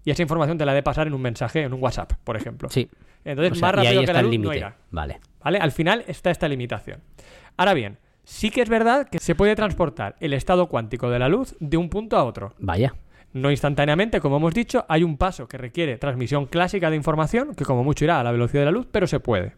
Y 0.06 0.12
esa 0.12 0.22
información 0.22 0.58
te 0.58 0.66
la 0.66 0.74
de 0.74 0.84
pasar 0.84 1.08
en 1.08 1.14
un 1.14 1.22
mensaje, 1.22 1.64
en 1.64 1.74
un 1.74 1.82
WhatsApp, 1.82 2.14
por 2.24 2.38
ejemplo. 2.38 2.70
Sí. 2.70 2.90
Entonces, 3.26 3.54
O 3.54 3.56
sea, 3.56 3.68
más 3.68 3.76
rápido 3.76 4.02
que 4.04 4.14
la 4.14 4.22
luz 4.22 4.40
no 4.40 4.54
irá. 4.54 4.78
Vale. 4.92 5.20
¿Vale? 5.44 5.58
Al 5.58 5.72
final 5.72 6.04
está 6.08 6.32
esta 6.32 6.48
limitación. 6.48 7.02
Ahora 7.58 7.74
bien, 7.74 7.98
sí 8.24 8.52
que 8.52 8.62
es 8.62 8.70
verdad 8.70 9.10
que 9.10 9.20
se 9.20 9.36
puede 9.36 9.56
transportar 9.56 10.16
el 10.20 10.34
estado 10.34 10.68
cuántico 10.68 11.10
de 11.10 11.20
la 11.20 11.28
luz 11.28 11.56
de 11.60 11.78
un 11.78 11.90
punto 11.90 12.16
a 12.16 12.24
otro. 12.24 12.54
Vaya. 12.60 12.94
No 13.34 13.52
instantáneamente, 13.52 14.20
como 14.20 14.38
hemos 14.38 14.54
dicho, 14.54 14.86
hay 14.90 15.04
un 15.04 15.18
paso 15.18 15.48
que 15.48 15.58
requiere 15.58 15.98
transmisión 15.98 16.46
clásica 16.48 16.90
de 16.90 16.96
información, 16.96 17.54
que 17.56 17.64
como 17.66 17.84
mucho 17.84 18.04
irá 18.06 18.20
a 18.20 18.24
la 18.24 18.32
velocidad 18.32 18.62
de 18.62 18.66
la 18.66 18.72
luz, 18.72 18.88
pero 18.92 19.06
se 19.08 19.20
puede. 19.20 19.54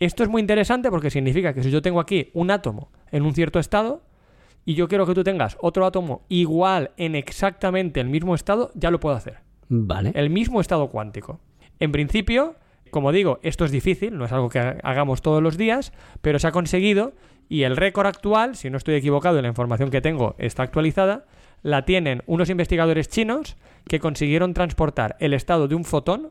Esto 0.00 0.22
es 0.22 0.28
muy 0.28 0.40
interesante 0.40 0.90
porque 0.90 1.10
significa 1.10 1.52
que 1.52 1.62
si 1.62 1.70
yo 1.70 1.82
tengo 1.82 2.00
aquí 2.00 2.30
un 2.34 2.50
átomo 2.50 2.90
en 3.10 3.24
un 3.24 3.34
cierto 3.34 3.58
estado 3.58 4.02
y 4.64 4.74
yo 4.74 4.88
quiero 4.88 5.06
que 5.06 5.14
tú 5.14 5.22
tengas 5.24 5.56
otro 5.60 5.84
átomo 5.86 6.22
igual 6.28 6.92
en 6.96 7.14
exactamente 7.14 8.00
el 8.00 8.08
mismo 8.08 8.34
estado, 8.34 8.70
ya 8.74 8.90
lo 8.90 9.00
puedo 9.00 9.16
hacer. 9.16 9.38
Vale. 9.68 10.12
El 10.14 10.30
mismo 10.30 10.60
estado 10.60 10.88
cuántico. 10.88 11.40
En 11.80 11.92
principio, 11.92 12.54
como 12.90 13.12
digo, 13.12 13.38
esto 13.42 13.64
es 13.64 13.70
difícil, 13.70 14.16
no 14.16 14.24
es 14.24 14.32
algo 14.32 14.48
que 14.48 14.60
ha- 14.60 14.78
hagamos 14.82 15.20
todos 15.20 15.42
los 15.42 15.56
días, 15.58 15.92
pero 16.22 16.38
se 16.38 16.46
ha 16.46 16.52
conseguido 16.52 17.12
y 17.48 17.62
el 17.64 17.76
récord 17.76 18.06
actual, 18.06 18.56
si 18.56 18.70
no 18.70 18.76
estoy 18.78 18.94
equivocado 18.94 19.38
y 19.38 19.42
la 19.42 19.48
información 19.48 19.90
que 19.90 20.00
tengo 20.00 20.34
está 20.38 20.62
actualizada, 20.62 21.26
la 21.62 21.84
tienen 21.84 22.22
unos 22.26 22.50
investigadores 22.50 23.08
chinos 23.08 23.56
que 23.86 24.00
consiguieron 24.00 24.54
transportar 24.54 25.16
el 25.20 25.34
estado 25.34 25.68
de 25.68 25.74
un 25.74 25.84
fotón 25.84 26.30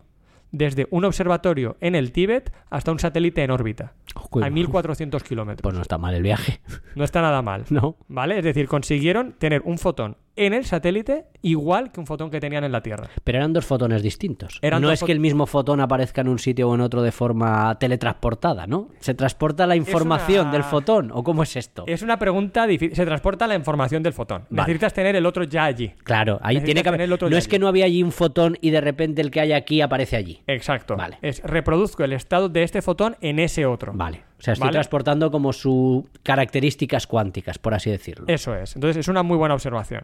desde 0.52 0.88
un 0.92 1.06
observatorio 1.06 1.76
en 1.82 1.96
el 1.96 2.12
Tíbet 2.12 2.54
hasta 2.70 2.92
un 2.92 3.00
satélite 3.00 3.44
en 3.44 3.52
órbita, 3.52 3.94
Uy, 4.32 4.44
a 4.44 4.50
1400 4.50 5.24
kilómetros. 5.24 5.64
Pues 5.64 5.76
no 5.76 5.82
está 5.82 5.98
mal 5.98 6.16
el 6.16 6.24
viaje. 6.24 6.62
No 6.96 7.04
está 7.04 7.22
nada 7.22 7.42
mal. 7.42 7.66
No. 7.70 7.98
¿Vale? 8.08 8.38
Es 8.38 8.44
decir, 8.46 8.68
consiguieron 8.68 9.34
tener 9.34 9.62
un 9.66 9.78
fotón 9.78 10.18
en 10.38 10.54
el 10.54 10.66
satélite 10.66 11.26
igual 11.42 11.92
que 11.92 12.00
un 12.00 12.08
fotón 12.08 12.30
que 12.30 12.40
tenían 12.40 12.64
en 12.64 12.72
la 12.72 12.82
Tierra. 12.82 13.10
Pero 13.24 13.38
eran 13.40 13.54
dos 13.54 13.66
fotones 13.66 14.02
distintos. 14.04 14.60
Eran 14.62 14.82
no 14.82 14.92
es 14.92 15.04
que 15.04 15.12
el 15.12 15.20
mismo 15.20 15.46
fotón 15.46 15.80
aparezca 15.82 16.22
en 16.22 16.28
un 16.30 16.40
sitio 16.40 16.70
o 16.70 16.76
en 16.76 16.82
otro 16.82 17.02
de 17.02 17.12
forma 17.12 17.78
teletransportada, 17.80 18.68
¿no? 18.68 18.90
¿Se 19.00 19.14
transporta 19.14 19.68
la 19.68 19.76
información 19.76 20.48
una- 20.48 20.52
del 20.54 20.64
fotón 20.64 21.12
o 21.14 21.24
cómo 21.24 21.44
es 21.44 21.56
esto? 21.56 21.84
Es 21.88 22.02
una 22.02 22.18
pregunta 22.20 22.66
difícil. 22.68 22.96
Se 22.96 23.06
transporta 23.06 23.48
la 23.48 23.56
información 23.56 24.04
del 24.04 24.14
fotón. 24.14 24.44
Vale. 24.50 24.68
Necesitas 24.68 24.94
tener 24.94 25.16
el 25.16 25.26
otro 25.26 25.44
ya 25.44 25.66
allí. 25.66 25.94
Claro, 26.04 26.40
ahí 26.42 26.56
Necesitas 26.56 26.66
tiene 26.66 26.84
que 26.84 26.90
haber... 26.90 27.30
No 27.32 27.38
es 27.38 27.48
que 27.48 27.60
no 27.60 27.68
había 27.68 27.86
allí 27.86 28.04
un 28.04 28.12
fotón 28.12 28.58
y 28.62 28.70
de 28.72 28.82
repente 28.82 29.22
el 29.22 29.32
que 29.32 29.42
hay 29.42 29.54
aquí 29.54 29.82
aparece 29.82 30.16
allí. 30.16 30.42
Exacto. 30.48 30.96
Vale. 30.96 31.18
Es 31.22 31.42
reproduzco 31.44 32.04
el 32.04 32.14
estado 32.14 32.50
de 32.50 32.64
este 32.64 32.82
fotón 32.82 33.16
en 33.22 33.40
ese 33.40 33.66
otro. 33.66 33.94
Vale. 33.96 34.24
O 34.40 34.42
sea, 34.42 34.54
estoy 34.54 34.68
Vale. 34.68 34.76
transportando 34.76 35.32
como 35.32 35.52
sus 35.54 36.04
características 36.24 37.08
cuánticas, 37.08 37.58
por 37.58 37.74
así 37.74 37.90
decirlo. 37.90 38.26
Eso 38.28 38.56
es. 38.56 38.76
Entonces 38.76 38.98
es 38.98 39.08
una 39.08 39.24
muy 39.24 39.38
buena 39.38 39.56
observación. 39.56 40.04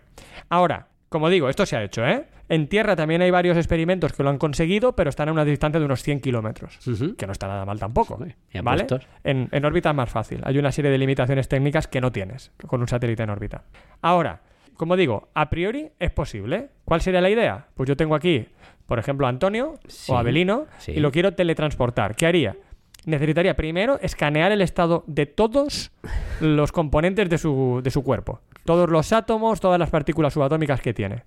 Ahora, 0.50 0.88
como 1.10 1.30
digo, 1.30 1.50
esto 1.50 1.66
se 1.66 1.76
ha 1.78 1.84
hecho, 1.84 2.04
¿eh? 2.06 2.26
En 2.50 2.68
Tierra 2.68 2.96
también 2.96 3.22
hay 3.22 3.32
varios 3.32 3.56
experimentos 3.56 4.12
que 4.14 4.24
lo 4.24 4.30
han 4.30 4.38
conseguido, 4.38 4.96
pero 4.96 5.10
están 5.10 5.30
a 5.30 5.32
una 5.32 5.46
distancia 5.46 5.80
de 5.80 5.86
unos 5.86 6.02
100 6.04 6.20
kilómetros. 6.20 6.78
Que 7.18 7.26
no 7.26 7.32
está 7.32 7.48
nada 7.48 7.66
mal 7.66 7.80
tampoco. 7.80 8.20
¿Vale? 8.64 8.88
En, 9.24 9.48
en 9.52 9.66
órbita 9.66 9.92
es 9.92 9.96
más 9.96 10.10
fácil. 10.10 10.42
Hay 10.44 10.58
una 10.58 10.72
serie 10.72 10.92
de 10.92 10.98
limitaciones 10.98 11.48
técnicas 11.48 11.88
que 11.88 12.02
no 12.02 12.12
tienes 12.12 12.52
con 12.68 12.82
un 12.82 12.88
satélite 12.88 13.24
en 13.24 13.30
órbita. 13.30 13.64
Ahora, 14.02 14.42
como 14.76 14.96
digo, 14.98 15.30
a 15.36 15.50
priori 15.50 15.92
es 16.00 16.12
posible. 16.12 16.70
¿Cuál 16.84 17.02
sería 17.02 17.22
la 17.22 17.30
idea? 17.30 17.68
Pues 17.76 17.88
yo 17.88 17.96
tengo 17.96 18.14
aquí, 18.16 18.48
por 18.88 19.00
ejemplo, 19.00 19.26
a 19.28 19.30
Antonio 19.30 19.80
Sí, 19.88 20.12
o 20.12 20.18
a 20.18 20.20
Abelino 20.20 20.66
sí. 20.80 20.92
y 20.94 21.00
lo 21.00 21.12
quiero 21.12 21.34
teletransportar. 21.34 22.16
¿Qué 22.16 22.26
haría? 22.26 22.58
Necesitaría 23.06 23.56
primero 23.56 24.00
escanear 24.02 24.52
el 24.52 24.62
estado 24.62 25.04
de 25.08 25.26
todos 25.26 25.92
los 26.40 26.72
componentes 26.72 27.30
de 27.30 27.38
su, 27.38 27.82
de 27.84 27.92
su 27.92 28.04
cuerpo. 28.04 28.42
Todos 28.66 28.90
los 28.90 29.12
átomos, 29.12 29.60
todas 29.60 29.80
las 29.80 29.90
partículas 29.90 30.34
subatómicas 30.34 30.80
que 30.82 30.94
tiene. 30.94 31.24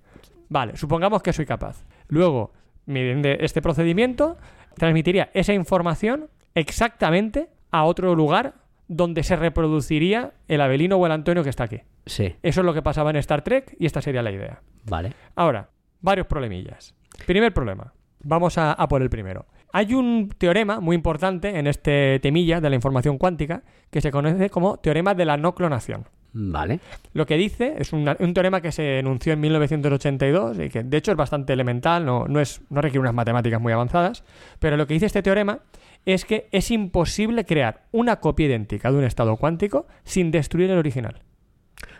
Vale, 0.49 0.75
supongamos 0.77 1.21
que 1.21 1.33
soy 1.33 1.45
capaz. 1.45 1.85
Luego, 2.07 2.51
mediante 2.85 3.43
este 3.45 3.61
procedimiento, 3.61 4.37
transmitiría 4.75 5.29
esa 5.33 5.53
información 5.53 6.29
exactamente 6.55 7.49
a 7.71 7.83
otro 7.83 8.15
lugar 8.15 8.55
donde 8.87 9.21
se 9.23 9.35
reproduciría 9.35 10.31
el 10.47 10.61
Abelino 10.61 10.95
o 10.95 11.05
el 11.05 11.11
Antonio 11.11 11.43
que 11.43 11.49
está 11.49 11.65
aquí. 11.65 11.81
Sí, 12.05 12.35
Eso 12.41 12.61
es 12.61 12.65
lo 12.65 12.73
que 12.73 12.81
pasaba 12.81 13.09
en 13.09 13.17
Star 13.17 13.43
Trek 13.43 13.75
y 13.77 13.85
esta 13.85 14.01
sería 14.01 14.21
la 14.23 14.31
idea. 14.31 14.61
vale. 14.85 15.11
Ahora, 15.35 15.69
varios 16.01 16.25
problemillas. 16.27 16.95
Primer 17.25 17.53
problema. 17.53 17.93
Vamos 18.23 18.57
a, 18.57 18.71
a 18.71 18.87
por 18.87 19.01
el 19.01 19.09
primero. 19.09 19.45
Hay 19.77 19.93
un 19.93 20.29
teorema 20.35 20.79
muy 20.79 20.95
importante 20.95 21.59
en 21.59 21.67
este 21.67 22.19
temilla 22.19 22.59
de 22.59 22.67
la 22.71 22.75
información 22.75 23.19
cuántica 23.19 23.61
que 23.91 24.01
se 24.01 24.09
conoce 24.09 24.49
como 24.49 24.77
teorema 24.77 25.13
de 25.13 25.23
la 25.23 25.37
no 25.37 25.53
clonación. 25.53 26.05
Vale. 26.33 26.79
Lo 27.13 27.27
que 27.27 27.37
dice 27.37 27.75
es 27.77 27.93
una- 27.93 28.17
un 28.19 28.33
teorema 28.33 28.59
que 28.59 28.71
se 28.71 28.97
enunció 28.97 29.33
en 29.33 29.39
1982 29.39 30.57
y 30.57 30.69
que 30.69 30.81
de 30.81 30.97
hecho 30.97 31.11
es 31.11 31.17
bastante 31.17 31.53
elemental, 31.53 32.03
no, 32.07 32.25
no, 32.27 32.39
es, 32.39 32.59
no 32.71 32.81
requiere 32.81 33.01
unas 33.01 33.13
matemáticas 33.13 33.61
muy 33.61 33.71
avanzadas, 33.71 34.23
pero 34.57 34.77
lo 34.77 34.87
que 34.87 34.95
dice 34.95 35.05
este 35.05 35.21
teorema 35.21 35.59
es 36.07 36.25
que 36.25 36.47
es 36.51 36.71
imposible 36.71 37.45
crear 37.45 37.83
una 37.91 38.15
copia 38.19 38.47
idéntica 38.47 38.91
de 38.91 38.97
un 38.97 39.03
estado 39.03 39.37
cuántico 39.37 39.85
sin 40.03 40.31
destruir 40.31 40.71
el 40.71 40.79
original. 40.79 41.21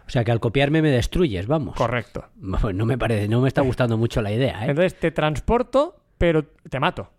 O 0.07 0.09
sea 0.09 0.23
que 0.23 0.31
al 0.31 0.39
copiarme 0.39 0.81
me 0.81 0.89
destruyes, 0.89 1.45
vamos. 1.45 1.75
Correcto. 1.75 2.25
No 2.41 2.87
me 2.87 2.97
parece, 2.97 3.27
no 3.27 3.41
me 3.41 3.47
está 3.49 3.61
gustando 3.61 3.99
mucho 3.99 4.23
la 4.23 4.31
idea, 4.31 4.65
¿eh? 4.65 4.69
Entonces 4.71 4.99
te 4.99 5.11
transporto, 5.11 5.97
pero 6.17 6.43
te 6.43 6.79
mato. 6.79 7.11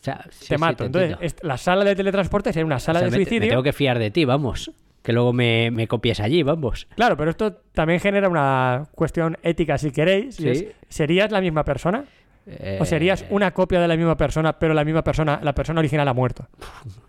O 0.00 0.04
sea, 0.06 0.24
sí, 0.30 0.48
te 0.48 0.54
sí, 0.54 0.60
mato. 0.60 0.76
te 0.78 0.84
Entonces, 0.86 1.12
entiendo. 1.12 1.36
la 1.42 1.56
sala 1.58 1.84
de 1.84 1.96
teletransporte 1.96 2.52
sería 2.52 2.66
una 2.66 2.78
sala 2.78 2.98
O 2.98 3.02
sea, 3.02 3.06
de 3.10 3.10
me- 3.10 3.16
suicidio. 3.24 3.40
Me 3.40 3.48
tengo 3.48 3.62
que 3.62 3.72
fiar 3.72 3.98
de 3.98 4.10
ti, 4.10 4.24
vamos. 4.24 4.70
Que 5.02 5.12
luego 5.12 5.32
me, 5.32 5.70
me 5.70 5.86
copies 5.88 6.20
allí, 6.20 6.42
vamos. 6.42 6.88
Claro, 6.96 7.16
pero 7.16 7.30
esto 7.30 7.52
también 7.72 8.00
genera 8.00 8.28
una 8.28 8.86
cuestión 8.94 9.36
ética, 9.42 9.78
si 9.78 9.90
queréis. 9.92 10.38
y 10.40 10.42
Sí. 10.42 10.48
es, 10.48 10.66
¿Serías 10.88 11.30
la 11.30 11.40
misma 11.40 11.64
persona? 11.64 12.04
Eh, 12.48 12.78
¿O 12.80 12.84
serías 12.84 13.24
una 13.30 13.50
copia 13.52 13.80
de 13.80 13.88
la 13.88 13.96
misma 13.96 14.16
persona, 14.16 14.56
pero 14.58 14.72
la 14.74 14.84
misma 14.84 15.02
persona, 15.02 15.40
la 15.42 15.52
persona 15.52 15.80
original 15.80 16.06
ha 16.06 16.14
muerto? 16.14 16.46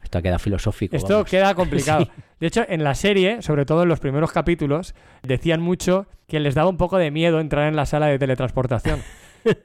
Esto 0.03 0.21
queda 0.21 0.39
filosófico. 0.39 0.95
Esto 0.95 1.13
vamos. 1.15 1.29
queda 1.29 1.53
complicado. 1.53 2.05
Sí. 2.15 2.21
De 2.39 2.45
hecho, 2.47 2.63
en 2.69 2.83
la 2.83 2.93
serie, 2.93 3.41
sobre 3.41 3.65
todo 3.65 3.81
en 3.81 3.89
los 3.89 3.99
primeros 3.99 4.31
capítulos, 4.31 4.93
decían 5.23 5.59
mucho 5.59 6.05
que 6.27 6.39
les 6.39 6.53
daba 6.53 6.69
un 6.69 6.77
poco 6.77 6.97
de 6.99 7.09
miedo 7.09 7.39
entrar 7.39 7.67
en 7.67 7.75
la 7.75 7.87
sala 7.87 8.05
de 8.07 8.19
teletransportación. 8.19 9.01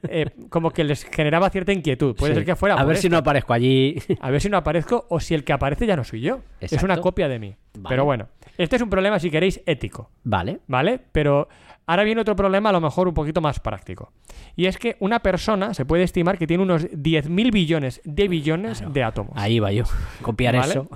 Eh, 0.09 0.25
como 0.49 0.71
que 0.71 0.83
les 0.83 1.03
generaba 1.05 1.49
cierta 1.49 1.71
inquietud. 1.73 2.15
Puede 2.15 2.33
Sí. 2.33 2.35
ser 2.39 2.45
que 2.45 2.55
fuera 2.55 2.75
A 2.75 2.83
ver 2.85 2.97
si 2.97 3.09
no 3.09 3.17
aparezco 3.17 3.53
allí. 3.53 3.95
A 4.21 4.29
ver 4.31 4.41
si 4.41 4.49
no 4.49 4.57
aparezco 4.57 5.05
o 5.09 5.19
si 5.19 5.33
el 5.33 5.43
que 5.43 5.53
aparece 5.53 5.85
ya 5.85 5.95
no 5.95 6.03
soy 6.03 6.21
yo. 6.21 6.39
Es 6.59 6.81
una 6.83 6.97
copia 6.97 7.27
de 7.27 7.39
mí. 7.39 7.55
Vale. 7.77 7.93
Pero 7.93 8.05
bueno, 8.05 8.27
este 8.57 8.75
es 8.75 8.81
un 8.81 8.89
problema, 8.89 9.19
si 9.19 9.29
queréis, 9.31 9.61
ético. 9.65 10.09
vale. 10.23 10.59
¿Vale? 10.67 10.99
Pero 11.11 11.47
ahora 11.87 12.03
viene 12.03 12.21
otro 12.21 12.35
problema, 12.35 12.69
a 12.69 12.71
lo 12.73 12.81
mejor 12.81 13.07
un 13.07 13.13
poquito 13.13 13.41
más 13.41 13.59
práctico. 13.59 14.11
Y 14.55 14.67
es 14.67 14.77
que 14.77 14.95
una 14.99 15.19
persona 15.19 15.73
se 15.73 15.85
puede 15.85 16.03
estimar 16.03 16.37
que 16.37 16.45
tiene 16.47 16.63
unos 16.63 16.83
10.000 16.91 17.51
billones 17.51 18.01
de 18.03 18.27
billones 18.27 18.77
Claro. 18.79 18.93
de 18.93 19.03
átomos. 19.03 19.33
Ahí 19.35 19.59
va 19.59 19.71
yo. 19.71 19.83
Copiar 20.21 20.55
Vale. 20.55 20.71
eso. 20.71 20.87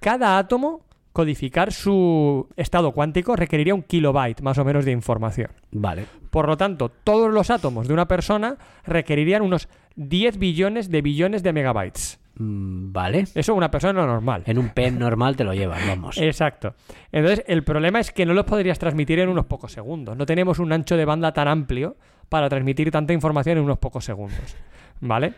Cada 0.00 0.38
átomo, 0.38 0.82
codificar 1.14 1.72
su 1.72 2.48
estado 2.56 2.90
cuántico, 2.90 3.36
requeriría 3.36 3.72
un 3.72 3.84
kilobyte 3.84 4.42
más 4.42 4.58
o 4.58 4.64
menos 4.64 4.84
de 4.84 4.90
información. 4.90 5.48
Vale. 5.70 6.06
Por 6.30 6.48
lo 6.48 6.56
tanto, 6.56 6.90
todos 6.90 7.32
los 7.32 7.50
átomos 7.50 7.86
de 7.86 7.94
una 7.94 8.08
persona 8.08 8.56
requerirían 8.84 9.42
unos 9.42 9.68
10 9.94 10.38
billones 10.38 10.90
de 10.90 11.02
billones 11.02 11.44
de 11.44 11.52
megabytes. 11.52 12.20
Mm, 12.36 12.92
Vale. 12.92 13.24
Eso 13.32 13.54
una 13.54 13.70
persona 13.70 14.04
normal. 14.04 14.42
En 14.46 14.58
un 14.58 14.70
pen 14.70 14.98
normal 14.98 15.36
te 15.36 15.44
lo 15.44 15.54
llevas, 15.54 15.86
vamos. 15.86 16.18
Exacto. 16.18 16.74
Entonces, 17.12 17.44
el 17.46 17.62
problema 17.62 18.00
es 18.00 18.10
que 18.10 18.26
no 18.26 18.34
los 18.34 18.44
podrías 18.44 18.80
transmitir 18.80 19.20
en 19.20 19.28
unos 19.28 19.46
pocos 19.46 19.70
segundos. 19.70 20.16
No 20.16 20.26
tenemos 20.26 20.58
un 20.58 20.72
ancho 20.72 20.96
de 20.96 21.04
banda 21.04 21.32
tan 21.32 21.46
amplio 21.46 21.96
para 22.28 22.48
transmitir 22.48 22.90
tanta 22.90 23.12
información 23.12 23.58
en 23.58 23.64
unos 23.64 23.78
pocos 23.78 24.04
segundos. 24.04 24.56
¿Vale? 25.00 25.34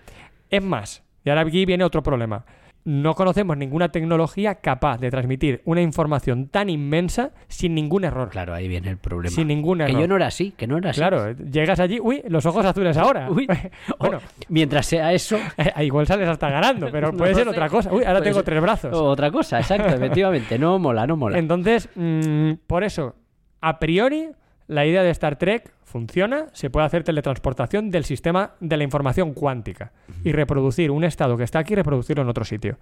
Es 0.48 0.62
más, 0.62 1.02
y 1.22 1.28
ahora 1.28 1.42
aquí 1.42 1.66
viene 1.66 1.84
otro 1.84 2.02
problema. 2.02 2.46
No 2.86 3.14
conocemos 3.16 3.56
ninguna 3.56 3.88
tecnología 3.88 4.54
capaz 4.54 4.98
de 4.98 5.10
transmitir 5.10 5.60
una 5.64 5.82
información 5.82 6.46
tan 6.46 6.70
inmensa 6.70 7.32
sin 7.48 7.74
ningún 7.74 8.04
error. 8.04 8.28
Claro, 8.28 8.54
ahí 8.54 8.68
viene 8.68 8.90
el 8.90 8.96
problema. 8.96 9.34
Sin 9.34 9.48
ningún 9.48 9.78
Que 9.78 9.84
error. 9.86 10.00
yo 10.02 10.06
no 10.06 10.14
era 10.14 10.28
así, 10.28 10.52
que 10.52 10.68
no 10.68 10.78
era 10.78 10.90
así. 10.90 11.00
Claro, 11.00 11.32
llegas 11.32 11.80
allí, 11.80 11.98
uy, 12.00 12.22
los 12.28 12.46
ojos 12.46 12.64
azules 12.64 12.96
ahora. 12.96 13.28
Uy. 13.28 13.48
bueno, 13.98 14.18
Oh, 14.18 14.44
mientras 14.50 14.86
sea 14.86 15.12
eso. 15.12 15.36
eh, 15.56 15.84
igual 15.84 16.06
sales 16.06 16.28
hasta 16.28 16.48
ganando, 16.48 16.88
pero 16.92 17.12
puede 17.16 17.34
ser 17.34 17.42
sé. 17.42 17.50
otra 17.50 17.68
cosa. 17.68 17.90
Uy, 17.92 18.04
ahora 18.04 18.20
Puede 18.20 18.22
tengo 18.30 18.34
ser 18.36 18.44
tres 18.44 18.62
brazos. 18.62 18.92
Otra 18.94 19.32
cosa, 19.32 19.58
exacto, 19.58 19.88
efectivamente. 19.92 20.56
No 20.56 20.78
mola, 20.78 21.08
no 21.08 21.16
mola. 21.16 21.38
Entonces, 21.38 21.88
mm, 21.96 22.52
por 22.68 22.84
eso, 22.84 23.16
a 23.62 23.80
priori, 23.80 24.28
la 24.68 24.86
idea 24.86 25.02
de 25.02 25.10
Star 25.10 25.36
Trek 25.36 25.72
funciona, 25.86 26.48
se 26.52 26.68
puede 26.68 26.84
hacer 26.84 27.04
teletransportación 27.04 27.90
del 27.90 28.04
sistema 28.04 28.54
de 28.60 28.76
la 28.76 28.82
información 28.82 29.32
cuántica 29.32 29.92
y 30.24 30.32
reproducir 30.32 30.90
un 30.90 31.04
estado 31.04 31.36
que 31.36 31.44
está 31.44 31.60
aquí 31.60 31.74
y 31.74 31.76
reproducirlo 31.76 32.24
en 32.24 32.28
otro 32.28 32.44
sitio. 32.44 32.76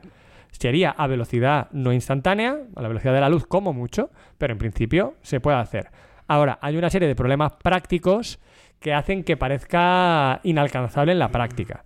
Sería 0.51 0.90
a 0.90 1.06
velocidad 1.06 1.68
no 1.72 1.93
instantánea, 1.93 2.56
a 2.74 2.82
la 2.82 2.89
velocidad 2.89 3.12
de 3.12 3.20
la 3.20 3.28
luz 3.28 3.47
como 3.47 3.74
mucho, 3.74 4.10
pero 4.39 4.52
en 4.52 4.59
principio 4.59 5.14
se 5.20 5.39
puede 5.39 5.59
hacer. 5.59 5.90
Ahora, 6.26 6.59
hay 6.62 6.78
una 6.78 6.89
serie 6.89 7.06
de 7.06 7.14
problemas 7.14 7.52
prácticos 7.62 8.40
que 8.81 8.94
hacen 8.94 9.22
que 9.22 9.36
parezca 9.36 10.40
inalcanzable 10.43 11.12
en 11.12 11.18
la 11.18 11.28
práctica. 11.28 11.85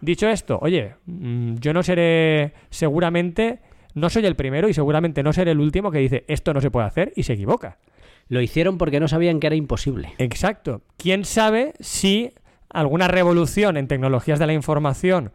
Dicho 0.00 0.28
esto, 0.28 0.58
oye, 0.60 0.94
mm, 1.06 1.56
yo 1.56 1.72
no 1.72 1.84
seré 1.84 2.54
seguramente, 2.70 3.60
no 3.94 4.10
soy 4.10 4.26
el 4.26 4.34
primero 4.34 4.68
y 4.68 4.74
seguramente 4.74 5.22
no 5.22 5.32
seré 5.32 5.52
el 5.52 5.60
último 5.60 5.92
que 5.92 5.98
dice 5.98 6.24
esto 6.26 6.52
no 6.52 6.60
se 6.60 6.72
puede 6.72 6.88
hacer 6.88 7.12
y 7.14 7.22
se 7.22 7.34
equivoca. 7.34 7.78
Lo 8.30 8.40
hicieron 8.40 8.78
porque 8.78 8.98
no 9.00 9.08
sabían 9.08 9.38
que 9.40 9.48
era 9.48 9.56
imposible. 9.56 10.14
Exacto. 10.16 10.80
¿Quién 10.96 11.26
sabe 11.26 11.74
si 11.80 12.32
alguna 12.70 13.06
revolución 13.08 13.76
en 13.76 13.86
tecnologías 13.88 14.38
de 14.38 14.46
la 14.46 14.52
información 14.54 15.32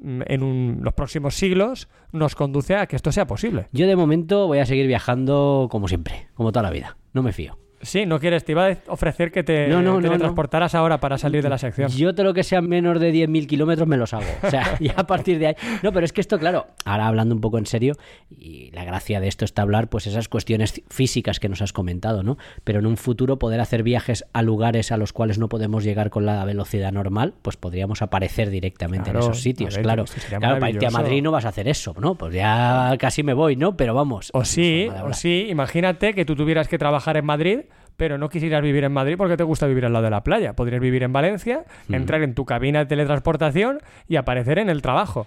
mm, 0.00 0.20
en 0.26 0.42
un- 0.44 0.78
los 0.82 0.92
próximos 0.94 1.34
siglos 1.34 1.88
nos 2.12 2.34
conduce 2.36 2.76
a 2.76 2.86
que 2.86 2.94
esto 2.96 3.10
sea 3.10 3.26
posible? 3.26 3.66
Yo 3.72 3.86
de 3.88 3.96
momento 3.96 4.46
voy 4.46 4.58
a 4.58 4.66
seguir 4.66 4.86
viajando 4.86 5.68
como 5.70 5.88
siempre, 5.88 6.28
como 6.34 6.52
toda 6.52 6.62
la 6.64 6.70
vida. 6.70 6.96
No 7.14 7.22
me 7.22 7.32
fío. 7.32 7.58
Sí, 7.84 8.06
no 8.06 8.18
quieres, 8.18 8.44
te 8.44 8.52
iba 8.52 8.68
a 8.68 8.78
ofrecer 8.88 9.30
que 9.30 9.42
te 9.42 9.68
No, 9.68 9.82
no, 9.82 9.94
no, 9.94 10.00
teletransportaras 10.00 10.74
ahora 10.74 10.98
para 10.98 11.18
salir 11.18 11.42
de 11.42 11.48
la 11.48 11.58
sección. 11.58 11.88
Yo 11.90 12.14
todo 12.14 12.24
lo 12.24 12.34
que 12.34 12.42
sean 12.42 12.68
menos 12.68 12.98
de 13.00 13.12
10.000 13.12 13.46
kilómetros 13.46 13.86
me 13.86 13.96
los 13.96 14.12
hago. 14.14 14.26
O 14.42 14.50
sea, 14.50 14.76
ya 14.80 14.94
a 14.96 15.06
partir 15.06 15.38
de 15.38 15.48
ahí. 15.48 15.54
No, 15.82 15.92
pero 15.92 16.04
es 16.04 16.12
que 16.12 16.20
esto, 16.20 16.38
claro, 16.38 16.66
ahora 16.84 17.06
hablando 17.06 17.34
un 17.34 17.40
poco 17.40 17.58
en 17.58 17.66
serio, 17.66 17.94
y 18.30 18.70
la 18.72 18.84
gracia 18.84 19.20
de 19.20 19.28
esto 19.28 19.44
está 19.44 19.62
hablar, 19.62 19.88
pues 19.88 20.06
esas 20.06 20.28
cuestiones 20.28 20.82
físicas 20.88 21.40
que 21.40 21.48
nos 21.48 21.62
has 21.62 21.72
comentado, 21.72 22.22
¿no? 22.22 22.38
Pero 22.64 22.78
en 22.78 22.86
un 22.86 22.96
futuro 22.96 23.38
poder 23.38 23.60
hacer 23.60 23.82
viajes 23.82 24.24
a 24.32 24.42
lugares 24.42 24.92
a 24.92 24.96
los 24.96 25.12
cuales 25.12 25.38
no 25.38 25.48
podemos 25.48 25.84
llegar 25.84 26.10
con 26.10 26.26
la 26.26 26.44
velocidad 26.44 26.92
normal, 26.92 27.34
pues 27.42 27.56
podríamos 27.56 28.02
aparecer 28.02 28.50
directamente 28.50 29.10
Claro, 29.10 29.26
en 29.26 29.32
esos 29.32 29.42
sitios, 29.42 29.74
ver, 29.74 29.82
claro. 29.82 30.04
Claro, 30.28 30.58
para 30.58 30.70
irte 30.70 30.86
a. 30.86 30.90
Madrid 30.90 31.22
no 31.22 31.30
vas 31.30 31.44
a 31.44 31.48
hacer 31.48 31.68
eso, 31.68 31.94
¿no? 31.98 32.14
Pues 32.14 32.34
ya 32.34 32.94
casi 32.98 33.22
me 33.22 33.34
voy, 33.34 33.56
¿no? 33.56 33.76
Pero 33.76 33.94
vamos. 33.94 34.30
O 34.32 34.44
sí, 34.44 34.88
o 35.02 35.12
sí, 35.12 35.48
imagínate 35.50 36.14
que 36.14 36.24
tú 36.24 36.36
tuvieras 36.36 36.68
que 36.68 36.78
trabajar 36.78 37.16
en 37.16 37.24
Madrid, 37.24 37.60
pero 37.96 38.18
no 38.18 38.28
quisieras 38.28 38.62
vivir 38.62 38.84
en 38.84 38.92
Madrid 38.92 39.14
porque 39.16 39.36
te 39.36 39.44
gusta 39.44 39.66
vivir 39.66 39.84
al 39.84 39.92
lado 39.92 40.04
de 40.04 40.10
la 40.10 40.22
playa. 40.22 40.54
Podrías 40.54 40.80
vivir 40.80 41.02
en 41.02 41.12
Valencia, 41.12 41.64
entrar 41.88 42.22
en 42.22 42.34
tu 42.34 42.44
cabina 42.44 42.80
de 42.80 42.86
teletransportación 42.86 43.78
y 44.08 44.16
aparecer 44.16 44.58
en 44.58 44.68
el 44.68 44.82
trabajo. 44.82 45.26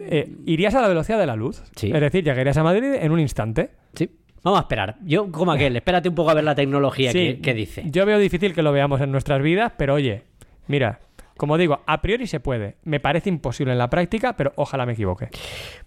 Eh, 0.00 0.30
irías 0.46 0.74
a 0.74 0.80
la 0.80 0.88
velocidad 0.88 1.18
de 1.18 1.26
la 1.26 1.36
luz. 1.36 1.62
Sí. 1.76 1.90
Es 1.92 2.00
decir, 2.00 2.24
llegarías 2.24 2.56
a 2.56 2.62
Madrid 2.62 2.94
en 2.94 3.12
un 3.12 3.20
instante. 3.20 3.70
Sí. 3.94 4.10
Vamos 4.42 4.58
a 4.58 4.62
esperar. 4.62 4.96
Yo, 5.04 5.32
como 5.32 5.52
aquel, 5.52 5.74
espérate 5.76 6.08
un 6.10 6.14
poco 6.14 6.30
a 6.30 6.34
ver 6.34 6.44
la 6.44 6.54
tecnología 6.54 7.10
Sí, 7.12 7.36
que, 7.36 7.40
que 7.40 7.54
dice. 7.54 7.82
Yo 7.86 8.04
veo 8.04 8.18
difícil 8.18 8.52
que 8.54 8.62
lo 8.62 8.72
veamos 8.72 9.00
en 9.00 9.10
nuestras 9.10 9.42
vidas, 9.42 9.72
pero 9.78 9.94
oye, 9.94 10.22
mira, 10.66 11.00
como 11.36 11.58
digo, 11.58 11.80
a 11.86 12.00
priori 12.00 12.26
se 12.26 12.40
puede. 12.40 12.76
Me 12.84 13.00
parece 13.00 13.28
imposible 13.28 13.72
en 13.72 13.78
la 13.78 13.90
práctica, 13.90 14.36
pero 14.36 14.52
ojalá 14.56 14.86
me 14.86 14.92
equivoque. 14.92 15.28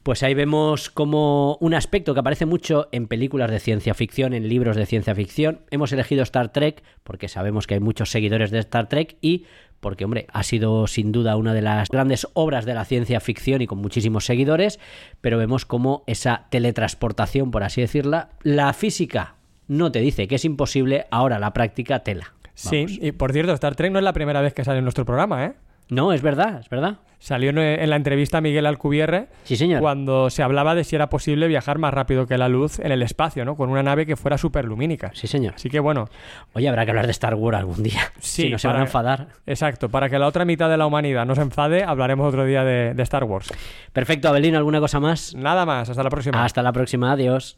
Pues 0.03 0.24
ahí 0.24 0.34
vemos 0.34 0.90
como 0.90 1.57
un 1.61 1.74
aspecto 1.74 2.14
que 2.14 2.19
aparece 2.19 2.45
mucho 2.45 2.90
en 2.91 3.07
películas 3.07 3.49
de 3.49 3.60
ciencia 3.60 3.94
ficción, 3.94 4.34
en 4.34 4.49
libros 4.49 4.76
de 4.76 4.86
ciencia 4.86 5.15
ficción. 5.15 5.61
Hemos 5.72 5.91
elegido 5.91 6.24
Star 6.24 6.52
Trek 6.52 6.84
porque 7.03 7.28
sabemos 7.28 7.68
que 7.68 7.76
hay 7.76 7.80
muchos 7.80 8.11
seguidores 8.11 8.52
de 8.52 8.60
Star 8.60 8.90
Trek 8.90 9.18
y 9.22 9.45
porque, 9.80 10.06
hombre, 10.06 10.26
ha 10.34 10.44
sido 10.44 10.88
sin 10.88 11.11
duda 11.11 11.38
una 11.38 11.53
de 11.53 11.61
las 11.61 11.90
grandes 11.90 12.28
obras 12.34 12.65
de 12.65 12.74
la 12.74 12.86
ciencia 12.86 13.19
ficción 13.19 13.61
y 13.61 13.68
con 13.68 13.78
muchísimos 13.78 14.26
seguidores, 14.26 14.80
pero 15.22 15.38
vemos 15.38 15.65
como 15.65 16.03
esa 16.07 16.48
teletransportación, 16.49 17.52
por 17.52 17.64
así 17.64 17.82
decirla, 17.82 18.30
la 18.41 18.74
física 18.74 19.36
no 19.68 19.91
te 19.91 19.99
dice 19.99 20.28
que 20.28 20.36
es 20.36 20.45
imposible, 20.45 21.06
ahora 21.11 21.40
la 21.40 21.53
práctica 21.53 21.99
tela. 21.99 22.34
Sí, 22.58 22.86
y 23.02 23.12
por 23.12 23.32
cierto, 23.34 23.54
Star 23.54 23.76
Trek 23.76 23.92
no 23.92 24.00
es 24.00 24.04
la 24.04 24.14
primera 24.14 24.42
vez 24.42 24.54
que 24.54 24.64
sale 24.64 24.80
en 24.80 24.84
nuestro 24.86 25.06
programa, 25.06 25.46
¿eh? 25.46 25.54
No, 25.90 26.12
es 26.12 26.22
verdad, 26.22 26.60
es 26.60 26.70
verdad. 26.70 26.98
Salió 27.20 27.50
en, 27.50 27.90
la 27.90 27.96
entrevista 27.96 28.40
a 28.40 28.42
Miguel 28.42 28.66
Alcubierre 28.66 29.28
Sí, 29.44 29.56
señor. 29.56 29.80
cuando 29.80 30.30
se 30.30 30.44
hablaba 30.44 30.76
de 30.76 30.84
si 30.84 30.96
era 30.96 31.10
posible 31.10 31.48
viajar 31.48 31.80
más 31.80 31.94
rápido 31.94 32.28
que 32.28 32.38
la 32.38 32.50
luz 32.50 32.80
en 32.80 32.92
el 32.92 33.02
espacio, 33.02 33.46
¿no? 33.46 33.56
Con 33.56 33.70
una 33.70 33.82
nave 33.84 34.06
que 34.06 34.16
fuera 34.16 34.38
superlumínica. 34.38 35.12
Sí, 35.14 35.28
señor. 35.28 35.54
Así 35.56 35.70
que 35.70 35.80
bueno, 35.80 36.10
Oye, 36.54 36.68
habrá 36.68 36.84
que 36.84 36.92
hablar 36.92 37.06
de 37.06 37.12
Star 37.12 37.36
Wars 37.36 37.58
algún 37.58 37.82
día. 37.84 38.02
Sí, 38.20 38.44
si 38.44 38.50
no 38.50 38.60
se 38.60 38.68
van 38.68 38.78
a 38.78 38.82
enfadar. 38.82 39.28
exacto, 39.46 39.90
para 39.90 40.10
que 40.10 40.20
la 40.20 40.28
otra 40.28 40.44
mitad 40.44 40.70
de 40.70 40.78
la 40.78 40.86
humanidad 40.86 41.26
no 41.26 41.36
se 41.36 41.42
enfade, 41.42 41.84
hablaremos 41.84 42.28
otro 42.28 42.44
día 42.44 42.64
de, 42.64 42.94
de 42.94 43.04
Star 43.04 43.24
Wars. 43.24 43.54
Perfecto, 43.94 44.28
Abelino, 44.28 44.58
¿alguna 44.58 44.80
cosa 44.80 45.00
más? 45.00 45.34
Nada 45.36 45.66
más, 45.66 45.90
hasta 45.90 46.04
la 46.04 46.10
próxima. 46.10 46.44
Hasta 46.44 46.62
la 46.62 46.74
próxima, 46.74 47.14
adiós. 47.14 47.58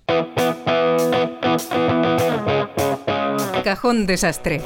Cajón 3.64 4.06
desastre. 4.06 4.62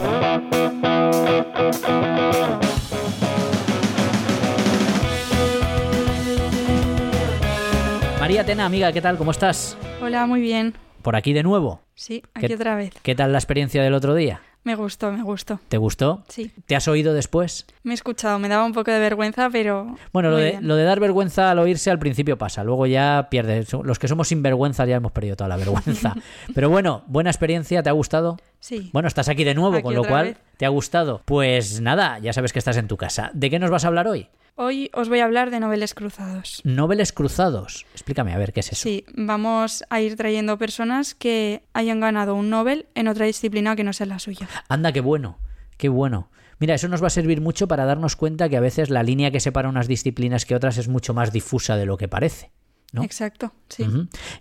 María 8.20 8.46
Tena, 8.46 8.66
amiga, 8.66 8.92
¿qué 8.92 9.02
tal? 9.02 9.18
¿Cómo 9.18 9.32
estás? 9.32 9.78
Hola, 10.02 10.26
muy 10.26 10.40
bien. 10.42 10.74
Por 11.02 11.16
aquí 11.16 11.34
de 11.34 11.44
nuevo. 11.44 11.82
Sí, 11.94 12.24
aquí 12.34 12.48
¿Qué- 12.48 12.56
otra 12.56 12.76
vez. 12.76 12.94
¿Qué 13.02 13.16
tal 13.16 13.32
la 13.34 13.38
experiencia 13.38 13.84
del 13.84 13.94
otro 13.94 14.16
día? 14.16 14.42
Me 14.66 14.76
gustó, 14.76 15.12
me 15.12 15.22
gustó. 15.24 15.60
¿Te 15.68 15.78
gustó? 15.78 16.24
Sí, 16.30 16.52
¿Te 16.66 16.76
has 16.76 16.88
oído 16.88 17.14
después? 17.14 17.66
me 17.84 17.92
he 17.92 17.96
escuchado, 17.96 18.40
me 18.40 18.48
daba 18.48 18.64
un 18.66 18.72
poco 18.72 18.92
de 18.92 19.00
vergüenza, 19.00 19.50
pero. 19.50 19.96
Bueno, 20.14 20.30
lo 20.30 20.38
de, 20.38 20.52
bien. 20.52 20.68
lo 20.68 20.78
de 20.78 20.84
dar 20.86 21.02
vergüenza 21.02 21.52
al 21.52 21.60
oírse 21.60 21.92
al 21.92 22.00
principio 22.00 22.38
pasa, 22.38 22.64
luego 22.64 22.86
ya 22.86 23.28
pierdes. 23.30 23.74
Los 23.74 24.00
que 24.00 24.08
somos 24.08 24.30
sinvergüenza 24.30 24.86
ya 24.86 24.96
hemos 24.96 25.12
perdido 25.12 25.36
toda 25.36 25.50
la 25.50 25.58
vergüenza. 25.58 26.16
Pero 26.56 26.70
bueno, 26.70 27.04
buena 27.08 27.30
experiencia, 27.30 27.84
¿te 27.84 27.90
ha 27.90 27.94
gustado? 27.94 28.38
Sí. 28.60 28.90
Bueno, 28.94 29.10
estás 29.10 29.28
aquí 29.28 29.44
de 29.44 29.54
nuevo, 29.54 29.76
Aquí 29.76 29.84
con 29.84 29.96
lo 29.96 30.04
cual 30.06 30.28
vez. 30.28 30.38
te 30.56 30.66
ha 30.66 30.70
gustado. 30.70 31.22
Pues 31.26 31.82
nada, 31.82 32.20
ya 32.20 32.32
sabes 32.32 32.54
que 32.54 32.60
estás 32.60 32.78
en 32.78 32.88
tu 32.88 32.96
casa. 32.96 33.32
¿De 33.34 33.50
qué 33.50 33.60
nos 33.60 33.70
vas 33.70 33.84
a 33.84 33.90
hablar 33.90 34.08
hoy? 34.08 34.30
Hoy 34.56 34.92
os 34.94 35.10
voy 35.10 35.20
a 35.20 35.26
hablar 35.26 35.50
de 35.50 35.60
noveles 35.60 35.96
cruzados. 35.96 36.62
Noveles 36.64 37.12
cruzados. 37.12 37.88
Explícame, 37.94 38.34
a 38.34 38.38
ver, 38.38 38.54
¿qué 38.54 38.60
es 38.60 38.72
eso? 38.72 38.84
Sí, 38.84 39.04
vamos 39.16 39.84
a 39.90 40.00
ir 40.00 40.16
trayendo 40.16 40.60
personas 40.60 41.16
que 41.16 41.64
hayan 41.74 42.00
ganado 42.00 42.36
un 42.36 42.52
Nobel 42.52 42.86
en 42.94 43.08
otra 43.08 43.26
disciplina 43.26 43.76
que 43.76 43.84
no 43.84 43.94
sea 43.94 44.06
la 44.06 44.20
suya. 44.20 44.48
Anda, 44.70 44.92
qué 44.92 45.02
bueno, 45.02 45.40
qué 45.78 45.90
bueno. 45.90 46.30
Mira, 46.60 46.76
eso 46.76 46.88
nos 46.88 47.02
va 47.02 47.08
a 47.08 47.10
servir 47.10 47.42
mucho 47.42 47.68
para 47.68 47.86
darnos 47.86 48.16
cuenta 48.16 48.48
que 48.48 48.56
a 48.56 48.62
veces 48.62 48.92
la 48.92 49.02
línea 49.02 49.32
que 49.32 49.40
separa 49.40 49.70
unas 49.70 49.88
disciplinas 49.88 50.46
que 50.46 50.56
otras 50.56 50.78
es 50.78 50.88
mucho 50.88 51.16
más 51.16 51.34
difusa 51.34 51.76
de 51.76 51.88
lo 51.88 51.98
que 51.98 52.08
parece. 52.08 52.52
¿No? 52.94 53.04
Exacto, 53.04 53.52
sí. 53.68 53.86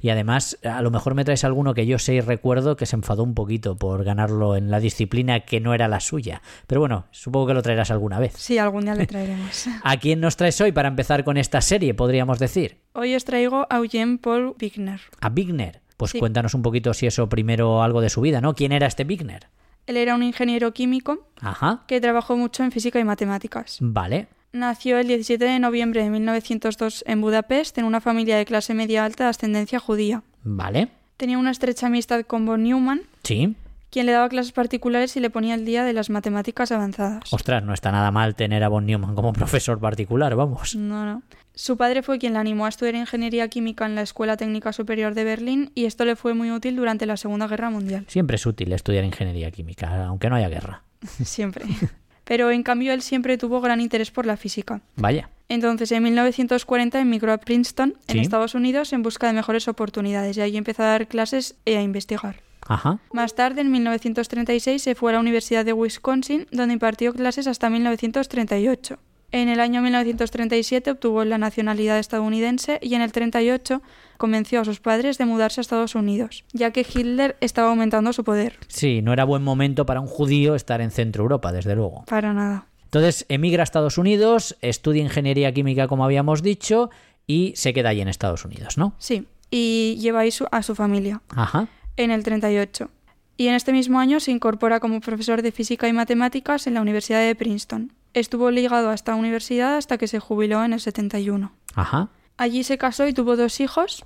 Y 0.00 0.10
además, 0.10 0.58
a 0.62 0.80
lo 0.82 0.90
mejor 0.92 1.14
me 1.14 1.24
traes 1.24 1.42
alguno 1.42 1.74
que 1.74 1.86
yo 1.86 1.98
sé 1.98 2.14
y 2.14 2.20
recuerdo 2.20 2.76
que 2.76 2.86
se 2.86 2.94
enfadó 2.94 3.24
un 3.24 3.34
poquito 3.34 3.76
por 3.76 4.04
ganarlo 4.04 4.54
en 4.56 4.70
la 4.70 4.78
disciplina 4.78 5.40
que 5.40 5.58
no 5.58 5.74
era 5.74 5.88
la 5.88 5.98
suya. 6.00 6.42
Pero 6.68 6.80
bueno, 6.80 7.06
supongo 7.10 7.48
que 7.48 7.54
lo 7.54 7.62
traerás 7.62 7.90
alguna 7.90 8.20
vez. 8.20 8.34
Sí, 8.36 8.58
algún 8.58 8.84
día 8.84 8.94
le 8.94 9.06
traeremos. 9.06 9.66
¿A 9.82 9.96
quién 9.96 10.20
nos 10.20 10.36
traes 10.36 10.60
hoy 10.60 10.70
para 10.70 10.88
empezar 10.88 11.24
con 11.24 11.36
esta 11.38 11.60
serie, 11.60 11.94
podríamos 11.94 12.38
decir? 12.38 12.78
Hoy 12.92 13.14
os 13.14 13.24
traigo 13.24 13.66
a 13.70 13.78
Eugene 13.78 14.18
Paul 14.18 14.54
Wigner. 14.60 15.00
A 15.20 15.28
Bigner. 15.30 15.80
Pues 15.96 16.10
Sí. 16.12 16.18
cuéntanos 16.18 16.54
un 16.54 16.62
poquito 16.62 16.92
si 16.94 17.06
eso 17.06 17.28
primero 17.28 17.82
algo 17.82 18.00
de 18.00 18.10
su 18.10 18.20
vida, 18.20 18.40
¿no? 18.40 18.54
¿Quién 18.54 18.72
era 18.72 18.86
este 18.86 19.04
Bigner? 19.04 19.48
Él 19.86 19.96
era 19.96 20.14
un 20.14 20.22
ingeniero 20.22 20.72
químico 20.72 21.26
Ajá. 21.40 21.84
que 21.88 22.00
trabajó 22.00 22.36
mucho 22.36 22.62
en 22.64 22.70
física 22.70 23.00
y 23.00 23.04
matemáticas. 23.04 23.78
Vale. 23.80 24.28
Nació 24.52 24.98
el 24.98 25.08
17 25.08 25.42
de 25.44 25.58
noviembre 25.58 26.02
de 26.04 26.10
1902 26.10 27.04
en 27.06 27.20
Budapest 27.22 27.78
en 27.78 27.84
una 27.86 28.00
familia 28.00 28.36
de 28.36 28.44
clase 28.44 28.74
media 28.74 29.04
alta 29.04 29.24
de 29.24 29.30
ascendencia 29.30 29.78
judía. 29.78 30.22
Vale. 30.44 30.88
Tenía 31.16 31.38
una 31.38 31.50
estrecha 31.50 31.86
amistad 31.86 32.22
con 32.26 32.44
von 32.44 32.62
Neumann, 32.62 33.00
Sí. 33.22 33.54
quien 33.90 34.06
le 34.06 34.12
daba 34.12 34.28
clases 34.28 34.52
particulares 34.52 35.16
y 35.16 35.20
le 35.20 35.30
ponía 35.30 35.54
el 35.54 35.64
día 35.64 35.84
de 35.84 35.92
las 35.94 36.10
matemáticas 36.10 36.70
avanzadas. 36.72 37.32
Ostras, 37.32 37.62
no 37.64 37.72
está 37.72 37.92
nada 37.92 38.10
mal 38.10 38.34
tener 38.34 38.62
a 38.64 38.68
Von 38.68 38.84
Neumann 38.86 39.14
como 39.14 39.32
profesor 39.32 39.78
particular, 39.80 40.34
vamos. 40.36 40.74
No, 40.76 41.06
no. 41.06 41.22
Su 41.54 41.76
padre 41.76 42.02
fue 42.02 42.18
quien 42.18 42.32
le 42.34 42.38
animó 42.38 42.66
a 42.66 42.70
estudiar 42.70 42.94
ingeniería 42.94 43.48
química 43.48 43.86
en 43.86 43.94
la 43.94 44.02
Escuela 44.02 44.36
Técnica 44.36 44.72
Superior 44.72 45.14
de 45.14 45.24
Berlín 45.24 45.70
y 45.74 45.84
esto 45.84 46.04
le 46.04 46.16
fue 46.16 46.34
muy 46.34 46.50
útil 46.50 46.76
durante 46.76 47.06
la 47.06 47.16
Segunda 47.16 47.46
Guerra 47.46 47.70
Mundial. 47.70 48.04
Siempre 48.08 48.36
es 48.36 48.44
útil 48.46 48.72
estudiar 48.72 49.04
ingeniería 49.04 49.50
química, 49.50 50.06
aunque 50.06 50.28
no 50.28 50.36
haya 50.36 50.48
guerra. 50.48 50.82
Siempre. 51.24 51.64
Pero 52.32 52.50
en 52.50 52.62
cambio 52.62 52.94
él 52.94 53.02
siempre 53.02 53.36
tuvo 53.36 53.60
gran 53.60 53.78
interés 53.82 54.10
por 54.10 54.24
la 54.24 54.38
física. 54.38 54.80
Vaya. 54.96 55.28
Entonces, 55.50 55.92
en 55.92 56.02
1940 56.02 56.98
emigró 56.98 57.30
a 57.30 57.36
Princeton, 57.36 57.94
en 58.08 58.14
Sí. 58.14 58.20
Estados 58.20 58.54
Unidos, 58.54 58.94
en 58.94 59.02
busca 59.02 59.26
de 59.26 59.34
mejores 59.34 59.68
oportunidades 59.68 60.38
y 60.38 60.40
ahí 60.40 60.56
empezó 60.56 60.82
a 60.82 60.86
dar 60.86 61.08
clases 61.08 61.56
y 61.66 61.72
a 61.74 61.82
investigar. 61.82 62.36
Ajá. 62.66 63.00
Más 63.12 63.34
tarde, 63.34 63.60
en 63.60 63.70
1936, 63.70 64.80
se 64.82 64.94
fue 64.94 65.10
a 65.10 65.16
la 65.16 65.20
Universidad 65.20 65.66
de 65.66 65.74
Wisconsin, 65.74 66.46
donde 66.50 66.72
impartió 66.72 67.12
clases 67.12 67.46
hasta 67.46 67.68
1938. 67.68 68.98
En 69.32 69.48
el 69.48 69.60
año 69.60 69.80
1937 69.82 70.90
obtuvo 70.90 71.24
la 71.24 71.38
nacionalidad 71.38 71.98
estadounidense 71.98 72.78
y 72.82 72.94
en 72.94 73.00
el 73.00 73.12
38 73.12 73.80
convenció 74.18 74.60
a 74.60 74.64
sus 74.64 74.78
padres 74.80 75.16
de 75.18 75.24
mudarse 75.24 75.60
a 75.60 75.62
Estados 75.62 75.94
Unidos, 75.94 76.44
ya 76.52 76.70
que 76.70 76.86
Hitler 76.88 77.36
estaba 77.40 77.70
aumentando 77.70 78.12
su 78.12 78.24
poder. 78.24 78.58
Sí, 78.68 79.00
no 79.02 79.12
era 79.12 79.24
buen 79.24 79.42
momento 79.42 79.86
para 79.86 80.00
un 80.00 80.06
judío 80.06 80.54
estar 80.54 80.80
en 80.82 80.90
Centro 80.90 81.22
Europa, 81.22 81.50
desde 81.50 81.74
luego. 81.74 82.04
Para 82.06 82.32
nada. 82.34 82.66
Entonces 82.84 83.24
emigra 83.30 83.62
a 83.62 83.64
Estados 83.64 83.96
Unidos, 83.96 84.56
estudia 84.60 85.02
ingeniería 85.02 85.52
química, 85.52 85.88
como 85.88 86.04
habíamos 86.04 86.42
dicho, 86.42 86.90
y 87.26 87.54
se 87.56 87.72
queda 87.72 87.88
allí 87.88 88.02
en 88.02 88.08
Estados 88.08 88.44
Unidos, 88.44 88.76
¿no? 88.76 88.94
Sí, 88.98 89.26
y 89.50 89.96
lleva 89.98 90.20
ahí 90.20 90.30
su- 90.30 90.46
a 90.52 90.62
su 90.62 90.74
familia. 90.74 91.22
Ajá. 91.34 91.68
en 91.98 92.10
el 92.10 92.22
38. 92.22 92.90
Y 93.36 93.48
en 93.48 93.54
este 93.54 93.70
mismo 93.72 93.98
año 93.98 94.18
se 94.20 94.30
incorpora 94.30 94.80
como 94.80 95.00
profesor 95.00 95.42
de 95.42 95.52
física 95.52 95.88
y 95.88 95.92
matemáticas 95.92 96.66
en 96.66 96.72
la 96.74 96.80
Universidad 96.80 97.20
de 97.20 97.34
Princeton. 97.34 97.92
Estuvo 98.14 98.50
ligado 98.50 98.90
a 98.90 98.94
esta 98.94 99.14
universidad 99.14 99.76
hasta 99.76 99.98
que 99.98 100.08
se 100.08 100.18
jubiló 100.18 100.64
en 100.64 100.72
el 100.72 100.80
71. 100.80 101.52
Ajá. 101.74 102.08
Allí 102.36 102.64
se 102.64 102.78
casó 102.78 103.06
y 103.06 103.12
tuvo 103.12 103.36
dos 103.36 103.60
hijos 103.60 104.04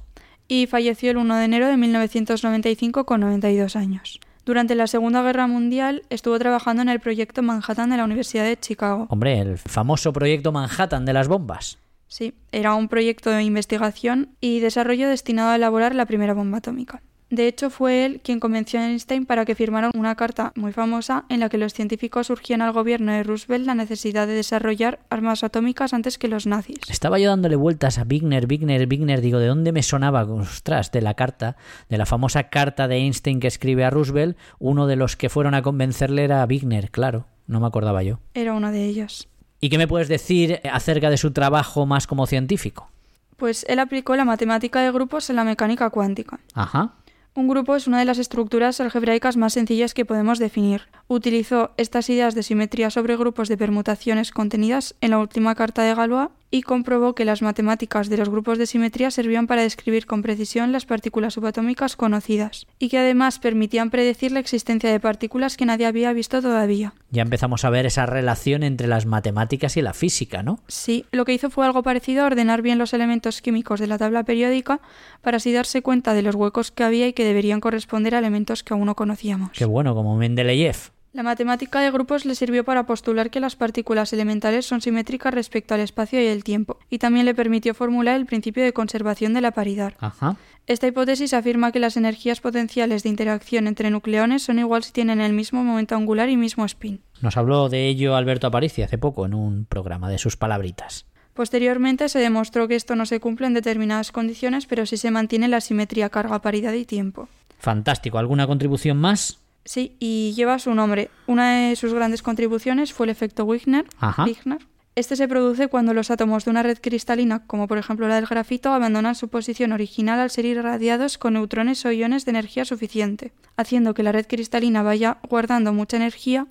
y 0.48 0.66
falleció 0.66 1.10
el 1.10 1.16
1 1.16 1.36
de 1.36 1.44
enero 1.44 1.66
de 1.66 1.76
1995 1.76 3.04
con 3.04 3.20
92 3.20 3.76
años. 3.76 4.20
Durante 4.44 4.76
la 4.76 4.86
Segunda 4.86 5.22
Guerra 5.22 5.48
Mundial 5.48 6.04
estuvo 6.08 6.38
trabajando 6.38 6.82
en 6.82 6.88
el 6.88 7.00
proyecto 7.00 7.42
Manhattan 7.42 7.90
de 7.90 7.96
la 7.96 8.04
Universidad 8.04 8.44
de 8.44 8.56
Chicago. 8.56 9.06
Hombre, 9.10 9.40
el 9.40 9.58
famoso 9.58 10.12
proyecto 10.12 10.52
Manhattan 10.52 11.04
de 11.04 11.12
las 11.12 11.26
bombas. 11.26 11.78
Sí, 12.06 12.32
era 12.52 12.74
un 12.74 12.86
proyecto 12.86 13.30
de 13.30 13.42
investigación 13.42 14.36
y 14.40 14.60
desarrollo 14.60 15.08
destinado 15.08 15.50
a 15.50 15.56
elaborar 15.56 15.96
la 15.96 16.06
primera 16.06 16.32
bomba 16.32 16.58
atómica. 16.58 17.02
De 17.28 17.48
hecho, 17.48 17.70
fue 17.70 18.04
él 18.04 18.20
quien 18.22 18.38
convenció 18.38 18.78
a 18.78 18.86
Einstein 18.86 19.26
para 19.26 19.44
que 19.44 19.56
firmara 19.56 19.90
una 19.94 20.14
carta 20.14 20.52
muy 20.54 20.72
famosa 20.72 21.24
en 21.28 21.40
la 21.40 21.48
que 21.48 21.58
los 21.58 21.74
científicos 21.74 22.30
urgían 22.30 22.62
al 22.62 22.72
gobierno 22.72 23.10
de 23.10 23.24
Roosevelt 23.24 23.66
la 23.66 23.74
necesidad 23.74 24.28
de 24.28 24.34
desarrollar 24.34 25.00
armas 25.10 25.42
atómicas 25.42 25.92
antes 25.92 26.18
que 26.18 26.28
los 26.28 26.46
nazis. 26.46 26.78
Estaba 26.88 27.18
yo 27.18 27.30
dándole 27.30 27.56
vueltas 27.56 27.98
a 27.98 28.06
Wigner, 28.08 28.46
Wigner, 28.48 28.86
Wigner. 28.88 29.20
Digo, 29.20 29.40
¿de 29.40 29.48
dónde 29.48 29.72
me 29.72 29.82
sonaba? 29.82 30.22
Ostras, 30.22 30.92
de 30.92 31.02
la 31.02 31.14
carta, 31.14 31.56
de 31.88 31.98
la 31.98 32.06
famosa 32.06 32.44
carta 32.44 32.86
de 32.86 32.98
Einstein 32.98 33.40
que 33.40 33.48
escribe 33.48 33.84
a 33.84 33.90
Roosevelt. 33.90 34.36
Uno 34.60 34.86
de 34.86 34.94
los 34.94 35.16
que 35.16 35.28
fueron 35.28 35.54
a 35.54 35.62
convencerle 35.62 36.22
era 36.22 36.44
Wigner, 36.44 36.92
claro. 36.92 37.26
No 37.48 37.58
me 37.58 37.66
acordaba 37.66 38.04
yo. 38.04 38.20
Era 38.34 38.54
uno 38.54 38.70
de 38.70 38.84
ellos. 38.84 39.28
¿Y 39.60 39.68
qué 39.68 39.78
me 39.78 39.88
puedes 39.88 40.08
decir 40.08 40.60
acerca 40.70 41.10
de 41.10 41.16
su 41.16 41.32
trabajo 41.32 41.86
más 41.86 42.06
como 42.06 42.26
científico? 42.26 42.88
Pues 43.36 43.64
él 43.68 43.80
aplicó 43.80 44.14
la 44.14 44.24
matemática 44.24 44.80
de 44.80 44.92
grupos 44.92 45.28
en 45.28 45.36
la 45.36 45.44
mecánica 45.44 45.90
cuántica. 45.90 46.38
Ajá. 46.54 46.94
Un 47.36 47.48
grupo 47.48 47.76
es 47.76 47.86
una 47.86 47.98
de 47.98 48.06
las 48.06 48.16
estructuras 48.16 48.80
algebraicas 48.80 49.36
más 49.36 49.52
sencillas 49.52 49.92
que 49.92 50.06
podemos 50.06 50.38
definir. 50.38 50.88
Utilizó 51.06 51.72
estas 51.76 52.08
ideas 52.08 52.34
de 52.34 52.42
simetría 52.42 52.88
sobre 52.88 53.14
grupos 53.14 53.50
de 53.50 53.58
permutaciones 53.58 54.30
contenidas 54.30 54.94
en 55.02 55.10
la 55.10 55.18
última 55.18 55.54
carta 55.54 55.82
de 55.82 55.94
Galois 55.94 56.30
y 56.50 56.62
comprobó 56.62 57.14
que 57.14 57.24
las 57.24 57.42
matemáticas 57.42 58.08
de 58.08 58.16
los 58.16 58.28
grupos 58.28 58.58
de 58.58 58.66
simetría 58.66 59.10
servían 59.10 59.46
para 59.46 59.62
describir 59.62 60.06
con 60.06 60.22
precisión 60.22 60.72
las 60.72 60.86
partículas 60.86 61.34
subatómicas 61.34 61.96
conocidas, 61.96 62.66
y 62.78 62.88
que 62.88 62.98
además 62.98 63.38
permitían 63.38 63.90
predecir 63.90 64.32
la 64.32 64.40
existencia 64.40 64.90
de 64.90 65.00
partículas 65.00 65.56
que 65.56 65.66
nadie 65.66 65.86
había 65.86 66.12
visto 66.12 66.40
todavía. 66.40 66.94
Ya 67.10 67.22
empezamos 67.22 67.64
a 67.64 67.70
ver 67.70 67.86
esa 67.86 68.06
relación 68.06 68.62
entre 68.62 68.86
las 68.86 69.06
matemáticas 69.06 69.76
y 69.76 69.82
la 69.82 69.92
física, 69.92 70.42
¿no? 70.42 70.60
Sí, 70.68 71.04
lo 71.12 71.24
que 71.24 71.34
hizo 71.34 71.50
fue 71.50 71.66
algo 71.66 71.82
parecido 71.82 72.22
a 72.22 72.26
ordenar 72.26 72.62
bien 72.62 72.78
los 72.78 72.92
elementos 72.94 73.42
químicos 73.42 73.80
de 73.80 73.86
la 73.86 73.98
tabla 73.98 74.24
periódica 74.24 74.80
para 75.22 75.38
así 75.38 75.52
darse 75.52 75.82
cuenta 75.82 76.14
de 76.14 76.22
los 76.22 76.34
huecos 76.34 76.70
que 76.70 76.84
había 76.84 77.08
y 77.08 77.12
que 77.12 77.24
deberían 77.24 77.60
corresponder 77.60 78.14
a 78.14 78.18
elementos 78.18 78.62
que 78.62 78.74
aún 78.74 78.86
no 78.86 78.94
conocíamos. 78.94 79.50
Qué 79.52 79.64
bueno, 79.64 79.94
como 79.94 80.16
Mendeleev. 80.16 80.95
La 81.16 81.22
matemática 81.22 81.80
de 81.80 81.90
grupos 81.90 82.26
le 82.26 82.34
sirvió 82.34 82.62
para 82.62 82.84
postular 82.84 83.30
que 83.30 83.40
las 83.40 83.56
partículas 83.56 84.12
elementales 84.12 84.66
son 84.66 84.82
simétricas 84.82 85.32
respecto 85.32 85.72
al 85.72 85.80
espacio 85.80 86.22
y 86.22 86.26
el 86.26 86.44
tiempo, 86.44 86.78
y 86.90 86.98
también 86.98 87.24
le 87.24 87.34
permitió 87.34 87.72
formular 87.72 88.16
el 88.16 88.26
principio 88.26 88.62
de 88.62 88.74
conservación 88.74 89.32
de 89.32 89.40
la 89.40 89.52
paridad. 89.52 89.94
Ajá. 89.98 90.36
Esta 90.66 90.88
hipótesis 90.88 91.32
afirma 91.32 91.72
que 91.72 91.78
las 91.78 91.96
energías 91.96 92.42
potenciales 92.42 93.02
de 93.02 93.08
interacción 93.08 93.66
entre 93.66 93.90
nucleones 93.90 94.42
son 94.42 94.58
igual 94.58 94.84
si 94.84 94.92
tienen 94.92 95.22
el 95.22 95.32
mismo 95.32 95.64
momento 95.64 95.94
angular 95.94 96.28
y 96.28 96.36
mismo 96.36 96.66
spin. 96.66 97.00
Nos 97.22 97.38
habló 97.38 97.70
de 97.70 97.88
ello 97.88 98.14
Alberto 98.14 98.46
Aparici 98.46 98.82
hace 98.82 98.98
poco 98.98 99.24
en 99.24 99.32
un 99.32 99.64
programa 99.64 100.10
de 100.10 100.18
sus 100.18 100.36
palabritas. 100.36 101.06
Posteriormente 101.32 102.10
se 102.10 102.18
demostró 102.18 102.68
que 102.68 102.76
esto 102.76 102.94
no 102.94 103.06
se 103.06 103.20
cumple 103.20 103.46
en 103.46 103.54
determinadas 103.54 104.12
condiciones, 104.12 104.66
pero 104.66 104.84
sí 104.84 104.98
se 104.98 105.10
mantiene 105.10 105.48
la 105.48 105.62
simetría 105.62 106.10
carga, 106.10 106.42
paridad 106.42 106.74
y 106.74 106.84
tiempo. 106.84 107.30
Fantástico. 107.58 108.18
¿Alguna 108.18 108.46
contribución 108.46 108.98
más? 108.98 109.38
Sí, 109.66 109.96
y 109.98 110.32
lleva 110.34 110.58
su 110.58 110.74
nombre. 110.74 111.10
Una 111.26 111.68
de 111.68 111.76
sus 111.76 111.92
grandes 111.92 112.22
contribuciones 112.22 112.94
fue 112.94 113.06
el 113.06 113.10
efecto 113.10 113.44
Wigner. 113.44 113.84
Ajá. 114.00 114.24
Wigner. 114.24 114.60
Este 114.94 115.14
se 115.14 115.28
produce 115.28 115.68
cuando 115.68 115.92
los 115.92 116.10
átomos 116.10 116.46
de 116.46 116.50
una 116.52 116.62
red 116.62 116.78
cristalina, 116.80 117.46
como 117.46 117.68
por 117.68 117.76
ejemplo 117.76 118.08
la 118.08 118.14
del 118.14 118.24
grafito, 118.24 118.72
abandonan 118.72 119.14
su 119.14 119.28
posición 119.28 119.72
original 119.72 120.18
al 120.18 120.30
ser 120.30 120.46
irradiados 120.46 121.18
con 121.18 121.34
neutrones 121.34 121.84
o 121.84 121.92
iones 121.92 122.24
de 122.24 122.30
energía 122.30 122.64
suficiente, 122.64 123.34
haciendo 123.58 123.92
que 123.92 124.02
la 124.02 124.12
red 124.12 124.26
cristalina 124.26 124.82
vaya 124.82 125.18
guardando 125.28 125.74
mucha 125.74 125.98
energía 125.98 126.46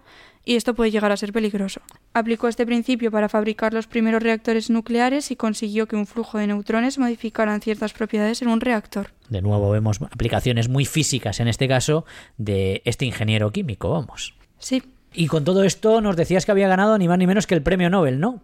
y 0.46 0.58
esto 0.58 0.76
puede 0.76 0.92
llegar 0.92 1.12
a 1.12 1.18
ser 1.18 1.34
peligroso. 1.34 1.82
Aplicó 2.14 2.48
este 2.48 2.68
principio 2.68 3.10
para 3.10 3.30
fabricar 3.30 3.74
los 3.74 3.88
primeros 3.88 4.22
reactores 4.22 4.70
nucleares 4.70 5.32
y 5.32 5.36
consiguió 5.36 5.88
que 5.88 5.96
un 5.96 6.06
flujo 6.06 6.38
de 6.38 6.46
neutrones 6.46 7.00
modificaran 7.00 7.62
ciertas 7.62 7.94
propiedades 7.94 8.44
en 8.44 8.50
un 8.50 8.62
reactor. 8.62 9.15
De 9.30 9.42
nuevo 9.42 9.70
vemos 9.72 10.02
aplicaciones 10.02 10.70
muy 10.70 10.86
físicas 10.86 11.40
en 11.40 11.48
este 11.48 11.68
caso 11.68 12.06
de 12.38 12.82
este 12.86 13.06
ingeniero 13.06 13.52
químico, 13.52 13.90
vamos. 13.90 14.36
Sí. 14.60 14.84
Y 15.14 15.28
con 15.28 15.44
todo 15.44 15.64
esto 15.64 16.02
nos 16.02 16.16
decías 16.16 16.46
que 16.46 16.52
había 16.52 16.68
ganado 16.68 16.98
ni 16.98 17.08
más 17.08 17.18
ni 17.18 17.28
menos 17.28 17.48
que 17.48 17.56
el 17.56 17.64
premio 17.64 17.90
Nobel, 17.90 18.20
¿no? 18.20 18.42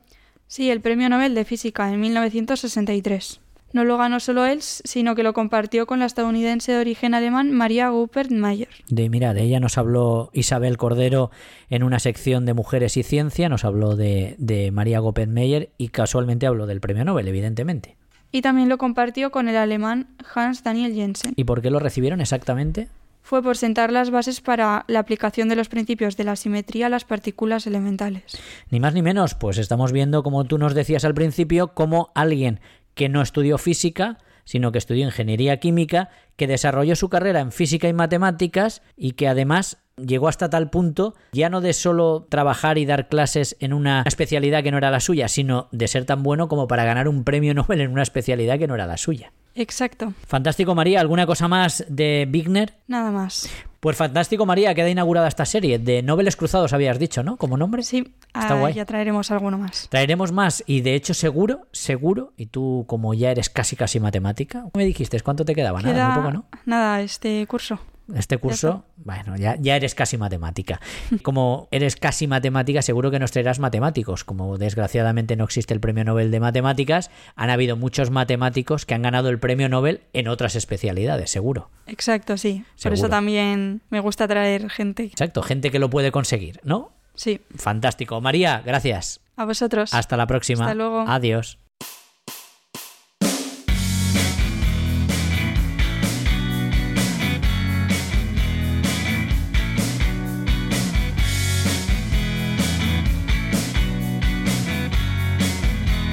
Sí, 0.48 0.70
el 0.70 0.82
premio 0.82 1.10
Nobel 1.10 1.36
de 1.36 1.46
Física 1.46 1.92
en 1.94 2.00
1963. 2.00 3.40
No 3.74 3.86
lo 3.86 3.98
ganó 3.98 4.20
solo 4.20 4.46
él, 4.46 4.62
sino 4.62 5.16
que 5.16 5.24
lo 5.24 5.34
compartió 5.34 5.86
con 5.86 6.00
la 6.00 6.06
estadounidense 6.06 6.74
de 6.74 6.80
origen 6.80 7.14
alemán 7.14 7.52
María 7.52 7.88
Rupert 7.88 8.32
Mayer. 8.32 8.68
De 8.90 9.10
mira, 9.10 9.34
de 9.34 9.44
ella 9.44 9.62
nos 9.62 9.78
habló 9.78 10.30
Isabel 10.34 10.76
Cordero 10.76 11.32
en 11.70 11.84
una 11.84 12.00
sección 12.00 12.46
de 12.46 12.54
Mujeres 12.54 12.98
y 12.98 13.04
Ciencia, 13.04 13.48
nos 13.48 13.64
habló 13.64 13.96
de, 13.96 14.36
de 14.40 14.72
María 14.72 15.00
Rupert 15.00 15.32
Mayer 15.32 15.70
y 15.78 15.90
casualmente 15.90 16.48
habló 16.48 16.68
del 16.68 16.82
premio 16.82 17.06
Nobel, 17.06 17.30
evidentemente. 17.30 17.96
Y 18.32 18.42
también 18.42 18.70
lo 18.70 18.78
compartió 18.78 19.32
con 19.32 19.50
el 19.50 19.58
alemán 19.58 20.08
Hans 20.34 20.64
Daniel 20.64 20.94
Jensen. 20.94 21.34
¿Y 21.36 21.44
por 21.44 21.62
qué 21.62 21.70
lo 21.70 21.80
recibieron 21.80 22.22
exactamente? 22.22 22.88
Fue 23.22 23.44
por 23.44 23.56
sentar 23.56 23.92
las 23.92 24.10
bases 24.10 24.42
para 24.42 24.84
la 24.88 25.00
aplicación 25.00 25.48
de 25.48 25.56
los 25.56 25.70
principios 25.70 26.18
de 26.18 26.24
la 26.24 26.36
simetría 26.36 26.88
a 26.88 26.90
las 26.90 27.06
partículas 27.06 27.68
elementales. 27.68 28.24
Ni 28.70 28.80
más 28.80 28.94
ni 28.94 29.02
menos, 29.02 29.36
pues 29.36 29.58
estamos 29.58 29.92
viendo, 29.92 30.24
como 30.24 30.46
tú 30.46 30.58
nos 30.58 30.74
decías 30.74 31.06
al 31.06 31.14
principio, 31.14 31.70
cómo 31.70 32.12
alguien 32.16 32.60
que 32.96 33.10
no 33.10 33.22
estudió 33.22 33.58
física, 33.58 34.18
sino 34.52 34.74
que 34.74 34.80
estudió 34.80 35.06
ingeniería 35.06 35.62
química, 35.62 36.10
que 36.36 36.46
desarrolló 36.46 36.98
su 36.98 37.08
carrera 37.08 37.40
en 37.40 37.54
física 37.54 37.88
y 37.88 37.94
matemáticas 37.94 38.82
y 38.98 39.14
que 39.14 39.30
además 39.30 39.78
llegó 39.96 40.28
hasta 40.28 40.50
tal 40.50 40.70
punto 40.70 41.16
ya 41.32 41.50
no 41.50 41.62
de 41.62 41.72
solo 41.72 42.28
trabajar 42.28 42.78
y 42.78 42.86
dar 42.86 43.08
clases 43.08 43.56
en 43.62 43.72
una 43.72 44.04
especialidad 44.06 44.62
que 44.62 44.72
no 44.72 44.78
era 44.78 44.92
la 44.92 45.00
suya, 45.00 45.30
sino 45.30 45.70
de 45.72 45.88
ser 45.88 46.04
tan 46.04 46.22
bueno 46.22 46.50
como 46.50 46.68
para 46.68 46.84
ganar 46.84 47.08
un 47.08 47.24
premio 47.24 47.54
Nobel 47.54 47.80
en 47.80 47.92
una 47.92 48.04
especialidad 48.04 48.60
que 48.60 48.68
no 48.68 48.76
era 48.76 48.88
la 48.88 48.98
suya. 48.98 49.32
Exacto. 49.56 50.14
Fantástico, 50.28 50.76
María. 50.76 51.00
¿Alguna 51.00 51.26
cosa 51.26 51.48
más 51.48 51.86
de 51.88 52.28
Wigner? 52.30 52.74
Nada 52.88 53.10
más. 53.12 53.50
Pues 53.82 53.98
fantástico, 53.98 54.46
María. 54.46 54.76
Queda 54.76 54.90
inaugurada 54.90 55.28
esta 55.28 55.44
serie. 55.44 55.80
De 55.80 56.04
Nobeles 56.04 56.36
Cruzados 56.36 56.72
habías 56.72 57.00
dicho, 57.00 57.24
¿no? 57.24 57.38
Como 57.38 57.58
nombre. 57.58 57.82
Sí, 57.82 58.14
Está 58.28 58.54
ah, 58.54 58.60
guay. 58.60 58.76
ya 58.76 58.86
traeremos 58.86 59.32
alguno 59.32 59.58
más. 59.58 59.88
Traeremos 59.90 60.32
más 60.32 60.64
y 60.68 60.82
de 60.82 60.94
hecho 60.94 61.16
seguro, 61.16 61.68
seguro, 61.72 62.32
y 62.38 62.46
tú 62.46 62.86
como 62.88 63.16
ya 63.16 63.32
eres 63.32 63.50
casi 63.50 63.76
casi 63.76 64.00
matemática, 64.00 64.66
me 64.76 64.86
dijiste 64.86 65.20
cuánto 65.22 65.46
te 65.46 65.56
quedaba, 65.56 65.82
nada, 65.82 66.10
muy 66.10 66.16
poco, 66.16 66.32
¿no? 66.32 66.46
nada 66.66 67.02
este 67.02 67.46
curso. 67.48 67.80
Este 68.16 68.38
curso, 68.38 68.86
bueno, 68.98 69.36
ya, 69.38 69.56
ya 69.60 69.76
eres 69.76 69.96
casi 69.96 70.18
matemática. 70.18 70.80
Como 71.24 71.68
eres 71.72 71.96
casi 71.96 72.28
matemática, 72.28 72.82
seguro 72.82 73.12
que 73.12 73.20
nos 73.20 73.32
traerás 73.32 73.60
matemáticos. 73.60 74.24
Como 74.24 74.58
desgraciadamente 74.58 75.36
no 75.36 75.44
existe 75.44 75.74
el 75.74 75.80
premio 75.80 76.04
Nobel 76.04 76.32
de 76.32 76.40
matemáticas, 76.40 77.12
han 77.36 77.50
habido 77.50 77.76
muchos 77.76 78.12
matemáticos 78.12 78.86
que 78.86 78.94
han 78.94 79.02
ganado 79.02 79.30
el 79.30 79.40
premio 79.40 79.70
Nobel 79.70 80.02
en 80.14 80.28
otras 80.28 80.56
especialidades, 80.56 81.30
seguro. 81.30 81.70
Exacto, 81.88 82.38
sí. 82.38 82.66
Por 82.82 82.94
eso 82.94 83.10
también 83.10 83.82
me 83.90 84.00
gusta 84.00 84.28
traer 84.28 84.70
gente. 84.70 85.04
Exacto, 85.04 85.42
gente 85.42 85.72
que 85.72 85.80
lo 85.80 85.90
puede 85.90 86.12
conseguir, 86.12 86.60
¿no? 86.64 86.92
Sí. 87.16 87.42
Fantástico. 87.56 88.22
María, 88.22 88.62
gracias. 88.66 89.20
A 89.36 89.46
vosotros. 89.46 89.94
Hasta 89.94 90.18
la 90.18 90.28
próxima. 90.28 90.66
Hasta 90.66 90.76
luego. 90.76 91.06
Adiós. 91.08 91.58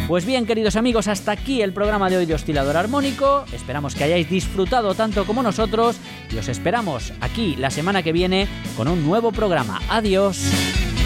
Pues 0.08 0.24
bien, 0.24 0.46
queridos 0.46 0.76
amigos, 0.76 1.06
hasta 1.06 1.32
aquí 1.32 1.60
el 1.60 1.74
programa 1.74 2.08
de 2.08 2.16
hoy 2.16 2.24
de 2.24 2.32
Oscilador 2.32 2.78
Armónico. 2.78 3.44
Esperamos 3.52 3.94
que 3.94 4.04
hayáis 4.04 4.30
disfrutado 4.30 4.94
tanto 4.94 5.26
como 5.26 5.42
nosotros 5.42 5.98
y 6.32 6.38
os 6.38 6.48
esperamos 6.48 7.12
aquí 7.20 7.56
la 7.56 7.68
semana 7.68 8.02
que 8.02 8.12
viene 8.12 8.48
con 8.74 8.88
un 8.88 9.04
nuevo 9.04 9.32
programa. 9.32 9.82
Adiós. 9.90 10.97